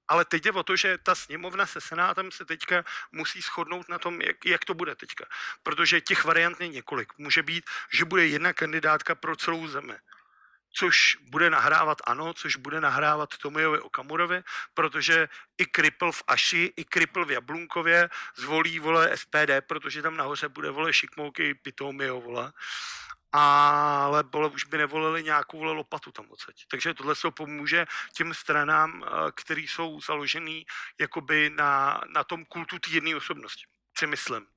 Ale 0.07 0.25
teď 0.25 0.45
je 0.45 0.51
o 0.51 0.63
to, 0.63 0.75
že 0.75 0.97
ta 1.03 1.15
sněmovna 1.15 1.65
se 1.65 1.81
senátem 1.81 2.31
se 2.31 2.45
teďka 2.45 2.83
musí 3.11 3.41
shodnout 3.41 3.89
na 3.89 3.99
tom, 3.99 4.21
jak, 4.21 4.45
jak 4.45 4.65
to 4.65 4.73
bude 4.73 4.95
teďka. 4.95 5.25
Protože 5.63 6.01
těch 6.01 6.25
variant 6.25 6.61
je 6.61 6.67
několik. 6.67 7.13
Může 7.17 7.43
být, 7.43 7.63
že 7.93 8.05
bude 8.05 8.27
jedna 8.27 8.53
kandidátka 8.53 9.15
pro 9.15 9.35
celou 9.35 9.67
zemi 9.67 9.95
což 10.77 11.17
bude 11.21 11.49
nahrávat 11.49 11.97
ANO, 12.05 12.33
což 12.33 12.55
bude 12.55 12.81
nahrávat 12.81 13.37
Tomiovi 13.41 13.79
Okamurovi, 13.79 14.43
protože 14.73 15.29
i 15.57 15.65
Kripl 15.65 16.11
v 16.11 16.23
Aši, 16.27 16.73
i 16.77 16.85
Kripl 16.85 17.25
v 17.25 17.31
Jablunkově 17.31 18.09
zvolí, 18.35 18.79
vole, 18.79 19.17
SPD, 19.17 19.51
protože 19.67 20.01
tam 20.01 20.17
nahoře 20.17 20.49
bude, 20.49 20.69
vole, 20.71 20.93
šikmouky 20.93 21.53
Pitomio, 21.53 22.21
vole. 22.21 22.51
Ale 23.35 24.23
vole, 24.23 24.49
už 24.49 24.65
by 24.65 24.77
nevolili 24.77 25.23
nějakou 25.23 25.59
vole, 25.59 25.71
lopatu 25.71 26.11
tam 26.11 26.25
odsaď. 26.29 26.55
Takže 26.67 26.93
tohle 26.93 27.15
se 27.15 27.31
pomůže 27.31 27.85
těm 28.13 28.33
stranám, 28.33 29.03
eh, 29.03 29.31
které 29.35 29.61
jsou 29.61 30.01
založený 30.01 30.65
jakoby 30.99 31.49
na, 31.49 32.01
na 32.07 32.23
tom 32.23 32.45
kultu 32.45 32.79
té 32.79 32.89
jedné 32.89 33.15
osobnosti, 33.15 33.65
si 33.97 34.07
myslím 34.07 34.47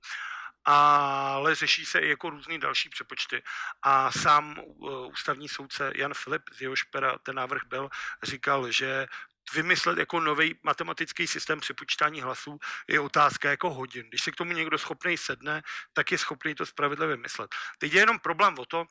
ale 0.70 1.54
řeší 1.54 1.86
se 1.86 1.98
i 1.98 2.08
jako 2.08 2.30
různý 2.30 2.58
další 2.58 2.88
přepočty. 2.88 3.42
A 3.82 4.12
sám 4.12 4.58
uh, 4.58 5.08
ústavní 5.08 5.48
soudce 5.48 5.92
Jan 5.94 6.14
Filip, 6.14 6.42
z 6.52 6.84
pera 6.90 7.18
ten 7.18 7.36
návrh 7.36 7.62
byl, 7.66 7.88
říkal, 8.22 8.70
že 8.70 9.06
vymyslet 9.54 9.98
jako 9.98 10.20
nový 10.20 10.54
matematický 10.62 11.26
systém 11.26 11.60
přepočítání 11.60 12.20
hlasů 12.20 12.58
je 12.88 13.00
otázka 13.00 13.50
jako 13.50 13.70
hodin. 13.70 14.06
Když 14.08 14.22
se 14.22 14.30
k 14.30 14.36
tomu 14.36 14.52
někdo 14.52 14.78
schopný 14.78 15.16
sedne, 15.16 15.62
tak 15.92 16.12
je 16.12 16.18
schopný 16.18 16.54
to 16.54 16.66
spravedlivě 16.66 17.16
vymyslet. 17.16 17.50
Teď 17.78 17.92
je 17.92 18.00
jenom 18.00 18.18
problém 18.18 18.54
o 18.58 18.64
to, 18.64 18.86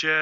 že 0.00 0.14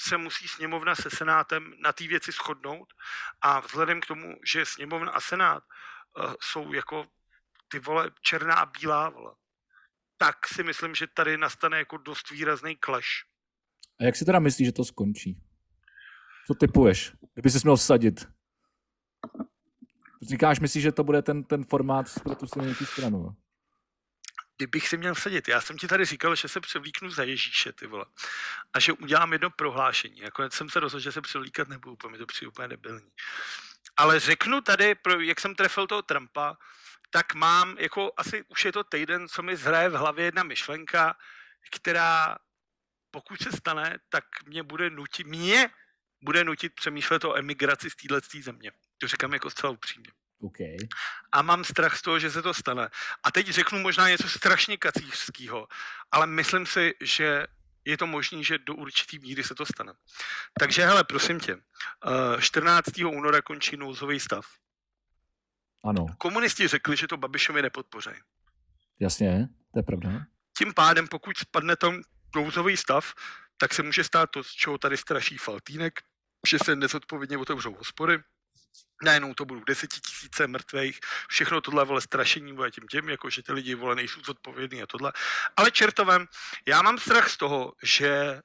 se 0.00 0.16
musí 0.16 0.48
sněmovna 0.48 0.94
se 0.94 1.10
senátem 1.10 1.74
na 1.78 1.92
té 1.92 2.06
věci 2.06 2.32
shodnout 2.32 2.94
a 3.40 3.60
vzhledem 3.60 4.00
k 4.00 4.06
tomu, 4.06 4.36
že 4.52 4.66
sněmovna 4.66 5.12
a 5.12 5.20
senát 5.20 5.62
uh, 6.18 6.34
jsou 6.40 6.72
jako 6.72 7.06
ty 7.68 7.78
vole 7.78 8.10
černá 8.22 8.54
a 8.54 8.66
bílá, 8.66 9.08
vole, 9.08 9.34
tak 10.16 10.48
si 10.48 10.62
myslím, 10.62 10.94
že 10.94 11.06
tady 11.06 11.36
nastane 11.36 11.78
jako 11.78 11.96
dost 11.96 12.30
výrazný 12.30 12.78
clash. 12.84 13.08
A 14.00 14.04
jak 14.04 14.16
si 14.16 14.24
teda 14.24 14.38
myslíš, 14.38 14.66
že 14.68 14.72
to 14.72 14.84
skončí? 14.84 15.36
Co 16.46 16.54
typuješ? 16.54 17.12
Kdyby 17.34 17.50
jsi 17.50 17.58
měl 17.62 17.76
vsadit? 17.76 18.28
Říkáš, 20.22 20.60
myslíš, 20.60 20.82
že 20.82 20.92
to 20.92 21.04
bude 21.04 21.22
ten, 21.22 21.44
ten 21.44 21.64
formát 21.64 22.06
pro 22.22 22.34
tu 22.34 22.46
silnější 22.46 22.86
stranu? 22.86 23.36
Kdybych 24.56 24.88
si 24.88 24.96
měl 24.96 25.14
vsadit, 25.14 25.48
já 25.48 25.60
jsem 25.60 25.78
ti 25.78 25.88
tady 25.88 26.04
říkal, 26.04 26.34
že 26.34 26.48
se 26.48 26.60
převlíknu 26.60 27.10
za 27.10 27.22
Ježíše, 27.22 27.72
ty 27.72 27.86
vole. 27.86 28.04
A 28.72 28.80
že 28.80 28.92
udělám 28.92 29.32
jedno 29.32 29.50
prohlášení. 29.50 30.20
Nakonec 30.20 30.52
jsem 30.52 30.70
se 30.70 30.80
rozhodl, 30.80 31.02
že 31.02 31.12
se 31.12 31.20
převlíkat 31.20 31.68
nebudu, 31.68 31.96
protože 31.96 32.12
mi 32.12 32.18
to 32.18 32.26
přijde 32.26 32.48
úplně 32.48 32.68
debilní. 32.68 33.10
Ale 33.96 34.20
řeknu 34.20 34.60
tady, 34.60 34.96
jak 35.20 35.40
jsem 35.40 35.54
trefil 35.54 35.86
toho 35.86 36.02
Trumpa, 36.02 36.56
tak 37.10 37.34
mám, 37.34 37.76
jako 37.78 38.12
asi 38.16 38.44
už 38.48 38.64
je 38.64 38.72
to 38.72 38.84
týden, 38.84 39.28
co 39.28 39.42
mi 39.42 39.56
zhraje 39.56 39.88
v 39.88 39.94
hlavě 39.94 40.24
jedna 40.24 40.42
myšlenka, 40.42 41.16
která 41.70 42.36
pokud 43.10 43.42
se 43.42 43.52
stane, 43.52 43.98
tak 44.08 44.24
mě 44.46 44.62
bude 44.62 44.90
nutit, 44.90 45.26
mě 45.26 45.70
bude 46.22 46.44
nutit 46.44 46.74
přemýšlet 46.74 47.24
o 47.24 47.36
emigraci 47.36 47.90
z 47.90 47.96
této 47.96 48.42
země. 48.42 48.72
To 48.98 49.08
říkám 49.08 49.32
jako 49.32 49.50
zcela 49.50 49.72
upřímně. 49.72 50.10
Okay. 50.40 50.76
A 51.32 51.42
mám 51.42 51.64
strach 51.64 51.96
z 51.96 52.02
toho, 52.02 52.18
že 52.18 52.30
se 52.30 52.42
to 52.42 52.54
stane. 52.54 52.88
A 53.22 53.30
teď 53.30 53.48
řeknu 53.48 53.78
možná 53.78 54.08
něco 54.08 54.28
strašně 54.28 54.76
kacířského, 54.76 55.68
ale 56.12 56.26
myslím 56.26 56.66
si, 56.66 56.94
že 57.00 57.46
je 57.84 57.96
to 57.96 58.06
možné, 58.06 58.42
že 58.42 58.58
do 58.58 58.74
určitý 58.74 59.18
míry 59.18 59.44
se 59.44 59.54
to 59.54 59.66
stane. 59.66 59.92
Takže 60.58 60.84
hele, 60.84 61.04
prosím 61.04 61.40
tě, 61.40 61.56
14. 62.40 63.00
Eh, 63.00 63.04
února 63.04 63.42
končí 63.42 63.76
nouzový 63.76 64.20
stav. 64.20 64.46
Ano. 65.84 66.06
Komunisti 66.18 66.68
řekli, 66.68 66.96
že 66.96 67.06
to 67.06 67.16
Babišovi 67.16 67.62
nepodpoří. 67.62 68.10
Jasně, 69.00 69.48
to 69.72 69.78
je 69.78 69.82
pravda. 69.82 70.10
Tím 70.58 70.74
pádem, 70.74 71.08
pokud 71.08 71.36
spadne 71.36 71.76
tam 71.76 72.02
nouzový 72.36 72.76
stav, 72.76 73.14
tak 73.56 73.74
se 73.74 73.82
může 73.82 74.04
stát 74.04 74.30
to, 74.30 74.44
z 74.44 74.50
čeho 74.50 74.78
tady 74.78 74.96
straší 74.96 75.38
Faltýnek, 75.38 76.02
že 76.48 76.58
se 76.64 76.76
nezodpovědně 76.76 77.38
otevřou 77.38 77.74
hospody, 77.74 78.18
najednou 79.02 79.34
to 79.34 79.44
budou 79.44 79.64
desetitisíce 79.64 80.46
mrtvých, 80.46 81.00
všechno 81.28 81.60
tohle 81.60 81.84
vole 81.84 82.00
strašení 82.00 82.54
bude 82.54 82.70
tím 82.70 82.88
tím, 82.90 83.08
jako 83.08 83.30
že 83.30 83.42
ty 83.42 83.52
lidi 83.52 83.74
vole 83.74 83.94
nejsou 83.94 84.20
zodpovědní 84.26 84.82
a 84.82 84.86
tohle. 84.86 85.12
Ale 85.56 85.70
čertovem, 85.70 86.26
já 86.68 86.82
mám 86.82 86.98
strach 86.98 87.30
z 87.30 87.36
toho, 87.36 87.72
že 87.82 88.40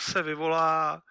se 0.00 0.22
vyvolá 0.22 1.02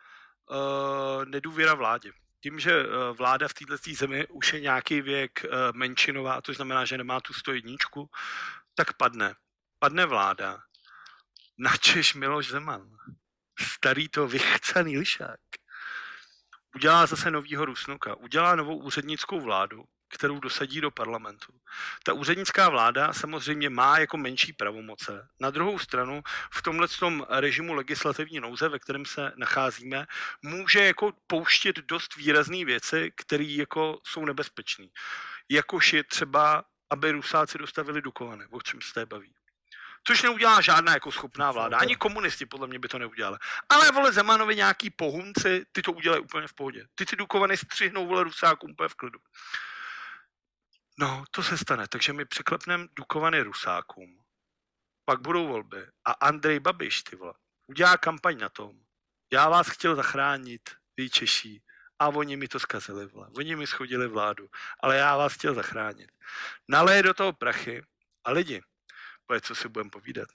uh, 0.49 1.25
nedůvěra 1.25 1.73
vládě 1.73 2.11
tím, 2.41 2.59
že 2.59 2.71
eh, 2.71 3.13
vláda 3.13 3.47
v 3.47 3.53
této 3.53 3.77
zemi 3.93 4.27
už 4.27 4.53
je 4.53 4.59
nějaký 4.59 5.01
věk 5.01 5.45
eh, 5.45 5.49
menšinová, 5.73 6.41
to 6.41 6.53
znamená, 6.53 6.85
že 6.85 6.97
nemá 6.97 7.21
tu 7.21 7.33
101, 7.33 7.75
tak 8.75 8.93
padne. 8.93 9.35
Padne 9.79 10.05
vláda. 10.05 10.63
Načeš 11.57 12.13
Miloš 12.13 12.47
Zeman. 12.47 12.97
Starý 13.59 14.09
to 14.09 14.27
vychcaný 14.27 14.97
lišák. 14.97 15.39
Udělá 16.75 17.05
zase 17.05 17.31
novýho 17.31 17.65
Rusnuka. 17.65 18.15
Udělá 18.15 18.55
novou 18.55 18.77
úřednickou 18.77 19.41
vláu 19.41 19.85
kterou 20.11 20.39
dosadí 20.39 20.81
do 20.81 20.91
parlamentu. 20.91 21.53
Ta 22.03 22.13
úřednická 22.13 22.69
vláda 22.69 23.13
samozřejmě 23.13 23.69
má 23.69 23.99
jako 23.99 24.17
menší 24.17 24.53
pravomoce. 24.53 25.27
Na 25.39 25.49
druhou 25.49 25.79
stranu 25.79 26.21
v 26.53 26.61
tomhle 26.61 26.87
tom 26.87 27.25
režimu 27.29 27.73
legislativní 27.73 28.39
nouze, 28.39 28.69
ve 28.69 28.79
kterém 28.79 29.05
se 29.05 29.31
nacházíme, 29.35 30.07
může 30.41 30.85
jako 30.85 31.13
pouštět 31.27 31.75
dost 31.75 32.15
výrazné 32.15 32.65
věci, 32.65 33.11
které 33.15 33.43
jako 33.43 33.99
jsou 34.03 34.25
nebezpečné. 34.25 34.85
Jakož 35.49 35.93
je 35.93 36.03
třeba, 36.03 36.63
aby 36.89 37.11
Rusáci 37.11 37.57
dostavili 37.57 38.01
Dukovany, 38.01 38.45
o 38.49 38.61
čem 38.61 38.79
se 38.81 39.05
baví. 39.05 39.33
Což 40.07 40.23
neudělá 40.23 40.61
žádná 40.61 40.93
jako 40.93 41.11
schopná 41.11 41.51
vláda. 41.51 41.77
Ani 41.77 41.95
komunisti 41.95 42.45
podle 42.45 42.67
mě 42.67 42.79
by 42.79 42.87
to 42.87 42.99
neudělali. 42.99 43.37
Ale 43.69 43.91
vole 43.91 44.11
Zemanovi 44.11 44.55
nějaký 44.55 44.89
pohunci, 44.89 45.65
ty 45.71 45.81
to 45.81 45.91
udělají 45.91 46.21
úplně 46.21 46.47
v 46.47 46.53
pohodě. 46.53 46.87
Ty 46.95 47.05
ty 47.05 47.15
Dukovany 47.15 47.57
střihnou 47.57 48.07
vole 48.07 48.23
Rusákům 48.23 48.71
úplně 48.71 48.89
v 48.89 48.95
klidu. 48.95 49.19
No, 50.99 51.23
to 51.31 51.43
se 51.43 51.57
stane, 51.57 51.87
takže 51.87 52.13
my 52.13 52.25
překlepneme 52.25 52.87
Dukovany 52.95 53.41
Rusákům, 53.41 54.23
pak 55.05 55.21
budou 55.21 55.47
volby 55.47 55.87
a 56.05 56.11
Andrej 56.11 56.59
Babiš, 56.59 57.03
ty 57.03 57.15
vole, 57.15 57.33
udělá 57.67 57.97
kampaň 57.97 58.37
na 58.37 58.49
tom, 58.49 58.71
já 59.33 59.49
vás 59.49 59.67
chtěl 59.67 59.95
zachránit, 59.95 60.69
vy 60.97 61.09
Češí, 61.09 61.63
a 61.99 62.07
oni 62.07 62.37
mi 62.37 62.47
to 62.47 62.59
zkazili, 62.59 63.05
vole. 63.05 63.27
Oni 63.37 63.55
mi 63.55 63.67
schodili 63.67 64.07
vládu, 64.07 64.49
ale 64.79 64.97
já 64.97 65.17
vás 65.17 65.33
chtěl 65.33 65.53
zachránit. 65.53 66.11
Naleje 66.67 67.03
do 67.03 67.13
toho 67.13 67.33
prachy 67.33 67.83
a 68.23 68.31
lidi, 68.31 68.61
pojď, 69.31 69.43
co 69.43 69.55
si 69.55 69.69
budeme 69.69 69.89
povídat. 69.89 70.29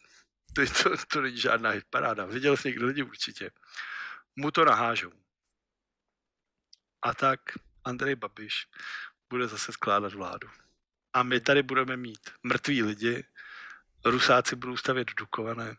To, 0.53 0.63
to, 0.83 0.97
to 1.13 1.21
není 1.21 1.37
žádná 1.37 1.71
hitparáda. 1.71 2.27
Viděl 2.27 2.57
jsi 2.57 2.69
někdy 2.69 2.85
lidi 2.85 3.03
určitě. 3.03 3.51
Mu 4.37 4.51
to 4.51 4.65
nahážou. 4.65 5.13
A 7.03 7.15
tak 7.15 7.41
Andrej 7.85 8.15
Babiš 8.15 8.69
bude 9.31 9.49
zase 9.49 9.73
skládat 9.73 10.13
vládu. 10.13 10.49
A 11.13 11.23
my 11.23 11.41
tady 11.41 11.63
budeme 11.63 11.97
mít 11.97 12.31
mrtví 12.43 12.83
lidi, 12.83 13.25
Rusáci 14.05 14.57
budou 14.57 14.77
stavět 14.77 15.09
Dukované 15.17 15.77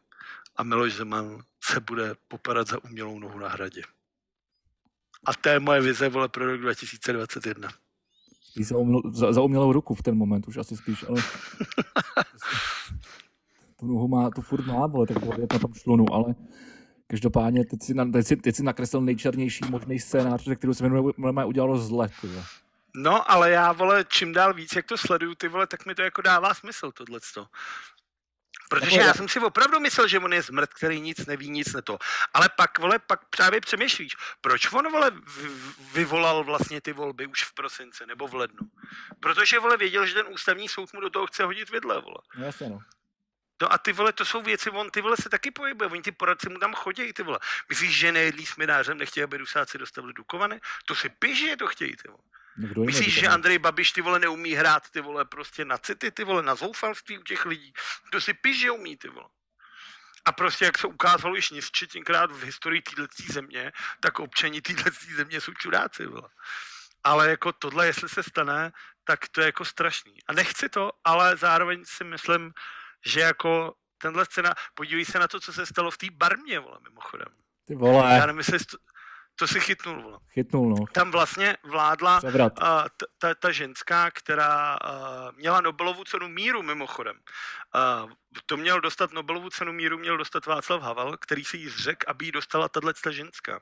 a 0.56 0.64
Miloš 0.64 0.94
Zeman 0.94 1.42
se 1.64 1.80
bude 1.80 2.16
popadat 2.28 2.68
za 2.68 2.84
umělou 2.84 3.20
nohu 3.20 3.40
na 3.40 3.50
hradě. 3.50 3.82
A 5.26 5.34
to 5.34 5.50
je 5.50 5.60
moje 5.60 5.82
vize, 5.82 6.10
vole, 6.10 6.30
pro 6.30 6.46
rok 6.46 6.62
2021. 6.62 7.70
Za, 8.64 8.78
uměl, 8.78 9.02
za, 9.12 9.34
za 9.34 9.42
umělou 9.42 9.72
ruku 9.72 9.96
v 9.96 10.04
ten 10.04 10.18
moment 10.18 10.48
už 10.48 10.58
asi 10.58 10.78
spíš, 10.78 11.06
ale 11.10 11.22
tu 13.80 13.88
nohu 13.88 14.08
má, 14.08 14.30
tu 14.30 14.42
furt 14.42 14.66
má, 14.66 14.88
vole, 14.88 15.08
tak 15.08 15.24
je 15.24 15.48
na 15.54 15.60
tom 15.60 15.74
šlunu, 15.74 16.06
ale 16.14 16.36
každopádně 17.08 17.66
teď 17.66 17.84
si, 17.84 17.94
na, 17.94 18.06
teď 18.06 18.28
si, 18.28 18.36
teď 18.36 18.56
si 18.56 18.64
nakreslil 18.64 19.02
nejčernější 19.02 19.66
možný 19.70 20.00
scénář, 20.00 20.50
který 20.56 20.74
se 20.74 20.84
jmenuje 20.84 21.46
udělalo 21.46 21.78
zle. 21.78 22.10
Tyhle. 22.22 22.44
No, 22.96 23.32
ale 23.32 23.52
já, 23.52 23.72
vole, 23.72 24.06
čím 24.10 24.34
dál 24.34 24.54
víc, 24.54 24.76
jak 24.76 24.86
to 24.86 24.98
sleduju, 24.98 25.36
ty 25.36 25.48
vole, 25.48 25.68
tak 25.68 25.86
mi 25.86 25.96
to 25.96 26.02
jako 26.02 26.22
dává 26.22 26.54
smysl, 26.54 26.92
tohleto. 26.92 27.48
Protože 28.70 29.00
já 29.00 29.14
jsem 29.14 29.30
si 29.30 29.40
opravdu 29.40 29.80
myslel, 29.80 30.08
že 30.08 30.20
on 30.20 30.34
je 30.34 30.42
zmrt, 30.42 30.74
který 30.74 31.02
nic 31.02 31.26
neví, 31.26 31.50
nic 31.50 31.74
neto. 31.74 31.98
Ale 32.34 32.50
pak, 32.50 32.80
vole, 32.80 33.00
pak 33.00 33.26
právě 33.30 33.62
přemýšlíš, 33.62 34.16
proč 34.42 34.74
on, 34.74 34.92
vole, 34.92 35.12
vyvolal 35.94 36.44
vlastně 36.44 36.82
ty 36.82 36.94
volby 36.94 37.28
už 37.28 37.44
v 37.44 37.54
prosinci 37.54 38.06
nebo 38.06 38.28
v 38.28 38.36
lednu? 38.36 38.68
Protože, 39.20 39.60
vole, 39.60 39.78
věděl, 39.78 40.06
že 40.06 40.14
ten 40.14 40.26
ústavní 40.30 40.70
soud 40.70 40.94
mu 40.94 41.02
do 41.02 41.10
toho 41.10 41.28
chce 41.28 41.44
hodit 41.44 41.70
vidle, 41.70 42.02
vole. 42.02 42.18
No, 42.36 42.46
jasně, 42.46 42.70
no. 42.70 42.80
No 43.62 43.74
a 43.74 43.78
ty 43.78 43.94
vole, 43.94 44.14
to 44.14 44.26
jsou 44.26 44.42
věci, 44.42 44.70
on 44.70 44.90
ty 44.90 45.02
vole 45.02 45.18
se 45.18 45.30
taky 45.30 45.52
pohybuje, 45.52 45.90
oni 45.90 46.02
ty 46.02 46.12
poradci 46.12 46.50
mu 46.50 46.60
tam 46.60 46.74
chodí, 46.74 47.14
ty 47.14 47.24
vole. 47.24 47.40
Myslíš, 47.70 47.98
že 47.98 48.12
nejedlí 48.12 48.46
s 48.46 48.56
minářem, 48.56 48.98
nechtějí, 48.98 49.24
aby 49.24 49.38
Rusáci 49.38 49.78
dostavili 49.78 50.14
Dukovany? 50.14 50.62
To 50.86 50.96
si 50.96 51.10
píš, 51.10 51.40
že 51.40 51.58
to 51.58 51.68
chtějí, 51.68 51.96
ty 51.96 52.08
vole. 52.08 52.24
Kdo 52.58 52.84
Myslíš, 52.84 53.14
že 53.20 53.28
Andrej 53.28 53.58
Babiš 53.58 53.92
ty 53.92 54.02
vole 54.02 54.20
neumí 54.20 54.54
hrát 54.54 54.90
ty 54.90 55.02
vole 55.02 55.26
prostě 55.26 55.66
na 55.66 55.78
city, 55.78 56.12
ty 56.12 56.24
vole 56.24 56.44
na 56.44 56.56
zoufalství 56.56 57.18
u 57.20 57.24
těch 57.24 57.46
lidí? 57.46 57.74
To 58.12 58.22
si 58.22 58.34
píš, 58.34 58.60
že 58.60 58.72
umí 58.72 58.98
ty 58.98 59.10
vole. 59.10 59.30
A 60.26 60.32
prostě, 60.32 60.66
jak 60.66 60.78
se 60.78 60.88
ukázalo 60.88 61.36
již 61.36 61.52
nesčetněkrát 61.52 62.32
v 62.32 62.44
historii 62.44 62.82
této 62.82 63.34
země, 63.34 63.72
tak 64.00 64.20
občani 64.20 64.62
této 64.62 64.90
země 65.16 65.42
jsou 65.42 65.54
čuráci. 65.54 66.06
Vole. 66.06 66.30
Ale 67.04 67.30
jako 67.30 67.54
tohle, 67.54 67.86
jestli 67.86 68.10
se 68.10 68.24
stane, 68.24 68.72
tak 69.04 69.28
to 69.28 69.42
je 69.42 69.46
jako 69.46 69.66
strašný. 69.66 70.18
A 70.28 70.34
nechci 70.34 70.70
to, 70.70 70.92
ale 71.04 71.38
zároveň 71.38 71.86
si 71.86 72.04
myslím, 72.04 72.54
že 73.06 73.20
jako 73.20 73.76
tenhle 73.98 74.26
scéna, 74.26 74.54
podívej 74.74 75.06
se 75.06 75.20
na 75.20 75.28
to, 75.28 75.40
co 75.40 75.54
se 75.54 75.66
stalo 75.66 75.92
v 75.92 75.98
té 75.98 76.08
barmě, 76.12 76.60
vole, 76.60 76.78
mimochodem. 76.84 77.28
Ty 77.68 77.76
vole. 77.76 78.14
Já 78.14 78.26
nevím, 78.26 78.38
jestli, 78.38 78.60
To 79.40 79.48
si 79.48 79.60
chytnul, 79.60 80.02
vole. 80.02 80.20
Chytnul, 80.34 80.70
no. 80.70 80.86
Tam 80.92 81.12
vlastně 81.12 81.58
vládla 81.64 82.22
t- 82.90 83.06
ta, 83.18 83.34
ta 83.34 83.52
ženská, 83.52 84.12
která 84.12 84.74
a, 84.74 85.32
měla 85.32 85.62
Nobelovu 85.62 86.04
cenu 86.04 86.28
míru 86.28 86.64
mimochodem. 86.64 87.20
A, 87.74 88.08
to 88.46 88.58
měl 88.58 88.82
dostat 88.82 89.14
Nobelovu 89.14 89.50
cenu 89.50 89.74
míru, 89.74 89.98
měl 89.98 90.18
dostat 90.18 90.46
Václav 90.46 90.82
Havel, 90.82 91.18
který 91.18 91.46
si 91.46 91.58
jí 91.58 91.70
zřekl, 91.70 92.06
aby 92.08 92.26
jí 92.26 92.32
dostala 92.32 92.70
tahle 92.70 92.94
ta 93.04 93.12
ženská. 93.12 93.62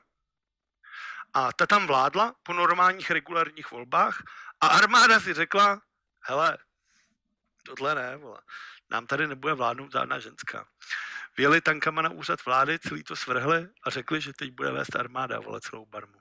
A 1.34 1.52
ta 1.52 1.66
tam 1.66 1.86
vládla 1.86 2.34
po 2.42 2.52
normálních 2.52 3.10
regulárních 3.10 3.70
volbách 3.70 4.22
a 4.60 4.66
armáda 4.66 5.20
si 5.20 5.34
řekla, 5.34 5.80
hele, 6.20 6.58
tohle 7.62 7.94
ne, 7.94 8.16
vole. 8.16 8.40
nám 8.90 9.06
tady 9.06 9.26
nebude 9.26 9.54
vládnout 9.54 9.92
žádná 9.92 10.18
ženská. 10.18 10.66
Vyjeli 11.36 11.60
tankama 11.60 12.02
na 12.02 12.10
úřad 12.10 12.38
vlády, 12.46 12.78
celý 12.78 13.02
to 13.02 13.16
svrhli 13.16 13.66
a 13.86 13.90
řekli, 13.90 14.20
že 14.20 14.32
teď 14.38 14.52
bude 14.52 14.72
vést 14.72 14.96
armáda, 14.96 15.40
vole, 15.40 15.60
celou 15.70 15.86
barmu. 15.86 16.12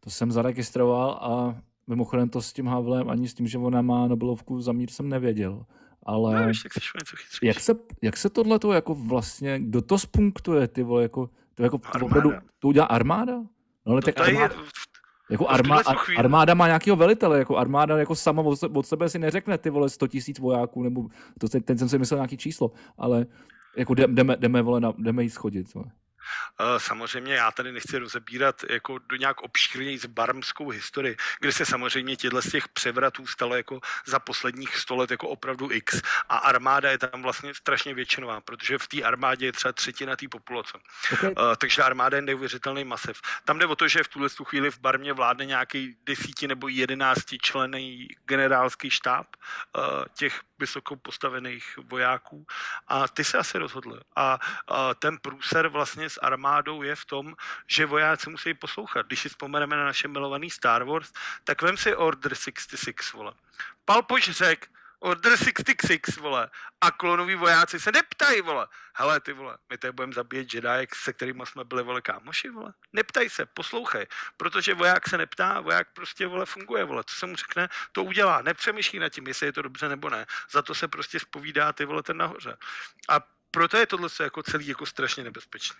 To 0.00 0.10
jsem 0.10 0.32
zaregistroval 0.32 1.10
a 1.10 1.60
mimochodem 1.86 2.28
to 2.28 2.42
s 2.42 2.52
tím 2.52 2.66
Havlem 2.66 3.10
ani 3.10 3.28
s 3.28 3.34
tím, 3.34 3.46
že 3.48 3.58
ona 3.58 3.82
má 3.82 4.06
Nobelovku 4.08 4.60
za 4.60 4.72
mír 4.72 4.90
jsem 4.90 5.08
nevěděl. 5.08 5.66
Ale 6.06 6.40
No, 6.42 6.48
víš, 6.48 6.62
tak 6.62 6.72
něco 6.74 7.16
chytřejší. 7.16 7.46
jak 7.46 7.60
se, 7.60 7.72
jak 8.02 8.16
se 8.16 8.30
tohle 8.30 8.58
to 8.58 8.72
jako 8.72 8.94
vlastně, 8.94 9.58
kdo 9.60 9.82
to 9.82 9.98
spunktuje, 9.98 10.68
ty 10.68 10.82
vole, 10.82 11.02
jako, 11.02 11.30
to 11.54 11.62
jako 11.62 11.78
to 11.78 11.88
Armáda. 11.94 12.06
opravdu, 12.06 12.32
to 12.58 12.68
udělá 12.68 12.86
armáda? 12.86 13.32
No 13.86 13.92
ale 13.92 14.00
To 14.00 14.04
tak 14.04 14.14
tady 14.14 14.32
je, 14.32 14.38
armáda, 14.38 14.54
jako 15.30 15.48
armá, 15.48 15.80
armáda 16.18 16.54
má 16.54 16.66
nějakého 16.66 16.96
velitele, 16.96 17.38
jako 17.38 17.56
armáda 17.56 17.98
jako 17.98 18.14
sama 18.14 18.42
od 18.42 18.56
se- 18.56 18.66
od 18.68 18.86
sebe 18.86 19.08
si 19.08 19.18
neřekne 19.18 19.58
ty 19.58 19.70
vole 19.70 19.88
100 19.88 20.06
tisíc 20.06 20.38
vojáků, 20.38 20.82
nebo 20.82 21.08
to, 21.40 21.48
ten 21.60 21.78
jsem 21.78 21.88
si 21.88 21.98
myslel 21.98 22.18
nějaký 22.18 22.36
číslo, 22.36 22.72
ale 22.98 23.26
jako 23.76 23.94
jdeme, 23.94 24.36
jdeme, 24.36 24.62
vole, 24.62 24.80
na, 24.80 24.94
jdeme 24.98 25.22
jí 25.22 25.30
schodit. 25.30 25.74
Vole. 25.74 25.86
Eh, 26.60 26.80
Samozřejmě 26.80 27.34
já 27.34 27.50
tady 27.50 27.72
nechci 27.72 27.98
rozebírat 27.98 28.64
jako 28.70 28.98
do 28.98 29.16
nějak 29.16 29.40
obšírněji 29.42 29.98
z 29.98 30.06
barmskou 30.06 30.68
historii, 30.68 31.16
kde 31.40 31.52
se 31.52 31.66
samozřejmě 31.66 32.16
těchto 32.16 32.42
z 32.42 32.50
těch 32.50 32.68
převratů 32.68 33.26
stalo 33.26 33.56
jako 33.56 33.80
za 34.06 34.18
posledních 34.18 34.76
100 34.76 34.96
let 34.96 35.10
jako 35.10 35.28
opravdu 35.28 35.72
x. 35.72 36.02
A 36.28 36.36
armáda 36.36 36.90
je 36.90 36.98
tam 36.98 37.22
vlastně 37.22 37.54
strašně 37.54 37.94
většinová, 37.94 38.40
protože 38.40 38.78
v 38.78 38.88
té 38.88 39.02
armádě 39.02 39.46
je 39.46 39.52
třeba 39.52 39.72
třetina 39.72 40.16
té 40.16 40.28
populace. 40.28 40.78
Okay. 41.12 41.30
Uh, 41.30 41.54
takže 41.58 41.82
armáda 41.82 42.16
je 42.16 42.22
neuvěřitelný 42.22 42.84
masiv. 42.84 43.20
Tam 43.44 43.58
jde 43.58 43.66
o 43.66 43.76
to, 43.76 43.88
že 43.88 44.02
v 44.02 44.08
tuhle 44.08 44.30
tu 44.30 44.44
chvíli 44.44 44.70
v 44.70 44.78
Barmě 44.78 45.12
vládne 45.12 45.44
nějaký 45.44 45.96
desíti 46.06 46.48
nebo 46.48 46.68
jedenácti 46.68 47.38
člený 47.38 48.08
generálský 48.24 48.90
štáb 48.90 49.26
uh, 49.36 49.82
těch 50.14 50.40
vysoko 50.58 50.96
postavených 50.96 51.78
vojáků 51.90 52.46
a 52.88 53.08
ty 53.08 53.24
se 53.24 53.38
asi 53.38 53.58
rozhodli. 53.58 54.00
A 54.16 54.38
ten 54.98 55.18
průser 55.18 55.68
vlastně 55.68 56.08
s 56.14 56.20
armádou 56.22 56.82
je 56.82 56.96
v 56.96 57.04
tom, 57.04 57.34
že 57.66 57.86
vojáci 57.86 58.30
musí 58.30 58.54
poslouchat. 58.54 59.06
Když 59.06 59.20
si 59.20 59.28
vzpomeneme 59.28 59.76
na 59.76 59.84
naše 59.84 60.08
milovaný 60.08 60.50
Star 60.50 60.84
Wars, 60.84 61.12
tak 61.44 61.62
vem 61.62 61.76
si 61.76 61.96
Order 61.96 62.34
66, 62.34 63.12
vole. 63.12 63.32
Palpoš 63.84 64.30
řek, 64.30 64.70
Order 65.04 65.36
66, 65.36 66.16
vole. 66.16 66.50
A 66.80 66.90
klonoví 66.90 67.34
vojáci 67.34 67.80
se 67.80 67.92
neptají, 67.92 68.40
vole. 68.40 68.66
Hele, 68.94 69.20
ty 69.20 69.32
vole, 69.32 69.58
my 69.70 69.78
tady 69.78 69.92
budeme 69.92 70.12
zabíjet 70.12 70.54
Jedi, 70.54 70.86
se 70.94 71.12
kterými 71.12 71.42
jsme 71.46 71.64
byli, 71.64 71.82
vole, 71.82 72.00
kámoši, 72.00 72.48
vole. 72.48 72.72
Neptaj 72.92 73.28
se, 73.28 73.46
poslouchej. 73.46 74.06
Protože 74.36 74.74
voják 74.74 75.08
se 75.08 75.18
neptá, 75.18 75.60
voják 75.60 75.88
prostě, 75.92 76.26
vole, 76.26 76.46
funguje, 76.46 76.84
vole. 76.84 77.04
Co 77.06 77.14
se 77.14 77.26
mu 77.26 77.36
řekne, 77.36 77.68
to 77.92 78.04
udělá. 78.04 78.42
Nepřemýšlí 78.42 78.98
nad 78.98 79.08
tím, 79.08 79.26
jestli 79.26 79.46
je 79.46 79.52
to 79.52 79.62
dobře 79.62 79.88
nebo 79.88 80.10
ne. 80.10 80.26
Za 80.50 80.62
to 80.62 80.74
se 80.74 80.88
prostě 80.88 81.20
spovídá, 81.20 81.72
ty 81.72 81.84
vole, 81.84 82.02
ten 82.02 82.16
nahoře. 82.16 82.56
A 83.08 83.20
proto 83.50 83.76
je 83.76 83.86
tohle 83.86 84.08
jako 84.22 84.42
celý 84.42 84.66
jako 84.66 84.86
strašně 84.86 85.24
nebezpečné. 85.24 85.76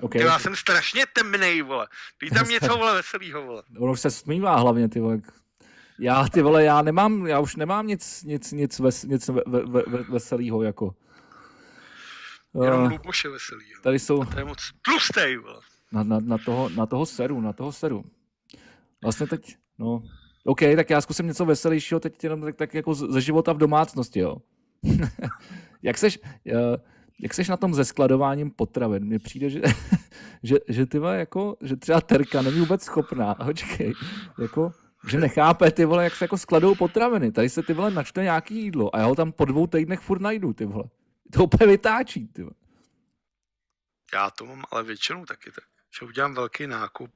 Okay. 0.00 0.20
Ty, 0.20 0.26
já 0.26 0.38
jsem 0.38 0.56
strašně 0.56 1.04
temnej, 1.12 1.62
vole. 1.62 1.88
Dej 2.20 2.30
tam 2.30 2.48
něco, 2.48 2.76
vole, 2.76 2.94
veselýho, 2.94 3.42
vole. 3.46 3.62
Ono 3.78 3.96
se 3.96 4.10
smívá 4.10 4.56
hlavně, 4.56 4.88
ty 4.88 5.00
vole. 5.00 5.20
Já, 5.98 6.28
ty 6.28 6.42
vole, 6.42 6.64
já 6.64 6.82
nemám, 6.82 7.26
já 7.26 7.38
už 7.40 7.56
nemám 7.56 7.86
nic, 7.86 8.22
nic, 8.22 8.52
nic, 8.52 8.78
ves, 8.78 9.04
nic 9.04 9.28
ve, 9.28 9.42
ve, 9.46 9.62
ve, 9.66 9.82
ve- 9.82 10.02
veselýho, 10.02 10.62
jako. 10.62 10.94
Jenom 12.64 12.82
Uh, 12.82 12.90
Luboše 12.92 13.28
veselý, 13.28 13.70
jo. 13.70 13.78
tady 13.82 13.98
jsou 13.98 14.24
To 14.24 14.38
je 14.38 14.44
moc 14.44 14.58
tlustej, 14.82 15.36
vole. 15.36 15.60
na, 15.92 16.02
na, 16.02 16.20
na, 16.20 16.38
toho, 16.38 16.68
na 16.68 16.86
toho 16.86 17.06
seru, 17.06 17.40
na 17.40 17.52
toho 17.52 17.72
seru. 17.72 18.04
Vlastně 19.02 19.26
teď, 19.26 19.56
no, 19.78 20.02
OK, 20.44 20.60
tak 20.76 20.90
já 20.90 21.00
zkusím 21.00 21.26
něco 21.26 21.44
veselějšího, 21.44 22.00
teď 22.00 22.24
jenom 22.24 22.40
tak, 22.42 22.56
tak 22.56 22.74
jako 22.74 22.94
ze 22.94 23.20
života 23.20 23.52
v 23.52 23.58
domácnosti, 23.58 24.20
jo. 24.20 24.36
jak 25.82 25.98
seš, 25.98 26.18
uh, 26.44 26.58
jak 27.22 27.34
seš 27.34 27.48
na 27.48 27.56
tom 27.56 27.74
ze 27.74 27.84
skladováním 27.84 28.50
potravin? 28.50 29.04
Mně 29.04 29.18
přijde, 29.18 29.50
že, 29.50 29.62
že, 30.42 30.56
že 30.68 30.86
ty 30.86 30.98
vole, 30.98 31.18
jako, 31.18 31.56
že 31.60 31.76
třeba 31.76 32.00
Terka 32.00 32.42
není 32.42 32.60
vůbec 32.60 32.82
schopná, 32.82 33.34
počkej, 33.44 33.94
jako, 34.38 34.72
že 35.08 35.18
nechápe 35.18 35.70
ty 35.70 35.84
vole, 35.84 36.04
jak 36.04 36.16
se 36.16 36.24
jako 36.24 36.38
skladou 36.38 36.74
potraviny. 36.74 37.32
Tady 37.32 37.48
se 37.48 37.62
ty 37.62 37.72
vole 37.72 37.90
načte 37.90 38.22
nějaký 38.22 38.62
jídlo 38.62 38.96
a 38.96 38.98
já 38.98 39.06
ho 39.06 39.14
tam 39.14 39.32
po 39.32 39.44
dvou 39.44 39.66
týdnech 39.66 40.00
furt 40.00 40.20
najdu, 40.20 40.52
ty 40.52 40.64
vole. 40.64 40.84
To 41.32 41.44
úplně 41.44 41.66
vytáčí, 41.66 42.28
ty 42.28 42.42
vole. 42.42 42.54
Já 44.14 44.30
to 44.30 44.46
mám 44.46 44.64
ale 44.70 44.82
většinou 44.82 45.24
taky 45.24 45.50
tak. 45.50 45.79
Že 45.98 46.06
udělám 46.06 46.34
velký 46.34 46.66
nákup 46.66 47.10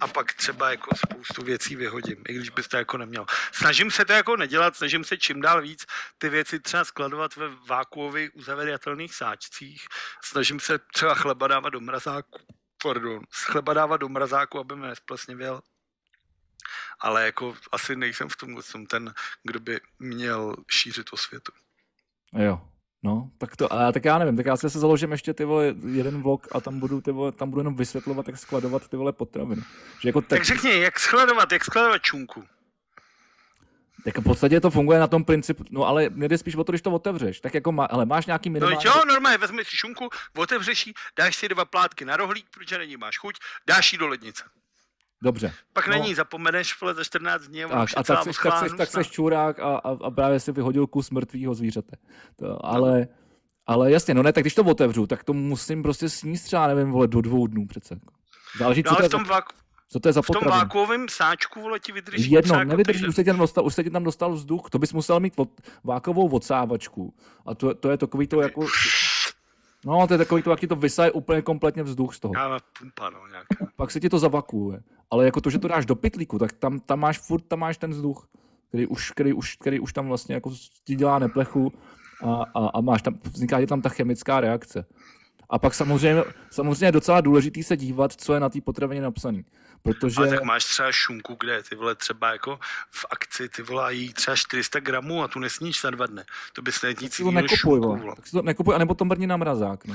a 0.00 0.06
pak 0.06 0.32
třeba 0.32 0.70
jako 0.70 0.96
spoustu 0.96 1.42
věcí 1.42 1.76
vyhodím, 1.76 2.22
i 2.28 2.34
když 2.34 2.50
bys 2.50 2.68
to 2.68 2.76
jako 2.76 2.98
neměl. 2.98 3.26
Snažím 3.52 3.90
se 3.90 4.04
to 4.04 4.12
jako 4.12 4.36
nedělat, 4.36 4.76
snažím 4.76 5.04
se 5.04 5.16
čím 5.16 5.40
dál 5.40 5.62
víc 5.62 5.86
ty 6.18 6.28
věci 6.28 6.60
třeba 6.60 6.84
skladovat 6.84 7.36
ve 7.36 7.48
vákuových 7.48 8.36
uzavědatelných 8.36 9.14
sáčcích. 9.14 9.86
Snažím 10.24 10.60
se 10.60 10.78
třeba 10.78 11.14
chleba 11.14 11.48
dávat 11.48 11.70
do 11.70 11.80
mrazáku, 11.80 12.38
pardon, 12.82 13.20
chleba 13.32 13.74
dávat 13.74 13.96
do 13.96 14.08
mrazáku, 14.08 14.58
aby 14.58 14.76
mi 14.76 14.86
nesplesnivěl. 14.86 15.60
Ale 17.00 17.24
jako 17.24 17.56
asi 17.72 17.96
nejsem 17.96 18.28
v 18.28 18.36
tom 18.36 18.62
jsem 18.62 18.86
ten, 18.86 19.14
kdo 19.42 19.60
by 19.60 19.80
měl 19.98 20.56
šířit 20.70 21.12
osvětu. 21.12 21.52
Jo. 22.32 22.73
No, 23.04 23.30
tak 23.38 23.56
to, 23.56 23.72
a 23.72 23.92
tak 23.92 24.04
já 24.04 24.18
nevím, 24.18 24.36
tak 24.36 24.46
já 24.46 24.56
si 24.56 24.70
se 24.70 24.78
založím 24.78 25.12
ještě 25.12 25.34
ty 25.34 25.44
vole 25.44 25.74
jeden 25.92 26.22
vlog 26.22 26.46
a 26.52 26.60
tam 26.60 26.80
budu, 26.80 27.00
ty 27.00 27.12
vole, 27.12 27.32
tam 27.32 27.50
budu 27.50 27.60
jenom 27.60 27.74
vysvětlovat, 27.74 28.28
jak 28.28 28.38
skladovat 28.38 28.88
ty 28.88 28.96
vole 28.96 29.12
potraviny. 29.12 29.62
Že 30.00 30.08
jako 30.08 30.20
tak, 30.20 30.28
Tak 30.28 30.44
řekni, 30.44 30.80
jak 30.80 31.00
skladovat, 31.00 31.52
jak 31.52 31.64
skladovat 31.64 32.02
čunku. 32.02 32.44
tak 34.04 34.18
v 34.18 34.22
podstatě 34.22 34.60
to 34.60 34.70
funguje 34.70 34.98
na 34.98 35.06
tom 35.06 35.24
principu, 35.24 35.64
no 35.70 35.84
ale 35.84 36.08
mě 36.10 36.28
jde 36.28 36.38
spíš 36.38 36.56
o 36.56 36.64
to, 36.64 36.72
když 36.72 36.82
to 36.82 36.90
otevřeš, 36.90 37.40
tak 37.40 37.54
jako 37.54 37.72
má, 37.72 37.84
ale 37.84 38.06
máš 38.06 38.26
nějaký 38.26 38.50
No 38.50 38.52
minimální... 38.52 38.78
jo, 38.86 39.02
normálně 39.08 39.38
vezmeš 39.38 39.68
si 39.68 39.76
šunku, 39.76 40.08
otevřeš 40.36 40.86
ji, 40.86 40.92
dáš 41.18 41.36
si 41.36 41.48
dva 41.48 41.64
plátky 41.64 42.04
na 42.04 42.16
rohlík, 42.16 42.46
protože 42.50 42.78
není 42.78 42.96
máš 42.96 43.18
chuť, 43.18 43.34
dáš 43.66 43.92
ji 43.92 43.98
do 43.98 44.08
lednice. 44.08 44.44
Dobře. 45.24 45.52
Pak 45.72 45.86
No. 45.86 45.92
na 45.92 45.98
ní 45.98 46.14
zapomeneš, 46.14 46.80
vole, 46.80 46.94
za 46.94 47.04
14 47.04 47.42
dní 47.42 47.64
a 47.64 47.68
Tak, 47.68 47.88
a 47.96 48.02
tak 48.02 48.22
seš, 48.22 48.36
tak, 48.42 48.58
seš, 48.58 48.72
tak 48.76 48.90
seš 48.90 49.10
čurák 49.10 49.58
a, 49.58 49.76
a, 49.76 49.90
a 50.04 50.10
právě 50.10 50.40
si 50.40 50.52
vyhodil 50.52 50.86
kus 50.86 51.10
mrtvého 51.10 51.54
zvířete. 51.54 51.96
To, 52.36 52.66
ale, 52.66 53.08
ale 53.66 53.90
jasně, 53.90 54.14
no 54.14 54.22
ne, 54.22 54.32
tak 54.32 54.42
když 54.42 54.54
to 54.54 54.64
otevřu, 54.64 55.06
tak 55.06 55.24
to 55.24 55.32
musím 55.32 55.82
prostě 55.82 56.08
sníst 56.08 56.44
třeba, 56.44 56.66
nevím, 56.66 56.90
vole, 56.90 57.08
do 57.08 57.20
dvou 57.20 57.46
dnů 57.46 57.66
přece. 57.66 58.00
Záleží, 58.58 58.82
No 58.86 58.90
co, 58.90 58.96
to 58.96 59.02
je, 59.02 59.08
tom, 59.08 59.24
co 59.88 60.00
to 60.00 60.08
je 60.08 60.12
za 60.12 60.22
v 60.22 60.26
tom 60.26 60.42
vákuovém 60.50 61.08
sáčku, 61.08 61.60
vole, 61.60 61.80
ti 61.80 61.92
vydrží 61.92 62.30
Jedno, 62.30 62.54
jako 62.54 62.68
nevydrží, 62.68 63.08
už 63.08 63.14
se, 63.14 63.24
ti 63.24 63.30
tam 63.30 63.38
dostal, 63.38 63.66
už 63.66 63.74
se 63.74 63.84
ti 63.84 63.90
tam 63.90 64.04
dostal 64.04 64.32
vzduch, 64.32 64.70
to 64.70 64.78
bys 64.78 64.92
musel 64.92 65.20
mít 65.20 65.32
od, 65.36 65.48
vákovou 65.84 66.28
odsávačku. 66.28 67.14
A 67.46 67.54
to, 67.54 67.74
to 67.74 67.90
je 67.90 67.96
takový 67.96 68.26
to 68.26 68.40
jako... 68.40 68.66
No, 69.86 70.06
to 70.06 70.14
je 70.14 70.18
takový 70.18 70.42
to, 70.42 70.50
jaký 70.50 70.66
to 70.66 70.76
vysaje 70.76 71.12
úplně 71.12 71.42
kompletně 71.42 71.82
vzduch 71.82 72.14
z 72.14 72.20
toho. 72.20 72.34
Já 72.36 72.58
pumpa, 72.78 73.10
no, 73.10 73.26
nějak. 73.26 73.46
Pak 73.76 73.90
se 73.90 74.00
ti 74.00 74.08
to 74.08 74.18
zavakuje. 74.18 74.80
Ale 75.10 75.24
jako 75.24 75.40
to, 75.40 75.50
že 75.50 75.58
to 75.58 75.68
dáš 75.68 75.86
do 75.86 75.96
pytlíku, 75.96 76.38
tak 76.38 76.52
tam, 76.52 76.80
tam 76.80 77.00
máš 77.00 77.18
furt, 77.18 77.42
tam 77.42 77.58
máš 77.58 77.76
ten 77.76 77.90
vzduch, 77.90 78.28
který 78.68 78.86
už, 78.86 79.10
který 79.10 79.32
už, 79.32 79.56
který 79.56 79.80
už 79.80 79.92
tam 79.92 80.08
vlastně 80.08 80.34
jako 80.34 80.52
ti 80.84 80.94
dělá 80.94 81.18
neplechu 81.18 81.72
a, 82.24 82.42
a, 82.54 82.66
a 82.74 82.80
máš 82.80 83.02
tam, 83.02 83.18
vzniká 83.22 83.60
ti 83.60 83.66
tam 83.66 83.82
ta 83.82 83.88
chemická 83.88 84.40
reakce. 84.40 84.86
A 85.50 85.58
pak 85.58 85.74
samozřejmě, 85.74 86.22
samozřejmě 86.50 86.86
je 86.86 86.92
docela 86.92 87.20
důležitý 87.20 87.62
se 87.62 87.76
dívat, 87.76 88.12
co 88.12 88.34
je 88.34 88.40
na 88.40 88.48
té 88.48 88.60
potravině 88.60 89.02
napsaný. 89.02 89.44
Protože... 89.82 90.16
Ale 90.16 90.28
tak 90.28 90.42
máš 90.42 90.64
třeba 90.64 90.92
šunku, 90.92 91.36
kde 91.40 91.62
ty 91.62 91.76
vole 91.76 91.94
třeba 91.94 92.32
jako 92.32 92.58
v 92.90 93.06
akci, 93.10 93.48
ty 93.48 93.62
vole, 93.62 93.94
jí 93.94 94.12
třeba 94.12 94.36
400 94.36 94.80
gramů 94.80 95.22
a 95.22 95.28
tu 95.28 95.38
nesníš 95.38 95.80
za 95.80 95.90
dva 95.90 96.06
dny. 96.06 96.22
To 96.52 96.62
bys 96.62 96.82
ne 96.82 96.88
nic 96.88 97.00
tak 97.00 97.12
si 97.12 97.22
to 97.22 97.28
jiného 97.28 97.42
nekupuj, 97.42 97.80
šunku, 97.80 97.96
vole. 97.96 98.16
Tak 98.16 98.26
si 98.26 98.32
to 98.32 98.42
nekupuj, 98.42 98.74
anebo 98.74 98.94
to 98.94 99.04
mrni 99.04 99.26
na 99.26 99.36
mrazák, 99.36 99.84
no. 99.84 99.94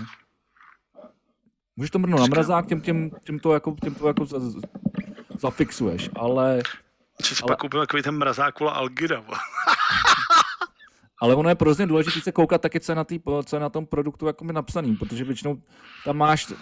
Můžeš 1.80 1.92
to 1.92 2.00
mrnout 2.00 2.20
na 2.20 2.26
mrazák, 2.26 2.68
tím, 2.68 2.82
tím, 2.82 3.12
tím 3.26 3.40
to 3.40 3.54
jako, 3.54 3.76
tím 3.84 3.96
to 3.96 4.08
jako 4.08 4.26
za- 4.26 4.40
zafixuješ, 5.40 6.10
ale, 6.16 6.62
si 7.22 7.36
Ale- 7.42 7.48
pak 7.48 7.60
koupil 7.60 7.80
takový 7.80 8.04
ten 8.04 8.18
mrazák, 8.18 8.60
vole, 8.60 8.72
Algira, 8.72 9.24
ale 11.22 11.36
ono 11.36 11.50
je 11.50 11.56
hrozně 11.62 11.88
důležité 11.88 12.22
se 12.22 12.32
koukat 12.32 12.62
taky, 12.62 12.80
co 12.80 12.92
je 12.92 12.96
na, 12.96 13.04
tý, 13.04 13.20
co 13.46 13.56
je 13.56 13.60
na 13.60 13.70
tom 13.70 13.86
produktu 13.86 14.28
jako 14.28 14.46
napsaný, 14.46 14.96
protože 14.96 15.24
většinou 15.24 15.62
tam 16.06 16.18
máš, 16.18 16.54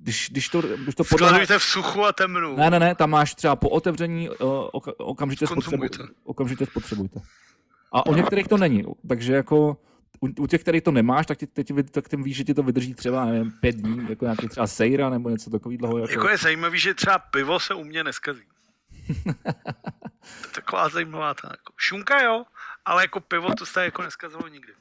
když, 0.00 0.28
když 0.30 0.48
to, 0.48 0.62
když 0.62 0.94
to 0.94 1.04
podle... 1.04 1.28
Skladujte 1.28 1.58
v 1.58 1.62
suchu 1.62 2.04
a 2.04 2.12
temnu. 2.12 2.56
Ne, 2.56 2.70
ne, 2.70 2.78
ne, 2.78 2.94
tam 2.94 3.10
máš 3.10 3.34
třeba 3.34 3.56
po 3.56 3.68
otevření 3.68 4.30
uh, 4.30 4.36
oka, 4.72 4.92
okamžitě, 4.98 5.46
spotřebujte, 5.46 5.98
okamžitě 6.24 6.66
spotřebujte. 6.66 7.20
A 7.92 8.06
o 8.06 8.14
některých 8.14 8.48
to 8.48 8.56
není, 8.56 8.84
takže 9.08 9.34
jako 9.34 9.76
u, 10.24 10.42
u 10.42 10.46
těch, 10.46 10.60
kterých 10.60 10.82
to 10.82 10.90
nemáš, 10.90 11.26
tak, 11.26 11.38
ti, 11.38 11.46
teď, 11.46 11.72
tak 11.90 12.08
tím 12.08 12.22
víš, 12.22 12.36
že 12.36 12.44
ti 12.44 12.54
to 12.54 12.62
vydrží 12.62 12.94
třeba, 12.94 13.24
nevím, 13.24 13.52
pět 13.52 13.76
dní, 13.76 14.06
jako 14.08 14.24
nějaký 14.24 14.48
třeba 14.48 14.66
sejra 14.66 15.10
nebo 15.10 15.30
něco 15.30 15.50
takového. 15.50 15.98
Jako... 15.98 16.12
jako 16.12 16.28
je 16.28 16.38
zajímavý, 16.38 16.78
že 16.78 16.94
třeba 16.94 17.18
pivo 17.18 17.60
se 17.60 17.74
u 17.74 17.84
mě 17.84 18.04
neskazí. 18.04 18.42
to 19.24 19.30
je 20.44 20.52
taková 20.54 20.88
zajímavá 20.88 21.34
ta, 21.34 21.48
jako 21.50 21.72
šunka 21.76 22.22
jo, 22.22 22.44
ale 22.84 23.02
jako 23.02 23.20
pivo 23.20 23.54
to 23.54 23.66
se 23.66 23.84
jako 23.84 24.02
neskazilo 24.02 24.48
nikdy. 24.48 24.72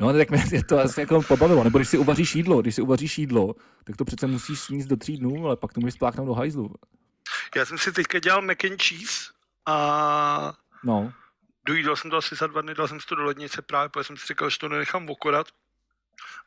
No, 0.00 0.12
tak 0.12 0.30
mě 0.30 0.64
to 0.64 0.78
asi 0.78 1.00
jako 1.00 1.22
pobavilo. 1.22 1.64
Nebo 1.64 1.78
když 1.78 1.88
si 1.88 1.98
uvaříš 1.98 2.34
jídlo, 2.34 2.62
když 2.62 2.74
si 2.74 2.82
uvaříš 2.82 3.18
jídlo, 3.18 3.54
tak 3.84 3.96
to 3.96 4.04
přece 4.04 4.26
musíš 4.26 4.60
sníst 4.60 4.88
do 4.88 4.96
tří 4.96 5.16
dnů, 5.16 5.46
ale 5.46 5.56
pak 5.56 5.72
to 5.72 5.80
můžeš 5.80 5.94
spláchnout 5.94 6.26
do 6.26 6.34
hajzlu. 6.34 6.74
Já 7.56 7.64
jsem 7.64 7.78
si 7.78 7.92
teďka 7.92 8.18
dělal 8.18 8.42
mac 8.42 8.64
and 8.64 8.82
cheese 8.82 9.32
a 9.66 10.52
no. 10.84 11.12
Dojídal 11.66 11.96
jsem 11.96 12.10
to 12.10 12.16
asi 12.16 12.36
za 12.36 12.46
dva 12.46 12.62
dny, 12.62 12.74
dal 12.74 12.88
jsem 12.88 13.00
si 13.00 13.06
to 13.06 13.14
do 13.14 13.24
lednice 13.24 13.62
právě, 13.62 13.88
protože 13.88 14.04
jsem 14.04 14.16
si 14.16 14.26
říkal, 14.26 14.50
že 14.50 14.58
to 14.58 14.68
nenechám 14.68 15.10
okorat 15.10 15.46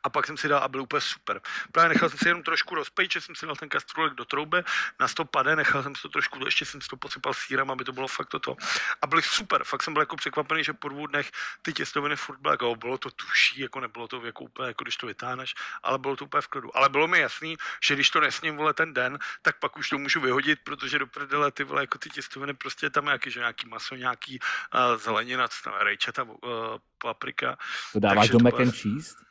a 0.02 0.10
pak 0.10 0.26
jsem 0.26 0.36
si 0.36 0.48
dal 0.48 0.60
a 0.62 0.68
byl 0.68 0.82
úplně 0.82 1.00
super. 1.00 1.40
Právě 1.72 1.88
nechal 1.88 2.08
jsem 2.08 2.18
si 2.18 2.28
jenom 2.28 2.42
trošku 2.42 2.74
rozpejt, 2.74 3.12
že 3.12 3.20
jsem 3.20 3.34
si 3.34 3.46
dal 3.46 3.56
ten 3.56 3.68
kastrolek 3.68 4.14
do 4.14 4.24
trouby, 4.24 4.62
na 5.00 5.08
to 5.08 5.24
pade, 5.24 5.56
nechal 5.56 5.82
jsem 5.82 5.94
si 5.94 6.02
to 6.02 6.08
trošku, 6.08 6.44
ještě 6.44 6.64
jsem 6.64 6.80
si 6.80 6.88
to 6.88 6.96
posypal 6.96 7.34
sírem, 7.34 7.70
aby 7.70 7.84
to 7.84 7.92
bylo 7.92 8.08
fakt 8.08 8.28
toto. 8.28 8.56
A 9.02 9.06
byly 9.06 9.22
super, 9.22 9.64
fakt 9.64 9.82
jsem 9.82 9.92
byl 9.92 10.02
jako 10.02 10.16
překvapený, 10.16 10.64
že 10.64 10.72
po 10.72 10.88
dvou 10.88 11.06
dnech 11.06 11.30
ty 11.62 11.72
těstoviny 11.72 12.16
furt 12.16 12.38
byly, 12.40 12.52
jako, 12.52 12.76
bylo 12.76 12.98
to 12.98 13.10
tuší, 13.10 13.60
jako 13.60 13.80
nebylo 13.80 14.08
to 14.08 14.26
jako 14.26 14.44
úplně, 14.44 14.68
jako 14.68 14.84
když 14.84 14.96
to 14.96 15.06
vytáhneš, 15.06 15.54
ale 15.82 15.98
bylo 15.98 16.16
to 16.16 16.24
úplně 16.24 16.40
v 16.40 16.48
klidu. 16.48 16.76
Ale 16.76 16.88
bylo 16.88 17.08
mi 17.08 17.18
jasný, 17.20 17.56
že 17.82 17.94
když 17.94 18.10
to 18.10 18.20
nesním 18.20 18.56
vole 18.56 18.74
ten 18.74 18.94
den, 18.94 19.18
tak 19.42 19.58
pak 19.58 19.76
už 19.78 19.88
to 19.88 19.98
můžu 19.98 20.20
vyhodit, 20.20 20.58
protože 20.64 20.98
do 20.98 21.06
prdele 21.06 21.52
ty 21.52 21.64
vole, 21.64 21.82
jako 21.82 21.98
ty 21.98 22.10
těstoviny 22.10 22.54
prostě 22.54 22.90
tam 22.90 23.04
nějaký, 23.04 23.30
že 23.30 23.40
nějaký 23.40 23.68
maso, 23.68 23.94
nějaký 23.94 24.38
uh, 24.74 24.96
zelenina, 24.96 25.48
rejčata, 25.80 26.22
uh, 26.22 26.32
paprika. 27.02 27.56
To 27.92 28.00
dáváš 28.00 28.28
do 28.28 28.38
mac 28.38 28.54
and 28.54 28.74
cheese? 28.74 29.27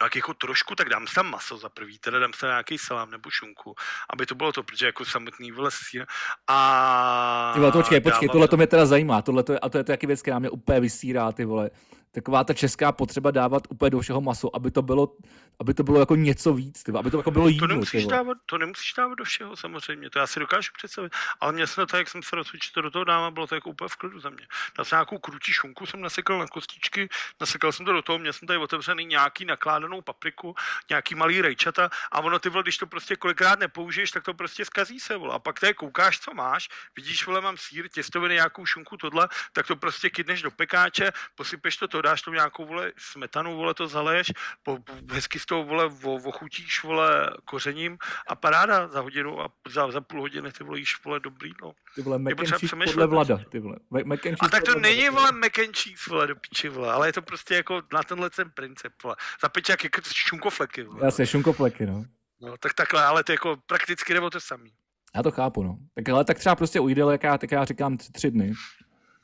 No 0.00 0.06
jak 0.06 0.16
jako 0.16 0.34
trošku, 0.34 0.74
tak 0.74 0.88
dám 0.88 1.06
tam 1.14 1.30
maso 1.30 1.56
za 1.56 1.68
prvý, 1.68 1.98
teda 1.98 2.18
dám 2.18 2.32
tam 2.40 2.50
nějaký 2.50 2.78
salám 2.78 3.10
nebo 3.10 3.30
šunku, 3.30 3.74
aby 4.10 4.26
to 4.26 4.34
bylo 4.34 4.52
to, 4.52 4.62
protože 4.62 4.86
jako 4.86 5.04
samotný 5.04 5.52
vole 5.52 5.70
sír. 5.72 6.06
A... 6.48 7.50
Ty 7.54 7.60
vole, 7.60 7.72
to 7.72 7.78
počkej, 7.78 8.00
počkej, 8.00 8.28
tohle 8.28 8.48
to 8.48 8.56
mě 8.56 8.66
teda 8.66 8.86
zajímá, 8.86 9.22
tohle 9.22 9.42
to 9.42 9.52
je, 9.52 9.58
a 9.58 9.68
to 9.68 9.78
je 9.78 9.84
to 9.84 9.92
jaký 9.92 10.06
věc, 10.06 10.22
která 10.22 10.38
mě 10.38 10.50
úplně 10.50 10.80
vysírá, 10.80 11.32
ty 11.32 11.44
vole 11.44 11.70
taková 12.14 12.44
ta 12.44 12.54
česká 12.54 12.92
potřeba 12.92 13.30
dávat 13.30 13.62
úplně 13.68 13.90
do 13.90 14.00
všeho 14.00 14.20
maso, 14.20 14.56
aby 14.56 14.70
to 14.70 14.82
bylo, 14.82 15.16
aby 15.60 15.74
to 15.74 15.82
bylo 15.82 16.00
jako 16.00 16.16
něco 16.16 16.54
víc, 16.54 16.82
tyba, 16.82 16.98
aby 16.98 17.10
to 17.10 17.16
jako 17.16 17.30
bylo 17.30 17.48
jídlo. 17.48 17.68
To 17.68 17.74
nemusíš, 17.74 18.06
dávat, 18.06 18.38
to 18.46 18.58
nemusíš 18.58 18.92
dávat 18.96 19.14
do 19.14 19.24
všeho 19.24 19.56
samozřejmě, 19.56 20.10
to 20.10 20.18
já 20.18 20.26
si 20.26 20.40
dokážu 20.40 20.70
představit, 20.76 21.12
ale 21.40 21.52
mě 21.52 21.66
se 21.66 21.86
to, 21.86 21.96
jak 21.96 22.08
jsem 22.08 22.22
se 22.22 22.36
rozhodl, 22.36 22.58
to 22.74 22.80
do 22.80 22.90
toho 22.90 23.04
dám, 23.04 23.34
bylo 23.34 23.46
to 23.46 23.54
jako 23.54 23.70
úplně 23.70 23.88
v 23.88 23.96
klidu 23.96 24.20
za 24.20 24.30
mě. 24.30 24.46
Dal 24.76 24.84
jsem 24.84 24.96
nějakou 24.96 25.18
krutí 25.18 25.52
šunku, 25.52 25.86
jsem 25.86 26.00
nasekal 26.00 26.38
na 26.38 26.46
kostičky, 26.46 27.08
nasekal 27.40 27.72
jsem 27.72 27.86
to 27.86 27.92
do 27.92 28.02
toho, 28.02 28.18
měl 28.18 28.32
jsem 28.32 28.46
tady 28.46 28.58
otevřený 28.58 29.04
nějaký 29.04 29.44
nakládanou 29.44 30.00
papriku, 30.00 30.54
nějaký 30.90 31.14
malý 31.14 31.40
rejčata 31.40 31.90
a 32.12 32.20
ono 32.20 32.38
ty 32.38 32.48
vole, 32.48 32.62
když 32.62 32.78
to 32.78 32.86
prostě 32.86 33.16
kolikrát 33.16 33.58
nepoužiješ, 33.58 34.10
tak 34.10 34.24
to 34.24 34.34
prostě 34.34 34.64
skazí 34.64 35.00
se 35.00 35.16
vole. 35.16 35.34
A 35.34 35.38
pak 35.38 35.60
tady 35.60 35.74
koukáš, 35.74 36.18
co 36.18 36.34
máš, 36.34 36.68
vidíš, 36.96 37.26
vole, 37.26 37.40
mám 37.40 37.56
sír, 37.56 37.88
těstoviny, 37.88 38.34
nějakou 38.34 38.66
šunku, 38.66 38.96
tohle, 38.96 39.28
tak 39.52 39.66
to 39.66 39.76
prostě 39.76 40.10
kydneš 40.10 40.42
do 40.42 40.50
pekáče, 40.50 41.12
posypeš 41.34 41.76
to, 41.76 41.88
to 41.88 42.02
dáš 42.04 42.22
tomu 42.22 42.34
nějakou 42.34 42.66
vole 42.66 42.92
smetanu, 42.98 43.56
vole 43.56 43.74
to 43.74 43.88
zaleješ, 43.88 44.32
po, 44.62 44.78
po, 44.78 44.92
hezky 45.10 45.38
z 45.38 45.46
toho 45.46 45.64
vole 45.64 45.90
ochutíš 46.24 46.82
vole 46.82 47.30
kořením 47.44 47.98
a 48.28 48.34
paráda 48.36 48.88
za 48.88 49.00
hodinu 49.00 49.40
a 49.40 49.48
za, 49.68 49.90
za 49.90 50.00
půl 50.00 50.20
hodiny 50.20 50.52
ty 50.52 50.64
vole 50.64 50.78
jíš 50.78 51.04
vole 51.04 51.20
dobrý, 51.20 51.50
no. 51.62 51.72
Ty 51.94 52.02
vole 52.02 52.18
mac 52.18 52.32
and 52.38 52.58
cheese 52.58 52.76
podle 52.84 53.06
vlada, 53.06 53.38
ty 53.48 53.58
vole. 53.60 53.76
Mac 54.04 54.26
and 54.26 54.36
a 54.40 54.48
tak 54.48 54.62
to 54.62 54.78
není 54.78 55.08
vole 55.08 55.32
mac 55.32 55.58
and 55.58 55.76
cheese, 55.76 56.10
vole, 56.10 56.26
do 56.26 56.36
piči, 56.36 56.68
vole, 56.68 56.92
ale 56.92 57.08
je 57.08 57.12
to 57.12 57.22
prostě 57.22 57.54
jako 57.54 57.82
na 57.92 58.02
tenhle 58.02 58.30
ten 58.30 58.50
princip, 58.50 58.92
vole. 59.02 59.16
Zapič 59.42 59.68
jak 59.68 59.84
jako 59.84 60.00
šunkofleky, 60.04 60.82
vole. 60.82 61.04
Jasně, 61.04 61.26
šunkofleky, 61.26 61.86
no. 61.86 62.04
No, 62.40 62.56
tak 62.56 62.74
takhle, 62.74 63.04
ale 63.04 63.24
to 63.24 63.32
jako 63.32 63.56
prakticky 63.66 64.14
nebo 64.14 64.30
to 64.30 64.40
samý. 64.40 64.72
Já 65.16 65.22
to 65.22 65.30
chápu, 65.30 65.62
no. 65.62 65.78
Tak 65.94 66.08
ale 66.08 66.24
tak 66.24 66.38
třeba 66.38 66.54
prostě 66.54 66.80
ujde, 66.80 67.02
jak 67.10 67.22
já, 67.22 67.38
tak 67.38 67.52
já 67.52 67.64
říkám 67.64 67.96
tři, 67.96 68.12
tři 68.12 68.30
dny. 68.30 68.52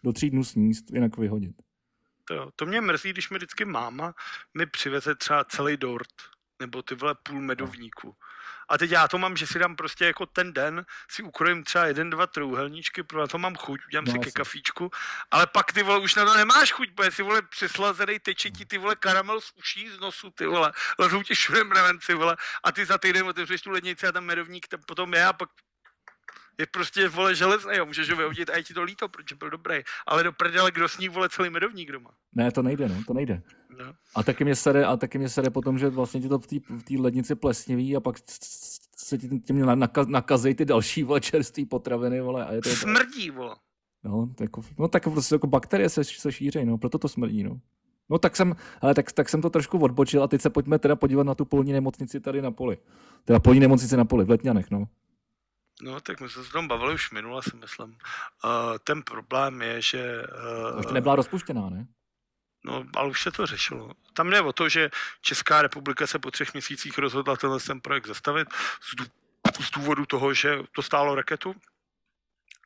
Do 0.05 0.12
tří 0.12 0.31
dnů 0.31 0.44
sníst, 0.44 0.90
jinak 0.90 1.16
vyhodit. 1.16 1.57
To, 2.31 2.51
to 2.57 2.66
mě 2.66 2.81
mrzí, 2.81 3.11
když 3.11 3.31
mi 3.31 3.36
vždycky 3.36 3.65
máma 3.65 4.15
mi 4.55 4.66
přiveze 4.66 5.15
třeba 5.15 5.44
celý 5.44 5.77
dort, 5.77 6.15
nebo 6.61 6.82
ty 6.82 6.94
vole 6.94 7.15
půl 7.23 7.40
medovníku. 7.40 8.16
A 8.69 8.78
teď 8.78 8.90
já 8.90 9.09
to 9.09 9.19
mám, 9.19 9.36
že 9.36 9.47
si 9.47 9.59
dám 9.59 9.77
prostě 9.77 10.05
jako 10.05 10.27
ten 10.27 10.52
den, 10.52 10.86
si 11.11 11.23
ukrojím 11.23 11.65
třeba 11.65 11.86
jeden, 11.86 12.11
dva 12.11 12.27
trouhelníčky, 12.27 13.02
pro 13.02 13.28
to 13.28 13.39
mám 13.39 13.57
chuť, 13.57 13.81
udělám 13.86 14.05
no, 14.05 14.12
si 14.12 14.19
ke 14.19 14.31
kafíčku, 14.31 14.90
ale 15.31 15.47
pak 15.47 15.73
ty 15.73 15.82
vole 15.82 15.98
už 15.98 16.15
na 16.15 16.24
to 16.24 16.35
nemáš 16.35 16.73
chuť, 16.73 16.89
protože 16.94 17.11
si 17.11 17.23
vole 17.23 17.43
přislazený 17.43 18.19
teče 18.19 18.51
ti 18.51 18.66
ty 18.66 18.78
vole 18.78 18.97
karamel 18.97 19.40
z 19.40 19.52
uší, 19.59 19.89
z 19.89 20.01
nosu, 20.01 20.31
ty 20.31 20.47
vole, 20.47 20.73
lezou 20.98 21.23
ti 21.23 21.35
všude 21.35 21.65
mravenci, 21.65 22.15
vole, 22.15 22.36
a 22.62 22.73
ty 22.73 22.86
za 22.86 22.98
týden 22.98 23.27
otevřeš 23.27 23.62
tu 23.62 23.70
lednici 23.70 24.07
a 24.07 24.12
tam 24.12 24.24
medovník 24.24 24.69
tam 24.69 24.81
potom 24.86 25.15
je 25.15 25.24
a 25.24 25.32
pak 25.32 25.48
je 26.59 26.66
prostě, 26.66 27.09
vole, 27.09 27.35
železný, 27.35 27.72
jo, 27.77 27.86
můžeš 27.86 28.10
ho 28.10 28.16
vyhodit 28.16 28.51
a 28.51 28.56
je 28.56 28.62
ti 28.62 28.74
to 28.74 28.82
líto, 28.82 29.09
protože 29.09 29.35
byl 29.35 29.51
dobrý. 29.51 29.77
Ale 30.06 30.22
do 30.22 30.32
prdele, 30.32 30.70
kdo 30.70 30.89
sní, 30.89 31.09
vole, 31.09 31.28
celý 31.28 31.51
medovník 31.51 31.93
doma. 31.93 32.10
Ne, 32.35 32.52
to 32.52 32.62
nejde, 32.62 32.89
no, 32.89 32.94
to 33.06 33.14
nejde. 33.14 33.43
No. 33.78 33.93
A 34.14 34.22
taky 34.22 34.44
mě 34.44 34.56
sere, 34.56 34.85
a 34.85 34.97
taky 34.97 35.18
mě 35.18 35.28
sere 35.28 35.51
potom, 35.51 35.78
že 35.78 35.89
vlastně 35.89 36.20
ti 36.20 36.28
to 36.28 36.39
v 36.39 36.47
té 36.85 36.94
lednici 36.98 37.35
plesniví 37.35 37.97
a 37.97 38.01
pak 38.01 38.16
se 38.97 39.18
ti 39.18 39.28
tím 39.28 39.66
nakazej 40.06 40.55
ty 40.55 40.64
další, 40.64 41.02
vole, 41.02 41.20
čerství 41.20 41.66
potraviny, 41.66 42.20
vole. 42.20 42.47
A 42.47 42.52
je 42.52 42.62
to 42.62 42.68
Smrdí, 42.77 43.31
vole. 43.31 43.56
No, 44.05 44.27
tak, 44.27 44.40
jako, 44.40 44.62
no, 44.78 44.89
tak 44.89 45.02
prostě 45.02 45.35
jako 45.35 45.47
bakterie 45.47 45.89
se, 45.89 46.05
se 46.05 46.32
šíří, 46.32 46.64
no, 46.64 46.78
proto 46.78 46.98
to 46.98 47.09
smrdí, 47.09 47.43
no. 47.43 47.60
No 48.10 48.18
tak 48.18 48.36
jsem, 48.36 48.56
ale 48.81 48.94
tak, 48.94 49.12
tak 49.12 49.28
jsem 49.28 49.43
to 49.43 49.51
trošku 49.51 49.78
odbočil 49.78 50.22
a 50.22 50.28
teď 50.28 50.40
se 50.40 50.51
pojďme 50.51 50.78
teda 50.78 50.97
podívat 50.97 51.22
na 51.22 51.35
tu 51.35 51.44
polní 51.44 51.72
nemocnici 51.72 52.20
tady 52.20 52.43
na 52.43 52.51
poli. 52.51 52.78
Teda 53.24 53.40
polní 53.40 53.60
nemocnici 53.60 53.97
na 53.97 54.05
poli, 54.05 54.24
v 54.24 54.31
Letňanech, 54.31 54.70
no. 54.70 54.89
No, 55.82 56.01
tak 56.01 56.20
my 56.20 56.28
jsme 56.28 56.44
se 56.44 56.52
tom 56.52 56.69
bavili 56.69 56.94
už 56.94 57.11
minule, 57.11 57.43
si 57.43 57.57
myslím. 57.57 57.90
Uh, 57.90 58.78
ten 58.85 59.02
problém 59.02 59.62
je, 59.62 59.82
že... 59.82 60.23
Uh, 60.73 60.78
Ještě 60.78 60.94
nebyla 60.94 61.16
rozpuštěná, 61.16 61.70
ne? 61.70 61.86
No, 62.65 62.85
ale 62.97 63.09
už 63.09 63.23
se 63.23 63.31
to 63.31 63.47
řešilo. 63.47 63.93
Tam 64.12 64.31
jde 64.31 64.40
o 64.40 64.52
to, 64.52 64.69
že 64.69 64.90
Česká 65.20 65.62
republika 65.62 66.07
se 66.07 66.19
po 66.19 66.31
třech 66.31 66.52
měsících 66.52 66.98
rozhodla 66.98 67.36
tenhle 67.36 67.61
ten 67.61 67.81
projekt 67.81 68.07
zastavit 68.07 68.48
z 69.61 69.70
důvodu 69.70 70.07
toho, 70.07 70.35
že 70.35 70.59
to 70.73 70.82
stálo 70.82 71.15
raketu 71.15 71.55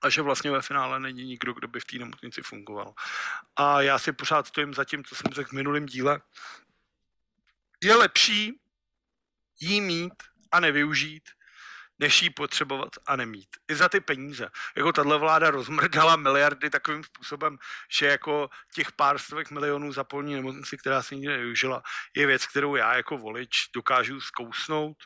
a 0.03 0.11
že 0.11 0.23
vlastně 0.23 0.51
ve 0.51 0.63
finále 0.63 1.01
není 1.01 1.25
nikdo, 1.25 1.53
kdo 1.53 1.69
by 1.69 1.81
v 1.81 1.85
té 1.85 1.99
nemocnici 1.99 2.43
fungoval. 2.43 2.95
A 3.57 3.83
já 3.83 3.99
si 3.99 4.13
pořád 4.13 4.47
stojím 4.47 4.75
za 4.75 4.85
tím, 4.85 5.05
co 5.05 5.15
jsem 5.15 5.33
řekl 5.33 5.51
v 5.51 5.53
minulém 5.53 5.87
díle. 5.87 6.21
Je 7.83 7.95
lepší 7.95 8.61
jí 9.61 9.81
mít 9.81 10.15
a 10.53 10.61
nevyužít, 10.61 11.31
než 11.99 12.23
jí 12.23 12.31
potřebovat 12.31 12.89
a 13.07 13.17
nemít. 13.17 13.49
I 13.69 13.75
za 13.75 13.89
ty 13.89 14.01
peníze. 14.01 14.49
Jako 14.77 14.93
tahle 14.93 15.19
vláda 15.19 15.51
rozmrdala 15.51 16.17
miliardy 16.17 16.71
takovým 16.71 17.05
způsobem, 17.05 17.59
že 17.99 18.07
jako 18.07 18.49
těch 18.75 18.93
pár 18.93 19.19
stovek 19.19 19.51
milionů 19.51 19.93
za 19.93 20.05
polní 20.05 20.35
nemocnici, 20.35 20.77
která 20.77 21.03
se 21.03 21.15
nikdy 21.15 21.29
nevyužila, 21.29 21.83
je 22.17 22.27
věc, 22.27 22.47
kterou 22.47 22.77
já 22.77 22.95
jako 22.95 23.19
volič 23.19 23.69
dokážu 23.75 24.21
zkousnout, 24.21 24.97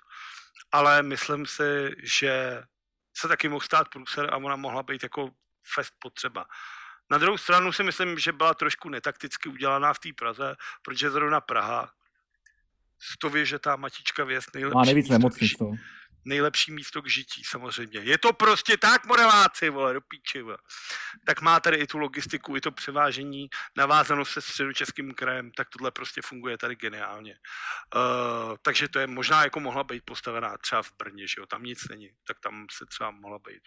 ale 0.72 1.02
myslím 1.02 1.46
si, 1.46 1.94
že 2.02 2.62
se 3.16 3.28
taky 3.28 3.48
mohl 3.48 3.64
stát 3.64 3.88
průser 3.88 4.34
a 4.34 4.36
ona 4.36 4.56
mohla 4.56 4.82
být 4.82 5.02
jako 5.02 5.30
fest 5.74 5.92
potřeba. 5.98 6.44
Na 7.10 7.18
druhou 7.18 7.38
stranu 7.38 7.72
si 7.72 7.82
myslím, 7.82 8.18
že 8.18 8.32
byla 8.32 8.54
trošku 8.54 8.88
netakticky 8.88 9.48
udělaná 9.48 9.94
v 9.94 9.98
té 9.98 10.08
Praze, 10.16 10.56
protože 10.82 11.10
zrovna 11.10 11.40
Praha, 11.40 11.90
že 13.42 13.58
ta 13.58 13.76
matička 13.76 14.24
věc 14.24 14.44
nejlepší. 14.54 14.74
Má 14.74 14.84
nejvíc 14.84 15.08
nemocnic, 15.08 15.52
to. 15.58 15.70
Nejlepší 16.24 16.72
místo 16.72 17.02
k 17.02 17.10
žití, 17.10 17.42
samozřejmě. 17.44 18.00
Je 18.00 18.18
to 18.18 18.32
prostě 18.32 18.76
tak, 18.76 19.06
Moraváci, 19.06 19.70
vole, 19.70 19.94
do 19.94 20.00
píči, 20.00 20.42
vole. 20.42 20.58
Tak 21.26 21.40
má 21.40 21.60
tady 21.60 21.76
i 21.76 21.86
tu 21.86 21.98
logistiku, 21.98 22.56
i 22.56 22.60
to 22.60 22.70
převážení, 22.70 23.48
navázano 23.76 24.24
se 24.24 24.40
středočeským 24.40 25.14
krajem, 25.14 25.50
tak 25.56 25.68
tohle 25.68 25.90
prostě 25.90 26.20
funguje 26.24 26.58
tady 26.58 26.76
geniálně. 26.76 27.34
Uh, 27.96 28.56
takže 28.62 28.88
to 28.88 28.98
je 28.98 29.06
možná 29.06 29.44
jako 29.44 29.60
mohla 29.60 29.84
být 29.84 30.02
postavená 30.04 30.56
třeba 30.58 30.82
v 30.82 30.92
Brně, 30.98 31.26
že 31.26 31.34
jo, 31.38 31.46
tam 31.46 31.62
nic 31.62 31.88
není, 31.88 32.10
tak 32.26 32.36
tam 32.40 32.66
se 32.70 32.86
třeba 32.86 33.10
mohla 33.10 33.38
být. 33.38 33.62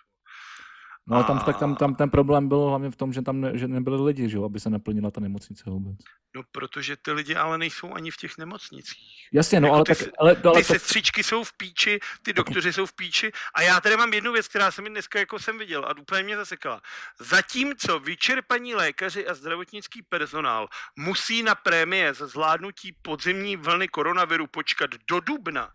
No 1.07 1.15
ale 1.15 1.26
tam, 1.26 1.38
a... 1.38 1.44
tak 1.44 1.60
tam, 1.60 1.76
tam 1.76 1.95
ten 1.95 2.10
problém 2.10 2.48
byl 2.48 2.60
hlavně 2.60 2.91
v 2.91 2.95
tom, 2.95 3.14
že 3.14 3.22
tam 3.22 3.41
ne, 3.41 3.57
že 3.57 3.68
nebyli 3.68 4.03
lidi, 4.03 4.30
že 4.30 4.38
jo, 4.38 4.44
aby 4.44 4.60
se 4.60 4.69
naplnila 4.69 5.11
ta 5.11 5.22
nemocnice 5.22 5.64
vůbec. 5.69 5.98
No, 6.36 6.41
protože 6.52 6.95
ty 6.98 7.11
lidi 7.11 7.36
ale 7.36 7.57
nejsou 7.57 7.94
ani 7.94 8.11
v 8.11 8.18
těch 8.18 8.38
nemocnicích. 8.38 9.28
Jasně, 9.34 9.60
no, 9.60 9.68
jako 9.68 9.76
ale 9.76 9.86
ty, 9.86 9.95
tak... 9.95 10.14
Ale, 10.19 10.36
ale 10.45 10.61
ty 10.61 10.68
to... 10.68 10.73
sestřičky 10.73 11.23
jsou 11.23 11.44
v 11.44 11.57
píči, 11.57 11.99
ty 12.22 12.34
doktoři 12.34 12.73
jsou 12.73 12.86
v 12.86 12.94
píči 12.94 13.32
a 13.56 13.61
já 13.61 13.82
tady 13.82 13.98
mám 13.98 14.14
jednu 14.14 14.32
věc, 14.32 14.48
která 14.48 14.72
se 14.72 14.82
mi 14.82 14.90
dneska 14.90 15.19
jako 15.19 15.40
jsem 15.40 15.57
viděl 15.57 15.86
a 15.86 15.98
úplně 15.98 16.23
mě 16.23 16.38
zasekala. 16.38 16.82
Zatímco 17.19 17.99
vyčerpaní 17.99 18.76
lékaři 18.76 19.28
a 19.28 19.34
zdravotnický 19.34 20.02
personál 20.02 20.68
musí 20.95 21.44
na 21.44 21.56
prémie 21.56 22.14
za 22.14 22.28
zvládnutí 22.28 22.95
podzimní 23.02 23.56
vlny 23.56 23.88
koronaviru 23.88 24.48
počkat 24.48 24.90
do 25.10 25.19
dubna, 25.19 25.69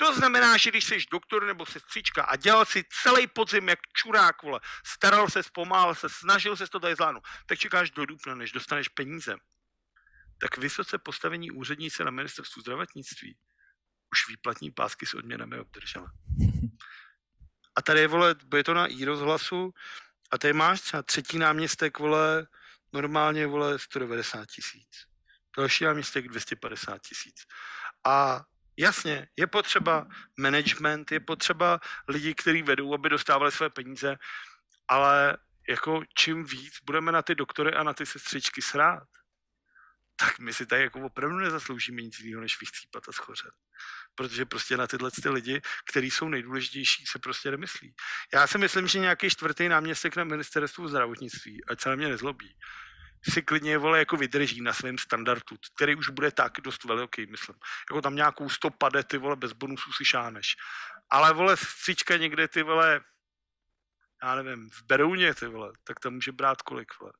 To 0.00 0.14
znamená, 0.14 0.56
že 0.56 0.70
když 0.70 0.84
jsi 0.84 0.98
doktor 1.12 1.46
nebo 1.46 1.66
sestřička 1.66 2.22
a 2.22 2.36
dělal 2.36 2.64
si 2.64 2.84
celý 3.02 3.26
podzim 3.26 3.68
jak 3.68 3.78
čurák, 3.92 4.42
vole, 4.42 4.60
staral 4.86 5.30
se, 5.30 5.40
pomáhal 5.52 5.94
se, 5.94 6.08
snažil 6.08 6.56
se 6.56 6.66
to 6.66 6.80
tady 6.80 6.94
zvládnout, 6.94 7.24
tak 7.46 7.58
čekáš 7.58 7.90
do 7.90 8.06
dubna, 8.06 8.34
než 8.34 8.52
dostaneš 8.52 8.88
peníze. 8.88 9.36
Tak 10.40 10.58
vysoce 10.58 10.98
postavení 10.98 11.50
úředníci 11.50 12.04
na 12.04 12.10
ministerstvu 12.10 12.62
zdravotnictví 12.62 13.38
už 14.12 14.28
výplatní 14.28 14.70
pásky 14.70 15.06
s 15.06 15.14
odměnami 15.14 15.58
obdržela. 15.58 16.12
A 17.76 17.82
tady 17.82 18.00
je, 18.00 18.08
vole, 18.08 18.34
bude 18.44 18.64
to 18.64 18.74
na 18.74 18.86
i 18.86 19.04
rozhlasu 19.04 19.74
a 20.30 20.38
tady 20.38 20.52
máš 20.52 20.80
třeba 20.80 21.02
třetí 21.02 21.38
náměstek, 21.38 21.98
vole, 21.98 22.46
normálně, 22.92 23.46
vole, 23.46 23.78
190 23.78 24.46
tisíc. 24.46 25.06
Další 25.56 25.84
náměstek 25.84 26.28
250 26.28 27.02
tisíc. 27.02 27.46
A 28.04 28.44
jasně, 28.78 29.28
je 29.36 29.46
potřeba 29.46 30.06
management, 30.38 31.12
je 31.12 31.20
potřeba 31.20 31.80
lidi, 32.08 32.34
kteří 32.34 32.62
vedou, 32.62 32.94
aby 32.94 33.08
dostávali 33.08 33.52
své 33.52 33.70
peníze, 33.70 34.16
ale 34.88 35.36
jako 35.68 36.02
čím 36.18 36.44
víc 36.44 36.74
budeme 36.84 37.12
na 37.12 37.22
ty 37.22 37.34
doktory 37.34 37.74
a 37.74 37.82
na 37.82 37.94
ty 37.94 38.06
sestřičky 38.06 38.62
srát, 38.62 39.08
tak 40.20 40.38
my 40.38 40.54
si 40.54 40.66
tady 40.66 40.82
jako 40.82 41.00
opravdu 41.00 41.36
nezasloužíme 41.36 42.02
nic 42.02 42.20
jiného, 42.20 42.42
než 42.42 42.60
vychcípat 42.60 43.08
a 43.08 43.12
schořet. 43.12 43.50
Protože 44.14 44.44
prostě 44.44 44.76
na 44.76 44.86
tyhle 44.86 45.10
ty 45.10 45.28
lidi, 45.28 45.60
kteří 45.90 46.10
jsou 46.10 46.28
nejdůležitější, 46.28 47.06
se 47.06 47.18
prostě 47.18 47.50
nemyslí. 47.50 47.94
Já 48.34 48.46
si 48.46 48.58
myslím, 48.58 48.88
že 48.88 48.98
nějaký 48.98 49.30
čtvrtý 49.30 49.68
náměstek 49.68 50.16
na 50.16 50.24
ministerstvu 50.24 50.88
zdravotnictví, 50.88 51.64
ať 51.64 51.80
se 51.80 51.88
na 51.88 51.94
mě 51.94 52.08
nezlobí, 52.08 52.56
si 53.22 53.42
klidně 53.42 53.78
vole 53.78 53.98
jako 53.98 54.16
vydrží 54.16 54.60
na 54.60 54.72
svém 54.72 54.98
standardu, 54.98 55.56
který 55.74 55.96
už 55.96 56.10
bude 56.10 56.30
tak 56.30 56.52
dost 56.64 56.84
velký, 56.84 57.26
myslím. 57.26 57.56
Jako 57.90 58.02
tam 58.02 58.14
nějakou 58.14 58.48
stopade, 58.48 59.04
ty 59.04 59.18
vole, 59.18 59.36
bez 59.36 59.52
bonusů 59.52 59.92
si 59.92 60.04
šáneš. 60.04 60.56
Ale 61.10 61.34
vole, 61.34 61.56
stříčka 61.56 62.16
někde, 62.16 62.48
ty 62.48 62.62
vole, 62.62 63.00
já 64.22 64.34
nevím, 64.34 64.70
v 64.70 64.82
Berouně, 64.82 65.34
ty 65.34 65.46
vole, 65.46 65.72
tak 65.84 66.00
tam 66.00 66.14
může 66.14 66.32
brát 66.32 66.62
kolik, 66.62 66.88
vole. 67.00 67.12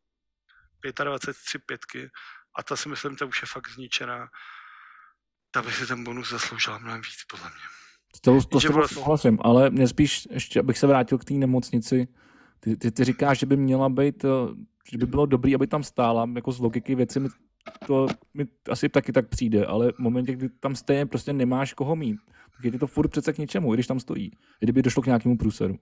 25, 1.05 1.63
pětky 1.67 2.11
a 2.55 2.63
ta 2.63 2.77
si 2.77 2.89
myslím, 2.89 3.17
ta 3.17 3.25
už 3.25 3.43
je 3.43 3.47
fakt 3.47 3.69
zničená. 3.69 4.29
Ta 5.51 5.63
by 5.63 5.73
si 5.73 5.87
ten 5.87 6.05
bonus 6.05 6.31
zasloužila 6.31 6.79
mnohem 6.79 7.01
víc, 7.01 7.25
podle 7.31 7.51
mě. 7.51 7.61
To, 8.21 8.41
to, 8.43 8.61
to 8.61 8.73
vlastně... 8.73 8.95
souhlasím, 8.95 9.39
ale 9.43 9.71
mě 9.71 9.89
spíš, 9.89 10.29
ještě 10.31 10.61
abych 10.61 10.79
se 10.79 10.87
vrátil 10.87 11.19
k 11.19 11.25
té 11.25 11.35
nemocnici, 11.35 12.09
ty, 12.61 12.77
ty, 12.77 12.91
ty 12.91 13.05
říkáš, 13.05 13.39
že 13.39 13.47
by 13.47 13.57
měla 13.57 13.89
být, 13.89 14.25
eh, 14.25 14.29
že 14.93 14.99
by 14.99 15.07
bylo 15.07 15.27
dobré, 15.27 15.55
aby 15.55 15.67
tam 15.67 15.83
stála, 15.83 16.31
jako 16.35 16.53
z 16.53 16.61
logiky 16.61 16.95
věci 16.95 17.21
mi 17.21 17.29
to 17.87 18.07
mi 18.35 18.45
asi 18.71 18.89
taky 18.89 19.13
tak 19.13 19.29
přijde, 19.29 19.67
ale 19.67 19.93
v 19.93 19.99
momentě, 19.99 20.33
kdy 20.33 20.49
tam 20.49 20.75
stejně 20.75 21.07
prostě 21.07 21.33
nemáš 21.33 21.75
koho 21.75 21.97
mít, 21.97 22.17
tak 22.57 22.65
je 22.65 22.79
to 22.79 22.87
furt 22.87 23.09
přece 23.09 23.33
k 23.33 23.39
něčemu, 23.39 23.75
i 23.75 23.77
když 23.77 23.87
tam 23.87 24.01
stojí, 24.01 24.31
kdyby 24.61 24.83
došlo 24.83 25.03
k 25.03 25.07
nějakému 25.07 25.37
průseru. 25.37 25.79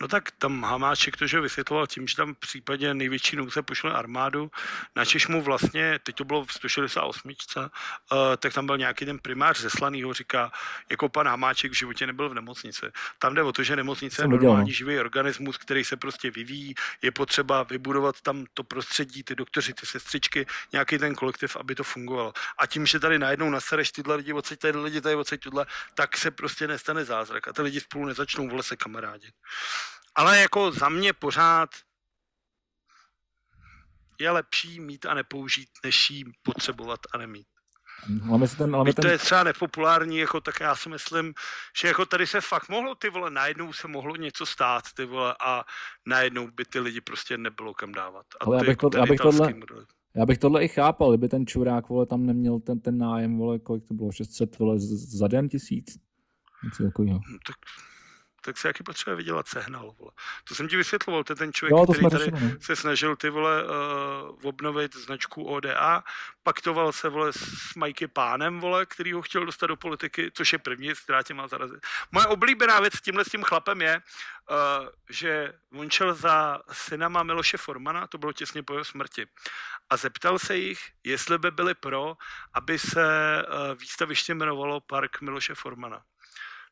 No 0.00 0.08
tak 0.08 0.30
tam 0.30 0.62
Hamáček 0.64 1.16
to, 1.16 1.26
že 1.26 1.40
vysvětloval 1.40 1.86
tím, 1.86 2.06
že 2.06 2.16
tam 2.16 2.34
v 2.34 2.38
případě 2.38 2.94
největší 2.94 3.36
nouze 3.36 3.62
pošle 3.62 3.92
armádu, 3.92 4.50
načež 4.96 5.28
mu 5.28 5.42
vlastně, 5.42 5.98
teď 6.02 6.16
to 6.16 6.24
bylo 6.24 6.44
v 6.44 6.52
168, 6.52 7.30
uh, 7.56 7.64
eh, 7.64 8.36
tak 8.36 8.52
tam 8.52 8.66
byl 8.66 8.78
nějaký 8.78 9.04
ten 9.04 9.18
primář 9.18 9.60
zeslaný, 9.60 10.02
ho 10.02 10.14
říká, 10.14 10.52
jako 10.90 11.08
pan 11.08 11.28
Hamáček 11.28 11.72
v 11.72 11.74
životě 11.74 12.06
nebyl 12.06 12.28
v 12.28 12.34
nemocnici. 12.34 12.86
Tam 13.18 13.34
jde 13.34 13.42
o 13.42 13.52
to, 13.52 13.62
že 13.62 13.76
nemocnice 13.76 14.22
je 14.22 14.28
normální 14.28 14.72
živý 14.72 14.98
organismus, 14.98 15.58
který 15.58 15.84
se 15.84 15.96
prostě 15.96 16.30
vyvíjí, 16.30 16.74
je 17.02 17.10
potřeba 17.10 17.62
vybudovat 17.62 18.20
tam 18.20 18.44
to 18.54 18.64
prostředí, 18.64 19.22
ty 19.22 19.34
doktoři, 19.34 19.74
ty 19.74 19.86
sestřičky, 19.86 20.46
nějaký 20.72 20.98
ten 20.98 21.14
kolektiv, 21.14 21.56
aby 21.56 21.74
to 21.74 21.84
fungovalo. 21.84 22.32
A 22.58 22.66
tím, 22.66 22.86
že 22.86 23.00
tady 23.00 23.18
najednou 23.18 23.50
nasereš 23.50 23.92
tyhle 23.92 24.14
lidi, 24.14 24.32
odsaď 24.32 24.58
tady 24.58 24.78
lidi, 24.78 25.00
tady 25.00 25.14
odsaď 25.14 25.40
tuhle, 25.40 25.66
tak 25.94 26.16
se 26.16 26.30
prostě 26.30 26.68
nestane 26.68 27.04
zázrak 27.04 27.48
a 27.48 27.52
ty 27.52 27.62
lidi 27.62 27.80
spolu 27.80 28.06
nezačnou 28.06 28.48
vole 28.48 28.62
se 28.62 28.76
kamarádit. 28.76 29.34
Ale 30.14 30.40
jako 30.40 30.72
za 30.72 30.88
mě 30.88 31.12
pořád 31.12 31.70
je 34.20 34.30
lepší 34.30 34.80
mít 34.80 35.06
a 35.06 35.14
nepoužít, 35.14 35.68
než 35.84 36.10
jí 36.10 36.24
potřebovat 36.42 37.00
a 37.14 37.18
nemít. 37.18 37.46
Máme 38.22 38.48
si 38.48 38.56
ten, 38.56 38.70
máme 38.70 38.92
ten... 38.92 39.02
to 39.02 39.08
je 39.08 39.18
třeba 39.18 39.44
nepopulární, 39.44 40.18
jako, 40.18 40.40
tak 40.40 40.60
já 40.60 40.76
si 40.76 40.88
myslím, 40.88 41.34
že 41.80 41.88
jako 41.88 42.06
tady 42.06 42.26
se 42.26 42.40
fakt 42.40 42.68
mohlo, 42.68 42.94
ty 42.94 43.10
vole, 43.10 43.30
najednou 43.30 43.72
se 43.72 43.88
mohlo 43.88 44.16
něco 44.16 44.46
stát, 44.46 44.84
ty 44.94 45.04
vole, 45.04 45.34
a 45.40 45.64
najednou 46.06 46.50
by 46.50 46.64
ty 46.64 46.80
lidi 46.80 47.00
prostě 47.00 47.38
nebylo 47.38 47.74
kam 47.74 47.92
dávat. 47.92 48.26
A 48.40 48.44
Ale 48.44 48.56
já 48.56 48.60
bych, 48.60 48.68
jako 48.68 48.90
to, 48.90 48.98
já, 48.98 49.06
bych 49.06 49.20
tohle, 49.20 49.54
já 50.14 50.26
bych 50.26 50.38
tohle 50.38 50.64
i 50.64 50.68
chápal, 50.68 51.10
kdyby 51.10 51.28
ten 51.28 51.46
čurák, 51.46 51.88
vole, 51.88 52.06
tam 52.06 52.26
neměl 52.26 52.60
ten, 52.60 52.80
ten 52.80 52.98
nájem, 52.98 53.38
vole, 53.38 53.58
kolik 53.58 53.84
to 53.88 53.94
bylo, 53.94 54.12
600, 54.12 54.58
vole, 54.58 54.74
za 54.78 55.28
den 55.28 55.48
tisíc? 55.48 55.98
Něco 56.64 56.82
takového. 56.84 57.20
No, 57.32 57.38
tak 57.46 57.56
tak 58.40 58.58
se 58.58 58.68
jaký 58.68 58.82
potřebuje 58.82 59.16
vydělat 59.16 59.48
sehnal, 59.48 59.94
vole. 59.98 60.10
To 60.44 60.54
jsem 60.54 60.68
ti 60.68 60.76
vysvětloval, 60.76 61.24
to 61.24 61.32
je 61.32 61.36
ten 61.36 61.52
člověk, 61.52 61.70
jo, 61.70 61.86
který 61.92 62.10
tady 62.10 62.24
řešili, 62.24 62.56
se 62.60 62.76
snažil 62.76 63.16
ty 63.16 63.30
vole 63.30 63.64
uh, 63.64 63.70
obnovit 64.42 64.96
značku 64.96 65.44
ODA, 65.44 66.02
paktoval 66.42 66.92
se 66.92 67.08
vole 67.08 67.32
s 67.32 67.74
Mikey 67.74 68.08
Pánem, 68.08 68.60
vole, 68.60 68.86
který 68.86 69.12
ho 69.12 69.22
chtěl 69.22 69.46
dostat 69.46 69.66
do 69.66 69.76
politiky, 69.76 70.30
což 70.34 70.52
je 70.52 70.58
první, 70.58 70.92
která 71.04 71.22
tě 71.22 71.34
má 71.34 71.48
zarazit. 71.48 71.86
Moje 72.12 72.26
oblíbená 72.26 72.80
věc 72.80 72.94
s 72.94 73.00
tímhle 73.00 73.24
s 73.24 73.28
tím 73.28 73.42
chlapem 73.42 73.82
je, 73.82 74.02
uh, 74.50 74.88
že 75.10 75.52
on 75.72 75.90
šel 75.90 76.14
za 76.14 76.60
synama 76.72 77.22
Miloše 77.22 77.56
Formana, 77.56 78.06
to 78.06 78.18
bylo 78.18 78.32
těsně 78.32 78.62
po 78.62 78.72
jeho 78.72 78.84
smrti, 78.84 79.26
a 79.90 79.96
zeptal 79.96 80.38
se 80.38 80.56
jich, 80.56 80.80
jestli 81.04 81.38
by 81.38 81.50
byli 81.50 81.74
pro, 81.74 82.16
aby 82.54 82.78
se 82.78 83.06
uh, 83.42 83.78
výstaviště 83.78 84.34
jmenovalo 84.34 84.80
Park 84.80 85.20
Miloše 85.20 85.54
Formana. 85.54 86.02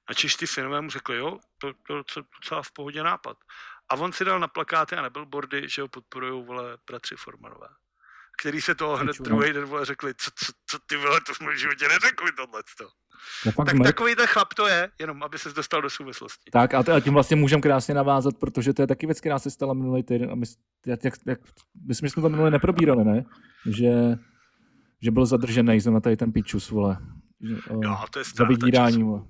A 0.08 0.14
ty 0.38 0.46
synové 0.46 0.80
mu 0.80 0.90
řekli, 0.90 1.16
jo, 1.16 1.38
to, 1.58 1.72
to, 1.86 2.04
to 2.14 2.20
docela 2.42 2.62
v 2.62 2.72
pohodě 2.72 3.02
nápad. 3.02 3.36
A 3.88 3.94
on 3.94 4.12
si 4.12 4.24
dal 4.24 4.40
na 4.40 4.48
plakáty 4.48 4.96
a 4.96 5.02
na 5.02 5.10
billboardy, 5.10 5.68
že 5.68 5.82
ho 5.82 5.88
podporují 5.88 6.46
vole 6.46 6.78
bratři 6.86 7.14
Formanové. 7.18 7.68
Který 8.40 8.60
se 8.60 8.74
toho 8.74 8.96
hned 8.96 9.16
druhý 9.20 9.52
den 9.52 9.64
vole 9.64 9.84
řekli, 9.84 10.14
co, 10.14 10.30
co, 10.34 10.52
co 10.66 10.78
ty 10.86 10.96
vole, 10.96 11.20
to 11.26 11.34
jsme 11.34 11.54
v 11.54 11.58
životě 11.58 11.88
neřekli 11.88 12.32
tohle. 12.32 12.62
Tak 13.44 13.70
zmrt. 13.70 13.86
takový 13.86 14.14
ten 14.14 14.26
chlap 14.26 14.54
to 14.54 14.66
je, 14.66 14.90
jenom 14.98 15.22
aby 15.22 15.38
se 15.38 15.52
dostal 15.52 15.82
do 15.82 15.90
souvislosti. 15.90 16.50
Tak 16.50 16.74
a, 16.74 16.78
a 16.78 17.00
tím 17.00 17.12
vlastně 17.12 17.36
můžeme 17.36 17.62
krásně 17.62 17.94
navázat, 17.94 18.36
protože 18.40 18.72
to 18.72 18.82
je 18.82 18.86
taky 18.86 19.06
věc, 19.06 19.20
která 19.20 19.38
se 19.38 19.50
stala 19.50 19.74
minulý 19.74 20.02
týden 20.02 20.30
a 20.30 20.34
my, 20.34 20.46
jak, 20.86 21.04
jak, 21.04 21.14
jak, 21.26 21.38
myslím, 21.88 22.06
že 22.06 22.12
jsme 22.12 22.22
to 22.22 22.28
minulý 22.28 22.50
neprobírali, 22.50 23.04
ne? 23.04 23.24
Že, 23.66 23.92
že 25.02 25.10
byl 25.10 25.26
zadržený 25.26 25.80
za 25.80 25.90
na 25.90 26.00
tady 26.00 26.16
ten 26.16 26.32
pičus, 26.32 26.70
vole. 26.70 26.98
Že, 27.40 27.56
o, 27.70 27.84
jo, 27.84 27.98
to 28.10 28.18
je 28.18 28.24
za 28.24 28.44
vydírání, 28.44 29.02
vole 29.02 29.22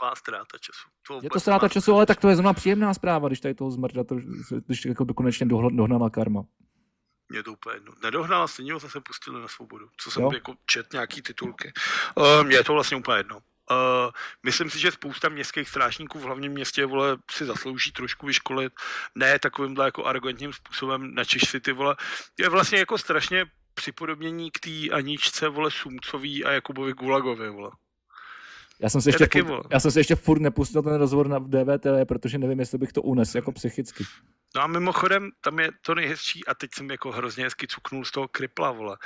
tupá 0.00 0.14
ztráta 0.14 0.58
času. 0.58 0.88
To 1.06 1.20
je 1.22 1.30
to 1.30 1.40
ztráta 1.40 1.68
času, 1.68 1.94
ale 1.94 2.06
tak 2.06 2.20
to 2.20 2.28
je 2.28 2.36
zrovna 2.36 2.52
příjemná 2.52 2.94
zpráva, 2.94 3.28
když 3.28 3.40
tady 3.40 3.54
toho 3.54 3.70
zmrda, 3.70 4.04
to, 4.04 4.16
když 4.66 4.84
jako 4.84 5.06
konečně 5.14 5.46
dohnala 5.46 6.10
karma. 6.10 6.42
Mě 7.28 7.42
to 7.42 7.52
úplně 7.52 7.76
jedno. 7.76 7.92
Nedohnala, 8.02 8.48
stejně 8.48 8.72
ho 8.72 8.78
zase 8.78 9.00
pustili 9.00 9.40
na 9.40 9.48
svobodu. 9.48 9.88
Co 9.96 10.10
jsem 10.10 10.22
jo? 10.22 10.30
jako 10.34 10.54
čet 10.66 10.92
nějaký 10.92 11.22
titulky. 11.22 11.72
Uh, 12.14 12.44
mě 12.44 12.56
je 12.56 12.64
to 12.64 12.72
vlastně 12.72 12.96
úplně 12.96 13.18
jedno. 13.18 13.36
Uh, 13.36 14.10
myslím 14.42 14.70
si, 14.70 14.78
že 14.78 14.90
spousta 14.90 15.28
městských 15.28 15.68
strážníků 15.68 16.18
v 16.18 16.22
hlavním 16.22 16.52
městě 16.52 16.86
vole, 16.86 17.16
si 17.30 17.44
zaslouží 17.44 17.92
trošku 17.92 18.26
vyškolit, 18.26 18.72
ne 19.14 19.38
takovýmhle 19.38 19.84
jako 19.84 20.04
arrogantním 20.04 20.52
způsobem, 20.52 21.14
načeš 21.14 21.50
si 21.50 21.60
ty 21.60 21.72
vole. 21.72 21.96
Je 22.38 22.48
vlastně 22.48 22.78
jako 22.78 22.98
strašně 22.98 23.46
připodobnění 23.74 24.50
k 24.50 24.60
té 24.60 24.90
Aničce 24.92 25.48
vole 25.48 25.70
Sumcový 25.70 26.44
a 26.44 26.52
Jakubovi 26.52 26.92
Gulagovi 26.92 27.50
vole. 27.50 27.70
Já 28.82 28.88
jsem, 28.88 29.00
se 29.00 29.10
ještě 29.10 29.26
furt, 29.26 29.66
já 29.70 29.80
jsem 29.80 29.90
se 29.90 30.00
ještě 30.00 30.14
furt 30.14 30.40
nepustil 30.40 30.82
ten 30.82 30.94
rozhovor 30.94 31.28
na 31.28 31.38
DVTV, 31.38 32.08
protože 32.08 32.38
nevím, 32.38 32.60
jestli 32.60 32.78
bych 32.78 32.92
to 32.92 33.02
unesl 33.02 33.36
jako 33.36 33.52
psychicky. 33.52 34.04
No 34.54 34.62
a 34.62 34.66
mimochodem, 34.66 35.30
tam 35.40 35.58
je 35.58 35.70
to 35.80 35.94
nejhezčí, 35.94 36.46
a 36.46 36.54
teď 36.54 36.70
jsem 36.74 36.90
jako 36.90 37.12
hrozně 37.12 37.44
hezky 37.44 37.66
cuknul 37.66 38.04
z 38.04 38.10
toho 38.10 38.28
kripla, 38.28 38.70
vole. 38.70 38.96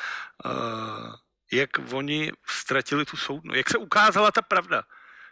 Uh, 0.44 1.14
jak 1.52 1.70
oni 1.92 2.32
ztratili 2.46 3.04
tu 3.04 3.16
soudnu, 3.16 3.54
jak 3.54 3.70
se 3.70 3.78
ukázala 3.78 4.32
ta 4.32 4.42
pravda. 4.42 4.82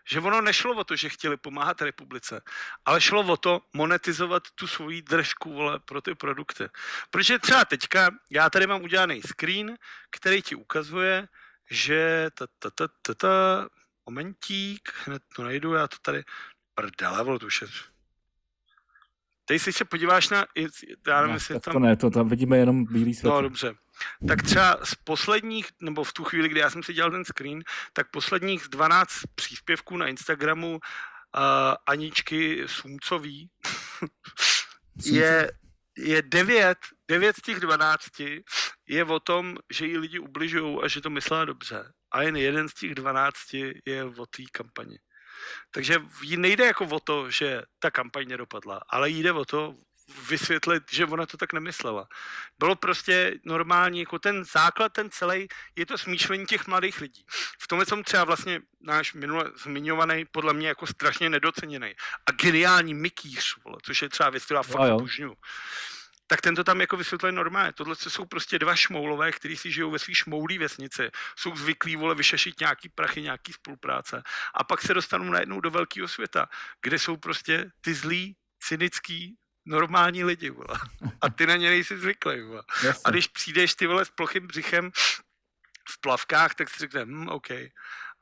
Že 0.04 0.20
ono 0.20 0.40
nešlo 0.40 0.74
o 0.74 0.84
to, 0.84 0.96
že 0.96 1.08
chtěli 1.08 1.36
pomáhat 1.36 1.82
republice, 1.82 2.42
ale 2.84 3.00
šlo 3.00 3.22
o 3.22 3.36
to 3.36 3.60
monetizovat 3.72 4.42
tu 4.54 4.66
svoji 4.66 5.02
držku 5.02 5.52
vole, 5.52 5.78
pro 5.78 6.02
ty 6.02 6.14
produkty. 6.14 6.64
Protože 7.10 7.38
třeba 7.38 7.64
teďka, 7.64 8.10
já 8.30 8.50
tady 8.50 8.66
mám 8.66 8.82
udělaný 8.82 9.22
screen, 9.22 9.78
který 10.10 10.42
ti 10.42 10.54
ukazuje, 10.54 11.28
že 11.70 12.30
ta, 12.38 12.46
ta, 12.58 12.70
ta, 12.70 12.88
ta, 13.02 13.14
ta, 13.14 13.68
Momentík, 14.06 14.92
hned 15.04 15.22
to 15.36 15.42
najdu, 15.42 15.72
já 15.72 15.88
to 15.88 15.96
tady... 16.02 16.22
Prdele, 16.74 17.24
vole, 17.24 17.38
to 17.38 17.46
už 17.46 17.62
je... 17.62 17.68
Teď 19.44 19.62
si 19.62 19.72
se 19.72 19.84
podíváš 19.84 20.28
na... 20.28 20.46
Já 21.06 21.20
nevím, 21.20 21.38
ne, 21.50 21.60
tam... 21.60 21.72
to 21.72 21.78
ne, 21.78 21.96
to 21.96 22.10
tam 22.10 22.28
vidíme 22.28 22.58
jenom 22.58 22.84
bílý 22.84 23.14
světlo. 23.14 23.36
No, 23.36 23.42
dobře. 23.42 23.74
Tak 24.28 24.42
třeba 24.42 24.78
z 24.84 24.94
posledních, 24.94 25.66
nebo 25.80 26.04
v 26.04 26.12
tu 26.12 26.24
chvíli, 26.24 26.48
kdy 26.48 26.60
já 26.60 26.70
jsem 26.70 26.82
si 26.82 26.92
dělal 26.92 27.10
ten 27.10 27.24
screen, 27.24 27.62
tak 27.92 28.10
posledních 28.10 28.68
12 28.68 29.12
příspěvků 29.34 29.96
na 29.96 30.06
Instagramu 30.06 30.70
uh, 30.72 30.80
Aničky 31.86 32.62
Sumcový 32.66 33.50
je, 35.04 35.52
je 35.98 36.22
9, 36.22 36.78
9 37.08 37.36
z 37.36 37.42
těch 37.42 37.60
12 37.60 38.02
je 38.88 39.04
o 39.04 39.20
tom, 39.20 39.56
že 39.72 39.86
jí 39.86 39.98
lidi 39.98 40.18
ubližují 40.18 40.78
a 40.82 40.88
že 40.88 41.00
to 41.00 41.10
myslela 41.10 41.44
dobře 41.44 41.92
a 42.12 42.22
jen 42.22 42.36
jeden 42.36 42.68
z 42.68 42.74
těch 42.74 42.94
12 42.94 43.36
je 43.86 44.04
o 44.04 44.26
té 44.26 44.42
kampani. 44.52 44.98
Takže 45.70 46.02
jí 46.22 46.36
nejde 46.36 46.66
jako 46.66 46.84
o 46.84 47.00
to, 47.00 47.30
že 47.30 47.62
ta 47.78 47.90
kampaň 47.90 48.28
nedopadla, 48.28 48.80
ale 48.88 49.10
jde 49.10 49.32
o 49.32 49.44
to 49.44 49.76
vysvětlit, 50.28 50.82
že 50.90 51.06
ona 51.06 51.26
to 51.26 51.36
tak 51.36 51.52
nemyslela. 51.52 52.08
Bylo 52.58 52.76
prostě 52.76 53.34
normální, 53.44 54.00
jako 54.00 54.18
ten 54.18 54.44
základ, 54.44 54.92
ten 54.92 55.10
celý, 55.10 55.48
je 55.76 55.86
to 55.86 55.98
smýšlení 55.98 56.46
těch 56.46 56.66
mladých 56.66 57.00
lidí. 57.00 57.24
V 57.60 57.68
tom 57.68 57.84
jsem 57.84 58.04
třeba 58.04 58.24
vlastně 58.24 58.60
náš 58.80 59.14
minule 59.14 59.52
zmiňovaný, 59.62 60.24
podle 60.24 60.52
mě 60.52 60.68
jako 60.68 60.86
strašně 60.86 61.30
nedoceněný 61.30 61.94
a 62.26 62.32
geniální 62.32 62.94
mikýř, 62.94 63.56
vole, 63.64 63.78
což 63.82 64.02
je 64.02 64.08
třeba 64.08 64.30
věc, 64.30 64.44
která 64.44 64.62
fakt 64.62 64.92
božňu 64.92 65.34
tak 66.32 66.40
ten 66.40 66.54
to 66.54 66.64
tam 66.64 66.80
jako 66.80 66.96
vysvětluje 66.96 67.32
normálně. 67.32 67.72
Tohle 67.72 67.96
jsou 67.96 68.24
prostě 68.24 68.58
dva 68.58 68.76
šmoulové, 68.76 69.32
kteří 69.32 69.56
si 69.56 69.72
žijou 69.72 69.90
ve 69.90 69.98
svý 69.98 70.14
šmoulí 70.14 70.58
vesnici, 70.58 71.10
jsou 71.36 71.56
zvyklí 71.56 71.96
vole 71.96 72.14
vyšešit 72.14 72.60
nějaký 72.60 72.88
prachy, 72.88 73.22
nějaký 73.22 73.52
spolupráce 73.52 74.22
a 74.54 74.64
pak 74.64 74.80
se 74.82 74.94
dostanou 74.94 75.24
najednou 75.24 75.60
do 75.60 75.70
velkého 75.70 76.08
světa, 76.08 76.48
kde 76.82 76.98
jsou 76.98 77.16
prostě 77.16 77.70
ty 77.80 77.94
zlí, 77.94 78.36
cynický, 78.60 79.36
normální 79.64 80.24
lidi, 80.24 80.50
vole. 80.50 80.78
A 81.20 81.28
ty 81.28 81.46
na 81.46 81.56
ně 81.56 81.70
nejsi 81.70 81.98
zvyklý, 81.98 82.40
vole. 82.40 82.62
A 83.04 83.10
když 83.10 83.26
přijdeš 83.26 83.74
ty 83.74 83.86
vole 83.86 84.04
s 84.04 84.10
plochým 84.10 84.46
břichem 84.46 84.90
v 85.88 86.00
plavkách, 86.00 86.54
tak 86.54 86.70
si 86.70 86.78
řekne, 86.78 87.04
hm, 87.04 87.28
OK. 87.28 87.50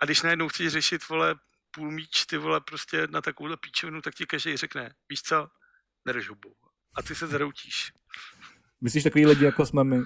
A 0.00 0.04
když 0.04 0.22
najednou 0.22 0.48
chceš 0.48 0.72
řešit, 0.72 1.08
vole, 1.08 1.34
půl 1.70 1.90
míč, 1.90 2.26
ty 2.26 2.38
vole, 2.38 2.60
prostě 2.60 3.06
na 3.10 3.20
takovouhle 3.20 3.56
píčovinu, 3.56 4.02
tak 4.02 4.14
ti 4.14 4.26
každý 4.26 4.56
řekne, 4.56 4.94
víš 5.08 5.22
co, 5.22 5.48
nedrž 6.04 6.28
hubu. 6.28 6.56
A 6.94 7.02
ty 7.02 7.14
se 7.14 7.26
zroutíš. 7.26 7.92
Myslíš 8.80 9.04
takový 9.04 9.26
lidi, 9.26 9.44
jako 9.44 9.66
jsme 9.66 9.84
my? 9.84 10.00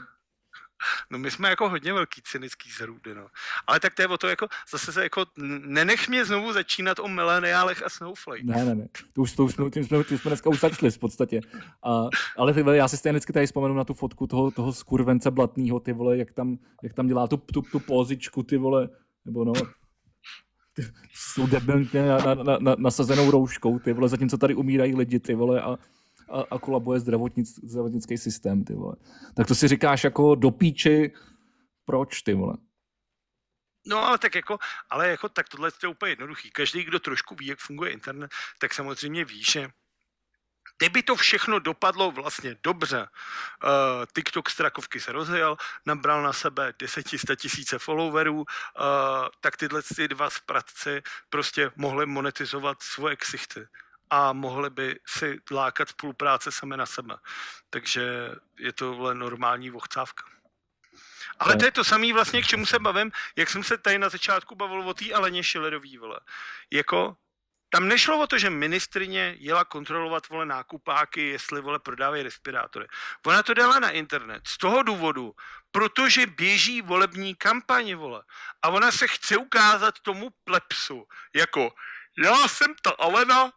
No 1.11 1.19
my 1.19 1.31
jsme 1.31 1.49
jako 1.49 1.69
hodně 1.69 1.93
velký 1.93 2.23
cynický 2.25 2.71
zrůdy, 2.71 3.15
no. 3.15 3.27
Ale 3.67 3.81
tak 3.81 3.95
to 3.95 4.03
je 4.03 4.09
o 4.09 4.19
to 4.19 4.29
jako, 4.29 4.49
zase 4.71 4.93
se 4.93 5.03
jako, 5.03 5.25
nenech 5.65 6.09
mě 6.09 6.25
znovu 6.25 6.53
začínat 6.53 6.99
o 6.99 7.09
mileniálech 7.09 7.83
a 7.83 7.89
snowflake. 7.89 8.45
Ne, 8.45 8.65
ne, 8.65 8.75
ne. 8.75 8.89
To 9.13 9.23
už, 9.23 9.33
to 9.33 9.45
už 9.45 9.55
jsme, 9.55 9.71
tím 9.71 9.85
jsme, 9.85 10.05
tím 10.05 10.19
jsme 10.19 10.29
dneska 10.29 10.51
už 10.51 10.61
začali 10.61 10.91
v 10.91 10.99
podstatě. 10.99 11.41
A, 11.83 12.09
ale 12.37 12.77
já 12.77 12.89
si 12.89 12.97
stejně 12.97 13.13
vždycky 13.13 13.33
tady 13.33 13.47
vzpomenu 13.47 13.75
na 13.75 13.85
tu 13.85 13.95
fotku 13.95 14.27
toho, 14.27 14.51
toho 14.51 14.73
skurvence 14.73 15.31
blatného, 15.31 15.81
ty 15.81 15.93
vole, 15.93 16.19
jak 16.19 16.33
tam, 16.33 16.59
jak 16.83 16.93
tam 16.93 17.07
dělá 17.07 17.27
tu, 17.27 17.37
tu, 17.37 17.63
tu 17.63 17.81
pozičku, 17.81 18.43
ty 18.43 18.57
vole, 18.57 18.89
nebo 19.25 19.45
no, 19.45 19.53
s 21.15 21.47
debilně 21.47 22.07
na, 22.09 22.35
na, 22.35 22.59
na, 22.59 22.77
nasazenou 22.79 23.31
rouškou, 23.31 23.79
ty 23.79 23.93
vole, 23.93 24.09
zatímco 24.09 24.39
tady 24.39 24.55
umírají 24.55 24.95
lidi, 24.95 25.21
ty 25.21 25.35
vole, 25.35 25.63
a 25.63 25.79
a, 26.29 26.41
a 26.51 26.59
kolabuje 26.59 27.01
zdravotnic, 27.01 27.65
zdravotnický 27.65 28.19
systém, 28.19 28.65
ty 28.65 28.75
vole. 28.75 28.97
Tak 29.35 29.47
to 29.47 29.55
si 29.55 29.69
říkáš 29.69 30.05
jako 30.05 30.35
do 30.35 30.51
píči, 30.51 31.13
proč, 31.85 32.23
ty 32.23 32.35
vole? 32.35 32.57
No 33.87 34.07
ale 34.07 34.19
tak 34.19 34.35
jako, 34.35 34.59
ale 34.91 35.09
jako 35.09 35.29
tak 35.29 35.49
tohle 35.49 35.71
je 35.83 35.89
úplně 35.89 36.13
jednoduchý. 36.13 36.51
Každý, 36.51 36.85
kdo 36.85 37.01
trošku 37.01 37.35
ví, 37.35 37.47
jak 37.47 37.59
funguje 37.59 37.93
internet, 37.93 38.31
tak 38.59 38.75
samozřejmě 38.75 39.25
ví, 39.25 39.43
že 39.51 39.69
Kdyby 40.79 41.03
to 41.03 41.17
všechno 41.17 41.59
dopadlo 41.59 42.11
vlastně 42.11 42.57
dobře, 42.63 43.01
uh, 43.65 43.69
TikTok 44.15 44.51
z 44.51 44.57
Trakovky 44.57 45.01
se 45.01 45.13
rozjel, 45.13 45.57
nabral 45.87 46.23
na 46.23 46.33
sebe 46.33 46.75
10 46.79 47.37
tisíce 47.37 47.79
followerů, 47.79 48.37
uh, 48.37 48.45
tak 49.41 49.57
tyhle 49.57 49.83
ty 49.83 50.09
dva 50.09 50.31
spratci 50.31 51.03
prostě 51.31 51.71
mohli 51.77 52.07
monetizovat 52.07 52.83
svoje 52.83 53.17
ksichty 53.17 53.69
a 54.11 54.33
mohli 54.33 54.71
by 54.71 55.01
si 55.07 55.41
lákat 55.51 55.89
spolupráce 55.89 56.53
sami 56.53 56.77
na 56.77 56.87
sebe. 56.87 57.17
Takže 57.71 58.31
je 58.59 58.73
to 58.73 58.95
vle 58.95 59.15
normální 59.15 59.71
vochcávka. 59.71 60.25
Ale 61.39 61.57
to 61.57 61.65
je 61.65 61.73
to 61.73 61.85
samé 61.85 62.13
vlastně, 62.13 62.43
k 62.43 62.47
čemu 62.47 62.67
se 62.67 62.79
bavím, 62.79 63.13
jak 63.37 63.51
jsem 63.51 63.65
se 63.65 63.79
tady 63.79 63.99
na 63.99 64.09
začátku 64.09 64.55
bavil 64.55 64.89
o 64.89 64.95
té 64.95 65.13
Aleně 65.13 65.43
Šilerový, 65.43 65.99
vole. 65.99 66.21
Jako, 66.71 67.17
tam 67.71 67.89
nešlo 67.89 68.19
o 68.23 68.27
to, 68.27 68.39
že 68.39 68.51
ministrině 68.51 69.35
jela 69.39 69.65
kontrolovat 69.65 70.29
vole 70.29 70.47
nákupáky, 70.47 71.29
jestli 71.29 71.61
vole 71.61 71.79
prodávají 71.79 72.23
respirátory. 72.23 72.87
Ona 73.27 73.43
to 73.43 73.55
dala 73.55 73.79
na 73.79 73.91
internet 73.91 74.43
z 74.47 74.59
toho 74.59 74.83
důvodu, 74.83 75.35
protože 75.71 76.27
běží 76.27 76.83
volební 76.83 77.35
kampaně, 77.35 77.97
vole. 77.97 78.23
A 78.63 78.69
ona 78.69 78.93
se 78.93 79.09
chce 79.09 79.37
ukázat 79.37 80.01
tomu 80.01 80.31
plepsu, 80.45 81.07
jako 81.35 81.75
já 82.19 82.49
jsem 82.49 82.75
ta 82.83 82.91
Alena, 82.91 83.53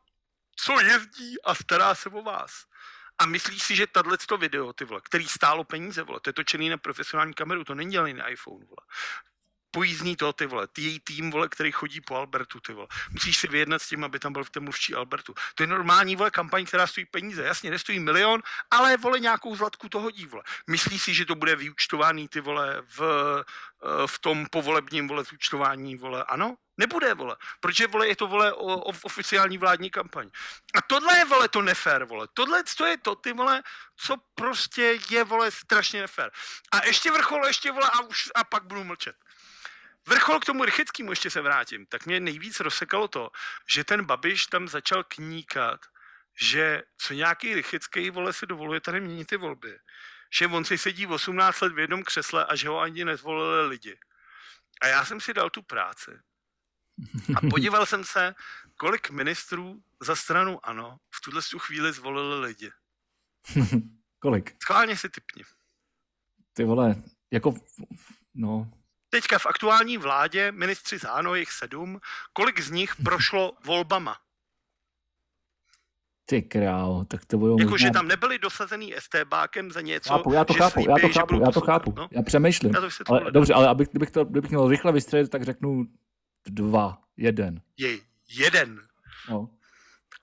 co 0.60 0.82
jezdí 0.82 1.42
a 1.44 1.56
stará 1.56 1.96
se 1.96 2.10
o 2.10 2.22
vás. 2.22 2.66
A 3.20 3.26
myslíš 3.26 3.64
si, 3.64 3.76
že 3.76 3.88
tato 3.88 4.38
video, 4.38 4.74
ty 4.74 4.86
vole, 4.86 5.02
který 5.04 5.28
stálo 5.28 5.64
peníze, 5.64 6.04
vole, 6.04 6.20
to 6.20 6.30
je 6.30 6.34
točený 6.34 6.70
na 6.70 6.78
profesionální 6.78 7.34
kameru, 7.34 7.64
to 7.64 7.76
není 7.76 7.92
dělaný 7.92 8.14
na 8.14 8.28
iPhone, 8.28 8.66
vole 8.66 8.86
pojízdní 9.72 10.16
to, 10.16 10.34
ty 10.34 10.46
vole, 10.46 10.68
ty 10.68 10.82
její 10.82 11.00
tým, 11.00 11.32
vole, 11.32 11.50
který 11.50 11.72
chodí 11.72 12.02
po 12.02 12.16
Albertu, 12.16 12.60
ty 12.60 12.74
vole. 12.74 12.88
Musíš 13.12 13.38
si 13.38 13.48
vyjednat 13.48 13.82
s 13.82 13.90
tím, 13.90 14.04
aby 14.04 14.20
tam 14.20 14.34
byl 14.34 14.44
v 14.44 14.50
té 14.50 14.60
mluvčí 14.60 14.94
Albertu. 14.94 15.34
To 15.56 15.64
je 15.64 15.68
normální, 15.68 16.16
vole, 16.16 16.32
kampaň, 16.32 16.66
která 16.66 16.88
stojí 16.88 17.06
peníze. 17.06 17.44
Jasně, 17.44 17.70
nestojí 17.72 18.00
milion, 18.00 18.42
ale, 18.72 18.98
vole, 18.98 19.20
nějakou 19.20 19.56
zlatku 19.56 19.90
to 19.90 20.00
hodí, 20.00 20.26
vole. 20.26 20.44
Myslíš 20.68 21.02
si, 21.04 21.14
že 21.14 21.26
to 21.26 21.36
bude 21.36 21.56
vyučtovaný, 21.56 22.28
ty 22.28 22.42
vole, 22.42 22.82
v, 22.98 23.02
eh, 23.02 24.08
v 24.08 24.20
tom 24.20 24.46
povolebním, 24.52 25.08
vole, 25.08 25.24
zúčtování, 25.24 25.96
vole, 25.96 26.24
ano? 26.24 26.58
Nebude, 26.78 27.14
vole. 27.14 27.36
Protože, 27.60 27.88
vole, 27.88 28.08
je 28.08 28.16
to, 28.16 28.28
vole, 28.28 28.54
o, 28.54 28.78
o, 28.78 28.94
oficiální 29.04 29.58
vládní 29.58 29.90
kampaň. 29.90 30.30
A 30.74 30.82
tohle 30.82 31.18
je, 31.18 31.26
vole, 31.26 31.50
to 31.50 31.62
nefér, 31.62 32.04
vole. 32.04 32.28
Tohle 32.34 32.64
to 32.78 32.86
je 32.86 32.98
to, 32.98 33.16
ty, 33.16 33.34
vole, 33.34 33.64
co 33.96 34.16
prostě 34.36 35.00
je, 35.10 35.24
vole, 35.24 35.52
strašně 35.52 36.02
nefér. 36.02 36.32
A 36.72 36.86
ještě 36.86 37.12
vrchol, 37.12 37.46
ještě, 37.46 37.72
vole, 37.72 37.90
a, 37.94 38.02
už, 38.02 38.30
a 38.36 38.44
pak 38.44 38.64
budu 38.64 38.84
mlčet. 38.84 39.16
Vrchol 40.08 40.40
k 40.40 40.46
tomu 40.46 40.66
Rycheckému 40.66 41.12
ještě 41.12 41.30
se 41.30 41.42
vrátím, 41.42 41.86
tak 41.86 42.06
mě 42.06 42.20
nejvíc 42.20 42.60
rozsekalo 42.60 43.08
to, 43.08 43.32
že 43.68 43.84
ten 43.84 44.06
Babiš 44.06 44.46
tam 44.46 44.68
začal 44.68 45.04
kníkat, 45.04 45.86
že 46.42 46.84
co 46.98 47.14
nějaký 47.14 47.56
Rychecký 47.56 48.10
vole 48.10 48.34
si 48.34 48.46
dovoluje 48.46 48.82
tady 48.82 49.02
měnit 49.02 49.28
ty 49.28 49.38
volby. 49.38 49.80
Že 50.32 50.48
on 50.48 50.66
si 50.66 50.78
sedí 50.78 51.08
18 51.08 51.62
let 51.62 51.74
v 51.74 51.80
jednom 51.80 52.04
křesle 52.04 52.46
a 52.46 52.56
že 52.56 52.70
ho 52.70 52.80
ani 52.80 53.06
nezvolili 53.06 53.68
lidi. 53.68 54.00
A 54.82 54.88
já 54.88 55.06
jsem 55.06 55.22
si 55.22 55.34
dal 55.34 55.50
tu 55.50 55.62
práci. 55.62 56.12
A 57.36 57.42
podíval 57.50 57.86
jsem 57.86 58.04
se, 58.04 58.36
kolik 58.78 59.10
ministrů 59.10 59.82
za 60.00 60.16
stranu 60.16 60.66
ANO 60.66 60.98
v 61.16 61.22
tuhle 61.22 61.42
chvíli 61.58 61.94
zvolili 61.94 62.40
lidi. 62.40 62.72
kolik? 64.20 64.56
Schválně 64.64 64.98
si 64.98 65.10
typni. 65.10 65.44
Ty 66.54 66.64
vole, 66.64 66.96
jako, 67.32 67.54
no, 68.34 68.72
teďka 69.10 69.40
v 69.40 69.46
aktuální 69.46 69.98
vládě, 69.98 70.52
ministři 70.52 70.98
záno, 70.98 71.36
jich 71.36 71.52
sedm, 71.52 72.00
kolik 72.34 72.60
z 72.60 72.72
nich 72.72 72.96
prošlo 72.96 73.58
volbama? 73.66 74.16
Ty 76.26 76.42
král, 76.42 77.06
tak 77.06 77.26
to 77.26 77.38
budou 77.38 77.60
Jako, 77.60 77.70
možná... 77.72 77.88
že 77.88 77.92
tam 77.92 78.08
nebyli 78.08 78.40
dosazený 78.40 78.94
STBákem 79.00 79.72
za 79.72 79.82
něco, 79.82 80.10
chápu, 80.10 80.34
já 80.34 80.46
to 80.46 80.54
že 80.54 80.60
chápu, 80.60 80.74
slíbí, 80.74 80.90
já 80.90 81.08
to 81.08 81.14
chápu, 81.14 81.40
já 81.40 81.52
to 81.52 81.62
chápu, 81.62 81.94
no? 81.98 82.08
já 82.12 82.22
přemýšlím. 82.22 82.74
Já 82.74 82.82
to 82.82 82.88
ale, 83.08 83.32
dobře, 83.32 83.54
ale 83.54 83.68
abych, 83.68 83.88
kdybych, 83.88 84.12
to, 84.12 84.26
kdybych 84.26 84.52
měl 84.52 84.68
rychle 84.68 84.92
vystřelit, 84.92 85.30
tak 85.30 85.44
řeknu 85.44 85.86
dva, 86.50 86.98
jeden. 87.18 87.62
Je, 87.78 88.00
jeden. 88.30 88.88
No. 89.30 89.50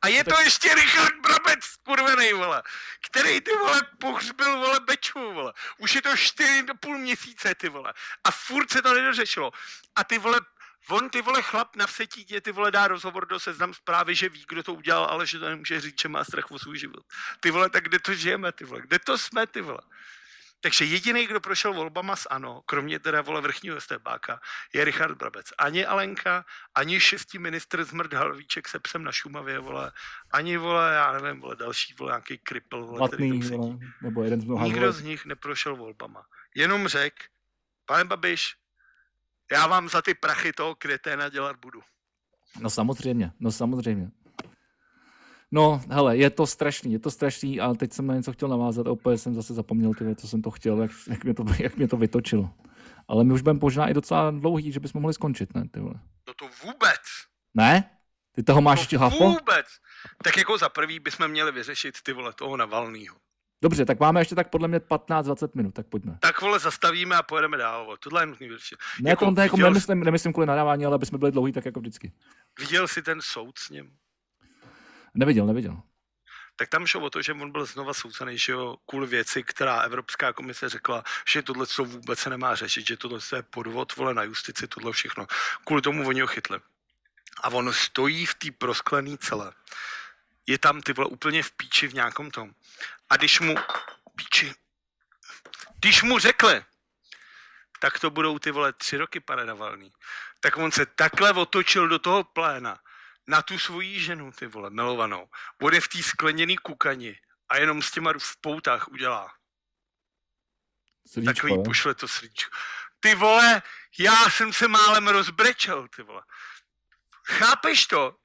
A 0.02 0.09
je 0.09 0.24
to 0.24 0.40
ještě 0.40 0.74
Richard 0.74 1.14
Brabec, 1.20 1.76
kurvený, 1.82 2.32
vole, 2.32 2.62
který, 3.01 3.40
ty 3.40 3.51
vole, 3.56 3.82
pohřbil, 3.98 4.59
vole, 4.59 4.80
Beču, 4.80 5.32
vole. 5.32 5.52
Už 5.78 5.94
je 5.94 6.02
to 6.02 6.16
čtyři 6.16 6.66
půl 6.80 6.98
měsíce, 6.98 7.55
ty 7.55 7.68
vole. 7.68 7.92
A 8.24 8.30
furt 8.30 8.70
se 8.70 8.82
to 8.82 8.94
nedořešilo. 8.94 9.52
A 9.96 10.05
ty 10.05 10.18
vole, 10.18 10.40
on, 10.88 11.10
ty 11.10 11.22
vole, 11.22 11.42
chlap 11.42 11.76
na 11.76 11.86
vsetí 11.86 12.24
tě, 12.24 12.40
ty 12.40 12.52
vole, 12.52 12.70
dá 12.70 12.88
rozhovor 12.88 13.26
do 13.26 13.40
seznam 13.40 13.74
zprávy, 13.74 14.14
že 14.14 14.28
ví, 14.28 14.44
kdo 14.48 14.62
to 14.62 14.74
udělal, 14.74 15.05
ale 15.05 15.26
že 15.26 15.38
to 15.38 15.48
nemůže 15.48 15.80
říct, 15.80 16.01
že 16.01 16.09
má 16.09 16.24
strach 16.24 16.51
o 16.51 16.59
svůj 16.59 16.78
život. 16.78 17.05
Ty 17.40 17.51
vole, 17.51 17.70
tak 17.70 17.84
kde 17.84 17.98
to 17.98 18.14
žijeme, 18.14 18.52
ty 18.52 18.64
vole, 18.64 18.80
kde 18.80 18.98
to 18.98 19.18
jsme, 19.18 19.46
ty 19.46 19.60
vole. 19.60 19.80
Takže 20.64 20.84
jediný, 20.84 21.26
kdo 21.26 21.40
prošel 21.40 21.74
volbama 21.74 22.16
s 22.16 22.28
ANO, 22.30 22.62
kromě 22.66 22.98
teda 22.98 23.22
vole 23.22 23.40
vrchního 23.40 23.80
stebáka, 23.80 24.40
je 24.72 24.84
Richard 24.84 25.14
Brabec. 25.14 25.46
Ani 25.58 25.86
Alenka, 25.86 26.44
ani 26.74 27.00
šestý 27.00 27.38
ministr 27.38 27.84
Zmrt 27.84 28.12
Halvíček 28.12 28.68
se 28.68 28.78
psem 28.78 29.04
na 29.04 29.12
Šumavě, 29.12 29.58
vole, 29.58 29.92
ani 30.30 30.56
vole, 30.56 30.94
já 30.94 31.12
nevím, 31.12 31.40
vole, 31.40 31.56
další, 31.56 31.94
vole, 31.94 32.10
nějaký 32.10 32.38
kripl, 32.38 32.86
vole, 32.86 33.00
Matný, 33.00 33.40
který 33.40 33.56
vole, 33.56 33.78
nebo 34.02 34.22
jeden 34.24 34.40
z 34.40 34.44
mnoha, 34.44 34.64
Nikdo 34.64 34.80
vole. 34.80 34.92
z 34.92 35.02
nich 35.02 35.26
neprošel 35.26 35.76
volbama. 35.76 36.26
Jenom 36.54 36.88
řek, 36.88 37.14
pane 37.86 38.04
Babiš, 38.04 38.56
já 39.52 39.66
vám 39.66 39.88
za 39.88 40.02
ty 40.02 40.14
prachy 40.14 40.52
toho 40.52 40.74
kreténa 40.74 41.28
dělat 41.28 41.56
budu. 41.56 41.80
No 42.60 42.70
samozřejmě, 42.70 43.32
no 43.40 43.52
samozřejmě. 43.52 44.10
No, 45.55 45.81
hele, 45.90 46.16
je 46.16 46.31
to 46.31 46.47
strašný, 46.47 46.93
je 46.93 46.98
to 46.98 47.10
strašný 47.10 47.60
a 47.60 47.74
teď 47.74 47.93
jsem 47.93 48.06
na 48.06 48.14
něco 48.14 48.32
chtěl 48.32 48.48
navázat 48.48 48.86
a 48.86 48.90
úplně 48.90 49.18
jsem 49.18 49.35
zase 49.35 49.55
zapomněl, 49.55 49.94
tyhle, 49.94 50.14
co 50.14 50.28
jsem 50.28 50.43
to 50.43 50.51
chtěl, 50.51 50.82
jak, 50.82 50.90
jak, 51.10 51.24
mě 51.24 51.35
to, 51.35 51.44
jak 51.59 51.76
mě 51.76 51.89
to 51.89 51.97
vytočilo. 51.97 52.51
Ale 53.09 53.24
my 53.24 53.32
už 53.32 53.43
budeme 53.43 53.59
možná 53.62 53.89
i 53.89 53.94
docela 53.94 54.31
dlouhý, 54.31 54.72
že 54.72 54.81
bychom 54.81 55.02
mohli 55.02 55.14
skončit, 55.14 55.55
ne? 55.55 55.68
Ty 55.68 55.81
vole. 55.81 55.94
No 56.28 56.35
to 56.35 56.48
vůbec. 56.64 57.01
Ne? 57.55 57.90
Ty 58.32 58.43
toho 58.43 58.60
máš 58.60 58.81
ještě 58.81 58.98
hafo? 58.98 59.24
Vůbec. 59.24 59.66
Tak 60.24 60.36
jako 60.36 60.59
za 60.59 60.68
prvý 60.68 60.98
bychom 60.98 61.28
měli 61.28 61.52
vyřešit 61.52 61.94
ty 62.02 62.12
vole 62.12 62.32
toho 62.32 62.56
Navalnýho. 62.56 63.16
Dobře, 63.62 63.85
tak 63.85 64.01
máme 64.01 64.20
ještě 64.20 64.35
tak 64.35 64.51
podle 64.51 64.68
mě 64.68 64.78
15-20 64.78 65.48
minut, 65.55 65.74
tak 65.74 65.86
pojďme. 65.86 66.18
Tak 66.20 66.40
vole, 66.40 66.59
zastavíme 66.59 67.16
a 67.16 67.22
pojedeme 67.22 67.56
dál. 67.56 67.85
Vole. 67.85 67.97
Tohle 68.01 68.22
je 68.22 68.26
nutný 68.26 68.48
vyřešit. 68.48 68.78
Ne, 69.01 69.10
jako, 69.10 69.32
to 69.32 69.40
jako 69.40 69.56
nemyslím, 69.56 70.01
nemyslím 70.01 70.32
kvůli 70.32 70.47
nadávání, 70.47 70.86
ale 70.86 70.94
aby 70.94 71.06
jsme 71.06 71.18
byli 71.18 71.32
dlouhý, 71.32 71.52
tak 71.52 71.64
jako 71.64 71.81
vždycky. 71.81 72.12
Viděl 72.59 72.89
jsi 72.89 73.02
ten 73.02 73.18
soud 73.22 73.59
s 73.59 73.70
ním? 73.70 73.90
Neviděl, 75.14 75.46
neviděl. 75.46 75.82
Tak 76.56 76.68
tam 76.68 76.86
šlo 76.86 77.00
o 77.00 77.10
to, 77.10 77.22
že 77.22 77.32
on 77.32 77.50
byl 77.50 77.66
znova 77.66 77.94
soucený, 77.94 78.38
že 78.38 78.52
jo, 78.52 78.76
kvůli 78.86 79.06
věci, 79.06 79.42
která 79.42 79.80
Evropská 79.80 80.32
komise 80.32 80.68
řekla, 80.68 81.04
že 81.28 81.42
tohle 81.42 81.66
co 81.66 81.84
vůbec 81.84 82.18
se 82.18 82.30
nemá 82.30 82.54
řešit, 82.54 82.86
že 82.86 82.96
tohle 82.96 83.18
je 83.36 83.42
podvod, 83.42 83.96
vole, 83.96 84.14
na 84.14 84.22
justici, 84.22 84.68
tohle 84.68 84.92
všechno. 84.92 85.26
Kvůli 85.64 85.82
tomu 85.82 86.08
oni 86.08 86.20
ho 86.20 86.26
chytli. 86.26 86.60
A 87.42 87.48
on 87.48 87.72
stojí 87.72 88.26
v 88.26 88.34
té 88.34 88.50
prosklené 88.50 89.18
celé. 89.18 89.52
Je 90.46 90.58
tam 90.58 90.80
ty 90.80 90.92
vole 90.92 91.08
úplně 91.08 91.42
v 91.42 91.52
píči 91.52 91.86
v 91.86 91.94
nějakom 91.94 92.30
tom. 92.30 92.54
A 93.10 93.16
když 93.16 93.40
mu, 93.40 93.54
píči, 94.16 94.54
když 95.80 96.02
mu 96.02 96.18
řekli, 96.18 96.64
tak 97.78 97.98
to 97.98 98.10
budou 98.10 98.38
ty 98.38 98.50
vole 98.50 98.72
tři 98.72 98.96
roky, 98.96 99.20
pane 99.20 99.44
Navalný. 99.44 99.92
Tak 100.40 100.56
on 100.56 100.72
se 100.72 100.86
takhle 100.86 101.32
otočil 101.32 101.88
do 101.88 101.98
toho 101.98 102.24
pléna 102.24 102.78
na 103.26 103.42
tu 103.42 103.59
svoji 103.59 104.01
ženu, 104.01 104.32
ty 104.32 104.46
vole, 104.46 104.70
milovanou. 104.70 105.28
Bude 105.60 105.80
v 105.80 105.88
té 105.88 106.02
skleněný 106.02 106.56
kukani 106.56 107.18
a 107.48 107.56
jenom 107.56 107.82
s 107.82 107.90
těma 107.90 108.12
v 108.18 108.36
poutách 108.40 108.88
udělá. 108.88 109.34
Srdíčko, 111.06 111.34
Takový 111.34 111.64
pošle 111.64 111.94
to 111.94 112.09
srdíčko. 112.09 112.56
Ty 113.01 113.14
vole, 113.14 113.62
já 113.98 114.30
jsem 114.30 114.52
se 114.52 114.68
málem 114.68 115.09
rozbrečel, 115.09 115.88
ty 115.96 116.02
vole. 116.02 116.22
Chápeš 117.26 117.86
to? 117.86 118.16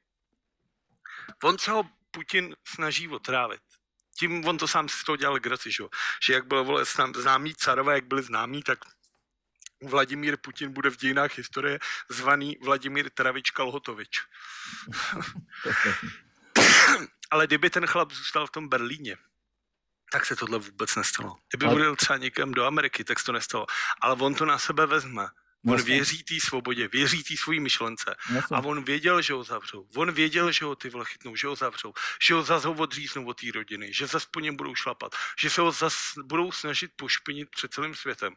On 1.44 1.58
se 1.58 1.72
ho 1.72 1.90
Putin 2.12 2.56
snaží 2.68 3.08
otrávit. 3.08 3.62
Tím 4.20 4.46
on 4.48 4.58
to 4.58 4.68
sám 4.68 4.90
si 4.90 5.04
to 5.04 5.16
dělal 5.16 5.40
graci, 5.40 5.72
že? 5.72 5.84
že 6.24 6.34
jak 6.34 6.48
byl 6.48 6.64
vole, 6.64 6.86
známý 7.16 7.56
carové, 7.56 7.94
jak 7.96 8.06
byli 8.06 8.24
známí, 8.24 8.64
tak 8.64 8.80
Vladimír 9.84 10.38
Putin 10.38 10.74
bude 10.74 10.90
v 10.90 10.98
dějinách 10.98 11.38
historie 11.38 11.80
zvaný 12.10 12.58
Vladimír 12.62 13.10
Travička 13.10 13.64
Lhotovič. 13.64 14.22
Ale 17.32 17.48
kdyby 17.48 17.70
ten 17.70 17.88
chlap 17.88 18.12
zůstal 18.12 18.48
v 18.48 18.52
tom 18.52 18.70
Berlíně, 18.70 19.18
tak 20.12 20.26
se 20.26 20.36
tohle 20.36 20.60
vůbec 20.60 20.96
nestalo. 20.96 21.36
Kdyby 21.50 21.66
Ale... 21.66 21.76
byl 21.76 21.96
třeba 21.96 22.18
někam 22.18 22.52
do 22.52 22.66
Ameriky, 22.66 23.04
tak 23.04 23.20
se 23.20 23.26
to 23.26 23.32
nestalo. 23.32 23.66
Ale 24.02 24.16
on 24.16 24.36
to 24.36 24.46
na 24.46 24.60
sebe 24.60 24.86
vezme. 24.86 25.28
On 25.68 25.74
Jasně. 25.74 25.94
věří 25.94 26.24
té 26.24 26.36
svobodě, 26.40 26.88
věří 26.88 27.24
té 27.24 27.38
svojí 27.38 27.60
myšlence. 27.60 28.16
Jasně. 28.34 28.58
A 28.58 28.60
on 28.60 28.84
věděl, 28.84 29.22
že 29.22 29.34
ho 29.34 29.44
zavřou. 29.44 29.88
On 29.96 30.12
věděl, 30.12 30.52
že 30.52 30.66
ho 30.66 30.76
ty 30.76 30.90
vole 30.90 31.06
chytnou, 31.06 31.36
že 31.36 31.48
ho 31.48 31.56
zavřou, 31.56 31.94
že 32.22 32.34
ho 32.34 32.44
zase 32.44 32.68
ho 32.68 32.74
odříznou 32.74 33.26
od 33.26 33.42
té 33.42 33.48
rodiny, 33.54 33.94
že 33.94 34.08
zase 34.08 34.28
po 34.32 34.40
něm 34.40 34.56
budou 34.56 34.76
šlapat, 34.76 35.16
že 35.40 35.50
se 35.50 35.62
ho 35.62 35.72
zase 35.72 36.22
budou 36.24 36.52
snažit 36.52 36.92
pošpinit 36.96 37.50
před 37.50 37.74
celým 37.74 37.96
světem. 37.96 38.36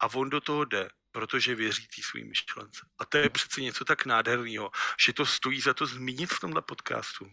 A 0.00 0.14
on 0.14 0.30
do 0.30 0.40
toho 0.40 0.64
jde, 0.64 0.88
protože 1.12 1.54
věří 1.54 1.82
té 1.82 2.02
svým 2.10 2.28
myšlence. 2.28 2.80
A 2.98 3.04
to 3.04 3.18
je 3.18 3.30
přece 3.30 3.60
něco 3.60 3.84
tak 3.84 4.06
nádherného, 4.06 4.70
že 5.06 5.12
to 5.12 5.26
stojí 5.26 5.60
za 5.60 5.74
to 5.74 5.86
zmínit 5.86 6.30
v 6.30 6.40
tomhle 6.40 6.62
podcastu. 6.62 7.26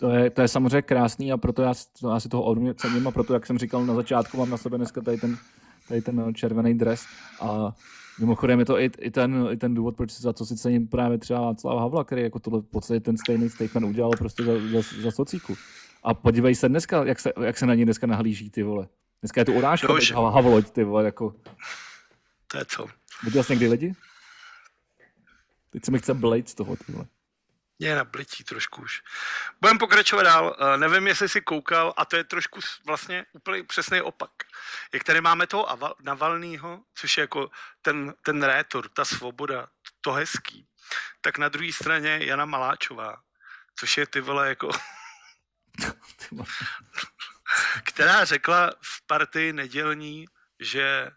To 0.00 0.10
je, 0.10 0.30
to 0.30 0.42
je 0.42 0.48
samozřejmě 0.48 0.82
krásný 0.82 1.32
a 1.32 1.36
proto 1.36 1.62
já, 1.62 1.74
já 2.10 2.20
si 2.20 2.28
toho 2.28 2.42
odmě 2.42 2.74
cením 2.74 3.08
a 3.08 3.10
proto, 3.10 3.34
jak 3.34 3.46
jsem 3.46 3.58
říkal 3.58 3.86
na 3.86 3.94
začátku, 3.94 4.36
mám 4.36 4.50
na 4.50 4.56
sebe 4.56 4.76
dneska 4.76 5.00
tady 5.00 5.16
ten, 5.16 5.38
tady 5.88 6.02
ten 6.02 6.34
červený 6.34 6.78
dres 6.78 7.06
a 7.40 7.72
Mimochodem 8.18 8.58
je 8.58 8.64
to 8.64 8.80
i, 8.80 8.90
i, 8.98 9.10
ten, 9.10 9.48
i 9.52 9.56
ten 9.56 9.74
důvod, 9.74 9.96
proč 9.96 10.10
za 10.10 10.32
co 10.32 10.46
si 10.46 10.56
cením 10.56 10.88
právě 10.88 11.18
třeba 11.18 11.40
Václava 11.40 11.80
Havla, 11.80 12.04
který 12.04 12.22
jako 12.22 12.38
tohle 12.38 12.60
v 12.60 12.64
podstatě 12.64 13.00
ten 13.00 13.16
stejný 13.16 13.50
statement 13.50 13.86
udělal 13.86 14.10
prostě 14.18 14.44
za, 14.44 14.52
za, 14.72 15.02
za 15.02 15.10
socíku. 15.10 15.54
A 16.02 16.14
podívej 16.14 16.54
se 16.54 16.68
dneska, 16.68 17.04
jak 17.04 17.20
se, 17.20 17.32
jak 17.44 17.58
se 17.58 17.66
na 17.66 17.74
ní 17.74 17.84
dneska 17.84 18.06
nahlíží, 18.06 18.50
ty 18.50 18.62
vole. 18.62 18.88
Dneska 19.22 19.40
je 19.40 19.44
tu 19.44 19.52
urážka, 19.52 19.94
Havloď, 20.14 20.70
ty 20.70 20.84
vole, 20.84 21.04
jako. 21.04 21.34
To 22.54 22.58
je 22.58 22.64
co? 22.64 22.86
Viděl 23.22 23.42
jsi 23.42 23.52
někdy 23.52 23.68
lidi? 23.68 23.94
Teď 25.70 25.84
se 25.84 25.90
mi 25.90 25.98
chce 25.98 26.14
blejt 26.14 26.48
z 26.48 26.54
toho, 26.54 26.76
ty 26.76 26.92
vole. 26.92 27.06
Mě 27.78 27.94
na 27.94 28.04
blití 28.04 28.44
trošku 28.44 28.82
už. 28.82 29.02
Budeme 29.60 29.78
pokračovat 29.78 30.22
dál. 30.22 30.56
Uh, 30.60 30.76
nevím, 30.76 31.06
jestli 31.06 31.28
jsi 31.28 31.40
koukal, 31.40 31.94
a 31.96 32.04
to 32.04 32.16
je 32.16 32.24
trošku 32.24 32.60
vlastně 32.86 33.26
úplně 33.32 33.64
přesný 33.64 34.00
opak. 34.00 34.30
Jak 34.92 35.04
tady 35.04 35.20
máme 35.20 35.46
toho 35.46 35.78
Navalnýho, 36.02 36.80
což 36.94 37.16
je 37.16 37.20
jako 37.20 37.50
ten, 37.82 38.14
ten 38.22 38.42
rétor, 38.42 38.88
ta 38.88 39.04
svoboda, 39.04 39.66
to 40.00 40.12
hezký, 40.12 40.66
tak 41.20 41.38
na 41.38 41.48
druhé 41.48 41.72
straně 41.72 42.18
Jana 42.22 42.44
Maláčová, 42.44 43.16
což 43.78 43.96
je 43.96 44.06
ty 44.06 44.20
vole 44.20 44.48
jako... 44.48 44.70
která 47.84 48.24
řekla 48.24 48.70
v 48.82 49.06
partii 49.06 49.52
nedělní, 49.52 50.26
že 50.60 51.10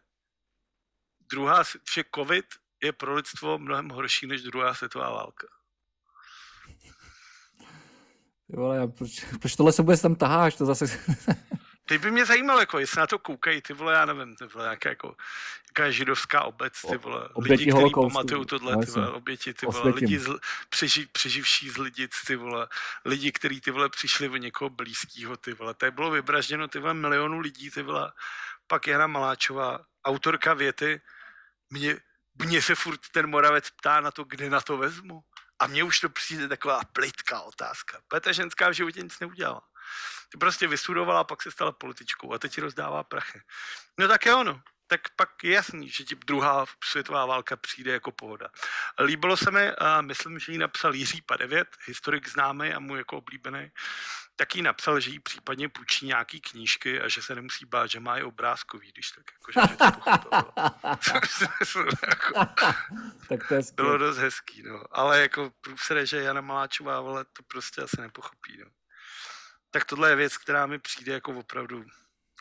druhá, 1.31 1.63
že 1.93 2.03
covid 2.15 2.45
je 2.83 2.91
pro 2.93 3.15
lidstvo 3.15 3.59
mnohem 3.59 3.89
horší 3.89 4.27
než 4.27 4.41
druhá 4.41 4.73
světová 4.73 5.11
válka. 5.11 5.47
Ty 8.47 8.55
vole, 8.55 8.77
já, 8.77 8.87
proč, 8.87 9.09
proč 9.41 9.55
tohle 9.55 9.73
se 9.73 9.81
vůbec 9.81 10.01
tam 10.01 10.15
taháš? 10.15 10.55
To 10.55 10.65
zase... 10.65 10.85
Teď 11.87 12.01
by 12.01 12.11
mě 12.11 12.25
zajímalo, 12.25 12.59
jako, 12.59 12.79
jestli 12.79 12.99
na 12.99 13.07
to 13.07 13.19
koukají, 13.19 13.61
ty 13.61 13.73
vole, 13.73 13.93
já 13.93 14.05
nevím, 14.05 14.35
ty 14.35 14.45
vole, 14.45 14.67
jaká, 14.67 14.89
jako, 14.89 15.15
jaká 15.69 15.91
židovská 15.91 16.43
obec, 16.43 16.81
ty 16.89 16.97
vole, 16.97 17.29
oběti 17.33 17.63
lidi, 17.63 17.71
kteří 17.71 17.91
pamatují 17.93 18.45
tohle, 18.45 18.85
ty 18.85 18.91
vole, 18.91 19.11
oběti, 19.11 19.53
ty 19.53 19.65
vole, 19.65 19.91
lidi 19.91 20.19
z, 20.19 20.29
přeži, 20.69 21.05
přeživší 21.05 21.69
z 21.69 21.77
lidic, 21.77 22.11
ty 22.27 22.35
vole, 22.35 22.67
lidi, 23.05 23.31
kteří 23.31 23.61
ty 23.61 23.71
vole 23.71 23.89
přišli 23.89 24.29
o 24.29 24.35
někoho 24.35 24.69
blízkého, 24.69 25.37
ty 25.37 25.53
vole, 25.53 25.73
tady 25.73 25.91
bylo 25.91 26.11
vybražděno, 26.11 26.67
ty 26.67 26.79
vole, 26.79 26.93
milionů 26.93 27.39
lidí, 27.39 27.71
ty 27.71 27.81
vole, 27.81 28.11
pak 28.67 28.87
Jana 28.87 29.07
Maláčová, 29.07 29.79
autorka 30.05 30.53
věty, 30.53 31.01
mě, 31.69 31.97
mě 32.35 32.61
se 32.61 32.75
furt 32.75 32.99
ten 33.11 33.27
Moravec 33.29 33.69
ptá 33.69 34.01
na 34.01 34.11
to, 34.11 34.23
kde 34.23 34.49
na 34.49 34.61
to 34.61 34.77
vezmu. 34.77 35.21
A 35.59 35.67
mně 35.67 35.83
už 35.83 35.99
to 35.99 36.09
přijde 36.09 36.47
taková 36.47 36.81
plitká 36.93 37.41
otázka. 37.41 38.01
Protože 38.07 38.33
ženská 38.33 38.69
v 38.69 38.73
životě 38.73 39.01
nic 39.01 39.19
neudělala. 39.19 39.61
Ty 40.29 40.37
prostě 40.37 40.67
vystudovala, 40.67 41.23
pak 41.23 41.41
se 41.41 41.51
stala 41.51 41.71
političkou 41.71 42.33
a 42.33 42.39
teď 42.39 42.53
ti 42.53 42.61
rozdává 42.61 43.03
prachy. 43.03 43.41
No 43.97 44.07
tak 44.07 44.25
je 44.25 44.35
ono 44.35 44.61
tak 44.87 45.01
pak 45.15 45.43
je 45.43 45.51
jasný, 45.51 45.89
že 45.89 46.03
ti 46.03 46.15
druhá 46.15 46.65
světová 46.83 47.25
válka 47.25 47.55
přijde 47.55 47.91
jako 47.91 48.11
pohoda. 48.11 48.49
Líbilo 48.99 49.37
se 49.37 49.51
mi, 49.51 49.71
a 49.71 50.01
myslím, 50.01 50.39
že 50.39 50.51
ji 50.51 50.57
napsal 50.57 50.95
Jiří 50.95 51.21
Padevět, 51.21 51.67
historik 51.85 52.29
známý 52.29 52.73
a 52.73 52.79
můj 52.79 52.97
jako 52.97 53.17
oblíbený, 53.17 53.71
tak 54.39 54.55
jí 54.55 54.61
napsal, 54.61 54.99
že 54.99 55.09
jí 55.09 55.19
případně 55.19 55.69
půjčí 55.69 56.05
nějaký 56.05 56.41
knížky 56.41 57.01
a 57.01 57.07
že 57.07 57.21
se 57.21 57.35
nemusí 57.35 57.65
bát, 57.65 57.87
že 57.87 57.99
má 57.99 58.17
i 58.17 58.23
obrázkový, 58.23 58.91
když 58.91 59.11
tak 59.11 59.25
jako, 59.33 59.51
že, 59.51 59.77
to 59.77 59.83
jako, 62.05 62.33
tak 63.29 63.47
to 63.47 63.53
je 63.53 63.61
bylo 63.75 63.97
dost 63.97 64.17
hezký, 64.17 64.63
no. 64.63 64.83
Ale 64.91 65.21
jako 65.21 65.51
průsere, 65.61 66.05
že 66.05 66.21
Jana 66.21 66.41
Maláčová, 66.41 66.97
ale 66.97 67.25
to 67.25 67.43
prostě 67.43 67.81
asi 67.81 68.01
nepochopí, 68.01 68.57
no. 68.59 68.65
Tak 69.71 69.85
tohle 69.85 70.09
je 70.09 70.15
věc, 70.15 70.37
která 70.37 70.65
mi 70.65 70.79
přijde 70.79 71.13
jako 71.13 71.33
opravdu, 71.33 71.85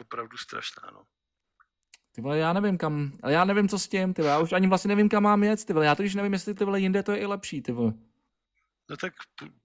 opravdu 0.00 0.36
strašná, 0.36 0.82
no. 0.92 1.02
Ty 2.12 2.20
vole, 2.20 2.38
já 2.38 2.52
nevím 2.52 2.78
kam, 2.78 3.12
ale 3.22 3.32
já 3.32 3.44
nevím, 3.44 3.68
co 3.68 3.78
s 3.78 3.88
tím, 3.88 4.14
ty 4.14 4.22
vole, 4.22 4.32
já 4.34 4.38
už 4.38 4.52
ani 4.52 4.66
vlastně 4.66 4.88
nevím, 4.88 5.08
kam 5.08 5.22
mám 5.22 5.42
jet, 5.42 5.64
ty 5.64 5.72
vole, 5.72 5.86
já 5.86 5.94
totiž 5.94 6.14
nevím, 6.14 6.32
jestli 6.32 6.54
ty 6.54 6.64
vole 6.64 6.80
jinde 6.80 7.02
to 7.02 7.12
je 7.12 7.18
i 7.18 7.26
lepší, 7.26 7.62
ty 7.62 7.72
vole. 7.72 7.92
No 8.90 8.96
tak 8.96 9.12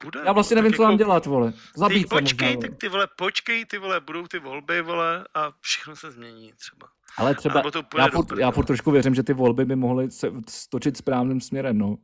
bude. 0.03 0.21
Já 0.25 0.31
vlastně 0.31 0.55
nevím, 0.55 0.73
co 0.73 0.83
jako, 0.83 0.83
mám 0.83 0.97
dělat, 0.97 1.25
vole. 1.25 1.53
Zabít 1.75 2.03
ty 2.03 2.09
počkej, 2.09 2.55
možná, 2.55 2.69
tak 2.69 2.79
ty 2.79 2.89
vole, 2.89 3.07
počkej, 3.15 3.65
ty 3.65 3.77
vole, 3.77 3.99
budou 3.99 4.27
ty 4.27 4.39
volby, 4.39 4.81
vole, 4.81 5.25
a 5.33 5.51
všechno 5.61 5.95
se 5.95 6.11
změní 6.11 6.53
třeba. 6.53 6.87
Ale 7.17 7.35
třeba, 7.35 7.63
já 7.97 8.07
furt, 8.07 8.39
já 8.39 8.51
furt 8.51 8.65
trošku 8.65 8.91
věřím, 8.91 9.15
že 9.15 9.23
ty 9.23 9.33
volby 9.33 9.65
by 9.65 9.75
mohly 9.75 10.11
se 10.11 10.31
stočit 10.49 10.97
správným 10.97 11.41
směrem, 11.41 11.77
no. 11.77 11.97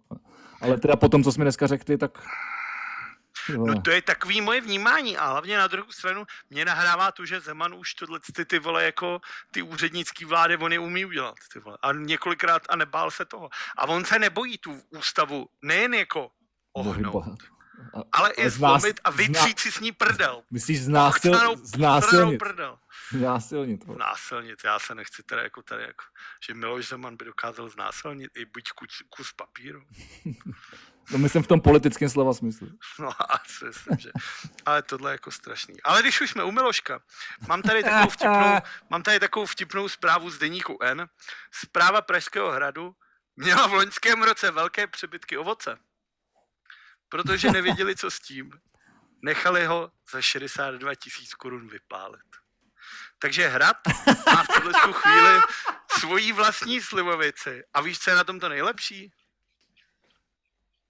Ale 0.62 0.78
teda 0.78 0.96
potom, 0.96 1.24
co 1.24 1.32
jsme 1.32 1.46
dneska 1.46 1.68
řekli, 1.68 1.98
tak 1.98 2.12
No 3.56 3.82
to 3.82 3.92
je 3.92 4.02
takový 4.02 4.42
moje 4.42 4.62
vnímání 4.62 5.18
a 5.18 5.26
hlavně 5.26 5.58
na 5.58 5.68
druhou 5.68 5.92
stranu 5.92 6.26
mě 6.50 6.66
nahrává 6.66 7.12
to, 7.12 7.26
že 7.26 7.40
Zeman 7.40 7.74
už 7.74 7.94
tohle 7.94 8.20
ty, 8.36 8.46
ty 8.46 8.60
vole 8.60 8.84
jako 8.84 9.20
ty 9.52 9.62
úřednický 9.62 10.26
vlády, 10.26 10.58
on 10.58 10.74
je 10.74 10.80
umí 10.80 11.06
udělat 11.06 11.36
ty 11.54 11.60
vole. 11.60 11.78
A 11.82 11.94
několikrát 11.94 12.62
a 12.70 12.76
nebál 12.76 13.12
se 13.12 13.26
toho. 13.26 13.50
A 13.78 13.88
on 13.88 14.06
se 14.06 14.20
nebojí 14.20 14.58
tu 14.58 14.82
ústavu 14.90 15.48
nejen 15.62 15.94
jako 15.94 16.30
ohnout, 16.80 17.38
a, 17.94 18.04
ale 18.12 18.32
i 18.32 18.50
zlomit 18.50 19.00
a 19.04 19.10
vytřít 19.10 19.60
si 19.60 19.72
s 19.72 19.80
ní 19.80 19.92
prdel. 19.92 20.44
Myslíš 20.52 20.84
znásil, 20.84 21.56
znásilnit? 21.64 22.40
Prdel. 22.40 22.80
Znásilnit. 23.12 23.84
Znásilnit, 23.84 24.60
já 24.66 24.80
se 24.80 24.96
nechci 24.96 25.24
teda 25.24 25.42
jako 25.42 25.62
tady, 25.62 25.84
jako, 25.84 26.04
že 26.48 26.54
Miloš 26.54 26.88
Zeman 26.88 27.18
by 27.18 27.26
dokázal 27.26 27.70
znásilnit 27.70 28.32
i 28.38 28.46
buď 28.46 28.72
kus, 28.72 29.04
kus 29.10 29.34
papíru. 29.34 29.82
No 31.12 31.18
myslím 31.18 31.44
v 31.44 31.48
tom 31.48 31.62
politickém 31.62 32.10
slova 32.10 32.34
smyslu. 32.34 32.68
No 33.00 33.32
asi 33.32 33.66
myslím, 33.66 33.98
že. 33.98 34.12
Ale 34.66 34.82
tohle 34.82 35.12
je 35.12 35.14
jako 35.14 35.32
strašný. 35.32 35.82
Ale 35.84 36.02
když 36.02 36.22
už 36.22 36.30
jsme 36.30 36.44
u 36.44 36.52
Miloška, 36.52 37.00
mám 37.48 37.62
tady 37.62 37.84
takovou 37.84 38.10
vtipnou, 38.10 38.58
mám 38.90 39.04
tady 39.04 39.20
takovou 39.20 39.46
vtipnou 39.46 39.90
zprávu 39.90 40.30
z 40.30 40.38
deníku 40.38 40.78
N. 40.82 41.10
Zpráva 41.52 42.02
Pražského 42.02 42.52
hradu 42.52 42.96
měla 43.36 43.68
v 43.68 43.74
loňském 43.74 44.24
roce 44.24 44.52
velké 44.52 44.88
přebytky 44.88 45.38
ovoce. 45.38 45.78
Protože 47.10 47.52
nevěděli, 47.52 47.96
co 47.96 48.12
s 48.12 48.20
tím. 48.20 48.52
Nechali 49.22 49.66
ho 49.66 49.92
za 50.12 50.22
62 50.22 50.96
tisíc 50.96 51.34
korun 51.34 51.68
vypálit. 51.68 52.22
Takže 53.20 53.48
Hrad 53.48 53.78
má 54.26 54.44
v 54.44 54.48
tuhle 54.48 54.74
tu 54.84 54.94
chvíli 54.94 55.40
svoji 56.00 56.34
vlastní 56.34 56.82
slivovici. 56.82 57.64
A 57.74 57.82
víš, 57.82 58.00
co 58.00 58.10
je 58.10 58.16
na 58.16 58.24
tom 58.24 58.40
to 58.40 58.50
nejlepší? 58.50 59.12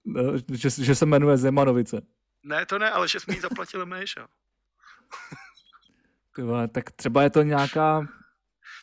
No, 0.04 0.22
že, 0.52 0.70
že 0.70 0.94
se 0.94 1.06
jmenuje 1.06 1.36
Zemanovice. 1.36 2.02
Ne, 2.42 2.66
to 2.66 2.78
ne, 2.78 2.90
ale 2.90 3.08
že 3.08 3.20
jsme 3.20 3.34
jí 3.34 3.40
zaplatili 3.40 3.86
vole, 6.44 6.68
tak 6.68 6.90
třeba 6.90 7.22
je 7.22 7.30
to 7.30 7.42
nějaká... 7.42 8.06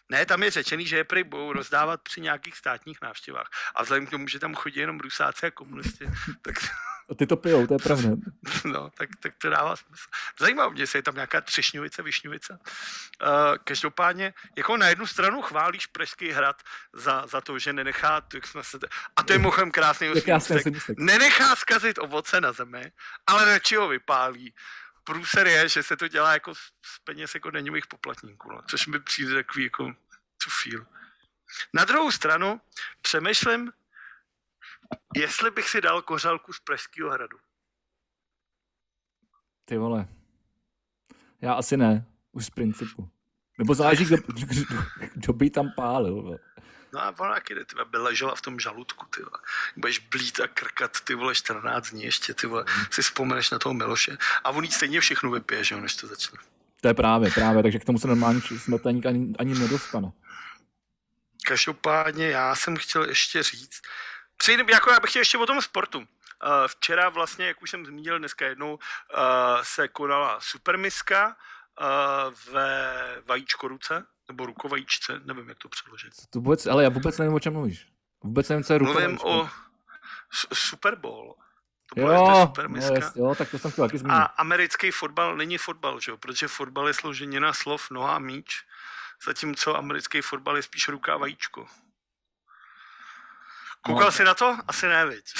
Ne, 0.09 0.25
tam 0.25 0.43
je 0.43 0.51
řečený, 0.51 0.87
že 0.87 0.97
je 0.97 1.03
prý 1.03 1.23
budou 1.23 1.53
rozdávat 1.53 2.01
při 2.01 2.21
nějakých 2.21 2.55
státních 2.57 2.97
návštěvách. 3.01 3.47
A 3.75 3.83
vzhledem 3.83 4.07
k 4.07 4.09
tomu, 4.09 4.27
že 4.27 4.39
tam 4.39 4.55
chodí 4.55 4.79
jenom 4.79 4.99
rusáci 4.99 5.45
a 5.45 5.51
komunisti, 5.51 6.05
tak, 6.41 6.55
A 7.11 7.15
ty 7.15 7.27
to 7.27 7.37
pijou, 7.37 7.67
to 7.67 7.73
je 7.73 7.79
pravda. 7.79 8.09
no, 8.65 8.89
tak, 8.97 9.09
tak 9.19 9.33
to 9.37 9.49
dává 9.49 9.75
smysl. 9.75 10.07
Zajímavé 10.39 10.73
mě, 10.73 10.81
jestli 10.81 10.99
je 10.99 11.03
tam 11.03 11.15
nějaká 11.15 11.41
třešňovice, 11.41 12.03
višňovice. 12.03 12.53
Uh, 12.53 13.29
každopádně, 13.63 14.33
jako 14.57 14.77
na 14.77 14.87
jednu 14.87 15.07
stranu 15.07 15.41
chválíš 15.41 15.85
Pražský 15.87 16.29
hrad 16.31 16.61
za, 16.93 17.27
za 17.27 17.41
to, 17.41 17.59
že 17.59 17.73
nenechá, 17.73 18.21
jak 18.33 18.47
jsme 18.47 18.63
se, 18.63 18.77
a 19.15 19.23
to 19.23 19.33
je 19.33 19.39
mochem 19.39 19.71
krásný 19.71 20.07
Je 20.07 20.21
krásný 20.21 20.55
ústek. 20.55 20.97
nenechá 20.97 21.55
zkazit 21.55 21.97
ovoce 21.99 22.41
na 22.41 22.51
zemi, 22.51 22.91
ale 23.27 23.45
radši 23.45 23.75
ho 23.75 23.87
vypálí. 23.87 24.53
Průser 25.05 25.47
je, 25.47 25.69
že 25.69 25.83
se 25.83 25.97
to 25.97 26.07
dělá 26.07 26.33
jako 26.33 26.55
z 26.55 26.99
peněz 27.03 27.33
jako 27.33 27.51
daňových 27.51 27.87
poplatníků, 27.87 28.51
no, 28.51 28.61
což 28.69 28.87
mi 28.87 28.99
přijde 28.99 29.33
takový 29.33 29.63
jako 29.63 29.93
to 30.43 30.49
feel. 30.63 30.85
Na 31.73 31.85
druhou 31.85 32.11
stranu 32.11 32.61
přemýšlím, 33.01 33.71
jestli 35.15 35.51
bych 35.51 35.69
si 35.69 35.81
dal 35.81 36.01
kořálku 36.01 36.53
z 36.53 36.59
Pražského 36.59 37.09
hradu. 37.09 37.37
Ty 39.65 39.77
vole. 39.77 40.07
Já 41.41 41.53
asi 41.53 41.77
ne, 41.77 42.05
už 42.31 42.45
z 42.45 42.49
principu. 42.49 43.09
Nebo 43.57 43.75
záleží, 43.75 44.05
kdo, 44.05 44.17
kdo, 44.17 44.65
kdo 45.13 45.33
by 45.33 45.49
tam 45.49 45.71
pálil. 45.75 46.21
vole. 46.21 46.39
No 46.95 47.01
a 47.01 47.13
ona 47.19 47.33
taky, 47.33 47.55
ty 47.55 47.75
by 47.85 47.97
ležela 47.97 48.35
v 48.35 48.41
tom 48.41 48.59
žaludku, 48.59 49.05
ty 49.05 49.21
vole. 49.21 49.39
Budeš 49.75 49.99
blít 49.99 50.39
a 50.39 50.47
krkat, 50.47 51.01
ty 51.03 51.15
vole, 51.15 51.35
14 51.35 51.89
dní 51.89 52.03
ještě, 52.03 52.33
ty 52.33 52.47
vole, 52.47 52.65
si 52.91 53.01
vzpomeneš 53.01 53.51
na 53.51 53.59
toho 53.59 53.73
Miloše. 53.73 54.17
A 54.43 54.49
on 54.49 54.63
jí 54.63 54.71
stejně 54.71 54.99
všechno 54.99 55.31
vypije, 55.31 55.63
že 55.63 55.75
jo, 55.75 55.81
než 55.81 55.95
to 55.95 56.07
začne. 56.07 56.39
To 56.81 56.87
je 56.87 56.93
právě, 56.93 57.31
právě, 57.31 57.63
takže 57.63 57.79
k 57.79 57.85
tomu 57.85 57.99
se 57.99 58.07
normální 58.07 58.41
smrtelník 58.41 59.05
ani, 59.05 59.33
ani 59.39 59.59
nedostane. 59.59 60.11
Každopádně 61.47 62.27
já 62.27 62.55
jsem 62.55 62.77
chtěl 62.77 63.09
ještě 63.09 63.43
říct, 63.43 63.81
přejdem, 64.37 64.69
jako 64.69 64.91
já 64.91 64.99
bych 64.99 65.09
chtěl 65.09 65.21
ještě 65.21 65.37
o 65.37 65.45
tom 65.45 65.61
sportu. 65.61 65.99
Uh, 65.99 66.05
včera 66.67 67.09
vlastně, 67.09 67.45
jak 67.45 67.61
už 67.61 67.69
jsem 67.69 67.85
zmínil, 67.85 68.19
dneska 68.19 68.45
jednou 68.45 68.73
uh, 68.73 68.79
se 69.61 69.87
konala 69.87 70.39
supermiska 70.41 71.27
uh, 71.81 72.53
ve 72.53 72.95
vajíčkoruce, 73.25 74.05
nebo 74.27 74.45
rukovajíčce, 74.45 75.21
nevím, 75.25 75.49
jak 75.49 75.57
to 75.57 75.69
přeložit. 75.69 76.13
To 76.29 76.39
vůbec, 76.39 76.65
ale 76.65 76.83
já 76.83 76.89
vůbec 76.89 77.17
nevím, 77.17 77.33
o 77.33 77.39
čem 77.39 77.53
mluvíš. 77.53 77.87
Vůbec 78.23 78.49
nevím, 78.49 78.63
co 78.63 78.73
je 78.73 78.79
Mluvím 78.79 79.11
rukovačka. 79.11 79.27
o 79.29 79.49
Super 80.53 80.95
Bowl. 80.95 81.35
To 81.95 82.01
Jo, 82.01 82.51
ta 82.55 82.67
no, 82.67 82.77
jest, 82.77 83.15
jo, 83.15 83.35
tak 83.35 83.51
to 83.51 83.59
jsem 83.59 83.71
chtěl 83.71 83.87
taky 83.87 83.97
zmínit. 83.97 84.15
A 84.15 84.23
americký 84.23 84.91
fotbal 84.91 85.35
není 85.37 85.57
fotbal, 85.57 85.99
že 85.99 86.11
jo? 86.11 86.17
protože 86.17 86.47
fotbal 86.47 86.87
je 86.87 86.93
složenina 86.93 87.53
slov 87.53 87.91
noha 87.91 88.15
a 88.15 88.19
míč, 88.19 88.63
zatímco 89.25 89.77
americký 89.77 90.21
fotbal 90.21 90.55
je 90.57 90.63
spíš 90.63 90.87
ruka 90.87 91.13
a 91.13 91.17
vajíčko. 91.17 91.65
Koukal 93.81 94.05
No. 94.05 94.11
jsi 94.11 94.23
na 94.23 94.33
to? 94.33 94.57
Asi 94.67 94.87
ne, 94.87 95.05
viď? 95.05 95.33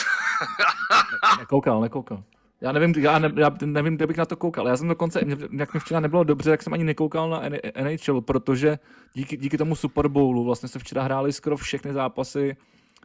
Nekoukal, 1.40 1.82
nekoukal. 1.82 2.24
Já 2.62 2.72
nevím, 2.72 3.04
já, 3.04 3.20
ne, 3.20 3.32
já 3.36 3.52
nevím, 3.66 3.96
kde 3.96 4.08
bych 4.08 4.18
na 4.18 4.26
to 4.26 4.36
koukal. 4.36 4.68
Já 4.68 4.78
jsem 4.78 4.88
dokonce, 4.88 5.22
jak 5.58 5.74
mi 5.74 5.80
včera 5.80 6.00
nebylo 6.00 6.24
dobře, 6.24 6.50
tak 6.50 6.64
jsem 6.64 6.74
ani 6.74 6.84
nekoukal 6.84 7.30
na 7.30 7.42
NHL, 7.84 8.22
protože 8.22 8.80
díky, 9.14 9.38
díky 9.38 9.58
tomu 9.58 9.76
Super 9.76 10.08
Bowlu 10.08 10.44
vlastně 10.44 10.70
se 10.70 10.80
včera 10.80 11.04
hrály 11.04 11.34
skoro 11.34 11.58
všechny 11.58 11.94
zápasy 11.94 12.56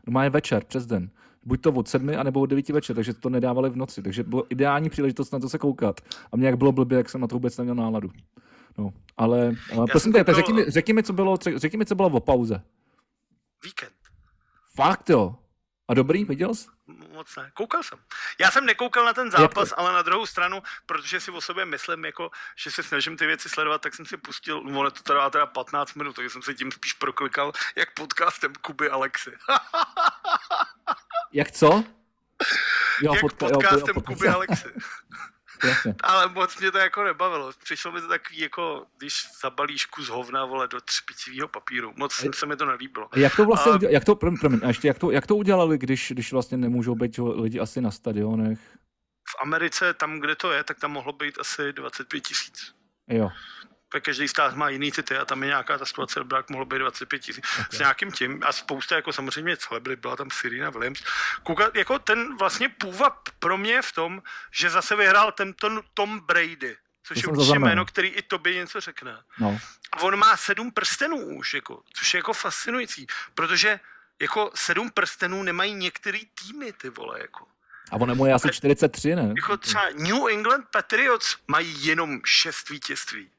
má 0.06 0.24
je 0.24 0.31
večer, 0.31 0.64
přes 0.64 0.86
den. 0.86 1.10
Buď 1.44 1.60
to 1.60 1.72
od 1.72 1.89
sedmi, 1.89 2.16
anebo 2.16 2.40
od 2.40 2.47
devíti 2.47 2.72
večer, 2.72 2.97
takže 2.97 3.14
to 3.14 3.31
nedávali 3.31 3.70
v 3.70 3.77
noci. 3.77 4.02
Takže 4.02 4.22
bylo 4.22 4.44
ideální 4.48 4.90
příležitost 4.90 5.31
na 5.31 5.39
to 5.39 5.48
se 5.48 5.59
koukat. 5.59 6.01
A 6.32 6.36
mě 6.36 6.47
jak 6.47 6.56
bylo 6.56 6.72
blbě, 6.72 6.98
jak 6.98 7.09
jsem 7.09 7.20
na 7.20 7.27
to 7.27 7.36
vůbec 7.36 7.59
neměl 7.59 7.74
náladu. 7.74 8.10
No, 8.78 8.93
ale, 9.16 9.55
ale 9.77 9.86
prosím 9.90 10.12
tě, 10.12 10.24
tak 10.24 10.35
řekni 10.35 10.55
mi, 10.55 10.64
řekni 10.70 10.94
mi, 10.94 11.02
co 11.02 11.12
bylo, 11.12 11.36
řekni 11.56 11.78
mi, 11.78 11.86
co 11.86 11.94
bylo 11.94 12.09
o 12.09 12.20
pauze. 12.20 12.62
Víkend. 13.64 13.93
Fakt 14.74 15.10
jo. 15.10 15.35
A 15.90 15.94
dobrý, 15.94 16.24
viděl 16.24 16.54
jsi? 16.54 16.68
Moc 17.12 17.36
ne. 17.36 17.50
Koukal 17.54 17.82
jsem. 17.82 17.98
Já 18.40 18.50
jsem 18.50 18.66
nekoukal 18.66 19.04
na 19.04 19.12
ten 19.12 19.30
zápas, 19.30 19.74
ale 19.76 19.92
na 19.92 20.02
druhou 20.02 20.26
stranu, 20.26 20.62
protože 20.86 21.20
si 21.20 21.30
o 21.30 21.40
sobě 21.40 21.64
myslím, 21.64 22.04
jako, 22.04 22.30
že 22.56 22.70
se 22.70 22.82
snažím 22.82 23.16
ty 23.16 23.26
věci 23.26 23.48
sledovat, 23.48 23.82
tak 23.82 23.94
jsem 23.94 24.06
si 24.06 24.16
pustil, 24.16 24.58
ono 24.58 24.90
to 24.90 25.02
trvá 25.02 25.30
teda 25.30 25.46
15 25.46 25.94
minut, 25.94 26.16
takže 26.16 26.30
jsem 26.30 26.42
se 26.42 26.54
tím 26.54 26.72
spíš 26.72 26.92
proklikal, 26.92 27.52
jak 27.76 27.94
podcastem 27.94 28.52
Kuby 28.60 28.90
Alexy. 28.90 29.32
Jak 31.32 31.50
co? 31.50 31.84
Jo, 33.02 33.14
jak 33.14 33.22
podka- 33.22 33.52
podcastem 33.52 33.94
jo, 33.96 34.02
Kuby 34.02 34.28
Alexy. 34.28 34.68
Jasně. 35.64 35.94
Ale 36.02 36.28
moc 36.28 36.58
mě 36.58 36.70
to 36.70 36.78
jako 36.78 37.04
nebavilo. 37.04 37.52
Přišlo 37.64 37.92
mi 37.92 38.00
to 38.00 38.08
takový, 38.08 38.38
jako 38.38 38.86
když 38.98 39.14
zabalíš 39.42 39.86
kus 39.86 40.08
hovna, 40.08 40.44
vole, 40.44 40.68
do 40.68 40.80
třpicivého 40.80 41.48
papíru. 41.48 41.92
Moc 41.96 42.12
se 42.34 42.46
mi 42.46 42.56
to 42.56 42.64
nelíbilo. 42.66 43.08
A 43.12 43.18
Jak 43.18 43.36
to 43.36 43.44
vlastně, 43.44 43.72
A- 43.72 43.74
udělali, 43.74 43.94
jak 43.94 44.04
to, 44.04 44.14
prom- 44.14 44.40
promiň, 44.40 44.60
a 44.64 44.68
ještě, 44.68 44.88
jak 44.88 44.98
to, 44.98 45.10
jak 45.10 45.26
to 45.26 45.36
udělali, 45.36 45.78
když, 45.78 46.12
když 46.14 46.32
vlastně 46.32 46.56
nemůžou 46.58 46.94
být 46.94 47.18
lidi 47.34 47.60
asi 47.60 47.80
na 47.80 47.90
stadionech? 47.90 48.58
V 49.30 49.42
Americe, 49.42 49.94
tam, 49.94 50.20
kde 50.20 50.36
to 50.36 50.52
je, 50.52 50.64
tak 50.64 50.78
tam 50.80 50.90
mohlo 50.92 51.12
být 51.12 51.38
asi 51.40 51.72
25 51.72 52.20
tisíc. 52.20 52.74
Jo, 53.08 53.28
Tak 53.92 54.04
každý 54.04 54.28
stát 54.28 54.54
má 54.54 54.68
jiný 54.68 54.92
city 54.92 55.16
a 55.16 55.24
tam 55.24 55.42
je 55.42 55.46
nějaká 55.46 55.78
ta 55.78 55.86
situace, 55.86 56.18
dobrá, 56.18 56.44
mohlo 56.50 56.66
být 56.66 56.78
25 56.78 57.18
tisíc. 57.18 57.44
S 57.70 57.78
nějakým 57.78 58.12
tím 58.12 58.42
a 58.46 58.52
spousta 58.52 58.96
jako 58.96 59.12
samozřejmě 59.12 59.56
celebrit, 59.56 59.98
byla 59.98 60.16
tam 60.16 60.30
Serena 60.30 60.70
Williams. 60.70 61.04
Koukat, 61.42 61.74
jako 61.76 61.98
ten 61.98 62.36
vlastně 62.36 62.68
půvab 62.68 63.28
pro 63.38 63.58
mě 63.58 63.72
je 63.72 63.82
v 63.82 63.92
tom, 63.92 64.22
že 64.50 64.70
zase 64.70 64.96
vyhrál 64.96 65.32
ten 65.32 65.54
Tom, 65.94 66.20
Brady, 66.20 66.76
což 67.02 67.22
To 67.22 67.30
je 67.30 67.36
určitě 67.36 67.58
jméno, 67.58 67.84
který 67.84 68.08
i 68.08 68.22
tobě 68.22 68.54
něco 68.54 68.80
řekne. 68.80 69.18
no. 69.38 69.60
A 69.92 70.00
on 70.00 70.16
má 70.16 70.36
sedm 70.36 70.70
prstenů 70.70 71.16
už, 71.36 71.54
jako, 71.54 71.82
což 71.92 72.14
je 72.14 72.18
jako 72.18 72.32
fascinující, 72.32 73.06
protože 73.34 73.80
jako 74.20 74.50
sedm 74.54 74.90
prstenů 74.90 75.42
nemají 75.42 75.74
některý 75.74 76.20
týmy, 76.26 76.72
ty 76.72 76.88
vole, 76.88 77.20
jako. 77.20 77.46
A 77.90 77.96
ono 77.96 78.14
mu 78.14 78.26
je 78.26 78.34
asi 78.34 78.48
43, 78.52 79.16
ne? 79.16 79.34
Jako 79.36 79.56
třeba 79.56 79.84
New 79.94 80.28
England 80.30 80.66
Patriots 80.70 81.36
mají 81.48 81.86
jenom 81.86 82.20
šest 82.24 82.68
vítězství. 82.70 83.30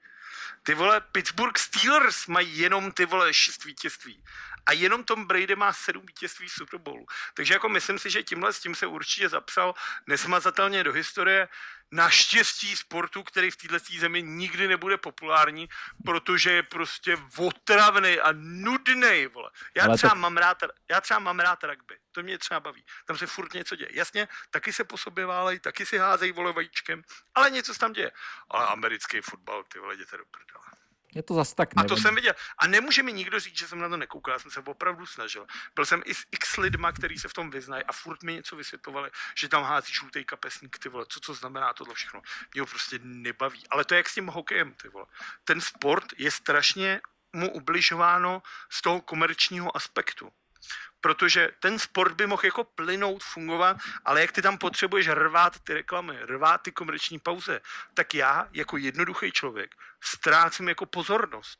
Ty 0.63 0.73
vole 0.73 1.01
Pittsburgh 1.01 1.57
Steelers 1.57 2.27
mají 2.27 2.57
jenom 2.57 2.91
ty 2.91 3.05
vole 3.05 3.33
šest 3.33 3.65
vítězství. 3.65 4.23
A 4.65 4.71
jenom 4.73 5.03
Tom 5.03 5.25
Brady 5.25 5.55
má 5.55 5.73
sedm 5.73 6.05
vítězství 6.05 6.49
Super 6.49 6.79
Bowlu. 6.79 7.05
Takže 7.33 7.53
jako 7.53 7.69
myslím 7.69 7.99
si, 7.99 8.09
že 8.09 8.23
tímhle 8.23 8.53
s 8.53 8.59
tím 8.59 8.75
se 8.75 8.87
určitě 8.87 9.29
zapsal 9.29 9.73
nesmazatelně 10.07 10.83
do 10.83 10.93
historie 10.93 11.47
naštěstí 11.91 12.75
sportu, 12.75 13.23
který 13.23 13.51
v 13.51 13.55
této 13.55 13.77
zemi 13.99 14.23
nikdy 14.23 14.67
nebude 14.67 14.97
populární, 14.97 15.69
protože 16.05 16.51
je 16.51 16.63
prostě 16.63 17.17
otravný 17.37 18.19
a 18.19 18.31
nudný, 18.31 19.27
vole. 19.27 19.51
Já 19.75 19.83
Ale 19.83 19.97
třeba, 19.97 20.09
tak- 20.11 20.19
mám 20.19 20.37
rád, 20.37 20.63
já 20.91 21.01
třeba 21.01 21.19
mám 21.19 21.39
rád 21.39 21.63
rugby, 21.63 21.97
to 22.11 22.23
mě 22.23 22.37
třeba 22.37 22.59
baví. 22.59 22.85
Tam 23.05 23.17
se 23.17 23.27
furt 23.27 23.53
něco 23.53 23.75
děje. 23.75 23.89
Jasně, 23.93 24.27
taky 24.49 24.73
se 24.73 24.83
po 24.83 24.97
sobě 24.97 25.25
válej, 25.25 25.59
taky 25.59 25.85
si 25.85 25.97
házejí 25.97 26.31
vole 26.31 26.53
vajíčkem, 26.53 27.03
ale 27.35 27.49
něco 27.49 27.73
se 27.73 27.79
tam 27.79 27.93
děje. 27.93 28.11
Ale 28.49 28.67
americký 28.67 29.21
fotbal, 29.21 29.63
ty 29.63 29.79
vole, 29.79 29.93
jděte 29.93 30.17
do 30.17 30.23
prdele. 30.25 30.80
Je 31.15 31.23
to 31.23 31.33
zas 31.33 31.53
tak, 31.53 31.69
A 31.75 31.81
nevím. 31.81 31.89
to 31.95 32.01
jsem 32.01 32.15
viděl. 32.15 32.33
A 32.57 32.67
nemůže 32.67 33.03
mi 33.03 33.13
nikdo 33.13 33.39
říct, 33.39 33.57
že 33.57 33.67
jsem 33.67 33.79
na 33.79 33.89
to 33.89 33.97
nekoukal, 33.97 34.33
já 34.33 34.39
jsem 34.39 34.51
se 34.51 34.59
opravdu 34.59 35.05
snažil. 35.05 35.47
Byl 35.75 35.85
jsem 35.85 36.01
i 36.05 36.13
s 36.13 36.25
x 36.31 36.57
lidma, 36.57 36.91
kteří 36.91 37.17
se 37.19 37.27
v 37.27 37.33
tom 37.33 37.49
vyznají 37.49 37.83
a 37.83 37.91
furt 37.93 38.23
mi 38.23 38.33
něco 38.33 38.55
vysvětlovali, 38.55 39.11
že 39.37 39.47
tam 39.47 39.63
hází 39.63 39.93
žlutý 39.93 40.25
kapesník, 40.25 40.79
ty 40.79 40.89
vole, 40.89 41.05
co 41.09 41.19
to 41.19 41.33
znamená 41.33 41.73
tohle 41.73 41.93
všechno. 41.93 42.21
Mě 42.53 42.61
ho 42.61 42.65
prostě 42.65 42.99
nebaví. 43.03 43.63
Ale 43.69 43.85
to 43.85 43.93
je 43.93 43.97
jak 43.97 44.09
s 44.09 44.13
tím 44.13 44.27
hokejem, 44.27 44.73
ty 44.73 44.89
vole. 44.89 45.05
Ten 45.43 45.61
sport 45.61 46.05
je 46.17 46.31
strašně 46.31 47.01
mu 47.33 47.51
ubližováno 47.51 48.41
z 48.69 48.81
toho 48.81 49.01
komerčního 49.01 49.77
aspektu. 49.77 50.31
Protože 51.01 51.49
ten 51.59 51.79
sport 51.79 52.13
by 52.13 52.27
mohl 52.27 52.45
jako 52.45 52.63
plynout, 52.63 53.23
fungovat, 53.23 53.77
ale 54.05 54.21
jak 54.21 54.31
ty 54.31 54.41
tam 54.41 54.57
potřebuješ 54.57 55.07
rvát 55.07 55.59
ty 55.59 55.73
reklamy, 55.73 56.17
rvát 56.21 56.61
ty 56.61 56.71
komerční 56.71 57.19
pauze, 57.19 57.61
tak 57.93 58.13
já 58.13 58.47
jako 58.53 58.77
jednoduchý 58.77 59.31
člověk 59.31 59.75
ztrácím 60.01 60.69
jako 60.69 60.85
pozornost. 60.85 61.59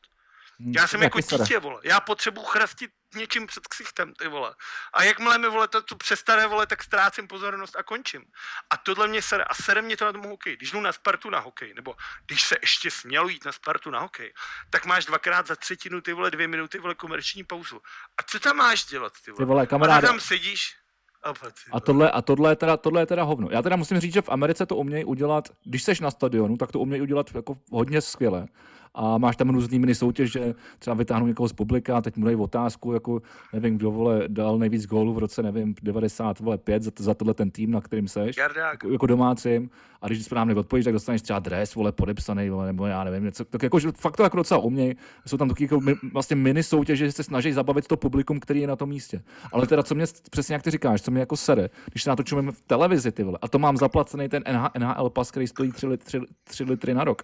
Já 0.76 0.86
jsem 0.86 1.00
taky 1.00 1.18
jako 1.18 1.42
dítě, 1.42 1.58
vole. 1.58 1.80
Já 1.84 2.00
potřebuji 2.00 2.42
chrastit 2.42 2.90
něčím 3.14 3.46
před 3.46 3.66
ksichtem, 3.66 4.14
ty 4.14 4.28
vole. 4.28 4.54
A 4.92 5.02
jakmile 5.02 5.38
mi, 5.38 5.48
vole, 5.48 5.68
to, 5.68 5.82
to 5.82 5.96
přestane, 5.96 6.46
vole, 6.46 6.66
tak 6.66 6.82
ztrácím 6.82 7.28
pozornost 7.28 7.76
a 7.76 7.82
končím. 7.82 8.22
A 8.70 8.76
tohle 8.76 9.08
mě 9.08 9.22
sere. 9.22 9.44
A 9.44 9.54
sere 9.54 9.82
mě 9.82 9.96
to 9.96 10.04
na 10.04 10.12
tom 10.12 10.22
hokej. 10.22 10.56
Když 10.56 10.70
jdu 10.70 10.80
na 10.80 10.92
Spartu 10.92 11.30
na 11.30 11.38
hokej, 11.38 11.74
nebo 11.74 11.94
když 12.26 12.42
se 12.42 12.56
ještě 12.60 12.90
smělo 12.90 13.28
jít 13.28 13.44
na 13.44 13.52
Spartu 13.52 13.90
na 13.90 14.00
hokej, 14.00 14.32
tak 14.70 14.86
máš 14.86 15.04
dvakrát 15.04 15.46
za 15.46 15.56
třetinu, 15.56 16.00
ty 16.00 16.12
vole, 16.12 16.30
dvě 16.30 16.48
minuty, 16.48 16.78
vole, 16.78 16.94
komerční 16.94 17.44
pauzu. 17.44 17.80
A 18.18 18.22
co 18.22 18.40
tam 18.40 18.56
máš 18.56 18.84
dělat, 18.84 19.12
ty 19.24 19.30
vole? 19.30 19.38
Ty 19.38 19.44
vole, 19.44 19.62
a 19.62 19.66
kamaráde. 19.66 20.06
tam 20.06 20.20
sedíš 20.20 20.82
a, 21.22 21.32
A 21.72 21.80
tohle, 21.80 22.10
a 22.10 22.22
tohle, 22.22 22.52
je 22.52 22.56
teda, 22.56 22.76
tohle 22.76 23.02
je 23.02 23.06
teda 23.06 23.22
hovno. 23.22 23.48
Já 23.50 23.62
teda 23.62 23.76
musím 23.76 24.00
říct, 24.00 24.12
že 24.12 24.22
v 24.22 24.28
Americe 24.28 24.66
to 24.66 24.76
umějí 24.76 25.04
udělat, 25.04 25.48
když 25.64 25.82
seš 25.82 26.00
na 26.00 26.10
stadionu, 26.10 26.56
tak 26.56 26.72
to 26.72 26.78
umějí 26.78 27.02
udělat 27.02 27.34
jako 27.34 27.56
hodně 27.70 28.00
skvěle. 28.00 28.46
A 28.94 29.18
máš 29.18 29.36
tam 29.36 29.50
různý 29.50 29.78
mini 29.78 29.94
soutěže, 29.94 30.54
třeba 30.78 30.94
vytáhnu 30.94 31.26
někoho 31.26 31.48
z 31.48 31.52
publika, 31.52 32.00
teď 32.00 32.16
mu 32.16 32.24
dají 32.24 32.36
otázku, 32.36 32.92
jako 32.92 33.22
nevím, 33.52 33.76
kdo 33.76 33.90
vole 33.90 34.24
dal 34.28 34.58
nejvíc 34.58 34.86
gólů 34.86 35.14
v 35.14 35.18
roce, 35.18 35.42
nevím, 35.42 35.74
95 35.82 36.82
za, 36.82 36.90
za 36.98 37.14
tohle 37.14 37.34
ten 37.34 37.50
tým, 37.50 37.70
na 37.70 37.80
kterým 37.80 38.08
seš, 38.08 38.36
jako, 38.36 38.88
jako 38.88 39.06
domácím, 39.06 39.70
a 40.02 40.06
když 40.06 40.24
správně 40.24 40.54
odpovíš, 40.54 40.84
tak 40.84 40.92
dostaneš 40.92 41.22
třeba 41.22 41.38
dres, 41.38 41.74
vole, 41.74 41.92
podepsaný, 41.92 42.50
vole, 42.50 42.66
nebo 42.66 42.86
já 42.86 43.04
nevím, 43.04 43.24
něco, 43.24 43.44
tak 43.44 43.62
jako, 43.62 43.78
že 43.78 43.92
fakt 43.96 44.16
to 44.16 44.22
jako 44.22 44.36
docela 44.36 44.60
uměj, 44.60 44.96
jsou 45.26 45.36
tam 45.36 45.48
taky 45.48 45.64
jako, 45.64 45.80
vlastně 46.12 46.36
mini 46.36 46.62
soutěže, 46.62 47.06
že 47.06 47.12
se 47.12 47.22
snaží 47.22 47.52
zabavit 47.52 47.86
to 47.86 47.96
publikum, 47.96 48.40
který 48.40 48.60
je 48.60 48.66
na 48.66 48.76
tom 48.76 48.88
místě. 48.88 49.22
Ale 49.52 49.66
teda, 49.66 49.82
co 49.82 49.94
mě 49.94 50.04
přesně 50.30 50.52
jak 50.52 50.62
ty 50.62 50.70
říkáš, 50.70 51.02
co 51.02 51.10
mě 51.10 51.20
jako 51.20 51.36
sere, 51.36 51.68
když 51.90 52.02
se 52.02 52.10
natočujeme 52.10 52.52
v 52.52 52.60
televizi, 52.60 53.12
ty 53.12 53.22
vole, 53.22 53.38
a 53.42 53.48
to 53.48 53.58
mám 53.58 53.76
zaplacený 53.76 54.28
ten 54.28 54.42
NHL 54.78 55.10
pas, 55.10 55.30
který 55.30 55.46
stojí 55.46 55.72
3, 55.72 55.86
litry, 55.86 56.04
3, 56.06 56.20
3 56.44 56.64
litry 56.64 56.94
na 56.94 57.04
rok, 57.04 57.22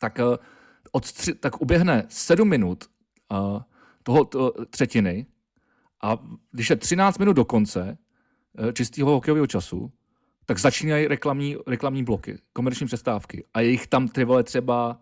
tak 0.00 0.18
uh, 0.18 0.36
od 0.92 1.12
tři, 1.12 1.34
tak 1.34 1.60
uběhne 1.60 2.04
sedm 2.08 2.48
minut 2.48 2.84
uh, 3.32 3.62
toho 4.02 4.24
to, 4.24 4.52
třetiny 4.70 5.26
a 6.02 6.18
když 6.52 6.70
je 6.70 6.76
13 6.76 7.18
minut 7.18 7.32
do 7.32 7.44
konce 7.44 7.98
uh, 8.58 8.72
čistého 8.72 9.10
hokejového 9.10 9.46
času, 9.46 9.92
tak 10.46 10.58
začínají 10.58 11.06
reklamní, 11.06 11.56
reklamní 11.66 12.04
bloky, 12.04 12.38
komerční 12.52 12.86
přestávky. 12.86 13.44
A 13.54 13.60
je 13.60 13.70
jich 13.70 13.86
tam 13.86 14.08
ty 14.08 14.24
vole 14.24 14.42
třeba, 14.42 14.98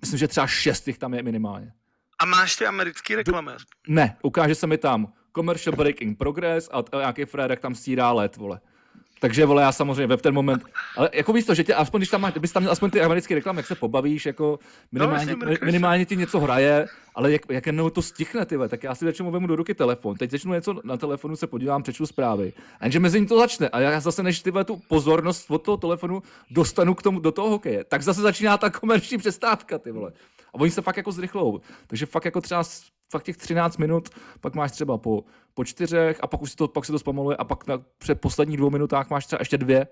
myslím, 0.00 0.18
že 0.18 0.28
třeba 0.28 0.46
šest 0.46 0.88
jich 0.88 0.98
tam 0.98 1.14
je 1.14 1.22
minimálně. 1.22 1.72
A 2.18 2.26
máš 2.26 2.56
ty 2.56 2.66
americký 2.66 3.14
reklamy? 3.14 3.52
Ne, 3.88 4.16
ukáže 4.22 4.54
se 4.54 4.66
mi 4.66 4.78
tam 4.78 5.12
commercial 5.36 5.76
breaking 5.76 6.18
progress 6.18 6.68
a 6.72 6.98
nějaký 6.98 7.24
Fredek 7.24 7.60
tam 7.60 7.74
stírá 7.74 8.12
let, 8.12 8.36
vole. 8.36 8.60
Takže 9.20 9.46
vole, 9.46 9.62
já 9.62 9.72
samozřejmě 9.72 10.16
v 10.16 10.22
ten 10.22 10.34
moment, 10.34 10.62
ale 10.96 11.10
jako 11.12 11.32
víš 11.32 11.44
to, 11.44 11.54
že 11.54 11.64
tě, 11.64 11.74
aspoň 11.74 11.98
když 11.98 12.08
tam 12.08 12.20
máš, 12.20 12.32
kdybys 12.32 12.52
tam 12.52 12.62
měl 12.62 12.72
aspoň 12.72 12.90
ty 12.90 13.00
americké 13.00 13.34
reklamy, 13.34 13.58
jak 13.58 13.66
se 13.66 13.74
pobavíš, 13.74 14.26
jako 14.26 14.58
minimálně, 14.92 15.36
no, 15.36 15.54
minimálně 15.64 16.04
ti 16.04 16.16
něco 16.16 16.40
hraje, 16.40 16.86
ale 17.14 17.32
jak, 17.32 17.42
jak 17.48 17.66
jenom 17.66 17.90
to 17.90 18.02
stichne, 18.02 18.46
ty 18.46 18.58
tak 18.68 18.82
já 18.82 18.94
si 18.94 19.04
začnu 19.04 19.30
vemu 19.30 19.46
do 19.46 19.56
ruky 19.56 19.74
telefon, 19.74 20.16
teď 20.16 20.30
začnu 20.30 20.52
něco 20.52 20.80
na 20.84 20.96
telefonu, 20.96 21.36
se 21.36 21.46
podívám, 21.46 21.82
přečtu 21.82 22.06
zprávy, 22.06 22.52
a 22.80 22.84
jenže 22.84 23.00
mezi 23.00 23.20
ním 23.20 23.28
to 23.28 23.38
začne 23.38 23.68
a 23.68 23.80
já 23.80 24.00
zase 24.00 24.22
než 24.22 24.40
ty 24.42 24.52
tu 24.64 24.76
pozornost 24.88 25.50
od 25.50 25.58
toho 25.58 25.76
telefonu 25.76 26.22
dostanu 26.50 26.94
k 26.94 27.02
tomu, 27.02 27.20
do 27.20 27.32
toho 27.32 27.50
hokeje, 27.50 27.84
tak 27.84 28.02
zase 28.02 28.20
začíná 28.20 28.58
ta 28.58 28.70
komerční 28.70 29.18
přestávka, 29.18 29.78
ty 29.78 29.92
vole. 29.92 30.12
A 30.54 30.60
oni 30.60 30.70
se 30.70 30.82
fakt 30.82 30.96
jako 30.96 31.12
zrychlou. 31.12 31.60
Takže 31.86 32.06
fakt 32.06 32.24
jako 32.24 32.40
třeba 32.40 32.62
fakt 33.10 33.22
těch 33.22 33.36
13 33.36 33.76
minut, 33.76 34.08
pak 34.40 34.54
máš 34.54 34.72
třeba 34.72 34.98
po, 34.98 35.24
po 35.56 35.64
čtyřech 35.64 36.18
a 36.22 36.26
pak 36.26 36.42
už 36.42 36.50
si 36.50 36.56
to, 36.56 36.68
pak 36.68 36.84
se 36.84 36.92
to 36.92 36.98
zpomaluje 36.98 37.36
a 37.36 37.44
pak 37.44 37.66
na 37.66 37.78
před 37.98 38.20
posledních 38.20 38.56
dvou 38.56 38.70
minutách 38.70 39.10
máš 39.10 39.26
třeba 39.26 39.40
ještě 39.40 39.58
dvě. 39.58 39.86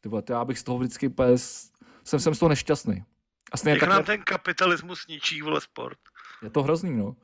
Ty 0.00 0.08
vole, 0.08 0.22
já 0.28 0.44
bych 0.44 0.58
z 0.58 0.62
toho 0.62 0.78
vždycky 0.78 1.08
pes, 1.08 1.70
jsem, 2.04 2.20
jsem 2.20 2.34
z 2.34 2.38
toho 2.38 2.48
nešťastný. 2.48 3.04
A 3.52 3.68
Jak 3.68 3.80
takhle... 3.80 3.96
nám 3.96 4.04
ten 4.04 4.22
kapitalismus 4.22 5.06
ničí, 5.06 5.42
vole, 5.42 5.60
sport. 5.60 5.98
Je 6.42 6.50
to 6.50 6.62
hrozný, 6.62 6.96
no. 6.96 7.16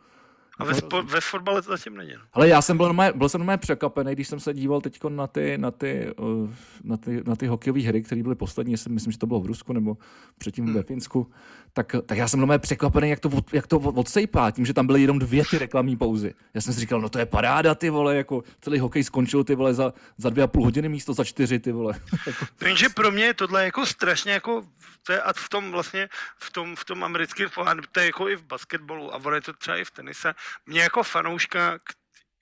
A 0.58 0.64
ve, 0.64 0.74
spo, 0.74 1.02
ve 1.02 1.20
fotbale 1.20 1.62
to 1.62 1.70
zatím 1.70 1.96
není. 1.96 2.12
No. 2.14 2.20
Ale 2.32 2.48
já 2.48 2.62
jsem 2.62 2.76
byl, 2.76 2.86
normálně, 2.86 3.12
byl 3.12 3.28
jsem 3.28 3.38
normálně 3.38 3.58
překvapený, 3.58 4.12
když 4.12 4.28
jsem 4.28 4.40
se 4.40 4.54
díval 4.54 4.80
teď 4.80 5.04
na 5.08 5.26
ty, 5.26 5.58
na 5.58 5.70
ty, 5.70 6.14
uh, 6.18 6.50
na 6.84 6.96
ty, 6.96 7.22
na 7.26 7.36
ty 7.36 7.46
hokejové 7.46 7.80
hry, 7.80 8.02
které 8.02 8.22
byly 8.22 8.34
poslední, 8.34 8.72
jestli 8.72 8.92
myslím, 8.92 9.12
že 9.12 9.18
to 9.18 9.26
bylo 9.26 9.40
v 9.40 9.46
Rusku 9.46 9.72
nebo 9.72 9.96
předtím 10.38 10.64
hmm. 10.64 10.74
ve 10.74 10.82
Finsku, 10.82 11.32
tak, 11.76 11.96
tak 12.06 12.18
já 12.18 12.28
jsem 12.28 12.40
normálně 12.40 12.58
překvapený, 12.58 13.10
jak 13.10 13.20
to, 13.20 13.30
jak 13.52 13.66
to 13.66 13.78
odsejpá, 13.78 14.50
tím, 14.50 14.66
že 14.66 14.74
tam 14.74 14.86
byly 14.86 15.00
jenom 15.00 15.18
dvě 15.18 15.44
ty 15.50 15.58
reklamní 15.58 15.96
pauzy. 15.96 16.34
Já 16.54 16.60
jsem 16.60 16.74
si 16.74 16.80
říkal, 16.80 17.00
no 17.00 17.08
to 17.08 17.18
je 17.18 17.26
paráda, 17.26 17.74
ty 17.74 17.90
vole, 17.90 18.16
jako 18.16 18.42
celý 18.60 18.78
hokej 18.78 19.04
skončil 19.04 19.44
ty 19.44 19.54
vole 19.54 19.74
za, 19.74 19.92
za 20.18 20.30
dvě 20.30 20.44
a 20.44 20.46
půl 20.46 20.64
hodiny 20.64 20.88
místo 20.88 21.12
za 21.12 21.24
čtyři, 21.24 21.58
ty 21.58 21.72
vole. 21.72 22.00
Jenže 22.60 22.88
pro 22.88 23.10
mě 23.10 23.24
je 23.24 23.34
tohle 23.34 23.64
jako 23.64 23.86
strašně 23.86 24.32
jako, 24.32 24.66
to 25.02 25.12
je 25.12 25.22
a 25.22 25.32
v 25.32 25.48
tom 25.48 25.70
vlastně, 25.70 26.08
v 26.36 26.52
tom, 26.52 26.76
v 26.76 26.84
tom 26.84 27.04
americkém, 27.04 27.48
to 27.92 28.00
je 28.00 28.06
jako 28.06 28.28
i 28.28 28.36
v 28.36 28.44
basketbalu 28.44 29.14
a 29.14 29.34
je 29.34 29.40
to 29.40 29.52
třeba 29.52 29.76
i 29.76 29.84
v 29.84 29.90
tenise, 29.90 30.34
mě 30.66 30.80
jako 30.80 31.02
fanouška, 31.02 31.78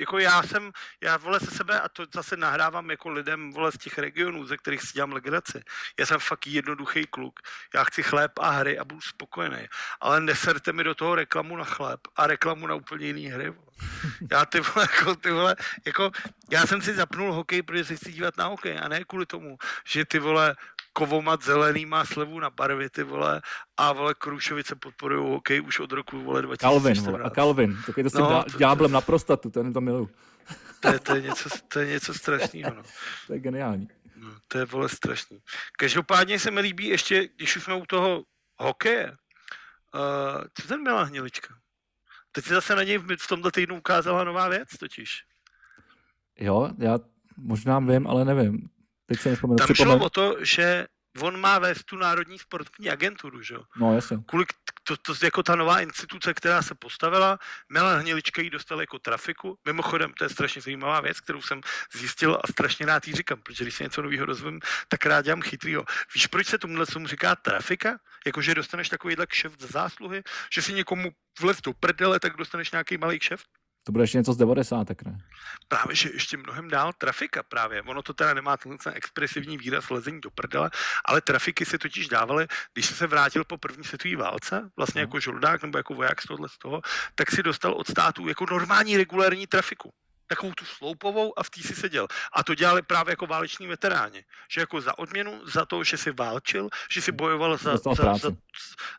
jako 0.04 0.18
já 0.18 0.42
jsem, 0.42 0.72
já 1.00 1.16
vole 1.16 1.40
se 1.40 1.50
sebe, 1.50 1.80
a 1.80 1.88
to 1.88 2.04
zase 2.14 2.36
nahrávám 2.36 2.90
jako 2.90 3.08
lidem 3.08 3.52
vole 3.52 3.72
z 3.72 3.78
těch 3.78 3.98
regionů, 3.98 4.46
ze 4.46 4.56
kterých 4.56 4.82
si 4.82 4.92
dělám 4.92 5.12
legraci. 5.12 5.62
Já 5.98 6.06
jsem 6.06 6.20
fakt 6.20 6.46
jednoduchý 6.46 7.06
kluk. 7.06 7.40
Já 7.74 7.84
chci 7.84 8.02
chléb 8.02 8.32
a 8.38 8.50
hry 8.50 8.78
a 8.78 8.84
budu 8.84 9.00
spokojený. 9.00 9.68
Ale 10.00 10.20
neserte 10.20 10.72
mi 10.72 10.84
do 10.84 10.94
toho 10.94 11.14
reklamu 11.14 11.56
na 11.56 11.64
chléb 11.64 12.00
a 12.16 12.26
reklamu 12.26 12.66
na 12.66 12.74
úplně 12.74 13.06
jiný 13.06 13.26
hry. 13.26 13.50
Vole. 13.50 13.72
Já 14.30 14.44
ty 14.44 14.60
vole, 14.60 14.88
jako, 14.92 15.16
ty 15.16 15.30
vole, 15.30 15.56
jako, 15.86 16.10
já 16.50 16.66
jsem 16.66 16.82
si 16.82 16.94
zapnul 16.94 17.32
hokej, 17.32 17.62
protože 17.62 17.84
se 17.84 17.96
chci 17.96 18.12
dívat 18.12 18.36
na 18.36 18.46
hokej 18.46 18.78
a 18.78 18.88
ne 18.88 19.04
kvůli 19.04 19.26
tomu, 19.26 19.56
že 19.88 20.04
ty 20.04 20.18
vole 20.18 20.56
Kovomat 20.96 21.44
zelený 21.44 21.86
má 21.86 22.04
slevu 22.04 22.40
na 22.40 22.50
barvy, 22.50 22.90
ty 22.90 23.02
vole, 23.02 23.42
a 23.76 23.92
vole 23.92 24.14
Krušovice 24.14 24.74
podporují 24.74 25.30
hokej 25.30 25.60
už 25.60 25.80
od 25.80 25.92
roku 25.92 26.20
vole 26.20 26.42
2014. 26.42 26.82
Calvin, 26.82 27.12
vole, 27.12 27.24
a 27.24 27.30
Calvin, 27.30 27.78
takový 27.86 28.04
to 28.04 28.10
s 28.10 28.12
tím 28.12 28.22
no, 28.22 28.44
ďáblem 28.58 28.92
na 28.92 29.00
prostatu, 29.00 29.50
ten 29.50 29.72
to 29.72 29.80
miluju. 29.80 30.10
To 30.80 30.92
je, 30.92 30.98
to 31.00 31.14
je, 31.14 31.22
něco, 31.22 31.48
to 31.68 31.78
je 31.80 31.86
něco 31.86 32.14
strašného, 32.14 32.74
no. 32.74 32.82
To 33.26 33.32
je 33.32 33.38
geniální. 33.38 33.88
No, 34.16 34.28
to 34.48 34.58
je 34.58 34.64
vole 34.64 34.88
strašný. 34.88 35.38
Každopádně 35.78 36.38
se 36.38 36.50
mi 36.50 36.60
líbí 36.60 36.86
ještě, 36.86 37.28
když 37.36 37.56
už 37.56 37.64
jsme 37.64 37.74
u 37.74 37.86
toho 37.86 38.24
hokeje, 38.56 39.10
uh, 39.94 40.44
co 40.54 40.68
ten 40.68 40.82
Milan 40.82 41.08
Hnilička? 41.08 41.54
Teď 42.32 42.44
se 42.44 42.54
zase 42.54 42.76
na 42.76 42.82
něj 42.82 42.98
v 42.98 43.28
tomto 43.28 43.50
týdnu 43.50 43.78
ukázala 43.78 44.24
nová 44.24 44.48
věc 44.48 44.68
totiž. 44.80 45.22
Jo, 46.38 46.70
já 46.78 46.98
možná 47.36 47.78
vím, 47.78 48.06
ale 48.06 48.24
nevím. 48.24 48.68
Teď 49.06 49.20
se 49.20 49.28
nespomenu. 49.30 49.56
Tam 49.56 49.74
šlo 49.74 49.98
o 49.98 50.10
to, 50.10 50.36
že 50.40 50.86
on 51.20 51.40
má 51.40 51.58
vést 51.58 51.84
tu 51.84 51.96
národní 51.96 52.38
sportovní 52.38 52.90
agenturu, 52.90 53.42
že 53.42 53.54
jo? 53.54 53.62
No, 53.76 53.94
jasně. 53.94 54.18
Kvůli 54.26 54.44
to, 54.82 54.96
to, 54.96 55.24
jako 55.24 55.42
ta 55.42 55.56
nová 55.56 55.80
instituce, 55.80 56.34
která 56.34 56.62
se 56.62 56.74
postavila, 56.74 57.38
Milan 57.72 58.00
Hnilička 58.00 58.42
ji 58.42 58.50
dostal 58.50 58.80
jako 58.80 58.98
trafiku. 58.98 59.58
Mimochodem, 59.66 60.12
to 60.12 60.24
je 60.24 60.30
strašně 60.30 60.62
zajímavá 60.62 61.00
věc, 61.00 61.20
kterou 61.20 61.42
jsem 61.42 61.60
zjistil 61.92 62.34
a 62.44 62.52
strašně 62.52 62.86
rád 62.86 63.08
jí 63.08 63.14
říkám, 63.14 63.38
protože 63.42 63.64
když 63.64 63.74
se 63.74 63.84
něco 63.84 64.02
nového 64.02 64.26
rozvím, 64.26 64.60
tak 64.88 65.06
rád 65.06 65.24
dělám 65.24 65.42
chytrýho. 65.42 65.84
Víš, 66.14 66.26
proč 66.26 66.46
se 66.46 66.58
tomuhle 66.58 66.86
tomu 66.86 67.06
říká 67.06 67.36
trafika? 67.36 67.98
Jakože 68.26 68.54
dostaneš 68.54 68.88
takovýhle 68.88 69.26
kšeft 69.26 69.60
za 69.60 69.66
zásluhy, 69.66 70.22
že 70.52 70.62
si 70.62 70.72
někomu 70.72 71.10
vlez 71.40 71.60
do 71.60 71.72
prdele, 71.72 72.20
tak 72.20 72.36
dostaneš 72.36 72.72
nějaký 72.72 72.98
malý 72.98 73.18
kšeft? 73.18 73.46
To 73.86 73.92
bude 73.92 74.04
ještě 74.04 74.18
něco 74.18 74.32
z 74.32 74.36
90. 74.36 74.88
ne? 75.04 75.18
Právě, 75.68 75.96
že 75.96 76.10
ještě 76.12 76.36
mnohem 76.36 76.68
dál 76.68 76.92
trafika 76.98 77.42
právě. 77.42 77.82
Ono 77.82 78.02
to 78.02 78.14
teda 78.14 78.34
nemá 78.34 78.56
ten 78.56 78.76
expresivní 78.92 79.58
výraz 79.58 79.90
lezení 79.90 80.20
do 80.20 80.30
prdele, 80.30 80.70
ale 81.04 81.20
trafiky 81.20 81.64
se 81.64 81.78
totiž 81.78 82.08
dávaly, 82.08 82.46
když 82.72 82.86
se 82.86 83.06
vrátil 83.06 83.44
po 83.44 83.58
první 83.58 83.84
světové 83.84 84.16
válce, 84.16 84.70
vlastně 84.76 85.00
no. 85.00 85.02
jako 85.02 85.20
žoldák 85.20 85.62
nebo 85.62 85.78
jako 85.78 85.94
voják 85.94 86.22
z 86.22 86.26
tohle 86.26 86.48
z 86.48 86.58
toho, 86.58 86.80
tak 87.14 87.30
si 87.30 87.42
dostal 87.42 87.72
od 87.72 87.88
států 87.90 88.28
jako 88.28 88.46
normální 88.50 88.96
regulární 88.96 89.46
trafiku 89.46 89.92
takovou 90.26 90.52
tu 90.52 90.64
sloupovou 90.64 91.38
a 91.38 91.42
v 91.42 91.50
té 91.50 91.62
si 91.62 91.74
seděl. 91.74 92.06
A 92.32 92.44
to 92.44 92.54
dělali 92.54 92.82
právě 92.82 93.12
jako 93.12 93.26
váleční 93.26 93.66
veteráni. 93.66 94.24
Že 94.50 94.60
jako 94.60 94.80
za 94.80 94.98
odměnu, 94.98 95.40
za 95.46 95.64
to, 95.66 95.84
že 95.84 95.96
si 95.96 96.10
válčil, 96.10 96.68
že 96.90 97.02
si 97.02 97.12
bojoval 97.12 97.56
za, 97.56 97.76
za, 97.76 97.94
za, 97.94 98.14
za, 98.16 98.30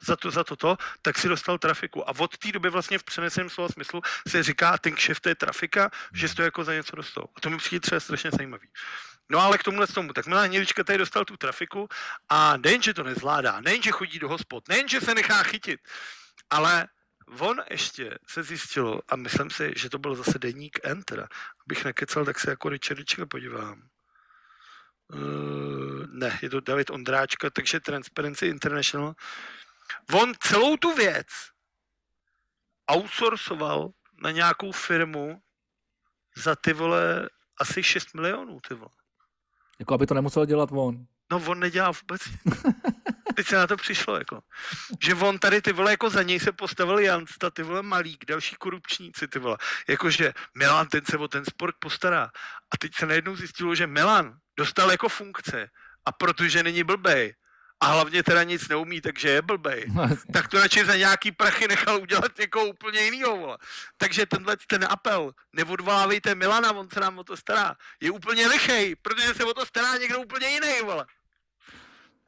za, 0.01 0.15
to, 0.15 0.31
za 0.31 0.43
toto, 0.43 0.77
tak 1.01 1.17
si 1.17 1.27
dostal 1.27 1.57
trafiku. 1.57 2.09
A 2.09 2.13
od 2.19 2.37
té 2.37 2.51
doby 2.51 2.69
vlastně 2.69 2.97
v 2.97 3.03
přeneseném 3.03 3.49
slova 3.49 3.69
smyslu 3.69 4.01
se 4.27 4.43
říká, 4.43 4.77
ten 4.77 4.95
kšef 4.95 5.19
to 5.19 5.29
je 5.29 5.35
trafika, 5.35 5.89
že 6.13 6.27
si 6.27 6.35
to 6.35 6.43
jako 6.43 6.63
za 6.63 6.73
něco 6.73 6.95
dostal. 6.95 7.25
A 7.35 7.41
to 7.41 7.49
mi 7.49 7.57
přijde 7.57 7.79
třeba 7.79 7.99
strašně 7.99 8.31
zajímavý. 8.31 8.67
No 9.29 9.39
ale 9.39 9.57
k 9.57 9.63
tomuhle 9.63 9.87
tomu, 9.87 10.13
tak 10.13 10.25
Milan 10.27 10.47
Hnilička 10.47 10.83
tady 10.83 10.97
dostal 10.97 11.25
tu 11.25 11.37
trafiku 11.37 11.87
a 12.29 12.57
nejenže 12.57 12.93
to 12.93 13.03
nezvládá, 13.03 13.61
nejenže 13.61 13.91
chodí 13.91 14.19
do 14.19 14.29
hospod, 14.29 14.67
nejenže 14.69 15.01
se 15.01 15.15
nechá 15.15 15.43
chytit, 15.43 15.79
ale 16.49 16.87
On 17.39 17.57
ještě 17.69 18.17
se 18.27 18.43
zjistilo, 18.43 19.01
a 19.09 19.15
myslím 19.15 19.49
si, 19.49 19.73
že 19.75 19.89
to 19.89 19.99
byl 19.99 20.15
zase 20.15 20.39
deník 20.39 20.79
Enter, 20.83 21.27
abych 21.65 21.85
nekecal, 21.85 22.25
tak 22.25 22.39
se 22.39 22.49
jako 22.49 22.69
Richardička 22.69 23.25
podívám. 23.25 23.89
Uh, 25.13 26.05
ne, 26.07 26.39
je 26.41 26.49
to 26.49 26.59
David 26.59 26.89
Ondráčka, 26.89 27.49
takže 27.49 27.79
Transparency 27.79 28.47
International. 28.47 29.15
On 30.13 30.33
celou 30.39 30.77
tu 30.77 30.95
věc 30.95 31.27
outsourcoval 32.91 33.89
na 34.21 34.31
nějakou 34.31 34.71
firmu 34.71 35.41
za 36.35 36.55
ty 36.55 36.73
vole 36.73 37.29
asi 37.59 37.83
6 37.83 38.13
milionů, 38.13 38.59
ty 38.67 38.73
vole. 38.73 38.91
Jako 39.79 39.93
aby 39.93 40.07
to 40.07 40.13
nemusel 40.13 40.45
dělat 40.45 40.69
on. 40.71 41.05
No 41.31 41.43
on 41.47 41.59
nedělá 41.59 41.91
vůbec. 41.91 42.21
teď 43.35 43.47
se 43.47 43.55
na 43.55 43.67
to 43.67 43.77
přišlo, 43.77 44.17
jako. 44.17 44.41
Že 45.03 45.15
on 45.15 45.39
tady, 45.39 45.61
ty 45.61 45.73
vole, 45.73 45.91
jako 45.91 46.09
za 46.09 46.23
něj 46.23 46.39
se 46.39 46.51
postavil 46.51 46.99
Jansta, 46.99 47.49
ty 47.49 47.63
vole 47.63 47.81
Malík, 47.81 48.25
další 48.25 48.55
korupčníci, 48.55 49.27
ty 49.27 49.39
vole. 49.39 49.57
Jakože 49.87 50.33
Milan, 50.55 50.87
ten 50.87 51.05
se 51.05 51.17
o 51.17 51.27
ten 51.27 51.45
sport 51.45 51.75
postará. 51.79 52.31
A 52.71 52.77
teď 52.79 52.95
se 52.95 53.05
najednou 53.05 53.35
zjistilo, 53.35 53.75
že 53.75 53.87
Milan 53.87 54.37
dostal 54.57 54.91
jako 54.91 55.09
funkce 55.09 55.69
a 56.05 56.11
protože 56.11 56.63
není 56.63 56.83
blbej, 56.83 57.35
a 57.79 57.85
hlavně 57.85 58.23
teda 58.23 58.43
nic 58.43 58.67
neumí, 58.67 59.01
takže 59.01 59.29
je 59.29 59.41
blbej, 59.41 59.85
no, 59.93 60.09
tak 60.33 60.47
to 60.47 60.59
radši 60.59 60.85
za 60.85 60.95
nějaký 60.95 61.31
prachy 61.31 61.67
nechal 61.67 62.01
udělat 62.01 62.37
někoho 62.37 62.65
úplně 62.65 62.99
jinýho, 62.99 63.37
vole. 63.37 63.57
Takže 63.97 64.25
tenhle 64.25 64.57
ten 64.67 64.85
apel, 64.89 65.31
neodvolávejte 65.53 66.35
Milana, 66.35 66.71
on 66.71 66.89
se 66.89 66.99
nám 66.99 67.19
o 67.19 67.23
to 67.23 67.37
stará, 67.37 67.75
je 67.99 68.11
úplně 68.11 68.47
lichej, 68.47 68.95
protože 68.95 69.33
se 69.33 69.43
o 69.43 69.53
to 69.53 69.65
stará 69.65 69.97
někdo 69.97 70.19
úplně 70.19 70.47
jiný, 70.47 70.81
vole. 70.83 71.05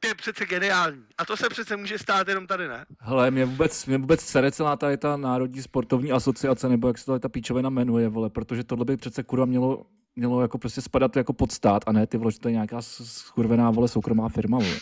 To 0.00 0.08
je 0.08 0.14
přece 0.14 0.46
geniální. 0.46 1.04
A 1.18 1.24
to 1.24 1.36
se 1.36 1.48
přece 1.48 1.76
může 1.76 1.98
stát 1.98 2.28
jenom 2.28 2.46
tady, 2.46 2.68
ne? 2.68 2.86
Hele, 3.00 3.30
mě 3.30 3.44
vůbec, 3.44 3.86
mě 3.86 3.98
vůbec 3.98 4.20
sere 4.20 4.52
celá 4.52 4.76
tady 4.76 4.96
ta 4.96 5.16
Národní 5.16 5.62
sportovní 5.62 6.12
asociace, 6.12 6.68
nebo 6.68 6.88
jak 6.88 6.98
se 6.98 7.04
to 7.04 7.18
ta 7.18 7.28
píčovina 7.28 7.70
jmenuje, 7.70 8.08
vole, 8.08 8.30
protože 8.30 8.64
tohle 8.64 8.84
by 8.84 8.96
přece 8.96 9.22
kurva 9.22 9.46
mělo, 9.46 9.86
mělo 10.16 10.42
jako 10.42 10.58
prostě 10.58 10.80
spadat 10.80 11.16
jako 11.16 11.32
pod 11.32 11.52
stát, 11.52 11.84
a 11.86 11.92
ne 11.92 12.06
ty 12.06 12.16
vole, 12.16 12.32
že 12.32 12.40
to 12.40 12.48
je 12.48 12.52
nějaká 12.52 12.82
skurvená 12.82 13.70
vole 13.70 13.88
soukromá 13.88 14.28
firma, 14.28 14.58
vole. 14.58 14.78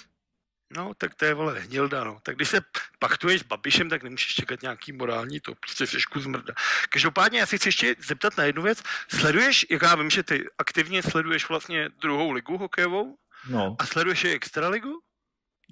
No, 0.76 0.92
tak 0.98 1.14
to 1.14 1.24
je, 1.24 1.34
vole, 1.34 1.60
hnilda, 1.60 2.04
no. 2.04 2.18
Tak 2.22 2.36
když 2.36 2.48
se 2.48 2.60
pachtuješ 2.98 3.40
s 3.40 3.44
Babišem, 3.44 3.88
tak 3.88 4.02
nemůžeš 4.02 4.34
čekat 4.34 4.62
nějaký 4.62 4.92
morální 4.92 5.40
to, 5.40 5.54
prostě 5.54 5.86
všechno 5.86 6.20
zmrda. 6.20 6.54
Každopádně 6.90 7.38
já 7.38 7.46
si 7.46 7.58
chci 7.58 7.68
ještě 7.68 7.96
zeptat 8.06 8.36
na 8.36 8.44
jednu 8.44 8.62
věc. 8.62 8.82
Sleduješ, 9.08 9.66
jak 9.70 9.82
já 9.82 9.94
vím, 9.94 10.10
že 10.10 10.22
ty 10.22 10.44
aktivně 10.58 11.02
sleduješ 11.02 11.48
vlastně 11.48 11.88
druhou 12.00 12.30
ligu 12.30 12.58
hokejovou? 12.58 13.16
No. 13.48 13.76
A 13.78 13.86
sleduješ 13.86 14.24
i 14.24 14.32
extraligu? 14.32 15.00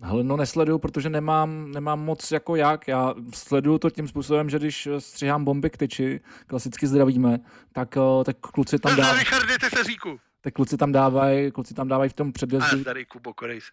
Hele, 0.02 0.24
no 0.24 0.36
nesleduju, 0.36 0.78
protože 0.78 1.10
nemám, 1.10 1.70
nemám 1.72 2.00
moc 2.00 2.32
jako 2.32 2.56
jak. 2.56 2.88
Já 2.88 3.14
sleduju 3.34 3.78
to 3.78 3.90
tím 3.90 4.08
způsobem, 4.08 4.50
že 4.50 4.58
když 4.58 4.88
stříhám 4.98 5.44
bomby 5.44 5.70
k 5.70 5.76
tyči, 5.76 6.20
klasicky 6.46 6.86
zdravíme, 6.86 7.38
tak, 7.72 7.96
eh, 7.96 8.24
tak 8.24 8.36
kluci 8.40 8.78
tam 8.78 8.96
dávají. 8.96 9.18
Richardy, 9.18 9.58
ty 9.58 9.76
se 9.76 9.84
říku. 9.84 10.20
Tak 10.40 10.54
kluci 10.54 10.76
tam 10.76 10.92
dávají, 10.92 11.50
kluci 11.50 11.74
tam 11.74 11.88
dávají 11.88 12.10
v 12.10 12.12
tom 12.12 12.32
předjezdu. 12.32 12.80
A 12.80 12.84
tady 12.84 13.04
Kubo 13.04 13.34
Korejs 13.34 13.64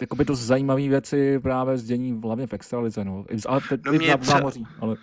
jakoby 0.00 0.24
to 0.24 0.34
zajímavé 0.34 0.88
věci 0.88 1.40
právě 1.40 1.78
z 1.78 1.84
dění 1.84 2.20
hlavně 2.24 2.46
v 2.46 2.52
extralize, 2.52 3.04
no. 3.04 3.24
Ale 3.46 3.60
teď 3.68 3.80
no 3.84 3.92
mě 3.92 4.18
třeba, 4.18 4.24
zámoří, 4.24 4.66
ale, 4.80 4.96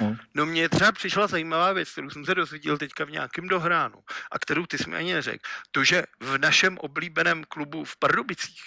no. 0.00 0.16
no 0.34 0.46
mě 0.46 0.68
třeba 0.68 0.92
přišla 0.92 1.26
zajímavá 1.26 1.72
věc, 1.72 1.92
kterou 1.92 2.10
jsem 2.10 2.24
se 2.24 2.34
dozvěděl 2.34 2.78
teďka 2.78 3.04
v 3.04 3.10
nějakém 3.10 3.48
dohránu 3.48 3.98
a 4.32 4.38
kterou 4.38 4.66
ty 4.66 4.78
jsi 4.78 4.90
mi 4.90 4.96
ani 4.96 5.14
neřekl. 5.14 5.38
To, 5.70 5.84
že 5.84 6.02
v 6.20 6.38
našem 6.38 6.78
oblíbeném 6.78 7.44
klubu 7.48 7.84
v 7.84 7.96
Pardubicích, 7.96 8.62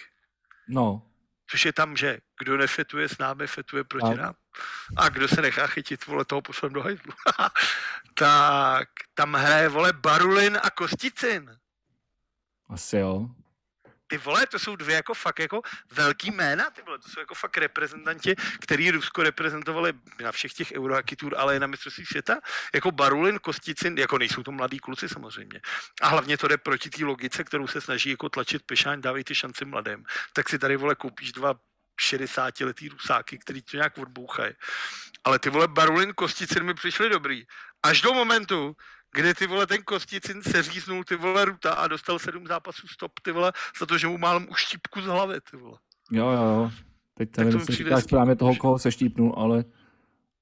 no. 0.67 1.07
což 1.51 1.65
je 1.65 1.73
tam, 1.73 1.95
že 1.95 2.17
kdo 2.39 2.57
nefetuje 2.57 3.09
s 3.09 3.17
námi, 3.17 3.47
fetuje 3.47 3.83
proti 3.83 4.09
tak. 4.09 4.17
nám. 4.17 4.33
A 4.97 5.09
kdo 5.09 5.27
se 5.27 5.41
nechá 5.41 5.67
chytit, 5.67 6.05
vole, 6.05 6.25
toho 6.25 6.41
poslem 6.41 6.73
do 6.73 6.81
hajzlu. 6.81 7.13
tak 8.13 8.89
tam 9.13 9.33
hraje, 9.33 9.69
vole, 9.69 9.93
Barulin 9.93 10.59
a 10.63 10.69
Kosticin. 10.69 11.57
Asi 12.69 12.97
jo 12.97 13.29
ty 14.11 14.17
vole, 14.17 14.47
to 14.47 14.59
jsou 14.59 14.75
dvě 14.75 14.95
jako 14.95 15.13
fakt 15.13 15.39
jako 15.39 15.61
velký 15.91 16.31
jména, 16.31 16.69
ty 16.69 16.81
vole, 16.81 16.99
to 16.99 17.09
jsou 17.09 17.19
jako 17.19 17.35
fakt 17.35 17.57
reprezentanti, 17.57 18.35
který 18.59 18.91
Rusko 18.91 19.23
reprezentovali 19.23 19.93
na 20.23 20.31
všech 20.31 20.53
těch 20.53 20.71
Eurohockey 20.71 21.17
ale 21.38 21.55
i 21.55 21.59
na 21.59 21.67
mistrovství 21.67 22.05
světa, 22.05 22.39
jako 22.73 22.91
Barulin, 22.91 23.39
Kosticin, 23.39 23.97
jako 23.97 24.17
nejsou 24.17 24.43
to 24.43 24.51
mladí 24.51 24.79
kluci 24.79 25.09
samozřejmě. 25.09 25.61
A 26.01 26.07
hlavně 26.07 26.38
to 26.38 26.47
jde 26.47 26.57
proti 26.57 26.89
té 26.89 27.05
logice, 27.05 27.43
kterou 27.43 27.67
se 27.67 27.81
snaží 27.81 28.09
jako 28.09 28.29
tlačit 28.29 28.63
Pešáň, 28.65 29.01
dávej 29.01 29.23
ty 29.23 29.35
šanci 29.35 29.65
mladým. 29.65 30.03
Tak 30.33 30.49
si 30.49 30.59
tady 30.59 30.75
vole 30.75 30.95
koupíš 30.95 31.31
dva 31.31 31.55
60 31.99 32.59
letý 32.59 32.89
rusáky, 32.89 33.38
který 33.38 33.61
to 33.61 33.77
nějak 33.77 33.97
odbouchají. 33.97 34.53
Ale 35.23 35.39
ty 35.39 35.49
vole 35.49 35.67
Barulin, 35.67 36.13
Kosticin 36.13 36.63
mi 36.63 36.73
přišli 36.73 37.09
dobrý. 37.09 37.43
Až 37.83 38.01
do 38.01 38.13
momentu, 38.13 38.75
kde 39.13 39.33
ty 39.33 39.47
vole 39.47 39.67
ten 39.67 39.83
Kosticin 39.83 40.43
seříznul 40.43 41.03
ty 41.03 41.15
vole 41.15 41.45
Ruta 41.45 41.73
a 41.73 41.88
dostal 41.88 42.19
sedm 42.19 42.47
zápasů 42.47 42.88
stop 42.88 43.11
ty 43.21 43.31
vole 43.31 43.51
za 43.79 43.85
to, 43.85 43.97
že 43.97 44.07
mu 44.07 44.17
málem 44.17 44.47
už 44.51 44.59
štípku 44.59 45.01
z 45.01 45.05
hlavy 45.05 45.35
ty 45.51 45.57
vole. 45.57 45.77
Jo, 46.11 46.29
jo, 46.29 46.71
teď 47.17 47.38
nevím, 47.38 47.59
jestli 47.59 47.75
říkáš 47.75 48.03
správně 48.03 48.35
toho, 48.35 48.55
koho 48.55 48.79
se 48.79 48.91
štípnul, 48.91 49.33
ale, 49.38 49.63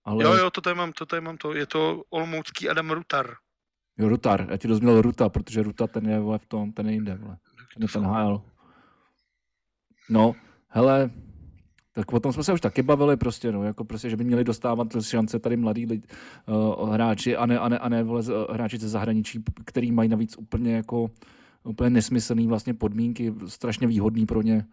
ale... 0.06 0.24
Jo, 0.24 0.34
jo, 0.34 0.50
to 0.50 0.62
tady 0.62 0.76
mám, 0.76 0.92
to 0.92 1.06
tady 1.06 1.22
mám 1.22 1.38
to, 1.38 1.54
je 1.54 1.66
to 1.66 2.04
Olmoucký 2.10 2.70
Adam 2.70 2.92
Rutar. 2.92 3.36
Jo, 3.98 4.10
Rutar, 4.10 4.48
já 4.50 4.58
ti 4.58 4.68
rozměl 4.68 5.02
Ruta, 5.02 5.30
protože 5.30 5.64
Ruta 5.64 5.88
ten 5.88 6.10
je 6.10 6.20
vole 6.20 6.38
v 6.40 6.46
tom, 6.46 6.72
ten 6.72 6.88
je 6.88 6.94
jinde, 6.94 7.16
vole. 7.16 7.38
Ten 7.74 7.84
je 7.84 7.90
ten 7.90 8.04
HL. 8.06 8.42
No, 10.10 10.36
hele, 10.68 11.10
tak 11.94 12.14
o 12.14 12.20
tom 12.20 12.34
jsme 12.34 12.44
se 12.44 12.54
už 12.54 12.62
taky 12.62 12.82
bavili 12.82 13.18
prostě, 13.18 13.52
no, 13.52 13.64
jako 13.64 13.84
prostě, 13.84 14.10
že 14.10 14.18
by 14.18 14.24
měli 14.24 14.44
dostávat 14.44 14.88
šance 15.02 15.40
tady 15.40 15.58
mladí 15.58 15.86
lidi, 15.86 16.08
uh, 16.80 16.94
hráči 16.94 17.36
a 17.36 17.46
ne, 17.46 17.60
a 17.60 17.70
ne, 17.70 17.80
a 17.80 17.90
ne 17.90 18.04
vole, 18.04 18.24
hráči 18.52 18.78
ze 18.78 18.90
zahraničí, 18.90 19.44
který 19.66 19.92
mají 19.92 20.10
navíc 20.10 20.38
úplně 20.38 20.76
jako 20.76 21.10
úplně 21.64 21.90
nesmyslný 21.90 22.48
vlastně 22.48 22.74
podmínky, 22.74 23.34
strašně 23.48 23.88
výhodný 23.88 24.26
pro 24.26 24.42
ně 24.42 24.66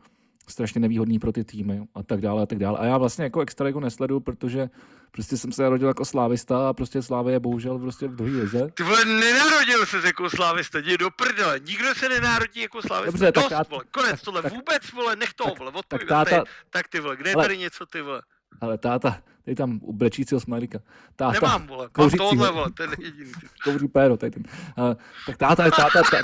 strašně 0.46 0.80
nevýhodný 0.80 1.18
pro 1.18 1.32
ty 1.32 1.44
týmy 1.44 1.80
a 1.94 2.02
tak 2.02 2.20
dále 2.20 2.42
a 2.42 2.46
tak 2.46 2.58
dále. 2.58 2.78
A 2.78 2.84
já 2.84 2.98
vlastně 2.98 3.24
jako 3.24 3.40
extraligu 3.40 3.80
nesleduju, 3.80 4.20
protože 4.20 4.70
prostě 5.10 5.36
jsem 5.36 5.52
se 5.52 5.62
narodil 5.62 5.88
jako 5.88 6.04
slávista 6.04 6.68
a 6.68 6.72
prostě 6.72 7.02
Slávy 7.02 7.32
je 7.32 7.40
bohužel 7.40 7.78
prostě 7.78 8.08
v 8.08 8.16
druhé 8.16 8.30
lize. 8.30 8.68
Ty 8.74 8.82
vole, 8.82 9.04
nenarodil 9.04 9.86
se 9.86 9.96
jako 10.04 10.30
slávista, 10.30 10.78
jdi 10.78 10.98
do 10.98 11.10
prdele. 11.10 11.60
Nikdo 11.66 11.94
se 11.94 12.08
nenarodí 12.08 12.60
jako 12.60 12.82
slávista. 12.82 13.10
Dobře, 13.10 13.32
Dost, 13.32 13.48
tak 13.48 13.70
vole, 13.70 13.84
konec 13.90 14.10
tak, 14.10 14.20
tohle, 14.20 14.42
tak, 14.42 14.52
vůbec, 14.52 14.92
vole, 14.92 15.16
nech 15.16 15.34
toho, 15.34 15.54
vole, 15.58 15.72
tak, 15.88 16.00
tak, 16.00 16.08
táta, 16.08 16.44
tak 16.70 16.88
ty 16.88 17.00
vole, 17.00 17.16
kde 17.16 17.30
je 17.30 17.34
ale, 17.34 17.44
tady 17.44 17.58
něco, 17.58 17.86
ty 17.86 18.02
vole? 18.02 18.22
Ale 18.60 18.78
táta, 18.78 19.22
tady 19.44 19.54
tam 19.54 19.78
u 19.82 19.92
brečícího 19.92 20.40
smajlíka. 20.40 20.78
Táta, 21.16 21.32
Nemám, 21.32 21.66
vole, 21.66 21.88
mám 21.98 22.10
tohle, 22.10 22.50
vole, 22.50 22.70
ten 22.70 22.90
jediný. 22.98 23.32
Kouří 23.64 23.88
péro, 23.88 24.16
tady 24.16 24.30
ten. 24.30 24.42
Uh, 24.78 24.94
tak 25.26 25.36
táta 25.36 25.70
táta, 25.70 26.02
táta 26.02 26.20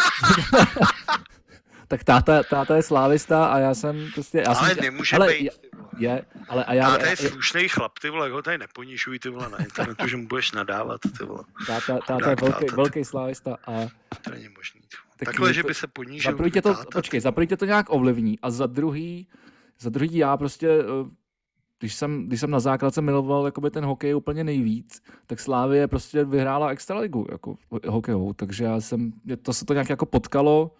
tak 1.93 2.05
táta, 2.05 2.43
táta 2.43 2.77
je 2.77 2.83
slávista 2.83 3.47
a 3.47 3.59
já 3.59 3.75
jsem 3.75 4.09
prostě... 4.15 4.39
Já 4.39 4.55
ale 4.55 4.69
jsem, 4.69 4.79
nemůže 4.85 5.17
ale, 5.17 5.29
být. 5.29 5.51
Je, 5.99 6.25
ale 6.49 6.65
a 6.65 6.75
já... 6.75 6.91
Táta 6.91 7.07
je 7.07 7.17
slušný 7.17 7.69
chlap, 7.69 7.99
ty 7.99 8.11
vole, 8.11 8.31
ho 8.31 8.43
tady 8.43 8.59
neponižuj, 8.59 9.19
ty 9.19 9.29
vole, 9.29 9.49
na 9.49 9.59
internetu, 9.59 10.09
že 10.09 10.17
mu 10.17 10.27
budeš 10.27 10.53
nadávat, 10.53 11.01
ty 11.19 11.25
vole. 11.25 11.45
Táta, 11.67 11.99
táta 12.07 12.31
je 12.31 12.37
velký, 12.37 12.67
táta, 12.67 12.77
velký 12.77 13.05
slávista 13.05 13.57
a... 13.67 13.73
To 14.25 14.31
není 14.31 14.49
možný. 14.57 14.81
Tak 15.17 15.27
Takhle, 15.27 15.55
že 15.55 15.63
by 15.63 15.75
se 15.75 15.87
ponížil. 15.87 16.37
Za 16.37 16.49
tě 16.51 16.63
to, 16.63 16.75
táta, 16.75 16.91
počkej, 16.93 17.21
za 17.21 17.33
tě 17.49 17.57
to 17.57 17.65
nějak 17.65 17.87
ovlivní 17.89 18.39
a 18.43 18.51
za 18.51 18.67
druhý, 18.67 19.29
za 19.81 19.91
druhý 19.91 20.17
já 20.17 20.37
prostě 20.37 20.69
eh, 20.69 21.11
když 21.79 21.95
jsem, 21.95 22.27
když 22.27 22.41
jsem 22.41 22.51
na 22.51 22.61
základce 22.61 23.01
miloval 23.01 23.45
jakoby 23.45 23.71
ten 23.71 23.85
hokej 23.85 24.15
úplně 24.15 24.45
nejvíc, 24.45 25.03
tak 25.27 25.41
Slávie 25.41 25.89
prostě 25.89 26.25
vyhrála 26.25 26.69
extraligu 26.69 27.27
jako 27.31 27.57
hokejovou, 27.89 28.33
takže 28.33 28.65
já 28.65 28.81
jsem, 28.81 29.13
to 29.43 29.53
se 29.53 29.65
to 29.65 29.73
nějak 29.73 29.89
jako 29.89 30.07
potkalo 30.07 30.71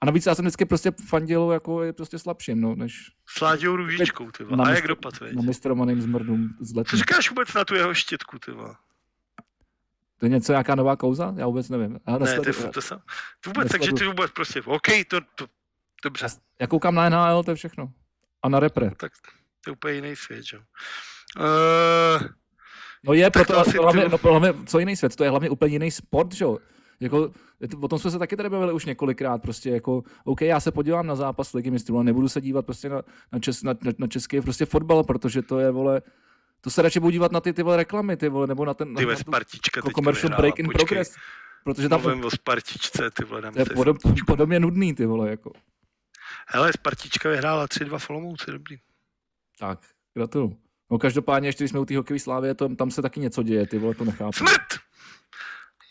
a 0.00 0.06
navíc 0.06 0.26
já 0.26 0.34
jsem 0.34 0.44
vždycky 0.44 0.64
prostě 0.64 0.92
fandil 1.08 1.50
jako 1.52 1.82
je 1.82 1.92
prostě 1.92 2.18
slabším, 2.18 2.60
no, 2.60 2.74
než... 2.74 3.10
S 3.28 3.40
Láďou 3.40 3.76
Růžičkou, 3.76 4.30
ty 4.30 4.44
A 4.64 4.70
jak 4.70 4.86
dopad, 4.86 5.20
veď? 5.20 5.34
Na 5.34 5.42
mistrovaným 5.42 6.00
zmrdům 6.00 6.56
z 6.60 6.74
letní. 6.74 6.90
Co 6.90 6.96
říkáš 6.96 7.30
vůbec 7.30 7.54
na 7.54 7.64
tu 7.64 7.74
jeho 7.74 7.94
štětku, 7.94 8.38
ty 8.38 8.52
To 8.52 10.26
je 10.26 10.28
něco, 10.28 10.52
nějaká 10.52 10.74
nová 10.74 10.96
kauza? 10.96 11.34
Já 11.36 11.46
vůbec 11.46 11.68
nevím. 11.68 11.98
Já 12.06 12.18
ne, 12.18 12.40
to, 12.40 12.70
to 12.70 12.82
jsem, 12.82 12.98
vůbec, 13.46 13.72
takže 13.72 13.92
ty 13.92 14.06
vůbec 14.06 14.30
prostě, 14.30 14.62
OK, 14.62 14.86
to, 15.08 15.20
to 15.34 15.46
dobře. 16.02 16.24
Já, 16.24 16.30
já 16.60 16.66
koukám 16.66 16.94
na 16.94 17.08
NHL, 17.08 17.44
to 17.44 17.50
je 17.50 17.54
všechno. 17.54 17.92
A 18.42 18.48
na 18.48 18.60
repre. 18.60 18.86
No, 18.86 18.94
tak 18.94 19.12
to 19.60 19.70
je 19.70 19.72
úplně 19.72 19.94
jiný 19.94 20.16
svět, 20.16 20.44
že? 20.44 20.56
Uh, 20.58 22.28
no 23.02 23.12
je, 23.12 23.30
proto, 23.30 23.52
to 23.52 23.58
asi, 23.58 23.78
hlavně, 23.78 24.08
no, 24.08 24.18
hlavně, 24.22 24.54
co 24.66 24.78
jiný 24.78 24.96
svět, 24.96 25.16
to 25.16 25.24
je 25.24 25.30
hlavně 25.30 25.50
úplně 25.50 25.72
jiný 25.72 25.90
sport, 25.90 26.34
že 26.34 26.44
jo? 26.44 26.58
Jako, 27.00 27.32
o 27.80 27.88
tom 27.88 27.98
jsme 27.98 28.10
se 28.10 28.18
taky 28.18 28.36
tady 28.36 28.48
bavili 28.48 28.72
už 28.72 28.84
několikrát, 28.84 29.42
prostě 29.42 29.70
jako, 29.70 30.02
OK, 30.24 30.40
já 30.40 30.60
se 30.60 30.72
podívám 30.72 31.06
na 31.06 31.14
zápas 31.16 31.52
ligy 31.52 31.70
mistrů, 31.70 31.94
ale 31.96 32.04
nebudu 32.04 32.28
se 32.28 32.40
dívat 32.40 32.66
prostě 32.66 32.88
na, 32.88 33.02
na, 33.32 33.38
čes, 33.38 33.62
na, 33.62 33.74
na, 33.98 34.06
český 34.06 34.40
prostě 34.40 34.66
fotbal, 34.66 35.04
protože 35.04 35.42
to 35.42 35.58
je, 35.58 35.70
vole, 35.70 36.02
to 36.60 36.70
se 36.70 36.82
radši 36.82 37.00
budu 37.00 37.10
dívat 37.10 37.32
na 37.32 37.40
ty, 37.40 37.52
ty 37.52 37.62
vole, 37.62 37.76
reklamy, 37.76 38.16
ty 38.16 38.28
vole, 38.28 38.46
nebo 38.46 38.64
na 38.64 38.74
ten, 38.74 38.94
ty 38.94 39.06
na, 39.06 39.16
Spartička 39.16 39.78
jako 39.78 39.90
commercial 39.90 40.36
break 40.36 40.58
in 40.58 40.66
počkej. 40.66 40.86
progress. 40.86 41.14
Protože 41.64 41.88
tam, 41.88 42.00
Mluvím 42.02 42.24
o 42.24 42.30
Spartičce, 42.30 43.10
ty 43.10 43.24
vole, 43.24 43.52
to 43.52 43.58
je 43.58 43.64
podob, 43.74 43.96
podobně 44.26 44.60
nudný, 44.60 44.94
ty 44.94 45.06
vole, 45.06 45.30
jako. 45.30 45.52
Hele, 46.48 46.72
Spartička 46.72 47.28
vyhrála 47.28 47.66
3-2 47.66 47.98
Folomouci, 47.98 48.50
dobrý. 48.50 48.76
Tak, 49.58 49.78
gratuluju. 50.14 50.56
No 50.90 50.98
každopádně, 50.98 51.48
ještě 51.48 51.64
když 51.64 51.70
jsme 51.70 51.80
u 51.80 51.84
té 51.84 51.96
hokejové 51.96 52.20
slávy, 52.20 52.54
to, 52.54 52.74
tam 52.74 52.90
se 52.90 53.02
taky 53.02 53.20
něco 53.20 53.42
děje, 53.42 53.66
ty 53.66 53.78
vole, 53.78 53.94
to 53.94 54.04
nechápu. 54.04 54.32
Smrt! 54.32 54.89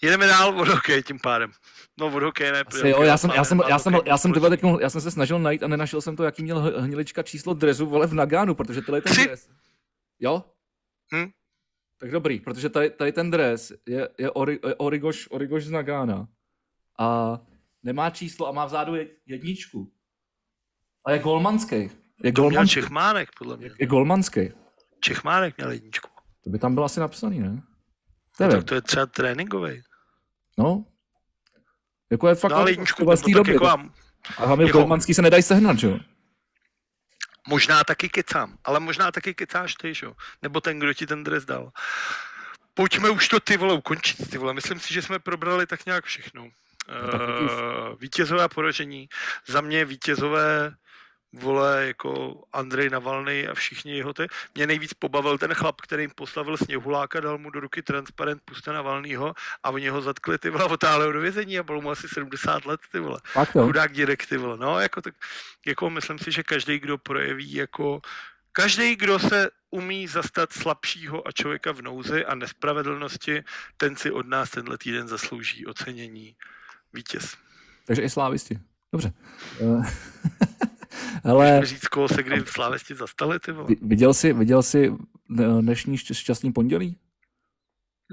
Jedeme 0.02 0.28
dál 0.28 0.60
od 0.60 0.68
hokej 0.68 1.04
tím 1.04 1.20
pádem. 1.20 1.52
No 2.00 2.08
od 2.08 2.24
hokej 2.24 2.52
ne. 2.52 2.64
Asi, 2.68 2.90
jo, 2.90 3.02
já 3.02 3.18
jsem, 3.18 3.32
já 3.36 3.44
jsem, 3.44 3.62
já 3.70 3.80
jsem, 3.80 3.94
já 4.06 4.18
jsem, 4.18 4.34
tyhle 4.34 4.50
teď, 4.50 4.62
já 4.82 4.90
jsem 4.90 5.02
se 5.02 5.12
snažil 5.12 5.40
najít 5.40 5.64
a 5.64 5.68
nenašel 5.68 6.02
jsem 6.02 6.16
to, 6.16 6.24
jaký 6.24 6.44
měl 6.44 6.82
hnilička 6.82 7.24
číslo 7.24 7.54
drezu 7.54 7.86
vole 7.86 8.08
v 8.08 8.14
Nagánu, 8.14 8.56
protože 8.56 8.82
tohle 8.82 8.98
je 8.98 9.02
ten 9.02 9.14
dres. 9.26 9.50
Jo? 10.20 10.44
Hm? 11.16 11.30
Tak 12.00 12.12
dobrý, 12.12 12.40
protože 12.40 12.70
tady, 12.70 12.90
tady 12.90 13.12
ten 13.12 13.32
dres 13.32 13.74
je, 13.88 14.10
je, 14.18 14.32
ori, 14.32 14.60
je 14.68 14.76
Origoš, 14.76 15.28
Origoš 15.32 15.64
z 15.66 15.72
Nagána 15.72 16.28
a 17.00 17.40
nemá 17.84 18.10
číslo 18.10 18.48
a 18.48 18.52
má 18.52 18.66
vzadu 18.66 18.94
jedničku. 19.26 19.92
A 21.06 21.12
je 21.12 21.20
golmanský. 21.20 21.76
Je 22.24 22.34
to 22.34 22.42
golmanský. 22.42 22.74
Čechmánek, 22.74 23.30
podle 23.38 23.58
mě. 23.58 23.66
Je, 23.66 23.72
je 23.80 23.88
golmanský. 23.88 24.52
Čechmánek 25.00 25.58
měl 25.58 25.72
jedničku. 25.72 26.10
To 26.44 26.50
by 26.50 26.60
tam 26.60 26.74
bylo 26.74 26.86
asi 26.86 27.00
napsaný, 27.00 27.40
ne? 27.40 27.62
No, 28.40 28.50
tak 28.50 28.64
to 28.64 28.76
je 28.76 28.82
třeba 28.82 29.06
tréninkový. 29.06 29.82
No. 30.60 30.86
Jako 32.11 32.27
je 32.27 32.36
fakt 32.36 32.52
no, 32.52 32.57
ale 32.57 32.72
jedničku, 32.72 33.06
vlastní 33.06 33.34
doby. 33.34 33.53
Jako 33.53 33.68
a 34.38 34.45
hlavně 34.45 34.65
jako, 34.65 34.77
golmanský 34.77 35.14
se 35.14 35.22
nedají 35.22 35.44
sehnat, 35.44 35.80
že 35.80 35.88
jo? 35.88 35.99
Možná 37.48 37.84
taky 37.84 38.10
kecám, 38.10 38.57
ale 38.64 38.80
možná 38.80 39.11
taky 39.11 39.34
kecáš 39.34 39.76
ty, 39.76 39.94
že 39.94 40.06
jo? 40.06 40.14
Nebo 40.41 40.61
ten, 40.61 40.80
kdo 40.80 40.94
ti 40.94 41.07
ten 41.07 41.23
dres 41.23 41.45
dal. 41.45 41.72
Pojďme 42.73 43.10
už 43.10 43.27
to 43.27 43.40
ty 43.40 43.57
vole 43.57 43.73
ukončit, 43.73 44.30
ty 44.30 44.38
vole. 44.38 44.53
Myslím 44.53 44.80
si, 44.80 44.94
že 44.94 45.02
jsme 45.02 45.19
probrali 45.19 45.65
tak 45.65 45.86
nějak 45.86 46.06
všechno. 46.06 46.44
No, 46.44 46.49
uh, 46.49 47.99
vítězové 47.99 48.44
a 48.44 48.48
poražení. 48.48 49.10
Za 49.48 49.61
mě 49.61 49.86
vítězové 49.86 50.76
vole, 51.34 51.88
jako 51.88 52.42
Andrej 52.54 52.90
Navalny 52.90 53.48
a 53.48 53.54
všichni 53.54 53.98
jeho 53.98 54.14
ty. 54.14 54.28
Mě 54.56 54.68
nejvíc 54.68 54.94
pobavil 54.94 55.38
ten 55.38 55.54
chlap, 55.54 55.82
který 55.82 56.04
jim 56.04 56.12
postavil 56.16 56.58
sněhuláka, 56.58 57.20
dal 57.20 57.38
mu 57.38 57.50
do 57.50 57.60
ruky 57.60 57.82
transparent, 57.82 58.42
puste 58.46 58.74
Navalnýho 58.74 59.34
a 59.64 59.70
oni 59.70 59.90
ho 59.90 60.02
zatkli, 60.02 60.38
ty 60.38 60.50
vole, 60.50 60.66
otáhli 60.66 61.14
do 61.14 61.22
vězení 61.22 61.60
a 61.60 61.64
bylo 61.64 61.82
mu 61.82 61.92
asi 61.92 62.08
70 62.08 62.66
let, 62.66 62.80
ty 62.92 63.00
vole. 63.00 63.20
Fakt. 63.24 63.52
Chudák 63.52 63.94
dědek, 63.94 64.26
ty 64.26 64.38
vole. 64.38 64.58
No, 64.58 64.80
jako, 64.80 65.02
tak, 65.02 65.14
jako 65.66 65.90
myslím 65.90 66.20
si, 66.20 66.32
že 66.32 66.44
každý, 66.44 66.80
kdo 66.80 66.98
projeví 66.98 67.54
jako 67.54 68.02
Každý, 68.52 68.96
kdo 68.96 69.20
se 69.20 69.50
umí 69.70 70.08
zastat 70.08 70.54
slabšího 70.54 71.28
a 71.28 71.32
člověka 71.32 71.72
v 71.72 71.82
nouzi 71.82 72.26
a 72.26 72.36
nespravedlnosti, 72.36 73.44
ten 73.78 73.96
si 73.96 74.12
od 74.12 74.28
nás 74.28 74.50
tenhle 74.50 74.78
týden 74.78 75.08
zaslouží 75.08 75.66
ocenění 75.66 76.36
vítěz. 76.94 77.38
Takže 77.86 78.02
i 78.02 78.10
slávisti. 78.10 78.60
Dobře. 78.92 79.14
Ale... 81.24 81.66
říct, 81.66 81.88
koho 81.88 82.08
se 82.08 82.24
kdy 82.24 82.40
v 82.40 82.50
slávisti 82.50 82.96
zastali, 82.96 83.40
ty 83.40 83.52
vole. 83.52 83.68
Viděl 83.82 84.14
jsi, 84.14 84.34
viděl 84.34 84.64
jsi 84.64 84.94
dnešní 85.62 85.98
šťastný 85.98 86.52
pondělí? 86.52 86.98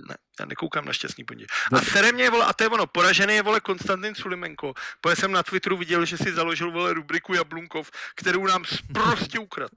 Ne, 0.09 0.17
já 0.41 0.47
nekoukám 0.47 0.85
na 0.85 0.93
šťastný 0.93 1.25
pondělí. 1.25 1.47
A 1.73 1.81
sere 1.81 2.13
mě, 2.13 2.31
vole, 2.31 2.45
a 2.45 2.53
to 2.53 2.65
je 2.65 2.69
ono, 2.69 2.87
poražený 2.87 3.35
je, 3.35 3.43
vole, 3.43 3.61
Konstantin 3.61 4.15
Sulimenko. 4.15 4.75
Protože 5.01 5.17
jsem 5.17 5.33
na 5.33 5.43
Twitteru 5.43 5.77
viděl, 5.77 6.05
že 6.05 6.19
si 6.19 6.33
založil, 6.33 6.73
vole, 6.73 6.93
rubriku 6.93 7.35
Jablunkov, 7.35 7.91
kterou 8.17 8.47
nám 8.47 8.65
prostě 8.93 9.39
ukrad. 9.39 9.71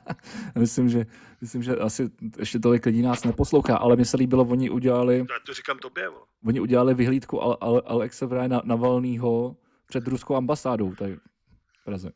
myslím, 0.58 0.88
že, 0.88 1.06
myslím, 1.40 1.62
že 1.62 1.76
asi 1.76 2.10
ještě 2.38 2.58
tolik 2.58 2.86
lidí 2.86 3.02
nás 3.02 3.24
neposlouchá, 3.24 3.76
ale 3.76 3.96
mně 3.96 4.04
se 4.04 4.16
líbilo, 4.16 4.44
oni 4.44 4.70
udělali... 4.70 5.18
Já 5.18 5.38
to 5.46 5.54
říkám 5.54 5.78
tobě, 5.78 6.08
vole. 6.08 6.24
Oni 6.44 6.60
udělali 6.60 6.94
vyhlídku 6.94 7.36
Al- 7.36 7.58
Al- 7.60 7.82
Alexe 7.86 8.26
Vrajna 8.26 8.62
Navalnýho 8.64 9.56
před 9.86 10.06
ruskou 10.06 10.36
ambasádou 10.36 10.94
tady 10.94 11.16
v 11.80 11.84
Praze. 11.84 12.10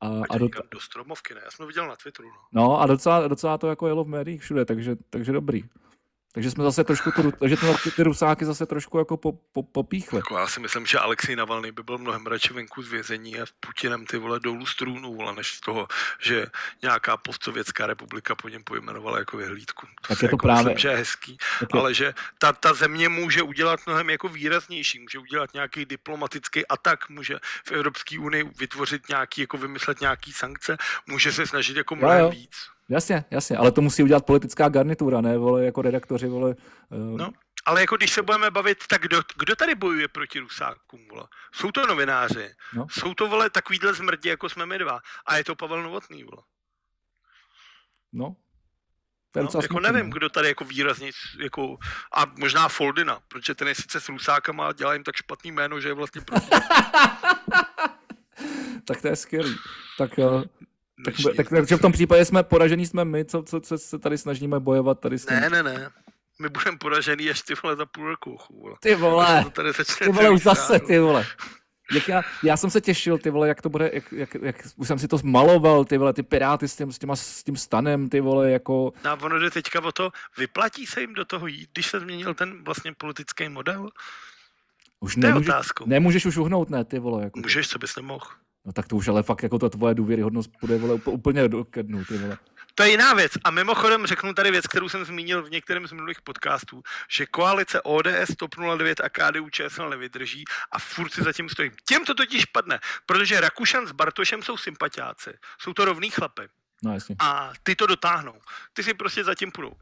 A, 0.00 0.08
a 0.30 0.38
do... 0.38 0.48
do 0.70 0.80
stromovky, 0.80 1.34
ne? 1.34 1.40
Já 1.44 1.50
jsem 1.50 1.64
to 1.64 1.66
viděl 1.66 1.88
na 1.88 1.96
Twitteru. 1.96 2.28
No, 2.52 2.62
no 2.62 2.80
a 2.80 2.86
docela, 2.86 3.28
docela 3.28 3.58
to 3.58 3.68
jako 3.68 3.86
jelo 3.86 4.04
v 4.04 4.08
médiích 4.08 4.42
všude, 4.42 4.64
takže, 4.64 4.96
takže 5.10 5.32
dobrý. 5.32 5.64
Takže 6.34 6.50
jsme 6.50 6.64
zase 6.64 6.84
trošku, 6.84 7.10
tu, 7.10 7.32
takže 7.32 7.56
ty, 7.82 7.90
ty 7.90 8.02
rusáky 8.02 8.44
zase 8.44 8.66
trošku 8.66 8.98
jako 8.98 9.16
po, 9.16 9.32
po, 9.32 9.62
popíchli. 9.62 10.18
Jako 10.18 10.38
já 10.38 10.46
si 10.46 10.60
myslím, 10.60 10.86
že 10.86 10.98
Alexej 10.98 11.36
Navalny 11.36 11.72
by 11.72 11.82
byl 11.82 11.98
mnohem 11.98 12.26
radši 12.26 12.52
venku 12.52 12.82
z 12.82 12.88
vězení 12.88 13.40
a 13.40 13.46
s 13.46 13.52
Putinem 13.60 14.06
ty 14.06 14.18
vole 14.18 14.40
dolů 14.40 14.66
z 14.66 14.76
trůnu, 14.76 15.14
vole, 15.14 15.34
než 15.34 15.54
z 15.54 15.60
toho, 15.60 15.88
že 16.20 16.46
nějaká 16.82 17.16
postsovětská 17.16 17.86
republika 17.86 18.34
po 18.34 18.48
něm 18.48 18.64
pojmenovala 18.64 19.18
jako 19.18 19.36
vyhlídku. 19.36 19.86
To 19.86 20.08
tak 20.08 20.22
je 20.22 20.28
to 20.28 20.34
jako 20.34 20.46
právě. 20.46 20.64
Myslím, 20.64 20.78
že 20.78 20.88
je 20.88 20.96
hezký, 20.96 21.36
tak 21.60 21.68
je... 21.74 21.80
ale 21.80 21.94
že 21.94 22.14
ta, 22.38 22.52
ta 22.52 22.74
země 22.74 23.08
může 23.08 23.42
udělat 23.42 23.80
mnohem 23.86 24.10
jako 24.10 24.28
výraznější, 24.28 24.98
může 24.98 25.18
udělat 25.18 25.54
nějaký 25.54 25.84
diplomatický 25.84 26.66
atak, 26.66 27.08
může 27.08 27.38
v 27.64 27.72
Evropské 27.72 28.18
unii 28.18 28.50
vytvořit 28.58 29.08
nějaký, 29.08 29.40
jako 29.40 29.58
vymyslet 29.58 30.00
nějaký 30.00 30.32
sankce, 30.32 30.76
může 31.06 31.32
se 31.32 31.46
snažit 31.46 31.76
jako 31.76 31.96
mnohem 31.96 32.18
jo, 32.18 32.24
jo. 32.24 32.30
víc. 32.30 32.73
Jasně, 32.88 33.24
jasně, 33.30 33.56
ale 33.56 33.72
to 33.72 33.80
musí 33.80 34.02
udělat 34.02 34.26
politická 34.26 34.68
garnitura, 34.68 35.20
ne, 35.20 35.38
vole, 35.38 35.64
jako 35.64 35.82
redaktoři, 35.82 36.26
vole. 36.26 36.54
Uh... 36.90 37.18
No, 37.18 37.32
ale 37.64 37.80
jako 37.80 37.96
když 37.96 38.10
se 38.10 38.22
budeme 38.22 38.50
bavit, 38.50 38.78
tak 38.86 39.02
kdo, 39.02 39.22
kdo 39.38 39.56
tady 39.56 39.74
bojuje 39.74 40.08
proti 40.08 40.38
Rusákům, 40.38 41.08
vole? 41.10 41.28
Jsou 41.54 41.70
to 41.70 41.86
novináři, 41.86 42.50
no. 42.74 42.86
jsou 42.90 43.14
to, 43.14 43.28
vole, 43.28 43.50
takovýhle 43.50 43.94
zmrdi, 43.94 44.28
jako 44.28 44.48
jsme 44.48 44.66
my 44.66 44.78
dva, 44.78 45.00
a 45.26 45.36
je 45.36 45.44
to 45.44 45.54
Pavel 45.54 45.82
Novotný, 45.82 46.24
vole. 46.24 46.42
No, 48.12 48.36
to 49.34 49.42
no, 49.42 49.48
jako 49.62 49.80
nevím, 49.80 50.06
no. 50.06 50.12
kdo 50.12 50.28
tady 50.28 50.48
jako 50.48 50.64
výrazně, 50.64 51.10
jako, 51.42 51.76
a 52.12 52.24
možná 52.38 52.68
Foldina, 52.68 53.20
protože 53.28 53.54
ten 53.54 53.68
je 53.68 53.74
sice 53.74 54.00
s 54.00 54.08
Rusákama 54.08 54.68
a 54.68 54.72
dělá 54.72 54.92
jim 54.92 55.04
tak 55.04 55.16
špatný 55.16 55.52
jméno, 55.52 55.80
že 55.80 55.88
je 55.88 55.94
vlastně 55.94 56.20
proti. 56.20 56.46
tak 58.84 59.02
to 59.02 59.08
je 59.08 59.16
skvělý. 59.16 59.56
Tak 59.98 60.18
uh, 60.18 60.42
tak, 61.04 61.14
tak, 61.36 61.48
takže 61.48 61.76
v 61.76 61.80
tom 61.80 61.92
případě 61.92 62.24
jsme 62.24 62.42
poražení 62.42 62.86
jsme 62.86 63.04
my, 63.04 63.24
co, 63.24 63.42
co, 63.42 63.60
co 63.60 63.78
se 63.78 63.98
tady 63.98 64.18
snažíme 64.18 64.60
bojovat 64.60 65.00
tady 65.00 65.18
s 65.18 65.26
tím. 65.26 65.40
Ne, 65.40 65.50
ne, 65.50 65.62
ne. 65.62 65.90
My 66.38 66.48
budeme 66.48 66.78
poražený 66.78 67.30
až 67.30 67.42
ty 67.42 67.54
vole 67.62 67.76
za 67.76 67.86
půl 67.86 68.08
roku. 68.08 68.38
Vole. 68.50 68.74
Ty 68.80 68.94
vole, 68.94 69.44
tady 69.52 69.72
ty 69.98 70.08
vole 70.12 70.30
už 70.30 70.42
zase, 70.42 70.80
ty 70.80 70.98
vole. 70.98 71.26
Jak 71.92 72.08
já, 72.08 72.22
já, 72.42 72.56
jsem 72.56 72.70
se 72.70 72.80
těšil, 72.80 73.18
ty 73.18 73.30
vole, 73.30 73.48
jak 73.48 73.62
to 73.62 73.68
bude, 73.68 73.90
jak, 73.92 74.12
jak, 74.12 74.34
jak 74.42 74.56
už 74.76 74.88
jsem 74.88 74.98
si 74.98 75.08
to 75.08 75.18
zmaloval, 75.18 75.84
ty 75.84 75.98
vole, 75.98 76.12
ty 76.12 76.22
piráty 76.22 76.68
s 76.68 76.76
tím, 76.76 76.92
s, 76.92 76.98
těma, 76.98 77.16
s 77.16 77.44
tím 77.44 77.56
stanem, 77.56 78.08
ty 78.08 78.20
vole, 78.20 78.50
jako... 78.50 78.92
No 79.04 79.10
a 79.10 79.14
ono 79.14 79.38
jde 79.38 79.50
teďka 79.50 79.84
o 79.84 79.92
to, 79.92 80.10
vyplatí 80.38 80.86
se 80.86 81.00
jim 81.00 81.14
do 81.14 81.24
toho 81.24 81.46
jít, 81.46 81.70
když 81.72 81.86
se 81.86 82.00
změnil 82.00 82.34
ten 82.34 82.64
vlastně 82.64 82.92
politický 82.92 83.48
model? 83.48 83.88
Už 85.00 85.16
nemůžeš, 85.16 85.54
nemůžeš 85.86 86.26
už 86.26 86.36
uhnout, 86.36 86.70
ne, 86.70 86.84
ty 86.84 86.98
vole. 86.98 87.24
Jako. 87.24 87.40
Můžeš, 87.40 87.68
co 87.68 87.78
bys 87.78 87.96
nemohl. 87.96 88.26
No 88.64 88.72
tak 88.72 88.88
to 88.88 88.96
už 88.96 89.08
ale 89.08 89.22
fakt 89.22 89.42
jako 89.42 89.58
ta 89.58 89.68
tvoje 89.68 89.94
důvěryhodnost 89.94 90.50
bude 90.60 90.78
vole, 90.78 90.94
úplně 90.94 91.48
do 91.48 91.64
kednu, 91.64 92.04
ty 92.04 92.18
vole. 92.18 92.38
To 92.74 92.82
je 92.82 92.90
jiná 92.90 93.14
věc. 93.14 93.32
A 93.44 93.50
mimochodem 93.50 94.06
řeknu 94.06 94.34
tady 94.34 94.50
věc, 94.50 94.66
kterou 94.66 94.88
jsem 94.88 95.04
zmínil 95.04 95.42
v 95.42 95.50
některém 95.50 95.86
z 95.86 95.92
minulých 95.92 96.22
podcastů, 96.22 96.82
že 97.10 97.26
koalice 97.26 97.82
ODS, 97.82 98.36
TOP 98.38 98.54
09 98.78 99.00
a 99.00 99.08
KDU 99.08 99.50
ČSL 99.50 99.90
nevydrží 99.90 100.44
a 100.72 100.78
furt 100.78 101.12
si 101.12 101.22
zatím 101.22 101.48
stojím. 101.48 101.72
Těm 101.88 102.04
to 102.04 102.14
totiž 102.14 102.44
padne, 102.44 102.78
protože 103.06 103.40
Rakušan 103.40 103.86
s 103.86 103.92
Bartošem 103.92 104.42
jsou 104.42 104.56
sympatiáci. 104.56 105.30
Jsou 105.60 105.72
to 105.72 105.84
rovný 105.84 106.10
chlapy. 106.10 106.42
No, 106.82 106.94
jasně. 106.94 107.16
A 107.18 107.52
ty 107.62 107.74
to 107.74 107.86
dotáhnou. 107.86 108.34
Ty 108.72 108.82
si 108.82 108.94
prostě 108.94 109.24
zatím 109.24 109.50
půjdou. 109.50 109.72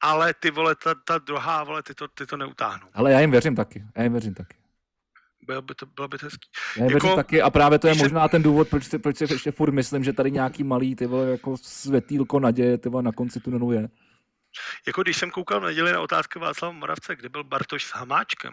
Ale 0.00 0.34
ty 0.34 0.50
vole, 0.50 0.74
ta, 0.74 0.94
ta 1.04 1.18
druhá, 1.18 1.64
vole, 1.64 1.82
ty 1.82 1.94
to, 1.94 2.08
ty 2.08 2.26
to 2.26 2.36
neutáhnou. 2.36 2.88
Ale 2.94 3.12
já 3.12 3.20
jim 3.20 3.30
věřím 3.30 3.56
taky. 3.56 3.84
Já 3.96 4.02
jim 4.02 4.12
věřím 4.12 4.34
taky 4.34 4.56
bylo 5.48 5.62
by 5.62 5.74
to, 5.74 5.86
bylo 5.86 6.08
by 6.08 6.18
to 6.18 6.26
hezký. 6.26 6.48
Já 6.76 6.84
jako, 6.84 7.16
taky 7.16 7.42
a 7.42 7.50
právě 7.50 7.78
to 7.78 7.88
je 7.88 7.94
možná 7.94 8.28
ten 8.28 8.42
důvod, 8.42 8.68
proč 8.68 8.84
si, 8.84 8.98
proč 8.98 9.16
si 9.16 9.24
ještě 9.24 9.52
furt 9.52 9.72
myslím, 9.72 10.04
že 10.04 10.12
tady 10.12 10.30
nějaký 10.30 10.64
malý 10.64 10.96
ty 10.96 11.06
vole, 11.06 11.30
jako 11.30 11.56
světýlko 11.56 12.40
naděje 12.40 12.78
ty 12.78 12.88
vole, 12.88 13.02
na 13.02 13.12
konci 13.12 13.40
tunelu 13.40 13.72
je. 13.72 13.88
Jako 14.86 15.02
když 15.02 15.16
jsem 15.16 15.30
koukal 15.30 15.60
v 15.60 15.64
neděli 15.64 15.92
na 15.92 16.00
otázky 16.00 16.38
Václava 16.38 16.72
Moravce, 16.72 17.16
kde 17.16 17.28
byl 17.28 17.44
Bartoš 17.44 17.84
s 17.84 17.94
Hamáčkem, 17.94 18.52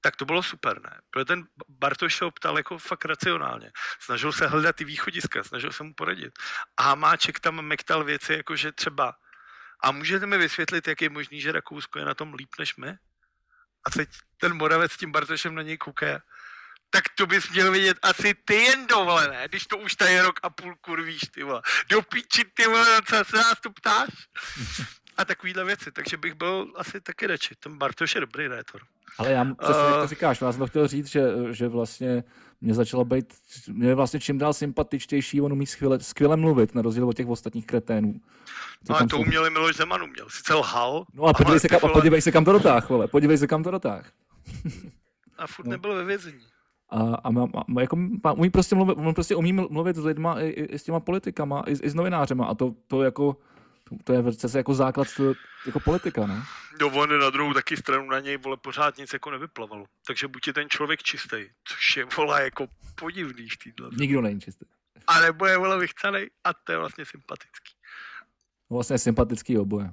tak 0.00 0.16
to 0.16 0.24
bylo 0.24 0.42
super, 0.42 0.82
ne? 0.82 1.00
Protože 1.10 1.24
ten 1.24 1.44
Bartoš 1.68 2.16
se 2.16 2.24
optal 2.24 2.56
jako 2.56 2.78
fakt 2.78 3.04
racionálně. 3.04 3.70
Snažil 4.00 4.32
se 4.32 4.46
hledat 4.46 4.76
ty 4.76 4.84
východiska, 4.84 5.44
snažil 5.44 5.72
se 5.72 5.82
mu 5.84 5.94
poradit. 5.94 6.32
A 6.76 6.82
Hamáček 6.82 7.40
tam 7.40 7.62
mektal 7.62 8.04
věci, 8.04 8.32
jako 8.32 8.56
že 8.56 8.72
třeba 8.72 9.14
a 9.84 9.92
můžete 9.92 10.26
mi 10.26 10.38
vysvětlit, 10.38 10.88
jak 10.88 11.02
je 11.02 11.10
možný, 11.10 11.40
že 11.40 11.52
Rakousko 11.52 11.98
je 11.98 12.04
na 12.04 12.14
tom 12.14 12.34
líp 12.34 12.50
než 12.58 12.76
my? 12.76 12.94
A 13.86 13.90
teď 13.90 14.08
ten 14.36 14.54
Moravec 14.54 14.92
s 14.92 14.96
tím 14.96 15.12
Bartošem 15.12 15.54
na 15.54 15.62
něj 15.62 15.78
kouká, 15.78 16.22
tak 16.90 17.04
to 17.16 17.26
bys 17.26 17.48
měl 17.50 17.72
vidět 17.72 17.98
asi 18.02 18.34
ty 18.44 18.54
jen 18.54 18.86
dovolené, 18.86 19.48
když 19.48 19.66
to 19.66 19.78
už 19.78 19.94
tady 19.94 20.20
rok 20.20 20.40
a 20.42 20.50
půl 20.50 20.76
kurvíš, 20.80 21.20
ty 21.34 21.42
vole. 21.42 21.62
Do 21.88 22.02
píči, 22.02 22.44
ty 22.54 22.66
vole, 22.66 23.02
co 23.08 23.24
se 23.24 23.36
nás 23.36 23.60
tu 23.60 23.72
ptáš? 23.72 24.08
A 25.16 25.24
takovýhle 25.24 25.64
věci, 25.64 25.92
takže 25.92 26.16
bych 26.16 26.34
byl 26.34 26.72
asi 26.76 27.00
taky 27.00 27.26
radši. 27.26 27.54
Ten 27.54 27.78
Bartoš 27.78 28.14
je 28.14 28.20
dobrý 28.20 28.48
rétor. 28.48 28.80
Ale 29.18 29.32
já 29.32 29.44
přesně, 29.44 29.82
uh, 29.82 29.90
jak 29.90 30.00
to 30.00 30.06
říkáš, 30.06 30.40
já 30.40 30.52
jsem 30.52 30.58
to 30.58 30.66
chtěl 30.66 30.88
říct, 30.88 31.06
že, 31.06 31.22
že 31.50 31.68
vlastně 31.68 32.24
mě 32.60 32.74
začalo 32.74 33.04
být, 33.04 33.34
mě 33.68 33.94
vlastně 33.94 34.20
čím 34.20 34.38
dál 34.38 34.52
sympatičtější, 34.52 35.40
on 35.40 35.52
umí 35.52 35.66
skvěle, 35.66 36.00
skvěle 36.00 36.36
mluvit, 36.36 36.74
na 36.74 36.82
rozdíl 36.82 37.08
od 37.08 37.16
těch 37.16 37.26
ostatních 37.26 37.66
kreténů. 37.66 38.14
No 38.88 38.96
ale 38.96 39.06
to 39.06 39.16
jsou... 39.16 39.22
uměli 39.22 39.50
Miloš 39.50 39.76
Zeman 39.76 40.02
uměl, 40.02 40.26
sice 40.28 40.54
lhal. 40.54 41.04
No 41.14 41.24
a 41.24 41.32
podívej, 41.32 41.60
se, 41.60 41.68
kam, 41.68 41.80
vole... 41.80 41.92
podívej 41.92 42.20
se 42.20 42.32
kam 42.32 42.44
to 42.44 42.52
dotáh, 42.52 42.88
vole, 42.88 43.08
podívej 43.08 43.38
se 43.38 43.46
kam 43.46 43.62
to 43.62 43.70
dotáh. 43.70 44.12
a 45.38 45.46
furt 45.46 45.66
no. 45.66 45.70
nebyl 45.70 45.94
ve 45.94 46.04
vězení. 46.04 46.46
A, 46.90 47.14
a, 47.24 47.30
má, 47.30 47.46
má, 47.66 47.80
jako, 47.80 47.96
umí 48.36 48.50
prostě 48.50 48.74
mluvit, 48.74 48.94
on 48.94 49.14
prostě 49.14 49.36
umí 49.36 49.52
mluvit 49.52 49.96
s 49.96 50.04
lidma 50.04 50.40
i, 50.40 50.48
i, 50.48 50.64
i 50.64 50.78
s 50.78 50.82
těma 50.82 51.00
politikama, 51.00 51.64
i, 51.66 51.72
i 51.72 51.90
s 51.90 51.94
novinářema 51.94 52.46
a 52.46 52.54
to, 52.54 52.74
to 52.86 53.02
jako 53.02 53.36
to 54.04 54.12
je 54.12 54.22
přece 54.22 54.58
jako 54.58 54.74
základ 54.74 55.08
to, 55.16 55.34
jako 55.66 55.80
politika, 55.80 56.26
ne? 56.26 56.42
No 56.80 56.88
on 56.88 57.20
na 57.20 57.30
druhou 57.30 57.54
taky 57.54 57.76
stranu 57.76 58.10
na 58.10 58.20
něj, 58.20 58.36
vole, 58.36 58.56
pořád 58.56 58.98
nic 58.98 59.12
jako 59.12 59.30
nevyplavalo. 59.30 59.86
Takže 60.06 60.28
buď 60.28 60.46
je 60.46 60.52
ten 60.52 60.70
člověk 60.70 61.02
čistý, 61.02 61.36
což 61.64 61.96
je, 61.96 62.04
vole, 62.16 62.44
jako 62.44 62.66
podivný 62.94 63.48
v 63.48 63.56
týdle. 63.56 63.90
Nikdo 63.92 64.20
není 64.20 64.40
čistý. 64.40 64.64
A 65.06 65.20
nebo 65.20 65.46
je, 65.46 65.58
vole, 65.58 65.78
vychcanej 65.78 66.30
a 66.44 66.54
to 66.54 66.72
je 66.72 66.78
vlastně 66.78 67.04
sympatický. 67.04 67.72
No, 68.70 68.74
vlastně 68.74 68.98
sympatický 68.98 69.58
oboje. 69.58 69.90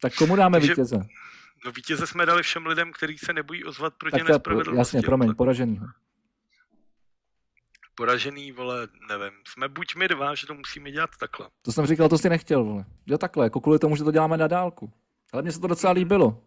Tak 0.00 0.14
komu 0.14 0.36
dáme 0.36 0.58
Takže, 0.58 0.72
vítěze? 0.72 0.98
No 1.64 1.72
vítěze 1.72 2.06
jsme 2.06 2.26
dali 2.26 2.42
všem 2.42 2.66
lidem, 2.66 2.92
kteří 2.92 3.18
se 3.18 3.32
nebojí 3.32 3.64
ozvat 3.64 3.94
proti 3.94 4.18
tak 4.18 4.28
nespravedlnosti. 4.28 4.78
Jasně, 4.78 5.02
promiň, 5.02 5.34
poraženýho 5.34 5.86
poražený, 7.98 8.52
vole, 8.52 8.88
nevím, 9.08 9.32
jsme 9.48 9.68
buď 9.68 9.94
my 9.94 10.08
dva, 10.08 10.34
že 10.34 10.46
to 10.46 10.54
musíme 10.54 10.90
dělat 10.90 11.10
takhle. 11.20 11.48
To 11.62 11.72
jsem 11.72 11.86
říkal, 11.86 12.08
to 12.08 12.18
si 12.18 12.28
nechtěl, 12.28 12.64
vole. 12.64 12.84
Jo 13.06 13.18
takhle, 13.18 13.46
jako 13.46 13.60
kvůli 13.60 13.78
tomu, 13.78 13.96
že 13.96 14.04
to 14.04 14.12
děláme 14.12 14.36
na 14.36 14.46
dálku. 14.46 14.92
Ale 15.32 15.42
mně 15.42 15.52
se 15.52 15.60
to 15.60 15.66
docela 15.66 15.92
líbilo. 15.92 16.42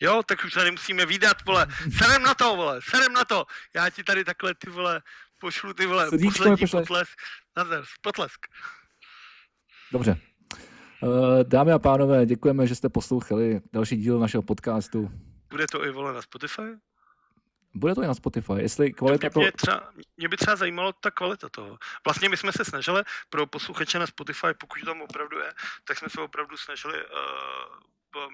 Jo, 0.00 0.22
tak 0.26 0.44
už 0.44 0.52
se 0.52 0.64
nemusíme 0.64 1.06
výdat, 1.06 1.36
vole. 1.46 1.66
Serem 1.98 2.22
na 2.22 2.34
to, 2.34 2.56
vole, 2.56 2.80
serem 2.90 3.12
na 3.12 3.24
to. 3.24 3.44
Já 3.74 3.90
ti 3.90 4.04
tady 4.04 4.24
takhle, 4.24 4.54
ty 4.54 4.70
vole, 4.70 5.02
pošlu 5.40 5.74
ty 5.74 5.86
vole, 5.86 6.08
Srdíčko 6.08 6.38
poslední 6.38 6.66
potlesk. 6.70 7.18
Nazdar, 7.56 7.84
potlesk. 8.00 8.46
Dobře. 9.92 10.20
Uh, 11.02 11.10
dámy 11.42 11.72
a 11.72 11.78
pánové, 11.78 12.26
děkujeme, 12.26 12.66
že 12.66 12.74
jste 12.74 12.88
poslouchali 12.88 13.60
další 13.72 13.96
díl 13.96 14.18
našeho 14.18 14.42
podcastu. 14.42 15.10
Bude 15.50 15.66
to 15.72 15.84
i 15.84 15.90
vole 15.90 16.12
na 16.12 16.22
Spotify? 16.22 16.62
Bude 17.78 17.94
to 17.94 18.02
i 18.02 18.06
na 18.06 18.14
Spotify. 18.14 18.52
Jestli 18.56 18.92
kvalita 18.92 19.26
Mě, 19.26 19.30
to... 19.30 19.40
mě, 19.40 19.52
třeba, 19.52 19.90
mě 20.16 20.28
by 20.28 20.36
třeba 20.36 20.56
zajímalo 20.56 20.92
ta 20.92 21.10
kvalita 21.10 21.48
toho. 21.48 21.78
Vlastně 22.04 22.28
my 22.28 22.36
jsme 22.36 22.52
se 22.52 22.64
snažili 22.64 23.02
pro 23.30 23.46
posluchače 23.46 23.98
na 23.98 24.06
Spotify, 24.06 24.54
pokud 24.58 24.84
tam 24.84 25.02
opravdu 25.02 25.38
je, 25.38 25.52
tak 25.84 25.98
jsme 25.98 26.08
se 26.08 26.20
opravdu 26.20 26.56
snažili 26.56 27.04
uh, 27.04 27.10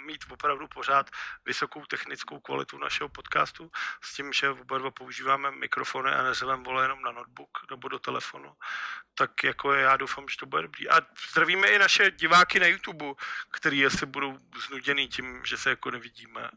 mít 0.07 0.25
opravdu 0.31 0.69
pořád 0.69 1.11
vysokou 1.47 1.85
technickou 1.87 2.41
kvalitu 2.41 2.79
našeho 2.79 3.09
podcastu 3.09 3.71
s 4.03 4.15
tím, 4.15 4.33
že 4.33 4.51
oba 4.51 4.79
dva 4.79 4.91
používáme 4.91 5.51
mikrofony 5.51 6.11
a 6.11 6.23
nezvem 6.23 6.63
vole 6.63 6.85
jenom 6.85 7.03
na 7.03 7.13
notebook 7.13 7.59
nebo 7.71 7.89
do 7.89 7.99
telefonu. 7.99 8.53
Tak 9.15 9.45
jako 9.45 9.73
já 9.73 9.97
doufám, 9.97 10.29
že 10.29 10.37
to 10.37 10.47
bude 10.47 10.63
dobrý. 10.63 10.89
A 10.89 11.01
zdravíme 11.31 11.69
i 11.69 11.79
naše 11.79 12.11
diváky 12.11 12.61
na 12.61 12.67
YouTube, 12.67 13.07
který 13.51 13.87
asi 13.87 14.07
budou 14.07 14.39
znuděný 14.67 15.09
tím, 15.09 15.41
že 15.45 15.57
se 15.57 15.71
jako 15.71 15.91
nevidíme. 15.91 16.51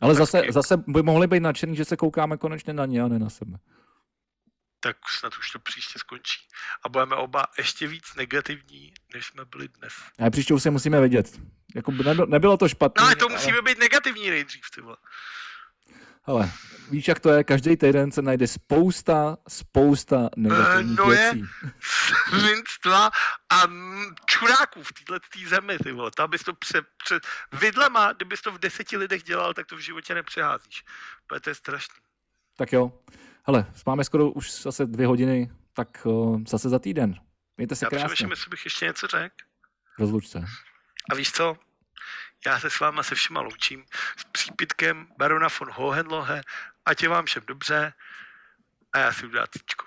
Ale 0.00 0.14
zase, 0.14 0.42
zase 0.50 0.76
by 0.76 1.02
mohli 1.02 1.26
být 1.26 1.40
nadšený, 1.40 1.76
že 1.76 1.84
se 1.84 1.96
koukáme 1.96 2.36
konečně 2.36 2.72
na 2.72 2.86
ně 2.86 3.02
a 3.02 3.08
ne 3.08 3.18
na 3.18 3.30
sebe. 3.30 3.58
Tak 4.80 4.96
snad 5.18 5.32
už 5.38 5.50
to 5.50 5.58
příště 5.58 5.98
skončí. 5.98 6.40
A 6.84 6.88
budeme 6.88 7.16
oba 7.16 7.44
ještě 7.58 7.86
víc 7.86 8.14
negativní, 8.14 8.92
než 9.14 9.26
jsme 9.26 9.44
byli 9.44 9.68
dnes. 9.68 9.92
A 10.26 10.30
příště 10.30 10.54
už 10.54 10.62
se 10.62 10.70
musíme 10.70 11.00
vidět. 11.00 11.40
Jako 11.74 11.92
by 11.92 12.04
nebylo, 12.26 12.56
to 12.56 12.68
špatné. 12.68 13.00
No 13.00 13.06
ale 13.06 13.16
to 13.16 13.28
musíme 13.28 13.62
být 13.62 13.78
negativní 13.78 14.30
nejdřív, 14.30 14.62
ty 14.74 14.80
vole. 14.80 14.96
Hele, 16.26 16.50
víš, 16.90 17.08
jak 17.08 17.20
to 17.20 17.30
je? 17.30 17.44
Každý 17.44 17.76
týden 17.76 18.12
se 18.12 18.22
najde 18.22 18.46
spousta, 18.46 19.36
spousta 19.48 20.28
negativních 20.36 20.98
no 20.98 21.06
věcí. 21.06 21.38
je 21.38 21.70
svinstva 22.28 23.10
a 23.52 23.62
čuráků 24.26 24.82
v 24.82 24.92
této 24.92 25.48
zemi, 25.48 25.78
ty 25.78 25.92
vole. 25.92 26.10
Tam 26.16 26.30
bys 26.30 26.42
to 26.42 26.54
pře, 26.54 26.82
pře, 27.04 27.20
vidlema, 27.60 28.12
kdybys 28.12 28.42
to 28.42 28.52
v 28.52 28.58
deseti 28.58 28.96
lidech 28.96 29.22
dělal, 29.22 29.54
tak 29.54 29.66
to 29.66 29.76
v 29.76 29.80
životě 29.80 30.14
nepřeházíš. 30.14 30.84
To 31.42 31.50
je 31.50 31.54
strašný. 31.54 31.94
Tak 32.56 32.72
jo. 32.72 32.92
Hele, 33.46 33.66
máme 33.86 34.04
skoro 34.04 34.30
už 34.30 34.62
zase 34.62 34.86
dvě 34.86 35.06
hodiny, 35.06 35.52
tak 35.72 36.06
uh, 36.06 36.40
zase 36.48 36.68
za 36.68 36.78
týden. 36.78 37.14
Mějte 37.56 37.76
se 37.76 37.84
Já 37.86 37.88
krásně. 37.90 38.04
přemýšlím, 38.04 38.30
jestli 38.30 38.48
bych 38.50 38.64
ještě 38.64 38.86
něco 38.86 39.06
řekl. 39.06 39.34
Rozluč 39.98 40.26
se. 40.28 40.44
A 41.10 41.14
víš 41.14 41.32
co? 41.32 41.56
Já 42.46 42.60
se 42.60 42.70
s 42.70 42.80
váma 42.80 43.02
se 43.02 43.14
všema 43.14 43.40
loučím 43.40 43.84
s 44.16 44.24
přípitkem 44.24 45.06
barona 45.18 45.48
von 45.60 45.70
Hohenlohe. 45.72 46.42
Ať 46.84 47.02
je 47.02 47.08
vám 47.08 47.24
všem 47.24 47.42
dobře 47.46 47.92
a 48.92 48.98
já 48.98 49.12
si 49.12 49.26
udělám 49.26 49.46
tyčku. 49.50 49.86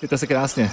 Mějte 0.00 0.18
se 0.18 0.26
krásně. 0.26 0.70